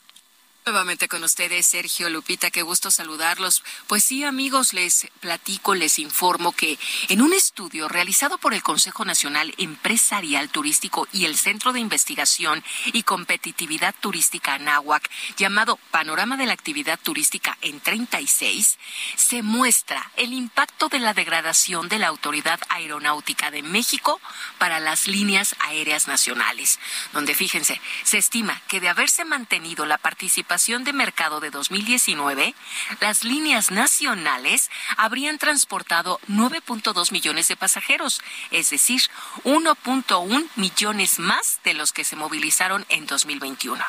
Nuevamente 0.67 1.09
con 1.09 1.25
ustedes, 1.25 1.67
Sergio 1.67 2.11
Lupita, 2.11 2.51
qué 2.51 2.61
gusto 2.61 2.91
saludarlos. 2.91 3.65
Pues 3.87 4.05
sí, 4.05 4.25
amigos, 4.25 4.75
les 4.75 5.09
platico, 5.19 5.75
les 5.75 5.99
informo 5.99 6.53
que 6.53 6.79
en 7.09 7.23
un 7.23 7.33
estudio 7.33 7.89
realizado 7.89 8.37
por 8.37 8.53
el 8.53 8.63
Consejo 8.63 9.07
Nacional 9.07 9.55
Empresarial 9.57 10.51
Turístico 10.51 11.09
y 11.13 11.25
el 11.25 11.39
Centro 11.39 11.73
de 11.73 11.81
Investigación 11.81 12.63
y 12.93 13.05
Competitividad 13.05 13.95
Turística 14.01 14.53
Anáhuac, 14.55 15.11
llamado 15.39 15.79
Panorama 15.91 16.37
de 16.37 16.45
la 16.45 16.53
Actividad 16.53 17.01
Turística 17.03 17.57
en 17.63 17.81
36, 17.81 18.79
se 19.17 19.43
muestra 19.43 20.13
el 20.17 20.35
impacto 20.35 20.91
de 20.91 20.99
la 20.99 21.15
degradación 21.15 21.89
de 21.89 21.99
la 21.99 22.09
Autoridad 22.09 22.61
Aeronáutica 22.69 23.51
de 23.51 23.63
México 23.63 24.21
para 24.59 24.79
las 24.79 25.09
líneas 25.09 25.57
aéreas 25.61 26.07
nacionales, 26.07 26.79
donde 27.15 27.35
fíjense, 27.35 27.81
se 28.05 28.19
estima 28.19 28.61
que 28.69 28.81
de 28.81 28.91
haberse 28.91 29.25
mantenido 29.25 29.87
la 29.87 29.97
participación 29.97 30.50
de 30.51 30.93
mercado 30.93 31.39
de 31.39 31.51
2019, 31.51 32.57
las 33.01 33.23
líneas 33.23 33.71
nacionales 33.71 34.69
habrían 34.97 35.39
transportado 35.39 36.19
9.2 36.29 37.13
millones 37.13 37.47
de 37.47 37.55
pasajeros, 37.55 38.21
es 38.51 38.71
decir, 38.71 39.01
1.1 39.45 40.49
millones 40.57 41.21
más 41.21 41.61
de 41.63 41.75
los 41.75 41.93
que 41.93 42.03
se 42.03 42.17
movilizaron 42.17 42.85
en 42.89 43.07
2021. 43.07 43.81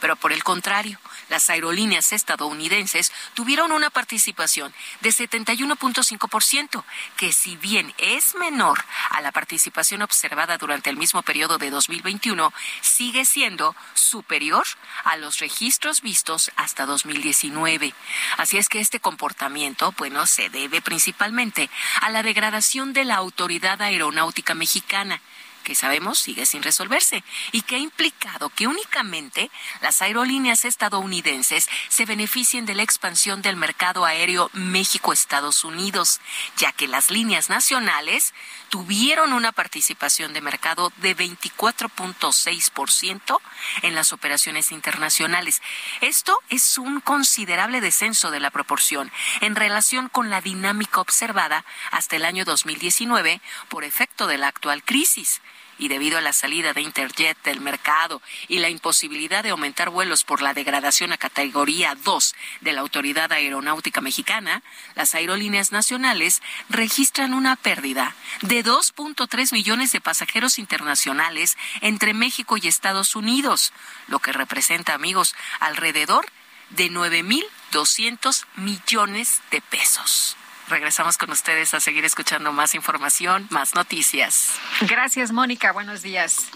Pero 0.00 0.16
por 0.16 0.34
el 0.34 0.44
contrario, 0.44 0.98
las 1.32 1.48
aerolíneas 1.48 2.12
estadounidenses 2.12 3.10
tuvieron 3.32 3.72
una 3.72 3.88
participación 3.88 4.72
de 5.00 5.08
71.5%, 5.08 6.84
que 7.16 7.32
si 7.32 7.56
bien 7.56 7.94
es 7.96 8.34
menor 8.34 8.84
a 9.10 9.22
la 9.22 9.32
participación 9.32 10.02
observada 10.02 10.58
durante 10.58 10.90
el 10.90 10.98
mismo 10.98 11.22
periodo 11.22 11.56
de 11.56 11.70
2021, 11.70 12.52
sigue 12.82 13.24
siendo 13.24 13.74
superior 13.94 14.66
a 15.04 15.16
los 15.16 15.38
registros 15.38 16.02
vistos 16.02 16.52
hasta 16.56 16.84
2019. 16.84 17.94
Así 18.36 18.58
es 18.58 18.68
que 18.68 18.80
este 18.80 19.00
comportamiento, 19.00 19.94
bueno, 19.96 20.26
se 20.26 20.50
debe 20.50 20.82
principalmente 20.82 21.70
a 22.02 22.10
la 22.10 22.22
degradación 22.22 22.92
de 22.92 23.06
la 23.06 23.16
Autoridad 23.16 23.80
Aeronáutica 23.80 24.52
Mexicana 24.54 25.22
que 25.62 25.74
sabemos 25.74 26.18
sigue 26.18 26.46
sin 26.46 26.62
resolverse 26.62 27.22
y 27.52 27.62
que 27.62 27.76
ha 27.76 27.78
implicado 27.78 28.50
que 28.50 28.66
únicamente 28.66 29.50
las 29.80 30.02
aerolíneas 30.02 30.64
estadounidenses 30.64 31.68
se 31.88 32.04
beneficien 32.04 32.66
de 32.66 32.74
la 32.74 32.82
expansión 32.82 33.42
del 33.42 33.56
mercado 33.56 34.04
aéreo 34.04 34.50
México-Estados 34.52 35.64
Unidos, 35.64 36.20
ya 36.56 36.72
que 36.72 36.88
las 36.88 37.10
líneas 37.10 37.48
nacionales 37.48 38.34
tuvieron 38.68 39.32
una 39.32 39.52
participación 39.52 40.32
de 40.32 40.40
mercado 40.40 40.92
de 40.96 41.16
24.6% 41.16 43.38
en 43.82 43.94
las 43.94 44.12
operaciones 44.12 44.72
internacionales. 44.72 45.62
Esto 46.00 46.38
es 46.48 46.78
un 46.78 47.00
considerable 47.00 47.80
descenso 47.80 48.30
de 48.30 48.40
la 48.40 48.50
proporción 48.50 49.12
en 49.40 49.56
relación 49.56 50.08
con 50.08 50.30
la 50.30 50.40
dinámica 50.40 51.00
observada 51.00 51.64
hasta 51.90 52.16
el 52.16 52.24
año 52.24 52.44
2019 52.44 53.40
por 53.68 53.84
efecto 53.84 54.26
de 54.26 54.38
la 54.38 54.48
actual 54.48 54.82
crisis 54.82 55.40
y 55.82 55.88
debido 55.88 56.16
a 56.16 56.20
la 56.20 56.32
salida 56.32 56.72
de 56.72 56.80
Interjet 56.80 57.36
del 57.42 57.60
mercado 57.60 58.22
y 58.46 58.60
la 58.60 58.68
imposibilidad 58.68 59.42
de 59.42 59.50
aumentar 59.50 59.90
vuelos 59.90 60.22
por 60.22 60.40
la 60.40 60.54
degradación 60.54 61.12
a 61.12 61.16
categoría 61.16 61.96
2 62.04 62.36
de 62.60 62.72
la 62.72 62.82
Autoridad 62.82 63.32
Aeronáutica 63.32 64.00
Mexicana, 64.00 64.62
las 64.94 65.16
aerolíneas 65.16 65.72
nacionales 65.72 66.40
registran 66.68 67.34
una 67.34 67.56
pérdida 67.56 68.14
de 68.42 68.64
2.3 68.64 69.52
millones 69.52 69.90
de 69.90 70.00
pasajeros 70.00 70.60
internacionales 70.60 71.56
entre 71.80 72.14
México 72.14 72.56
y 72.56 72.68
Estados 72.68 73.16
Unidos, 73.16 73.72
lo 74.06 74.20
que 74.20 74.32
representa, 74.32 74.94
amigos, 74.94 75.34
alrededor 75.58 76.26
de 76.70 76.92
9.200 76.92 78.44
millones 78.54 79.40
de 79.50 79.60
pesos. 79.62 80.36
Regresamos 80.68 81.18
con 81.18 81.30
ustedes 81.30 81.74
a 81.74 81.80
seguir 81.80 82.04
escuchando 82.04 82.52
más 82.52 82.74
información, 82.74 83.46
más 83.50 83.74
noticias. 83.74 84.54
Gracias, 84.82 85.32
Mónica. 85.32 85.72
Buenos 85.72 86.02
días. 86.02 86.48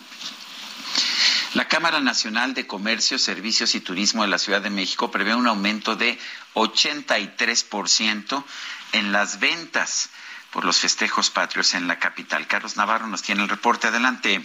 La 1.55 1.69
Cámara 1.69 2.01
Nacional 2.01 2.55
de 2.55 2.67
Comercio, 2.67 3.19
Servicios 3.19 3.75
y 3.75 3.81
Turismo 3.81 4.23
de 4.23 4.29
la 4.29 4.39
Ciudad 4.39 4.61
de 4.61 4.71
México 4.71 5.11
prevé 5.11 5.35
un 5.35 5.47
aumento 5.47 5.97
de 5.97 6.19
83% 6.55 8.45
en 8.93 9.13
las 9.13 9.41
ventas 9.41 10.11
por 10.53 10.65
los 10.65 10.79
festejos 10.79 11.31
patrios 11.31 11.75
en 11.75 11.89
la 11.89 11.99
capital. 11.99 12.47
Carlos 12.47 12.77
Navarro 12.77 13.07
nos 13.07 13.23
tiene 13.23 13.43
el 13.43 13.49
reporte. 13.49 13.89
Adelante. 13.89 14.43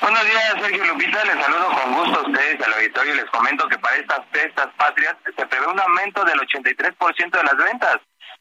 Buenos 0.00 0.24
días, 0.24 0.54
Sergio 0.60 0.84
Lupita. 0.86 1.24
Les 1.24 1.44
saludo 1.44 1.68
con 1.68 1.94
gusto 1.94 2.18
a 2.18 2.22
ustedes 2.26 2.60
al 2.60 2.74
auditorio 2.74 3.14
y 3.14 3.16
les 3.16 3.30
comento 3.30 3.68
que 3.68 3.78
para 3.78 3.96
estas 3.96 4.20
festas 4.30 4.68
patrias 4.76 5.16
se 5.24 5.46
prevé 5.46 5.66
un 5.66 5.80
aumento 5.80 6.24
del 6.24 6.38
83% 6.40 7.30
de 7.30 7.42
las 7.42 7.56
ventas 7.56 7.96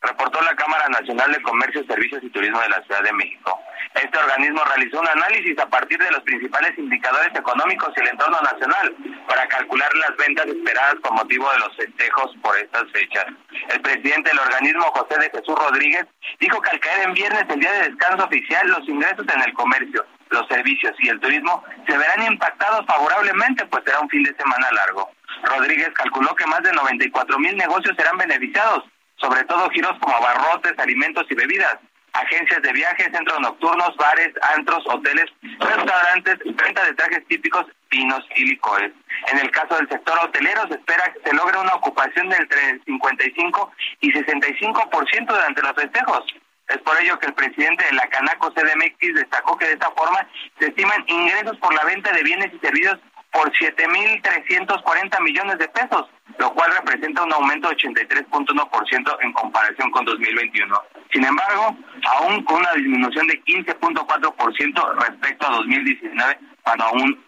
reportó 0.06 0.42
la 0.42 0.56
Cámara 0.56 0.88
Nacional 0.90 1.32
de 1.32 1.42
Comercio, 1.42 1.84
Servicios 1.86 2.24
y 2.24 2.30
Turismo 2.30 2.60
de 2.62 2.70
la 2.70 2.82
Ciudad 2.84 3.04
de 3.04 3.14
México. 3.14 3.60
Este 3.96 4.18
organismo 4.18 4.62
realizó 4.66 5.00
un 5.00 5.08
análisis 5.08 5.58
a 5.58 5.68
partir 5.68 5.98
de 5.98 6.12
los 6.12 6.20
principales 6.24 6.78
indicadores 6.78 7.34
económicos 7.34 7.94
y 7.96 8.02
el 8.02 8.10
entorno 8.10 8.40
nacional 8.42 8.96
para 9.28 9.48
calcular 9.48 9.90
las 9.96 10.18
ventas 10.18 10.48
esperadas 10.48 10.96
con 11.02 11.16
motivo 11.16 11.50
de 11.52 11.60
los 11.60 11.76
festejos 11.78 12.36
por 12.42 12.58
estas 12.58 12.84
fechas. 12.92 13.26
El 13.70 13.82
presidente 13.82 14.30
del 14.30 14.40
organismo, 14.40 14.84
José 14.92 15.18
de 15.20 15.30
Jesús 15.30 15.56
Rodríguez, 15.56 16.06
dijo 16.40 16.62
que 16.62 16.70
al 16.72 16.80
caer 16.80 17.08
en 17.08 17.14
viernes, 17.14 17.46
el 17.48 17.60
día 17.60 17.72
de 17.72 17.90
descanso 17.90 18.26
oficial, 18.26 18.68
los 18.68 18.88
ingresos 18.90 19.26
en 19.34 19.42
el 19.42 19.54
comercio, 19.54 20.06
los 20.30 20.48
servicios 20.48 20.94
y 21.00 21.10
el 21.10 21.20
turismo 21.20 21.64
se 21.88 21.98
verán 21.98 22.34
impactados 22.34 22.86
favorablemente, 22.86 23.66
pues 23.68 23.84
será 23.86 24.02
un 24.02 24.10
fin 24.10 24.24
de 24.24 24.36
semana 24.36 24.68
largo. 24.74 25.10
Rodríguez 25.44 25.90
calculó 25.94 26.36
que 26.36 26.46
más 26.48 26.62
de 26.64 26.74
94 26.74 27.40
mil 27.40 27.56
negocios 27.56 27.96
serán 27.98 28.18
beneficiados, 28.18 28.84
sobre 29.18 29.44
todo 29.46 29.70
giros 29.70 29.98
como 30.00 30.16
abarrotes, 30.16 30.78
alimentos 30.78 31.26
y 31.30 31.36
bebidas, 31.36 31.78
agencias 32.14 32.62
de 32.62 32.72
viajes, 32.72 33.12
centros 33.12 33.40
nocturnos, 33.42 33.96
bares, 33.98 34.32
antros, 34.56 34.84
hoteles, 34.88 35.26
restaurantes, 35.60 36.38
venta 36.46 36.86
de 36.86 36.94
trajes 36.94 37.28
típicos, 37.28 37.66
vinos 37.90 38.24
y 38.36 38.46
licores. 38.46 38.92
En 39.32 39.40
el 39.40 39.52
caso 39.52 39.76
del 39.76 39.90
sector 39.90 40.18
hotelero 40.24 40.68
se 40.68 40.76
espera 40.76 41.12
que 41.14 41.30
se 41.30 41.36
logre 41.36 41.60
una 41.60 41.76
ocupación 41.76 42.30
del 42.30 42.42
entre 42.42 42.80
55 42.86 43.72
y 44.02 44.12
65% 44.12 45.26
durante 45.28 45.62
los 45.62 45.74
festejos. 45.74 46.24
Es 46.70 46.78
por 46.80 47.00
ello 47.00 47.20
que 47.20 47.28
el 47.28 47.34
presidente 47.34 47.86
de 47.86 47.94
la 47.94 48.08
Canaco 48.10 48.52
CDMX 48.52 49.14
destacó 49.14 49.58
que 49.58 49.68
de 49.68 49.74
esta 49.74 49.92
forma 49.92 50.28
se 50.60 50.68
estiman 50.68 51.04
ingresos 51.08 51.58
por 51.58 51.74
la 51.74 51.84
venta 51.84 52.12
de 52.12 52.24
bienes 52.24 52.52
y 52.54 52.60
servicios 52.60 53.00
por 53.36 53.52
7.340 53.52 55.22
millones 55.22 55.58
de 55.58 55.68
pesos, 55.68 56.08
lo 56.40 56.54
cual 56.54 56.72
representa 56.72 57.22
un 57.22 57.34
aumento 57.34 57.68
de 57.68 57.76
83.1% 57.76 59.18
en 59.22 59.34
comparación 59.34 59.92
con 59.92 60.06
2021. 60.06 60.82
Sin 61.12 61.26
embargo, 61.26 61.78
aún 62.18 62.44
con 62.46 62.60
una 62.60 62.72
disminución 62.74 63.28
de 63.28 63.44
15.4% 63.44 64.96
respecto 65.02 65.48
a 65.48 65.56
2019, 65.58 66.40
para 66.64 66.86
aún 66.86 67.26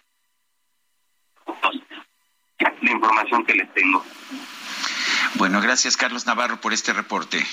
la 2.81 2.91
información 2.91 3.45
que 3.45 3.55
les 3.55 3.73
tengo. 3.73 4.03
Bueno, 5.35 5.59
gracias 5.59 5.97
Carlos 5.97 6.25
Navarro 6.25 6.61
por 6.61 6.71
este 6.71 6.93
reporte. 6.93 7.45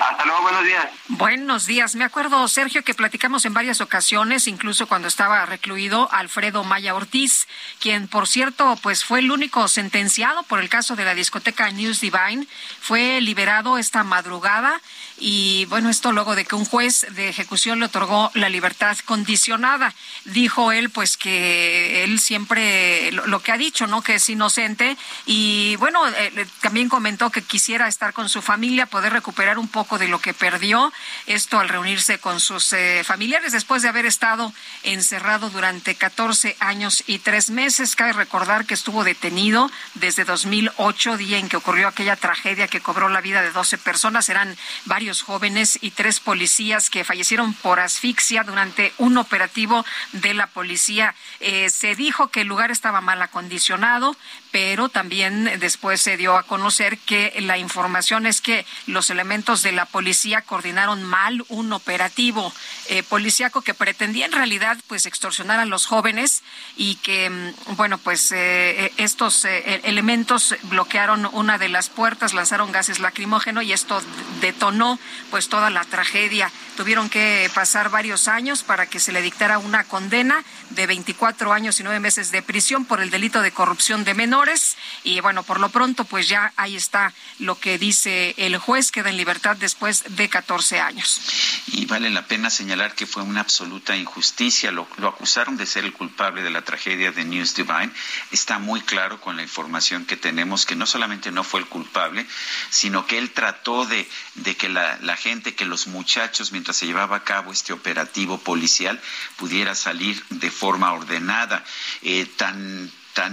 Hasta 0.00 0.24
luego, 0.24 0.42
buenos 0.42 0.64
días. 0.64 0.86
Buenos 1.08 1.66
días. 1.66 1.94
Me 1.94 2.04
acuerdo, 2.04 2.46
Sergio, 2.48 2.82
que 2.82 2.94
platicamos 2.94 3.44
en 3.44 3.54
varias 3.54 3.80
ocasiones, 3.80 4.48
incluso 4.48 4.86
cuando 4.86 5.08
estaba 5.08 5.44
recluido 5.46 6.08
Alfredo 6.12 6.64
Maya 6.64 6.94
Ortiz, 6.94 7.46
quien, 7.80 8.08
por 8.08 8.26
cierto, 8.26 8.76
pues 8.82 9.04
fue 9.04 9.20
el 9.20 9.30
único 9.30 9.68
sentenciado 9.68 10.42
por 10.44 10.60
el 10.60 10.68
caso 10.68 10.96
de 10.96 11.04
la 11.04 11.14
discoteca 11.14 11.70
News 11.70 12.00
Divine. 12.00 12.46
Fue 12.80 13.20
liberado 13.20 13.78
esta 13.78 14.04
madrugada 14.04 14.80
y, 15.18 15.64
bueno, 15.66 15.90
esto 15.90 16.12
luego 16.12 16.34
de 16.34 16.44
que 16.44 16.56
un 16.56 16.64
juez 16.64 17.06
de 17.10 17.28
ejecución 17.28 17.78
le 17.78 17.86
otorgó 17.86 18.30
la 18.34 18.48
libertad 18.48 18.96
condicionada. 19.04 19.94
Dijo 20.24 20.72
él, 20.72 20.90
pues, 20.90 21.16
que 21.16 22.04
él 22.04 22.18
siempre 22.18 23.12
lo, 23.12 23.40
que 23.40 23.52
ha 23.52 23.56
dicho, 23.56 23.86
¿no? 23.86 24.02
Que 24.02 24.16
es 24.16 24.28
inocente 24.28 24.96
y, 25.26 25.76
bueno, 25.76 26.06
eh, 26.08 26.46
también 26.60 26.88
comentó 26.88 27.30
que 27.30 27.42
quisiera 27.42 27.88
estar 27.88 28.12
con 28.12 28.28
su 28.28 28.42
familia, 28.42 28.86
poder 28.86 29.12
recuperar 29.12 29.58
un 29.58 29.68
poco 29.68 29.98
de 29.98 30.08
lo 30.08 30.20
que 30.20 30.34
perdió, 30.34 30.92
esto 31.26 31.60
al 31.60 31.68
reunirse 31.68 32.18
con 32.18 32.40
sus 32.40 32.72
eh, 32.72 33.02
familiares 33.04 33.52
después 33.52 33.82
de 33.82 33.88
haber 33.88 34.06
estado 34.06 34.52
encerrado 34.82 35.50
durante 35.50 35.94
14 35.94 36.56
años 36.60 37.04
y 37.06 37.18
tres 37.18 37.50
meses. 37.50 37.96
Cabe 37.96 38.12
recordar 38.12 38.66
que 38.66 38.74
estuvo 38.74 39.04
detenido 39.04 39.70
desde 39.94 40.24
2008, 40.24 41.16
día 41.16 41.38
en 41.38 41.48
que 41.48 41.56
ocurrió 41.56 41.88
aquella 41.88 42.16
tragedia 42.16 42.68
que 42.68 42.80
cobró 42.80 43.08
la 43.08 43.20
vida 43.20 43.42
de 43.42 43.52
12 43.52 43.78
personas. 43.78 44.28
Eran 44.28 44.56
varios 44.84 45.03
jóvenes 45.12 45.78
y 45.80 45.90
tres 45.90 46.20
policías 46.20 46.90
que 46.90 47.04
fallecieron 47.04 47.54
por 47.54 47.80
asfixia 47.80 48.42
durante 48.42 48.92
un 48.98 49.18
operativo 49.18 49.84
de 50.12 50.34
la 50.34 50.46
policía. 50.46 51.14
Eh, 51.40 51.70
se 51.70 51.94
dijo 51.94 52.28
que 52.28 52.42
el 52.42 52.48
lugar 52.48 52.70
estaba 52.70 53.00
mal 53.00 53.20
acondicionado, 53.22 54.16
pero 54.54 54.88
también 54.88 55.50
después 55.58 56.00
se 56.00 56.16
dio 56.16 56.36
a 56.36 56.44
conocer 56.44 56.96
que 56.98 57.34
la 57.40 57.58
información 57.58 58.24
es 58.24 58.40
que 58.40 58.64
los 58.86 59.10
elementos 59.10 59.64
de 59.64 59.72
la 59.72 59.84
policía 59.84 60.42
coordinaron 60.42 61.02
mal 61.02 61.44
un 61.48 61.72
operativo 61.72 62.52
eh, 62.88 63.02
policíaco 63.02 63.62
que 63.62 63.74
pretendía 63.74 64.26
en 64.26 64.30
realidad 64.30 64.78
pues 64.86 65.06
extorsionar 65.06 65.58
a 65.58 65.64
los 65.64 65.86
jóvenes 65.86 66.44
y 66.76 66.94
que 67.02 67.30
mm, 67.30 67.74
bueno 67.74 67.98
pues 67.98 68.30
eh, 68.30 68.92
estos 68.96 69.44
eh, 69.44 69.80
elementos 69.82 70.54
bloquearon 70.62 71.28
una 71.32 71.58
de 71.58 71.68
las 71.68 71.88
puertas, 71.88 72.32
lanzaron 72.32 72.70
gases 72.70 73.00
lacrimógenos 73.00 73.64
y 73.64 73.72
esto 73.72 74.00
detonó 74.40 75.00
pues 75.32 75.48
toda 75.48 75.68
la 75.70 75.84
tragedia. 75.84 76.48
Tuvieron 76.76 77.08
que 77.08 77.50
pasar 77.54 77.90
varios 77.90 78.28
años 78.28 78.62
para 78.62 78.86
que 78.86 78.98
se 78.98 79.12
le 79.12 79.22
dictara 79.22 79.58
una 79.58 79.84
condena 79.84 80.44
de 80.70 80.86
24 80.86 81.52
años 81.52 81.78
y 81.78 81.82
nueve 81.82 82.00
meses 82.00 82.32
de 82.32 82.42
prisión 82.42 82.84
por 82.84 83.00
el 83.00 83.10
delito 83.10 83.42
de 83.42 83.52
corrupción 83.52 84.04
de 84.04 84.14
menores 84.14 84.76
y 85.02 85.20
bueno, 85.20 85.42
por 85.42 85.60
lo 85.60 85.68
pronto, 85.68 86.04
pues 86.04 86.28
ya 86.28 86.52
ahí 86.56 86.76
está 86.76 87.12
lo 87.38 87.58
que 87.58 87.78
dice 87.78 88.34
el 88.36 88.56
juez, 88.58 88.90
queda 88.90 89.10
en 89.10 89.16
libertad 89.16 89.56
después 89.56 90.04
de 90.16 90.28
14 90.28 90.80
años. 90.80 91.20
Y 91.68 91.86
vale 91.86 92.10
la 92.10 92.26
pena 92.26 92.50
señalar 92.50 92.94
que 92.94 93.06
fue 93.06 93.22
una 93.22 93.40
absoluta 93.40 93.96
injusticia. 93.96 94.70
Lo, 94.70 94.88
acusaron 95.06 95.56
de 95.56 95.66
ser 95.66 95.84
el 95.84 95.92
culpable 95.92 96.42
de 96.42 96.50
la 96.50 96.62
tragedia 96.62 97.12
de 97.12 97.24
News 97.24 97.54
Divine. 97.54 97.90
Está 98.30 98.58
muy 98.58 98.80
claro 98.80 99.20
con 99.20 99.36
la 99.36 99.42
información 99.42 100.06
que 100.06 100.16
tenemos 100.16 100.66
que 100.66 100.76
no 100.76 100.86
solamente 100.86 101.30
no 101.30 101.44
fue 101.44 101.60
el 101.60 101.66
culpable, 101.66 102.26
sino 102.70 103.06
que 103.06 103.18
él 103.18 103.30
trató 103.30 103.84
de, 103.86 104.08
de 104.34 104.56
que 104.56 104.68
la 104.68 105.16
gente, 105.16 105.54
que 105.54 105.64
los 105.64 105.86
muchachos, 105.86 106.50
mientras 106.64 106.78
se 106.78 106.86
llevaba 106.86 107.16
a 107.16 107.24
cabo 107.24 107.52
este 107.52 107.74
operativo 107.74 108.38
policial, 108.38 108.98
pudiera 109.36 109.74
salir 109.74 110.24
de 110.30 110.50
forma 110.50 110.94
ordenada. 110.94 111.62
Eh, 112.00 112.24
tan 112.38 112.90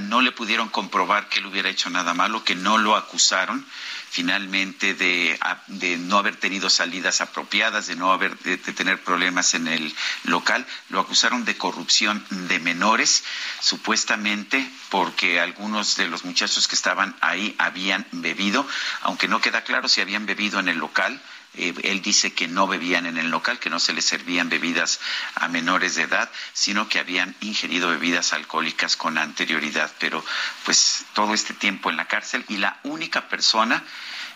no 0.09 0.21
le 0.21 0.33
pudieron 0.33 0.67
comprobar 0.67 1.29
que 1.29 1.39
él 1.39 1.45
hubiera 1.45 1.69
hecho 1.69 1.89
nada 1.89 2.13
malo, 2.13 2.43
que 2.43 2.55
no 2.55 2.77
lo 2.77 2.97
acusaron 2.97 3.65
finalmente 4.09 4.93
de, 4.93 5.39
de 5.67 5.95
no 5.95 6.17
haber 6.17 6.35
tenido 6.35 6.69
salidas 6.69 7.21
apropiadas, 7.21 7.87
de 7.87 7.95
no 7.95 8.11
haber 8.11 8.37
de, 8.39 8.57
tener 8.57 9.01
problemas 9.01 9.53
en 9.53 9.69
el 9.69 9.95
local, 10.25 10.67
lo 10.89 10.99
acusaron 10.99 11.45
de 11.45 11.57
corrupción 11.57 12.23
de 12.29 12.59
menores, 12.59 13.23
supuestamente 13.61 14.69
porque 14.89 15.39
algunos 15.39 15.95
de 15.95 16.09
los 16.09 16.25
muchachos 16.25 16.67
que 16.67 16.75
estaban 16.75 17.15
ahí 17.21 17.55
habían 17.57 18.05
bebido, 18.11 18.67
aunque 19.03 19.29
no 19.29 19.39
queda 19.39 19.63
claro 19.63 19.87
si 19.87 20.01
habían 20.01 20.25
bebido 20.25 20.59
en 20.59 20.67
el 20.67 20.77
local 20.77 21.21
Eh, 21.55 21.73
él 21.83 22.01
dice 22.01 22.33
que 22.33 22.47
no 22.47 22.67
bebían 22.67 23.05
en 23.05 23.17
el 23.17 23.29
local, 23.29 23.59
que 23.59 23.69
no 23.69 23.79
se 23.79 23.93
les 23.93 24.05
servían 24.05 24.49
bebidas 24.49 24.99
a 25.35 25.47
menores 25.47 25.95
de 25.95 26.03
edad, 26.03 26.29
sino 26.53 26.87
que 26.87 26.99
habían 26.99 27.35
ingerido 27.41 27.89
bebidas 27.89 28.33
alcohólicas 28.33 28.95
con 28.95 29.17
anterioridad. 29.17 29.91
Pero 29.99 30.23
pues 30.63 31.05
todo 31.13 31.33
este 31.33 31.53
tiempo 31.53 31.89
en 31.89 31.97
la 31.97 32.07
cárcel 32.07 32.45
y 32.47 32.57
la 32.57 32.79
única 32.83 33.27
persona 33.27 33.83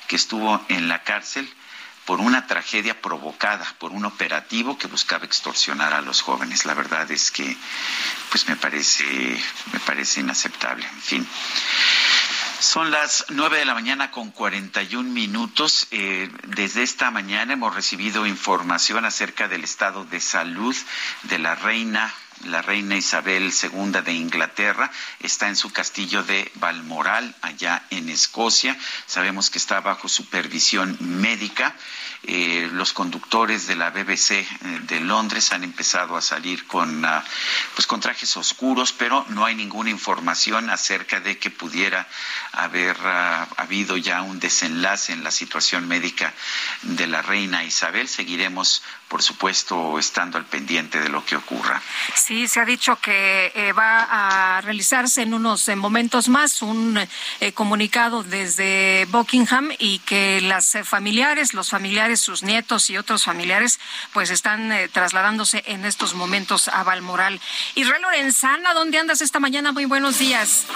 que 0.07 0.15
estuvo 0.15 0.63
en 0.69 0.87
la 0.87 1.03
cárcel 1.03 1.49
por 2.05 2.19
una 2.19 2.45
tragedia 2.45 3.01
provocada 3.01 3.65
por 3.79 3.91
un 3.91 4.05
operativo 4.05 4.77
que 4.77 4.87
buscaba 4.87 5.25
extorsionar 5.25 5.93
a 5.93 6.01
los 6.01 6.21
jóvenes. 6.21 6.65
La 6.65 6.75
verdad 6.75 7.09
es 7.11 7.31
que 7.31 7.57
pues 8.29 8.47
me 8.47 8.55
parece 8.55 9.05
me 9.73 9.79
parece 9.79 10.19
inaceptable. 10.19 10.85
En 10.85 11.01
fin. 11.01 11.27
Son 12.65 12.89
las 12.89 13.27
nueve 13.29 13.59
de 13.59 13.65
la 13.65 13.75
mañana 13.75 14.09
con 14.09 14.31
41 14.31 15.07
minutos. 15.11 15.87
Eh, 15.91 16.31
desde 16.47 16.81
esta 16.81 17.11
mañana 17.11 17.53
hemos 17.53 17.75
recibido 17.75 18.25
información 18.25 19.05
acerca 19.05 19.47
del 19.47 19.63
estado 19.63 20.03
de 20.03 20.19
salud 20.19 20.75
de 21.23 21.37
la 21.37 21.53
reina 21.53 22.11
la 22.43 22.61
reina 22.61 22.97
Isabel 22.97 23.51
II 23.51 24.01
de 24.03 24.13
Inglaterra 24.13 24.91
está 25.21 25.47
en 25.47 25.55
su 25.55 25.71
castillo 25.71 26.21
de 26.21 26.51
Balmoral, 26.55 27.33
allá 27.41 27.83
en 27.89 28.09
Escocia. 28.09 28.77
Sabemos 29.07 29.49
que 29.49 29.57
está 29.57 29.79
bajo 29.79 30.09
supervisión 30.09 30.97
médica. 30.99 31.73
Eh, 32.27 32.69
los 32.73 32.91
conductores 32.91 33.67
de 33.67 33.75
la 33.75 33.91
BBC 33.91 34.31
eh, 34.31 34.47
de 34.87 34.99
Londres 34.99 35.51
han 35.51 35.63
empezado 35.63 36.17
a 36.17 36.21
salir 36.21 36.65
con, 36.65 37.05
ah, 37.05 37.23
pues 37.75 37.85
con 37.85 37.99
trajes 37.99 38.35
oscuros, 38.35 38.93
pero 38.93 39.23
no 39.29 39.45
hay 39.45 39.53
ninguna 39.53 39.91
información 39.91 40.71
acerca 40.71 41.19
de 41.19 41.37
que 41.37 41.51
pudiera 41.51 42.07
haber 42.51 42.97
ah, 43.03 43.47
habido 43.57 43.95
ya 43.97 44.23
un 44.23 44.39
desenlace 44.39 45.13
en 45.13 45.23
la 45.23 45.29
situación 45.29 45.87
médica 45.87 46.33
de 46.81 47.05
la 47.05 47.21
reina 47.21 47.63
Isabel. 47.63 48.07
Seguiremos, 48.07 48.81
por 49.07 49.21
supuesto, 49.21 49.99
estando 49.99 50.39
al 50.39 50.45
pendiente 50.45 50.99
de 50.99 51.09
lo 51.09 51.23
que 51.23 51.35
ocurra. 51.35 51.79
Sí, 52.15 52.47
se 52.47 52.59
ha 52.59 52.65
dicho 52.65 52.95
que 52.95 53.51
eh, 53.53 53.71
va 53.71 54.57
a 54.57 54.61
realizarse 54.61 55.21
en 55.21 55.35
unos 55.35 55.67
momentos 55.75 56.27
más 56.27 56.63
un 56.63 56.99
comunicado 57.53 58.23
desde 58.23 59.05
Buckingham 59.09 59.69
y 59.77 59.99
que 59.99 60.41
las 60.41 60.75
familiares, 60.83 61.53
los 61.53 61.69
familiares 61.69 62.14
sus 62.17 62.43
nietos 62.43 62.89
y 62.89 62.97
otros 62.97 63.25
familiares, 63.25 63.79
pues 64.13 64.29
están 64.29 64.71
eh, 64.71 64.87
trasladándose 64.87 65.63
en 65.67 65.85
estos 65.85 66.13
momentos 66.13 66.67
a 66.67 66.83
Valmoral. 66.83 67.39
Israel 67.75 68.01
Lorenzana, 68.01 68.73
¿dónde 68.73 68.99
andas 68.99 69.21
esta 69.21 69.39
mañana? 69.39 69.71
Muy 69.71 69.85
buenos 69.85 70.19
días. 70.19 70.67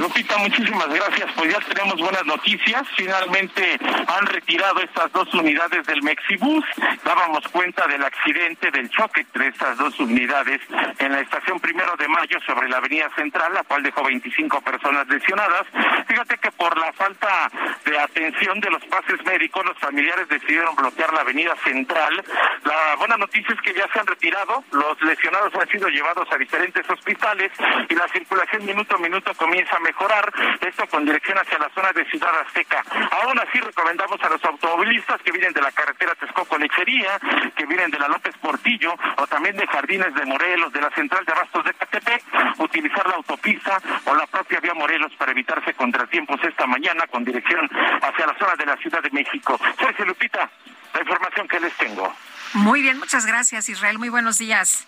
Lupita, 0.00 0.36
muchísimas 0.38 0.88
gracias. 0.88 1.30
Pues 1.36 1.52
ya 1.52 1.60
tenemos 1.60 2.00
buenas 2.00 2.26
noticias. 2.26 2.82
Finalmente 2.96 3.78
han 4.06 4.26
retirado 4.26 4.80
estas 4.80 5.12
dos 5.12 5.32
unidades 5.34 5.86
del 5.86 6.02
Mexibus. 6.02 6.64
Dábamos 7.04 7.46
cuenta 7.48 7.86
del 7.86 8.02
accidente, 8.02 8.70
del 8.70 8.90
choque 8.90 9.20
entre 9.20 9.48
estas 9.48 9.78
dos 9.78 9.98
unidades 10.00 10.60
en 10.98 11.12
la 11.12 11.20
estación 11.20 11.60
primero 11.60 11.94
de 11.96 12.08
mayo 12.08 12.38
sobre 12.46 12.68
la 12.68 12.78
avenida 12.78 13.08
central, 13.14 13.52
la 13.54 13.62
cual 13.64 13.82
dejó 13.82 14.02
25 14.02 14.60
personas 14.62 15.06
lesionadas. 15.08 15.66
Fíjate 16.06 16.38
que 16.38 16.50
por 16.52 16.76
la 16.78 16.92
falta 16.92 17.50
de 17.84 17.98
atención 17.98 18.60
de 18.60 18.70
los 18.70 18.84
pases 18.86 19.24
médicos, 19.24 19.64
los 19.64 19.78
familiares 19.78 20.28
decidieron 20.28 20.53
bloquear 20.76 21.12
la 21.12 21.20
avenida 21.20 21.54
central. 21.64 22.24
La 22.64 22.96
buena 22.96 23.16
noticia 23.16 23.54
es 23.54 23.60
que 23.60 23.74
ya 23.74 23.86
se 23.92 24.00
han 24.00 24.06
retirado, 24.06 24.64
los 24.72 25.00
lesionados 25.02 25.54
han 25.54 25.68
sido 25.68 25.88
llevados 25.88 26.26
a 26.30 26.36
diferentes 26.36 26.88
hospitales 26.88 27.52
y 27.88 27.94
la 27.94 28.08
circulación 28.08 28.64
minuto 28.64 28.96
a 28.96 28.98
minuto 28.98 29.32
comienza 29.34 29.76
a 29.76 29.80
mejorar, 29.80 30.32
esto 30.60 30.86
con 30.88 31.04
dirección 31.04 31.38
hacia 31.38 31.58
la 31.58 31.70
zona 31.70 31.92
de 31.92 32.04
Ciudad 32.06 32.30
Azteca. 32.46 32.84
Aún 33.22 33.38
así 33.38 33.60
recomendamos 33.60 34.22
a 34.22 34.28
los 34.28 34.44
automovilistas 34.44 35.20
que 35.22 35.32
vienen 35.32 35.52
de 35.52 35.62
la 35.62 35.72
carretera 35.72 36.14
Texcoco 36.14 36.58
Lechería, 36.58 37.18
que 37.56 37.66
vienen 37.66 37.90
de 37.90 37.98
la 37.98 38.08
López 38.08 38.36
Portillo 38.38 38.94
o 39.16 39.26
también 39.26 39.56
de 39.56 39.66
Jardines 39.66 40.14
de 40.14 40.24
Morelos, 40.24 40.72
de 40.72 40.80
la 40.80 40.90
central 40.90 41.24
de 41.24 41.32
Abastos 41.32 41.64
de 41.64 41.74
Catepec, 41.74 42.22
utilizar 42.58 43.06
la 43.08 43.16
autopista 43.16 43.78
o 44.04 44.14
la 44.14 44.26
propia 44.26 44.60
vía 44.60 44.74
Morelos 44.74 45.12
para 45.16 45.32
evitarse 45.32 45.74
contratiempos 45.74 46.42
esta 46.44 46.66
mañana 46.66 47.06
con 47.06 47.24
dirección 47.24 47.68
hacia 48.02 48.26
la 48.26 48.38
zona 48.38 48.54
de 48.56 48.66
la 48.66 48.76
Ciudad 48.76 49.02
de 49.02 49.10
México. 49.10 49.58
Soy 49.78 50.06
Lupita, 50.06 50.43
la 50.92 51.00
información 51.00 51.48
que 51.48 51.60
les 51.60 51.76
tengo. 51.76 52.14
Muy 52.54 52.82
bien, 52.82 52.98
muchas 52.98 53.26
gracias 53.26 53.68
Israel, 53.68 53.98
muy 53.98 54.08
buenos 54.08 54.38
días. 54.38 54.84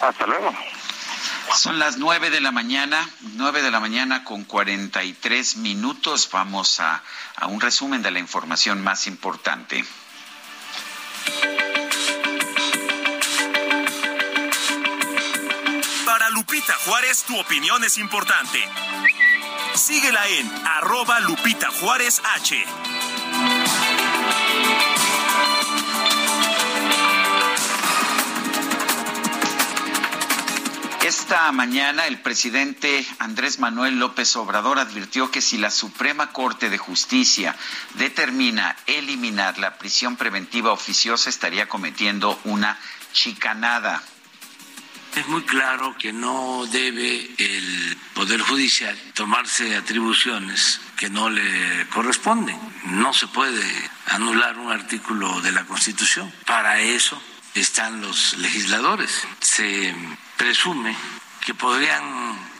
Hasta 0.00 0.26
luego. 0.26 0.54
Son 1.54 1.78
las 1.78 1.96
nueve 1.96 2.30
de 2.30 2.40
la 2.40 2.50
mañana, 2.50 3.08
nueve 3.34 3.62
de 3.62 3.70
la 3.70 3.80
mañana 3.80 4.24
con 4.24 4.44
cuarenta 4.44 5.04
y 5.04 5.12
tres 5.12 5.56
minutos. 5.56 6.28
Vamos 6.32 6.80
a, 6.80 7.02
a 7.36 7.46
un 7.46 7.60
resumen 7.60 8.02
de 8.02 8.10
la 8.10 8.18
información 8.18 8.82
más 8.82 9.06
importante. 9.06 9.84
Para 16.04 16.30
Lupita 16.30 16.74
Juárez, 16.84 17.24
tu 17.24 17.38
opinión 17.38 17.84
es 17.84 17.98
importante. 17.98 18.62
Síguela 19.74 20.26
en 20.28 20.50
arroba 20.66 21.20
Lupita 21.20 21.70
Juárez 21.70 22.20
H. 22.34 22.64
Esta 31.06 31.52
mañana 31.52 32.08
el 32.08 32.18
presidente 32.18 33.06
Andrés 33.20 33.60
Manuel 33.60 33.96
López 33.96 34.34
Obrador 34.34 34.80
advirtió 34.80 35.30
que 35.30 35.40
si 35.40 35.56
la 35.56 35.70
Suprema 35.70 36.32
Corte 36.32 36.68
de 36.68 36.78
Justicia 36.78 37.54
determina 37.94 38.74
eliminar 38.88 39.56
la 39.58 39.78
prisión 39.78 40.16
preventiva 40.16 40.72
oficiosa 40.72 41.30
estaría 41.30 41.68
cometiendo 41.68 42.40
una 42.42 42.76
chicanada. 43.12 44.02
Es 45.14 45.28
muy 45.28 45.42
claro 45.42 45.94
que 45.96 46.12
no 46.12 46.66
debe 46.72 47.30
el 47.38 47.96
Poder 48.12 48.40
Judicial 48.40 48.98
tomarse 49.14 49.76
atribuciones 49.76 50.80
que 50.96 51.08
no 51.08 51.30
le 51.30 51.86
corresponden. 51.90 52.58
No 52.86 53.14
se 53.14 53.28
puede 53.28 53.62
anular 54.06 54.58
un 54.58 54.72
artículo 54.72 55.40
de 55.40 55.52
la 55.52 55.64
Constitución. 55.66 56.32
Para 56.46 56.80
eso 56.80 57.22
están 57.60 58.00
los 58.00 58.36
legisladores. 58.38 59.26
Se 59.40 59.94
presume 60.36 60.96
que 61.40 61.54
podrían 61.54 62.02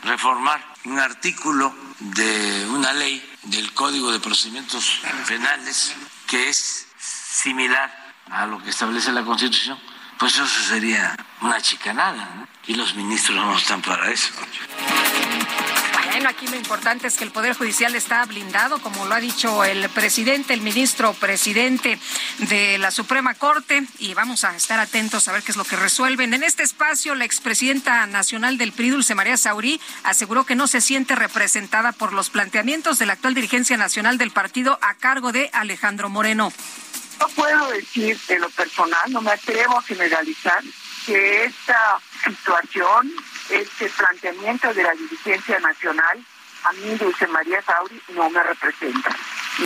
reformar 0.03 0.73
un 0.85 0.99
artículo 0.99 1.75
de 1.99 2.65
una 2.69 2.93
ley 2.93 3.23
del 3.43 3.73
Código 3.73 4.11
de 4.11 4.19
Procedimientos 4.19 5.01
Penales 5.27 5.93
que 6.27 6.49
es 6.49 6.87
similar 6.99 8.13
a 8.29 8.45
lo 8.45 8.61
que 8.61 8.69
establece 8.69 9.11
la 9.11 9.23
Constitución, 9.23 9.79
pues 10.17 10.33
eso 10.33 10.47
sería 10.47 11.15
una 11.41 11.61
chicanada, 11.61 12.47
y 12.65 12.75
los 12.75 12.95
ministros 12.95 13.37
no 13.37 13.57
están 13.57 13.81
para 13.81 14.11
eso. 14.11 14.33
Bueno, 16.17 16.31
aquí 16.31 16.47
lo 16.47 16.55
importante 16.55 17.05
es 17.05 17.15
que 17.15 17.25
el 17.25 17.29
Poder 17.29 17.53
Judicial 17.55 17.93
está 17.93 18.25
blindado, 18.25 18.81
como 18.81 19.05
lo 19.05 19.13
ha 19.13 19.19
dicho 19.19 19.63
el 19.63 19.87
presidente, 19.89 20.55
el 20.55 20.61
ministro 20.61 21.13
presidente 21.13 21.99
de 22.39 22.79
la 22.79 22.89
Suprema 22.89 23.35
Corte, 23.35 23.83
y 23.99 24.15
vamos 24.15 24.43
a 24.43 24.55
estar 24.55 24.79
atentos 24.79 25.27
a 25.27 25.31
ver 25.31 25.43
qué 25.43 25.51
es 25.51 25.57
lo 25.57 25.63
que 25.63 25.75
resuelven. 25.75 26.33
En 26.33 26.43
este 26.43 26.63
espacio, 26.63 27.13
la 27.13 27.23
expresidenta 27.23 28.07
nacional 28.07 28.57
del 28.57 28.71
PRI, 28.71 28.89
Dulce 28.89 29.13
María 29.13 29.37
Saurí, 29.37 29.79
aseguró 30.01 30.43
que 30.43 30.55
no 30.55 30.65
se 30.65 30.81
siente 30.81 31.13
representada 31.13 31.91
por 31.91 32.13
los 32.13 32.31
planteamientos 32.31 32.97
de 32.97 33.05
la 33.05 33.13
actual 33.13 33.35
dirigencia 33.35 33.77
nacional 33.77 34.17
del 34.17 34.31
partido 34.31 34.79
a 34.81 34.95
cargo 34.95 35.31
de 35.31 35.51
Alejandro 35.53 36.09
Moreno. 36.09 36.51
No 37.19 37.27
puedo 37.27 37.69
decir 37.69 38.19
en 38.29 38.41
lo 38.41 38.49
personal, 38.49 39.11
no 39.11 39.21
me 39.21 39.33
atrevo 39.33 39.77
a 39.77 39.83
generalizar 39.83 40.63
que 41.05 41.43
esta 41.43 41.99
situación 42.23 43.13
este 43.49 43.89
planteamiento 43.89 44.73
de 44.73 44.83
la 44.83 44.91
dirigencia 44.93 45.59
nacional, 45.59 46.23
a 46.63 46.73
mí 46.73 46.95
Dulce 46.95 47.27
María 47.27 47.61
Sauri 47.61 48.01
no 48.09 48.29
me 48.29 48.43
representa. 48.43 49.15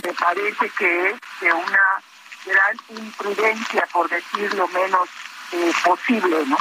Me 0.04 0.12
parece 0.12 0.70
que 0.78 1.10
es 1.10 1.16
de 1.40 1.52
una 1.52 2.02
gran 2.46 2.76
imprudencia, 2.88 3.86
por 3.92 4.08
decir 4.08 4.52
lo 4.54 4.68
menos 4.68 5.08
eh, 5.52 5.72
posible, 5.84 6.44
¿no? 6.46 6.56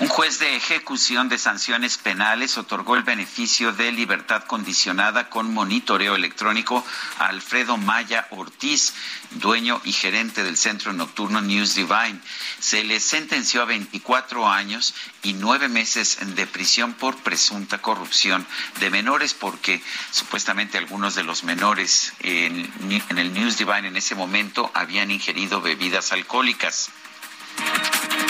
Un 0.00 0.08
juez 0.08 0.40
de 0.40 0.56
ejecución 0.56 1.28
de 1.28 1.38
sanciones 1.38 1.98
penales 1.98 2.58
otorgó 2.58 2.96
el 2.96 3.04
beneficio 3.04 3.72
de 3.72 3.92
libertad 3.92 4.42
condicionada 4.42 5.30
con 5.30 5.54
monitoreo 5.54 6.16
electrónico 6.16 6.84
a 7.20 7.26
Alfredo 7.26 7.76
Maya 7.76 8.26
Ortiz, 8.30 8.92
dueño 9.30 9.80
y 9.84 9.92
gerente 9.92 10.42
del 10.42 10.56
centro 10.56 10.92
nocturno 10.92 11.40
News 11.40 11.76
Divine. 11.76 12.18
Se 12.58 12.82
le 12.82 12.98
sentenció 12.98 13.62
a 13.62 13.66
24 13.66 14.48
años 14.48 14.96
y 15.22 15.34
nueve 15.34 15.68
meses 15.68 16.18
de 16.34 16.46
prisión 16.48 16.94
por 16.94 17.16
presunta 17.18 17.78
corrupción 17.78 18.44
de 18.80 18.90
menores, 18.90 19.32
porque 19.32 19.80
supuestamente 20.10 20.76
algunos 20.76 21.14
de 21.14 21.22
los 21.22 21.44
menores 21.44 22.14
en, 22.18 22.68
en 23.10 23.18
el 23.18 23.32
News 23.32 23.58
Divine 23.58 23.86
en 23.86 23.96
ese 23.96 24.16
momento 24.16 24.72
habían 24.74 25.12
ingerido 25.12 25.62
bebidas 25.62 26.10
alcohólicas. 26.10 26.90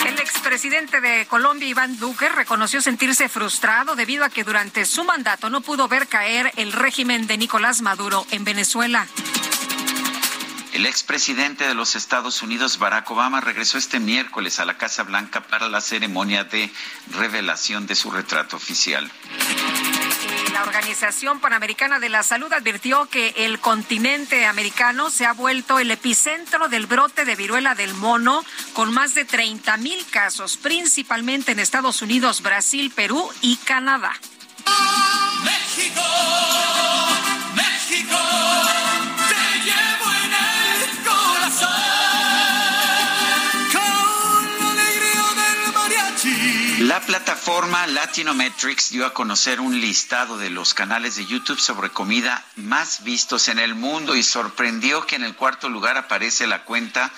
El 0.05 0.19
expresidente 0.19 1.01
de 1.01 1.25
Colombia, 1.25 1.67
Iván 1.67 1.97
Duque, 1.97 2.29
reconoció 2.29 2.81
sentirse 2.81 3.29
frustrado 3.29 3.95
debido 3.95 4.23
a 4.23 4.29
que 4.29 4.43
durante 4.43 4.85
su 4.85 5.03
mandato 5.03 5.49
no 5.49 5.61
pudo 5.61 5.87
ver 5.87 6.07
caer 6.07 6.51
el 6.57 6.71
régimen 6.71 7.27
de 7.27 7.37
Nicolás 7.37 7.81
Maduro 7.81 8.25
en 8.31 8.43
Venezuela. 8.43 9.07
El 10.75 10.85
expresidente 10.85 11.65
de 11.65 11.73
los 11.73 11.95
Estados 11.95 12.41
Unidos, 12.41 12.79
Barack 12.79 13.09
Obama, 13.09 13.39
regresó 13.39 13.77
este 13.77 13.99
miércoles 14.01 14.59
a 14.59 14.65
la 14.65 14.77
Casa 14.77 15.03
Blanca 15.03 15.39
para 15.41 15.69
la 15.69 15.79
ceremonia 15.79 16.43
de 16.43 16.69
revelación 17.13 17.87
de 17.87 17.95
su 17.95 18.11
retrato 18.11 18.57
oficial. 18.57 19.09
Organización 20.65 21.39
Panamericana 21.39 21.99
de 21.99 22.09
la 22.09 22.23
Salud 22.23 22.51
advirtió 22.51 23.05
que 23.05 23.33
el 23.37 23.59
continente 23.59 24.45
americano 24.45 25.09
se 25.09 25.25
ha 25.25 25.33
vuelto 25.33 25.79
el 25.79 25.91
epicentro 25.91 26.67
del 26.69 26.87
brote 26.87 27.23
de 27.23 27.35
viruela 27.35 27.75
del 27.75 27.93
mono, 27.93 28.43
con 28.73 28.91
más 28.93 29.13
de 29.13 29.25
30 29.25 29.77
mil 29.77 30.05
casos, 30.07 30.57
principalmente 30.57 31.51
en 31.51 31.59
Estados 31.59 32.01
Unidos, 32.01 32.41
Brasil, 32.41 32.91
Perú 32.95 33.29
y 33.41 33.57
Canadá. 33.57 34.13
México, 35.43 36.01
plataforma 47.45 47.85
Latinometrics 47.85 48.89
dio 48.89 49.05
a 49.05 49.13
conocer 49.13 49.61
un 49.61 49.79
listado 49.79 50.39
de 50.39 50.49
los 50.49 50.73
canales 50.73 51.15
de 51.15 51.27
YouTube 51.27 51.59
sobre 51.59 51.91
comida 51.91 52.43
más 52.55 53.03
vistos 53.03 53.49
en 53.49 53.59
el 53.59 53.75
mundo 53.75 54.15
y 54.15 54.23
sorprendió 54.23 55.05
que 55.05 55.15
en 55.15 55.23
el 55.23 55.35
cuarto 55.35 55.69
lugar 55.69 55.95
aparece 55.95 56.47
la 56.47 56.63
cuenta 56.63 57.11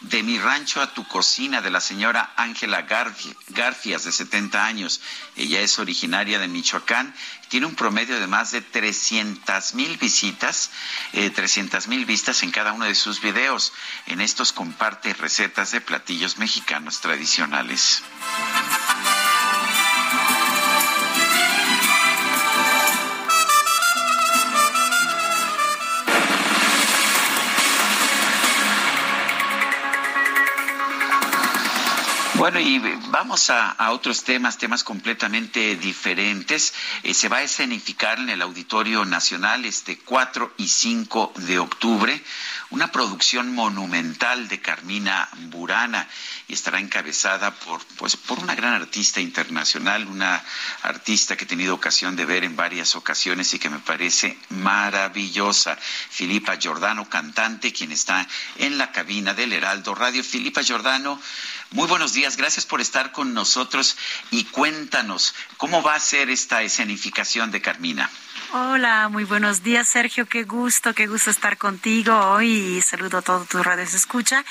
de 0.00 0.22
mi 0.22 0.38
rancho 0.38 0.80
a 0.80 0.94
tu 0.94 1.06
cocina 1.06 1.60
de 1.60 1.70
la 1.70 1.82
señora 1.82 2.32
Ángela 2.36 2.82
Garfias 2.82 4.04
de 4.04 4.12
70 4.12 4.64
años. 4.64 5.02
Ella 5.36 5.60
es 5.60 5.78
originaria 5.78 6.38
de 6.38 6.48
Michoacán, 6.48 7.14
tiene 7.48 7.66
un 7.66 7.74
promedio 7.74 8.18
de 8.18 8.26
más 8.26 8.52
de 8.52 8.62
300 8.62 9.74
mil 9.74 9.98
visitas, 9.98 10.70
eh, 11.12 11.28
300 11.28 11.88
mil 11.88 12.06
vistas 12.06 12.42
en 12.42 12.52
cada 12.52 12.72
uno 12.72 12.86
de 12.86 12.94
sus 12.94 13.20
videos. 13.20 13.74
En 14.06 14.22
estos 14.22 14.52
comparte 14.54 15.12
recetas 15.12 15.72
de 15.72 15.82
platillos 15.82 16.38
mexicanos 16.38 17.00
tradicionales. 17.00 18.02
Thank 20.16 20.38
you. 20.38 20.43
Bueno, 32.44 32.60
y 32.60 32.78
vamos 33.08 33.48
a, 33.48 33.90
otros 33.92 34.22
temas, 34.22 34.58
temas 34.58 34.84
completamente 34.84 35.76
diferentes. 35.76 36.74
Eh, 37.02 37.14
se 37.14 37.30
va 37.30 37.38
a 37.38 37.42
escenificar 37.42 38.18
en 38.18 38.28
el 38.28 38.42
Auditorio 38.42 39.06
Nacional 39.06 39.64
este 39.64 39.96
4 39.96 40.52
y 40.58 40.68
5 40.68 41.32
de 41.36 41.58
octubre 41.58 42.22
una 42.74 42.90
producción 42.90 43.54
monumental 43.54 44.48
de 44.48 44.60
Carmina 44.60 45.28
Burana 45.48 46.08
y 46.48 46.54
estará 46.54 46.80
encabezada 46.80 47.52
por, 47.52 47.80
pues, 47.96 48.16
por 48.16 48.40
una 48.40 48.56
gran 48.56 48.74
artista 48.74 49.20
internacional, 49.20 50.08
una 50.08 50.42
artista 50.82 51.36
que 51.36 51.44
he 51.44 51.46
tenido 51.46 51.72
ocasión 51.72 52.16
de 52.16 52.24
ver 52.24 52.42
en 52.42 52.56
varias 52.56 52.96
ocasiones 52.96 53.54
y 53.54 53.60
que 53.60 53.70
me 53.70 53.78
parece 53.78 54.36
maravillosa. 54.48 55.76
Filipa 55.76 56.56
Giordano, 56.56 57.08
cantante, 57.08 57.72
quien 57.72 57.92
está 57.92 58.26
en 58.56 58.76
la 58.76 58.90
cabina 58.90 59.34
del 59.34 59.52
Heraldo 59.52 59.94
Radio. 59.94 60.24
Filipa 60.24 60.62
Giordano, 60.62 61.20
muy 61.70 61.88
buenos 61.88 62.12
días, 62.12 62.36
gracias 62.36 62.66
por 62.66 62.80
estar 62.80 63.12
con 63.12 63.34
nosotros 63.34 63.96
y 64.30 64.44
cuéntanos 64.44 65.34
cómo 65.56 65.82
va 65.82 65.94
a 65.94 66.00
ser 66.00 66.30
esta 66.30 66.62
escenificación 66.62 67.50
de 67.50 67.60
Carmina. 67.60 68.10
Hola, 68.52 69.08
muy 69.10 69.24
buenos 69.24 69.62
días, 69.62 69.88
Sergio. 69.88 70.26
Qué 70.26 70.44
gusto, 70.44 70.94
qué 70.94 71.06
gusto 71.06 71.30
estar 71.30 71.56
contigo 71.56 72.16
hoy 72.16 72.80
saludo 72.82 73.18
a 73.18 73.22
todos 73.22 73.48
tus 73.48 73.64
redes 73.64 73.94
escucha. 73.94 74.44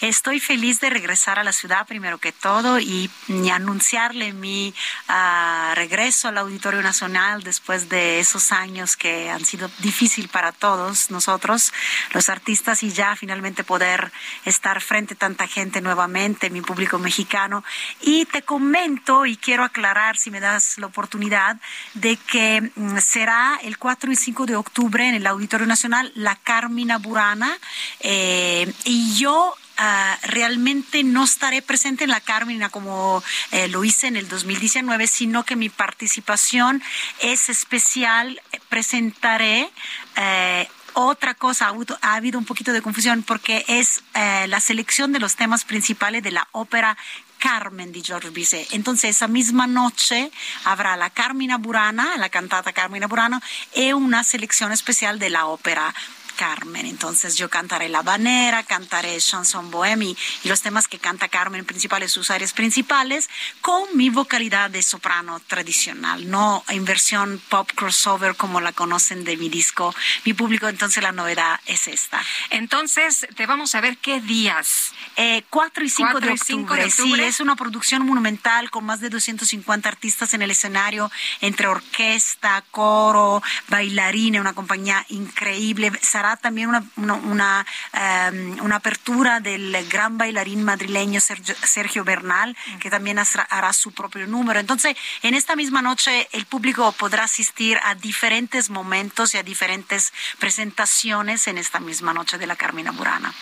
Estoy 0.00 0.40
feliz 0.40 0.80
de 0.80 0.88
regresar 0.88 1.38
a 1.38 1.44
la 1.44 1.52
ciudad 1.52 1.86
primero 1.86 2.18
que 2.18 2.32
todo 2.32 2.78
y, 2.78 3.10
y 3.28 3.50
anunciarle 3.50 4.32
mi 4.32 4.72
uh, 5.08 5.74
regreso 5.74 6.28
al 6.28 6.38
Auditorio 6.38 6.82
Nacional 6.82 7.42
después 7.42 7.88
de 7.88 8.20
esos 8.20 8.52
años 8.52 8.96
que 8.96 9.30
han 9.30 9.44
sido 9.44 9.70
difícil 9.78 10.28
para 10.28 10.52
todos 10.52 11.10
nosotros, 11.10 11.72
los 12.12 12.28
artistas, 12.28 12.82
y 12.82 12.90
ya 12.90 13.16
finalmente 13.16 13.64
poder 13.64 14.12
estar 14.44 14.80
frente 14.80 15.14
a 15.14 15.18
tanta 15.18 15.46
gente 15.46 15.80
nuevamente, 15.80 16.50
mi 16.50 16.60
público 16.60 16.98
mexicano. 16.98 17.64
Y 18.00 18.24
te 18.26 18.42
comento 18.42 19.26
y 19.26 19.36
quiero 19.36 19.64
aclarar, 19.64 20.16
si 20.16 20.30
me 20.30 20.40
das 20.40 20.78
la 20.78 20.86
oportunidad, 20.86 21.56
de 21.94 22.16
que 22.16 22.70
será 23.00 23.49
el 23.56 23.78
4 23.78 24.12
y 24.12 24.16
5 24.16 24.46
de 24.46 24.56
octubre 24.56 25.08
en 25.08 25.14
el 25.14 25.26
Auditorio 25.26 25.66
Nacional 25.66 26.12
la 26.14 26.36
Carmina 26.36 26.98
Burana 26.98 27.56
eh, 28.00 28.72
y 28.84 29.14
yo 29.14 29.54
Uh, 29.80 30.26
realmente 30.26 31.02
no 31.04 31.24
estaré 31.24 31.62
presente 31.62 32.04
en 32.04 32.10
la 32.10 32.20
Carmina 32.20 32.68
como 32.68 33.24
eh, 33.50 33.66
lo 33.68 33.82
hice 33.82 34.08
en 34.08 34.16
el 34.18 34.28
2019, 34.28 35.06
sino 35.06 35.42
que 35.44 35.56
mi 35.56 35.70
participación 35.70 36.82
es 37.20 37.48
especial. 37.48 38.42
Presentaré 38.68 39.70
eh, 40.16 40.68
otra 40.92 41.32
cosa, 41.32 41.72
ha 42.02 42.14
habido 42.14 42.38
un 42.38 42.44
poquito 42.44 42.74
de 42.74 42.82
confusión 42.82 43.22
porque 43.22 43.64
es 43.68 44.02
la 44.12 44.60
selección 44.60 45.12
de 45.12 45.18
los 45.18 45.36
temas 45.36 45.64
principales 45.64 46.22
de 46.22 46.32
la 46.32 46.46
ópera 46.52 46.98
Carmen 47.40 47.90
di 47.90 48.02
Giorgio 48.02 48.30
Bizet. 48.30 48.72
Entonces, 48.72 49.16
esa 49.16 49.26
misma 49.26 49.66
noche 49.66 50.30
habrá 50.64 50.96
la 50.96 51.10
Carmina 51.10 51.58
Burana, 51.58 52.16
la 52.18 52.28
cantata 52.28 52.72
Carmina 52.72 53.08
Burana, 53.08 53.42
y 53.74 53.92
una 53.92 54.22
selección 54.22 54.70
especial 54.70 55.18
de 55.18 55.30
la 55.30 55.46
ópera 55.46 55.92
Carmen. 56.40 56.86
Entonces 56.86 57.36
yo 57.36 57.50
cantaré 57.50 57.90
La 57.90 58.00
Banera, 58.00 58.62
cantaré 58.62 59.18
Chanson 59.18 59.70
Bohemi 59.70 60.16
y 60.42 60.48
los 60.48 60.62
temas 60.62 60.88
que 60.88 60.98
canta 60.98 61.28
Carmen 61.28 61.66
principales, 61.66 62.12
sus 62.12 62.30
áreas 62.30 62.54
principales, 62.54 63.28
con 63.60 63.94
mi 63.94 64.08
vocalidad 64.08 64.70
de 64.70 64.82
soprano 64.82 65.38
tradicional, 65.40 66.30
no 66.30 66.64
en 66.68 66.86
versión 66.86 67.42
pop 67.50 67.70
crossover 67.74 68.36
como 68.36 68.62
la 68.62 68.72
conocen 68.72 69.22
de 69.24 69.36
mi 69.36 69.50
disco. 69.50 69.94
Mi 70.24 70.32
público, 70.32 70.66
entonces 70.66 71.02
la 71.02 71.12
novedad 71.12 71.60
es 71.66 71.86
esta. 71.88 72.24
Entonces, 72.48 73.26
te 73.36 73.44
vamos 73.44 73.74
a 73.74 73.82
ver 73.82 73.98
qué 73.98 74.22
días. 74.22 74.92
Eh, 75.16 75.42
4 75.50 75.84
y 75.84 75.90
5 75.90 76.20
de, 76.20 76.30
octubre. 76.30 76.80
de 76.80 76.88
octubre. 76.88 77.22
Sí, 77.22 77.28
es 77.28 77.40
una 77.40 77.54
producción 77.54 78.06
monumental 78.06 78.70
con 78.70 78.86
más 78.86 79.00
de 79.00 79.10
250 79.10 79.90
artistas 79.90 80.32
en 80.32 80.40
el 80.40 80.50
escenario, 80.50 81.10
entre 81.42 81.66
orquesta, 81.66 82.64
coro, 82.70 83.42
bailarina, 83.68 84.40
una 84.40 84.54
compañía 84.54 85.04
increíble. 85.10 85.92
También 86.36 86.68
una, 86.68 86.84
una, 86.96 87.14
una, 87.14 87.66
um, 88.32 88.64
una, 88.64 88.76
apertura 88.76 89.40
del 89.40 89.86
gran 89.88 90.18
bailarín 90.18 90.64
madrileño 90.64 91.20
Sergio, 91.20 91.54
Sergio 91.62 92.04
Bernal, 92.04 92.56
que 92.80 92.90
también 92.90 93.18
hará 93.18 93.72
su 93.72 93.92
propio 93.92 94.26
número. 94.26 94.60
Entonces, 94.60 94.96
en 95.22 95.34
esta 95.34 95.56
misma 95.56 95.82
noche 95.82 96.28
el 96.32 96.46
público 96.46 96.92
podrá 96.92 97.24
asistir 97.24 97.78
a 97.82 97.94
diferentes 97.94 98.70
momentos 98.70 99.34
y 99.34 99.38
a 99.38 99.42
diferentes 99.42 100.12
presentaciones 100.38 101.46
en 101.46 101.58
esta 101.58 101.80
misma 101.80 102.14
noche 102.14 102.38
de 102.38 102.46
la 102.46 102.56
Carmina 102.56 102.90
Burana. 102.90 103.32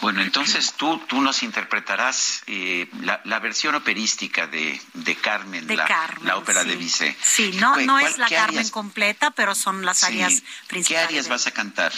Bueno, 0.00 0.22
entonces 0.22 0.74
tú, 0.74 0.98
tú 1.06 1.20
nos 1.20 1.42
interpretarás 1.42 2.42
eh, 2.46 2.88
la, 3.00 3.20
la, 3.24 3.38
versión 3.38 3.74
operística 3.74 4.46
de, 4.46 4.80
de 4.92 5.16
Carmen, 5.16 5.66
de 5.66 5.76
la, 5.76 5.86
Carmen, 5.86 6.26
la 6.26 6.36
ópera 6.36 6.62
sí. 6.62 6.68
de 6.68 6.76
Bizet. 6.76 7.16
Sí, 7.22 7.52
no, 7.58 7.76
no 7.76 7.98
es 7.98 8.18
la 8.18 8.28
Carmen 8.28 8.58
áreas? 8.58 8.70
completa, 8.70 9.30
pero 9.30 9.54
son 9.54 9.84
las 9.84 10.04
áreas 10.04 10.42
principales. 10.66 10.86
¿Qué 10.86 10.98
áreas 10.98 11.28
vas 11.28 11.46
a 11.46 11.52
cantar? 11.52 11.92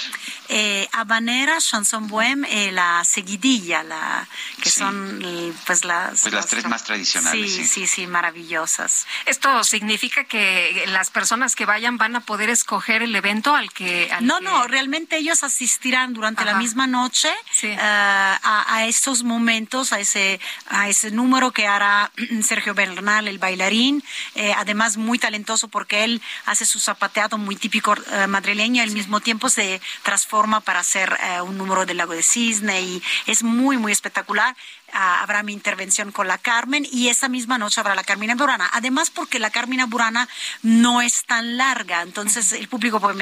Eh, 0.48 0.88
habanera, 0.92 1.58
chanson 1.58 2.06
bohème, 2.06 2.46
eh, 2.48 2.70
la 2.70 3.02
seguidilla, 3.04 3.82
la, 3.82 4.28
que 4.62 4.70
sí. 4.70 4.78
son 4.78 5.20
pues 5.66 5.84
las... 5.84 6.22
Pues 6.22 6.32
las 6.32 6.46
tres 6.46 6.66
más 6.66 6.84
tradicionales. 6.84 7.52
Sí, 7.52 7.64
sí, 7.64 7.86
sí, 7.86 8.06
maravillosas. 8.06 9.06
¿Esto 9.26 9.64
significa 9.64 10.24
que 10.24 10.84
las 10.88 11.10
personas 11.10 11.56
que 11.56 11.66
vayan 11.66 11.98
van 11.98 12.14
a 12.14 12.20
poder 12.20 12.50
escoger 12.50 13.02
el 13.02 13.14
evento 13.16 13.54
al 13.54 13.72
que... 13.72 14.08
Al 14.12 14.24
no, 14.24 14.38
que... 14.38 14.44
no, 14.44 14.66
realmente 14.68 15.16
ellos 15.16 15.42
asistirán 15.42 16.14
durante 16.14 16.42
Ajá. 16.42 16.52
la 16.52 16.58
misma 16.58 16.86
noche 16.86 17.28
Sí. 17.52 17.68
uh, 17.68 17.78
a, 17.78 18.74
a, 18.76 18.86
estos 18.86 19.22
momentos, 19.22 19.92
a 19.92 20.00
ese, 20.00 20.40
a 20.68 20.88
ese 20.88 21.10
número 21.10 21.52
que 21.52 21.66
hará 21.66 22.10
Sergio 22.42 22.74
Bernal, 22.74 23.28
el 23.28 23.38
bailarín, 23.38 24.02
eh, 24.34 24.52
además 24.56 24.96
muy 24.96 25.18
talentoso 25.18 25.68
porque 25.68 26.04
él 26.04 26.22
hace 26.44 26.66
su 26.66 26.78
zapateado 26.78 27.38
muy 27.38 27.56
típico 27.56 27.92
uh, 27.92 28.28
madrileño 28.28 28.82
al 28.82 28.90
sí. 28.90 28.94
mismo 28.94 29.20
tiempo 29.20 29.48
se 29.48 29.80
transforma 30.02 30.60
para 30.60 30.80
hacer 30.80 31.12
uh, 31.12 31.42
un 31.44 31.56
número 31.56 31.86
del 31.86 31.96
lago 31.96 32.12
de 32.12 32.22
cisne 32.22 32.80
y 32.80 33.02
es 33.26 33.42
muy, 33.42 33.76
muy 33.76 33.92
espectacular. 33.92 34.56
Ah, 34.96 35.20
habrá 35.22 35.42
mi 35.42 35.52
intervención 35.52 36.10
con 36.10 36.26
la 36.26 36.38
Carmen 36.38 36.86
y 36.90 37.08
esa 37.08 37.28
misma 37.28 37.58
noche 37.58 37.80
habrá 37.80 37.94
la 37.94 38.02
Carmina 38.02 38.34
Burana. 38.34 38.68
Además, 38.72 39.10
porque 39.10 39.38
la 39.38 39.50
Carmina 39.50 39.86
Burana 39.86 40.28
no 40.62 41.02
es 41.02 41.24
tan 41.24 41.56
larga, 41.56 42.02
entonces 42.02 42.52
el 42.52 42.68
público 42.68 42.98
pues, 42.98 43.16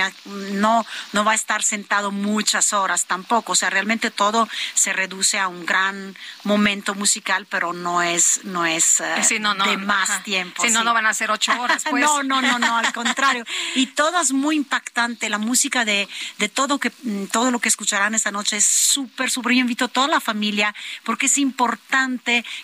no, 0.53 0.87
no 1.13 1.25
va 1.25 1.33
a 1.33 1.35
estar 1.35 1.63
sentado 1.63 2.13
muchas 2.13 2.73
horas 2.73 3.07
tampoco. 3.07 3.53
O 3.53 3.57
sea, 3.57 3.71
realmente 3.71 4.11
todo 4.11 4.49
se 4.75 4.93
reduce 4.93 5.39
a 5.39 5.49
un 5.49 5.67
gran 5.67 6.17
momento 6.45 6.95
musical, 6.95 7.47
pero 7.51 7.73
no 7.73 8.03
es, 8.03 8.41
no 8.45 8.65
es 8.65 9.01
eh, 9.01 9.41
de 9.67 9.77
más 9.77 10.23
tiempo. 10.23 10.63
Si 10.63 10.71
no, 10.71 10.85
no 10.85 10.95
van 10.95 11.07
a 11.07 11.15
ser 11.15 11.31
ocho 11.31 11.53
horas. 11.61 11.83
Pues. 11.95 12.03
no, 12.03 12.23
no, 12.25 12.43
no, 12.43 12.59
no, 12.59 12.77
al 12.77 12.93
contrario. 12.93 13.45
Y 13.77 13.87
todo 13.89 14.21
es 14.21 14.33
muy 14.33 14.57
impactante. 14.57 15.29
La 15.29 15.39
música 15.39 15.85
de, 15.85 16.09
de 16.39 16.49
todo, 16.49 16.79
que, 16.79 16.91
mm, 17.03 17.27
todo 17.27 17.53
lo 17.53 17.61
que 17.61 17.69
escucharán 17.69 18.15
esta 18.15 18.33
noche 18.33 18.57
es 18.57 18.65
súper, 18.65 19.31
súper. 19.31 19.53
Yo 19.53 19.61
invito 19.61 19.85
a 19.85 19.89
toda 19.89 20.09
la 20.09 20.19
familia 20.19 20.75
porque 21.05 21.27
es 21.27 21.39
importante 21.39 21.64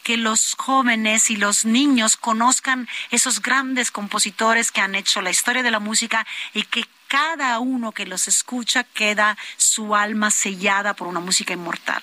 que 0.03 0.17
los 0.17 0.55
jóvenes 0.59 1.31
y 1.31 1.37
los 1.37 1.65
niños 1.65 2.17
conozcan 2.17 2.89
esos 3.11 3.41
grandes 3.41 3.91
compositores 3.91 4.71
que 4.73 4.81
han 4.81 4.95
hecho 4.95 5.21
la 5.23 5.31
historia 5.31 5.63
de 5.63 5.71
la 5.71 5.81
música 5.81 6.27
y 6.55 6.63
que 6.65 6.85
cada 7.09 7.59
uno 7.59 7.93
que 7.93 8.07
los 8.07 8.29
escucha 8.29 8.85
queda 8.85 9.37
su 9.57 9.97
alma 9.97 10.31
sellada 10.31 10.95
por 10.95 11.09
una 11.09 11.21
música 11.21 11.53
inmortal. 11.53 12.03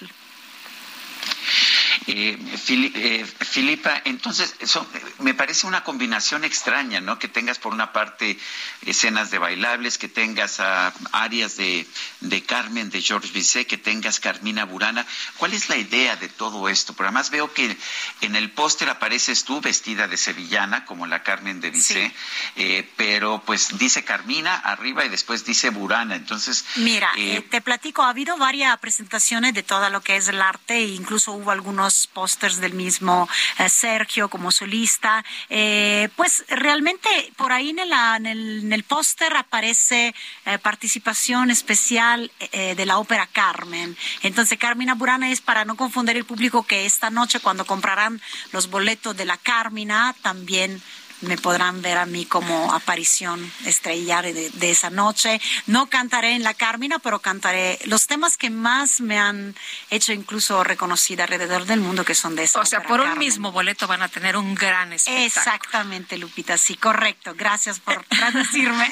Eh, 2.08 2.38
eh, 2.70 3.26
Filipa, 3.40 4.02
entonces 4.06 4.56
eso, 4.60 4.88
me 5.20 5.34
parece 5.34 5.68
una 5.68 5.84
combinación 5.84 6.44
extraña, 6.44 7.02
¿no? 7.02 7.20
Que 7.20 7.28
tengas 7.28 7.60
por 7.60 7.74
una 7.74 7.92
parte 7.92 8.38
escenas 8.86 9.32
de 9.32 9.40
bailables, 9.40 9.98
que 9.98 10.08
tengas 10.08 10.60
a 10.60 10.94
áreas 11.12 11.58
de, 11.58 11.86
de 12.22 12.44
Carmen, 12.44 12.90
de 12.90 13.02
George 13.02 13.32
Bizet, 13.34 13.68
que 13.68 13.78
tengas 13.78 14.20
Carmina 14.20 14.66
Burana. 14.66 15.06
¿Cuál 15.38 15.54
es 15.54 15.70
la 15.70 15.78
idea 15.78 16.16
de 16.16 16.30
todo 16.30 16.70
esto? 16.70 16.94
Pero 16.94 17.08
además 17.08 17.30
veo 17.30 17.54
que 17.54 17.76
en 18.22 18.36
el 18.36 18.52
póster 18.52 18.90
apareces 18.90 19.44
tú 19.44 19.62
vestida 19.62 20.08
de 20.08 20.18
sevillana, 20.18 20.86
como 20.86 21.08
la 21.08 21.24
Carmen 21.24 21.62
de 21.62 21.72
Bizet, 21.72 22.14
eh, 22.56 22.90
pero 22.96 23.42
pues 23.46 23.78
dice 23.78 24.04
Carmina 24.04 24.56
arriba 24.56 25.06
y 25.06 25.10
después 25.10 25.46
dice 25.46 25.70
Burana. 25.70 26.16
Entonces. 26.16 26.66
Mira, 26.76 27.12
eh, 27.18 27.46
te 27.50 27.62
platico, 27.62 28.04
ha 28.04 28.10
habido 28.10 28.38
varias 28.38 28.78
presentaciones 28.80 29.54
de 29.54 29.64
todo 29.64 29.90
lo 29.90 30.02
que 30.02 30.18
es 30.18 30.28
el 30.28 30.42
arte, 30.42 30.76
e 30.76 30.88
incluso 30.88 31.37
hubo 31.38 31.52
algunos 31.52 32.08
pósters 32.08 32.58
del 32.58 32.74
mismo 32.74 33.30
eh, 33.60 33.70
Sergio 33.70 34.30
como 34.30 34.52
solista. 34.52 35.24
Eh, 35.50 36.10
pues 36.16 36.46
realmente 36.50 37.10
por 37.36 37.52
ahí 37.52 37.70
en, 37.70 37.80
el, 37.80 37.94
en 38.26 38.74
el 38.74 38.84
póster 38.84 39.36
aparece 39.36 40.14
eh, 40.46 40.58
participación 40.58 41.52
especial 41.52 42.32
de 42.52 42.86
la 42.86 42.98
ópera 42.98 43.28
Carmen. 43.28 43.96
Entonces 44.24 44.58
Carmina 44.58 44.96
Burana 44.96 45.30
es 45.32 45.42
para 45.42 45.66
no 45.66 45.76
confundir 45.76 46.18
el 46.18 46.26
público 46.26 46.64
que 46.64 46.86
esta 46.86 47.10
noche 47.10 47.40
cuando 47.40 47.66
comprarán 47.66 48.22
los 48.52 48.70
boletos 48.70 49.16
de 49.16 49.26
la 49.26 49.38
Carmina 49.38 50.16
también 50.22 50.82
me 51.22 51.38
podrán 51.38 51.82
ver 51.82 51.98
a 51.98 52.06
mí 52.06 52.26
como 52.26 52.74
aparición 52.74 53.52
estrellar 53.66 54.26
de, 54.26 54.70
esa 54.70 54.90
noche. 54.90 55.42
No 55.66 55.88
cantaré 55.88 56.34
en 56.34 56.44
la 56.44 56.54
Carmina, 56.54 57.00
pero 57.00 57.20
cantaré 57.20 57.80
los 57.86 58.08
temas 58.08 58.38
que 58.38 58.50
más 58.50 59.02
me 59.02 59.18
han 59.18 59.56
hecho 59.90 60.14
incluso 60.14 60.64
reconocida 60.64 61.24
alrededor 61.24 61.66
del 61.66 61.80
mundo, 61.80 62.06
que 62.06 62.16
son 62.16 62.36
de 62.36 62.44
esa. 62.44 62.60
O 62.60 62.66
sea, 62.66 62.84
por 62.84 63.02
un 63.02 63.18
mismo 63.18 63.52
boleto 63.52 63.88
van 63.88 64.02
a 64.02 64.10
tener 64.10 64.38
un 64.38 64.56
gran 64.56 64.94
espectáculo. 64.94 65.26
Exactamente, 65.26 66.18
Lupita, 66.18 66.58
sí, 66.58 66.76
correcto. 66.76 67.34
Gracias 67.36 67.80
por 67.80 68.04
traducirme. 68.10 68.90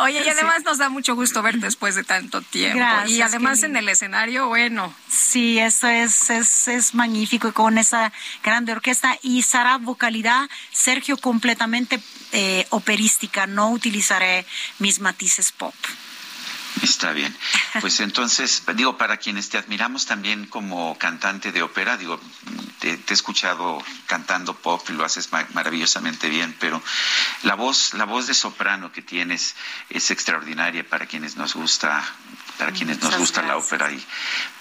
Oye, 0.00 0.22
y 0.24 0.28
además 0.28 0.62
nos 0.64 0.78
da 0.78 0.88
mucho 0.88 1.14
gusto 1.14 1.42
ver 1.42 1.58
después 1.58 1.94
de 1.94 2.04
tanto 2.04 2.40
tiempo. 2.40 2.78
y 3.06 3.20
además 3.20 3.62
en 3.62 3.76
el 3.76 3.88
escenario, 3.88 4.48
bueno. 4.48 4.94
Sí, 5.08 5.58
eso 5.58 5.88
es, 5.88 6.30
es, 6.30 6.68
es 6.68 6.94
magnífico 6.94 7.48
y 7.48 7.52
con 7.52 7.78
esa 7.78 8.12
grande 8.42 8.72
orquesta. 8.72 9.18
Y 9.22 9.42
Sara 9.42 9.78
vocalidad, 9.78 10.48
Sergio 10.72 11.17
completamente 11.18 12.00
eh, 12.32 12.66
operística, 12.70 13.46
no 13.46 13.70
utilizaré 13.70 14.46
mis 14.78 15.00
matices 15.00 15.52
pop. 15.52 15.74
Está 16.82 17.12
bien. 17.12 17.36
Pues 17.80 18.00
entonces, 18.08 18.62
digo, 18.74 18.96
para 18.96 19.16
quienes 19.16 19.48
te 19.48 19.58
admiramos 19.58 20.06
también 20.06 20.46
como 20.46 20.96
cantante 20.98 21.52
de 21.52 21.62
ópera, 21.62 21.96
digo, 21.96 22.20
te, 22.78 22.92
he 22.92 23.12
escuchado 23.12 23.82
cantando 24.06 24.54
pop 24.54 24.82
y 24.88 24.92
lo 24.92 25.04
haces 25.04 25.30
maravillosamente 25.52 26.28
bien, 26.28 26.56
pero 26.58 26.82
la 27.42 27.54
voz, 27.54 27.94
la 27.94 28.04
voz 28.04 28.26
de 28.26 28.34
soprano 28.34 28.92
que 28.92 29.02
tienes 29.02 29.54
es 29.90 30.10
extraordinaria 30.10 30.88
para 30.88 31.06
quienes 31.06 31.36
nos 31.36 31.54
gusta 31.54 32.04
para 32.58 32.72
quienes 32.72 33.00
nos 33.00 33.16
gusta 33.16 33.40
la 33.42 33.56
ópera 33.56 33.88
y 33.92 34.04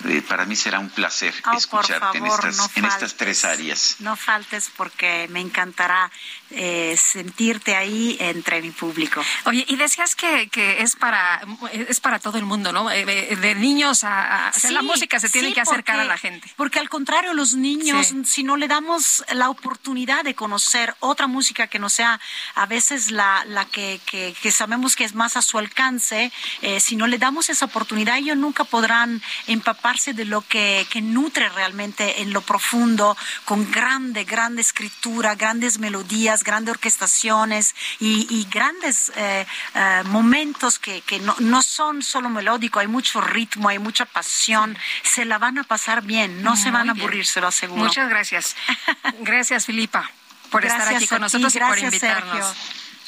eh, 0.06 0.22
para 0.22 0.46
mí 0.46 0.56
será 0.56 0.78
un 0.78 0.92
placer 0.92 1.34
escucharte 1.56 2.20
en 2.20 2.28
estas 2.28 2.78
en 2.78 2.86
estas 2.86 3.16
tres 3.16 3.44
áreas. 3.44 3.96
No 4.00 4.16
faltes 4.16 4.70
porque 4.78 5.28
me 5.32 5.40
encantará 5.40 6.12
eh, 6.52 6.96
sentirte 6.98 7.76
ahí 7.76 8.18
entre 8.20 8.62
mi 8.62 8.72
público. 8.72 9.22
Oye, 9.46 9.66
y 9.68 9.76
decías 9.76 10.16
que, 10.16 10.48
que 10.50 10.82
es 10.82 10.96
para 10.96 11.42
es 11.74 12.00
para 12.00 12.20
todo 12.20 12.38
el 12.38 12.46
mundo, 12.46 12.72
¿no? 12.72 12.90
Eh, 12.92 13.06
de, 13.06 13.56
niños 13.56 14.04
a, 14.04 14.52
la 14.70 14.82
música 14.82 15.20
se 15.20 15.30
tiene 15.30 15.54
que 15.54 15.62
acercar 15.62 16.00
a 16.00 16.06
la 16.06 16.18
gente. 16.18 16.52
Porque 16.56 16.80
al 16.80 16.90
contrario, 16.90 17.34
los 17.34 17.54
niños, 17.54 18.14
si 18.26 18.44
no 18.44 18.58
le 18.58 18.68
damos 18.68 19.24
la 19.34 19.50
oportunidad 19.50 20.24
de 20.24 20.36
conocer 20.36 20.96
otra 21.00 21.28
música 21.28 21.68
que 21.68 21.80
no 21.80 21.90
sea 21.90 22.20
a 22.56 22.66
veces 22.66 23.12
la, 23.12 23.44
la 23.46 23.66
que, 23.66 24.00
que, 24.06 24.52
sabemos 24.52 24.96
que 24.96 25.04
es 25.04 25.16
más 25.16 25.38
a 25.38 25.42
su 25.42 25.58
alcance, 25.58 26.32
eh, 26.62 26.80
si 26.80 26.96
no 26.96 27.08
le 27.08 27.18
damos 27.18 27.50
esa 27.50 27.66
oportunidad, 27.66 28.18
ellos 28.18 28.38
nunca 28.38 28.64
podrán 28.64 29.22
empaparse 29.48 30.14
de 30.14 30.26
lo 30.26 30.42
que, 30.42 30.88
que 30.90 31.02
nutre 31.02 31.50
realmente 31.50 32.22
en 32.22 32.34
lo 32.34 32.42
profundo, 32.42 33.18
con 33.46 33.70
grande, 33.72 34.24
grande 34.24 34.62
escritura, 34.62 35.36
grandes 35.36 35.80
melodías 35.80 36.37
grandes 36.44 36.72
orquestaciones 36.72 37.76
y, 38.00 38.48
grandes 38.52 39.12
eh, 39.16 39.46
eh, 39.76 40.04
momentos 40.06 40.80
que, 40.80 41.02
no, 41.22 41.36
no, 41.40 41.62
son 41.62 42.02
solo 42.02 42.30
melódicos, 42.30 42.82
hay 42.82 42.88
mucho 42.88 43.22
ritmo, 43.22 43.70
hay 43.70 43.80
mucha 43.80 44.06
pasión, 44.06 44.78
se 45.04 45.26
la 45.26 45.38
van 45.38 45.58
a 45.58 45.64
pasar 45.64 46.02
bien, 46.04 46.44
no 46.44 46.56
se 46.56 46.72
van 46.72 46.90
a 46.90 46.92
aburrir, 46.94 47.26
se 47.26 47.42
lo 47.42 47.48
aseguro. 47.48 47.84
Muchas 47.84 48.10
gracias. 48.10 48.56
Gracias, 49.22 49.66
Filipa, 49.66 50.10
por 50.50 50.66
estar 50.66 50.88
aquí 50.94 51.08
con 51.08 51.22
nosotros 51.22 51.56
y 51.56 51.60
por 51.60 51.78
invitarnos. 51.78 52.56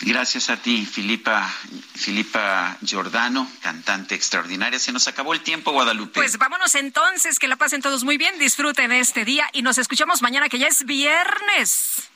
Gracias 0.01 0.49
a 0.49 0.55
ti, 0.55 0.85
Filipa, 0.85 1.51
Filipa 1.93 2.77
Giordano, 2.81 3.51
cantante 3.61 4.15
extraordinaria. 4.15 4.79
Se 4.79 4.93
nos 4.93 5.09
acabó 5.09 5.33
el 5.33 5.41
tiempo, 5.41 5.71
Guadalupe. 5.73 6.13
Pues 6.13 6.37
vámonos 6.37 6.73
entonces, 6.75 7.37
que 7.37 7.49
la 7.49 7.57
pasen 7.57 7.81
todos 7.81 8.05
muy 8.05 8.17
bien, 8.17 8.39
disfruten 8.39 8.93
este 8.93 9.25
día 9.25 9.49
y 9.51 9.61
nos 9.61 9.77
escuchamos 9.77 10.21
mañana 10.21 10.47
que 10.47 10.57
ya 10.57 10.67
es 10.67 10.85
viernes. 10.85 12.09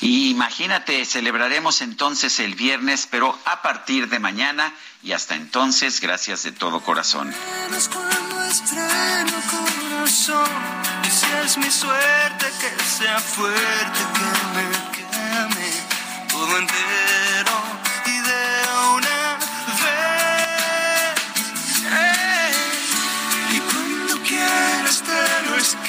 Imagínate, 0.00 1.04
celebraremos 1.04 1.80
entonces 1.80 2.40
el 2.40 2.54
viernes, 2.54 3.06
pero 3.10 3.38
a 3.44 3.62
partir 3.62 4.08
de 4.08 4.18
mañana 4.18 4.74
y 5.02 5.12
hasta 5.12 5.34
entonces, 5.34 6.00
gracias 6.00 6.42
de 6.42 6.52
todo 6.52 6.80
corazón. 6.80 7.32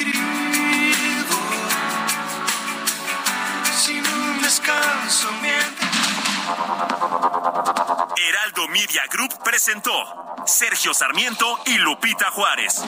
Y 0.05 0.32
escribo. 4.53 4.73
descanso 4.83 5.29
Heraldo 8.17 8.67
Media 8.71 9.01
Group 9.09 9.43
presentó 9.43 9.91
Sergio 10.45 10.93
Sarmiento 10.93 11.45
y 11.65 11.77
Lupita 11.79 12.29
Juárez. 12.31 12.83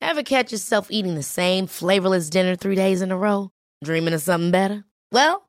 Ever 0.00 0.22
catch 0.24 0.52
yourself 0.52 0.90
eating 0.90 1.14
the 1.14 1.22
same 1.22 1.66
flavorless 1.66 2.28
dinner 2.28 2.54
three 2.54 2.74
days 2.74 3.00
in 3.00 3.10
a 3.10 3.16
row? 3.16 3.50
Dreaming 3.82 4.12
of 4.12 4.20
something 4.20 4.50
better? 4.50 4.84
Well, 5.10 5.48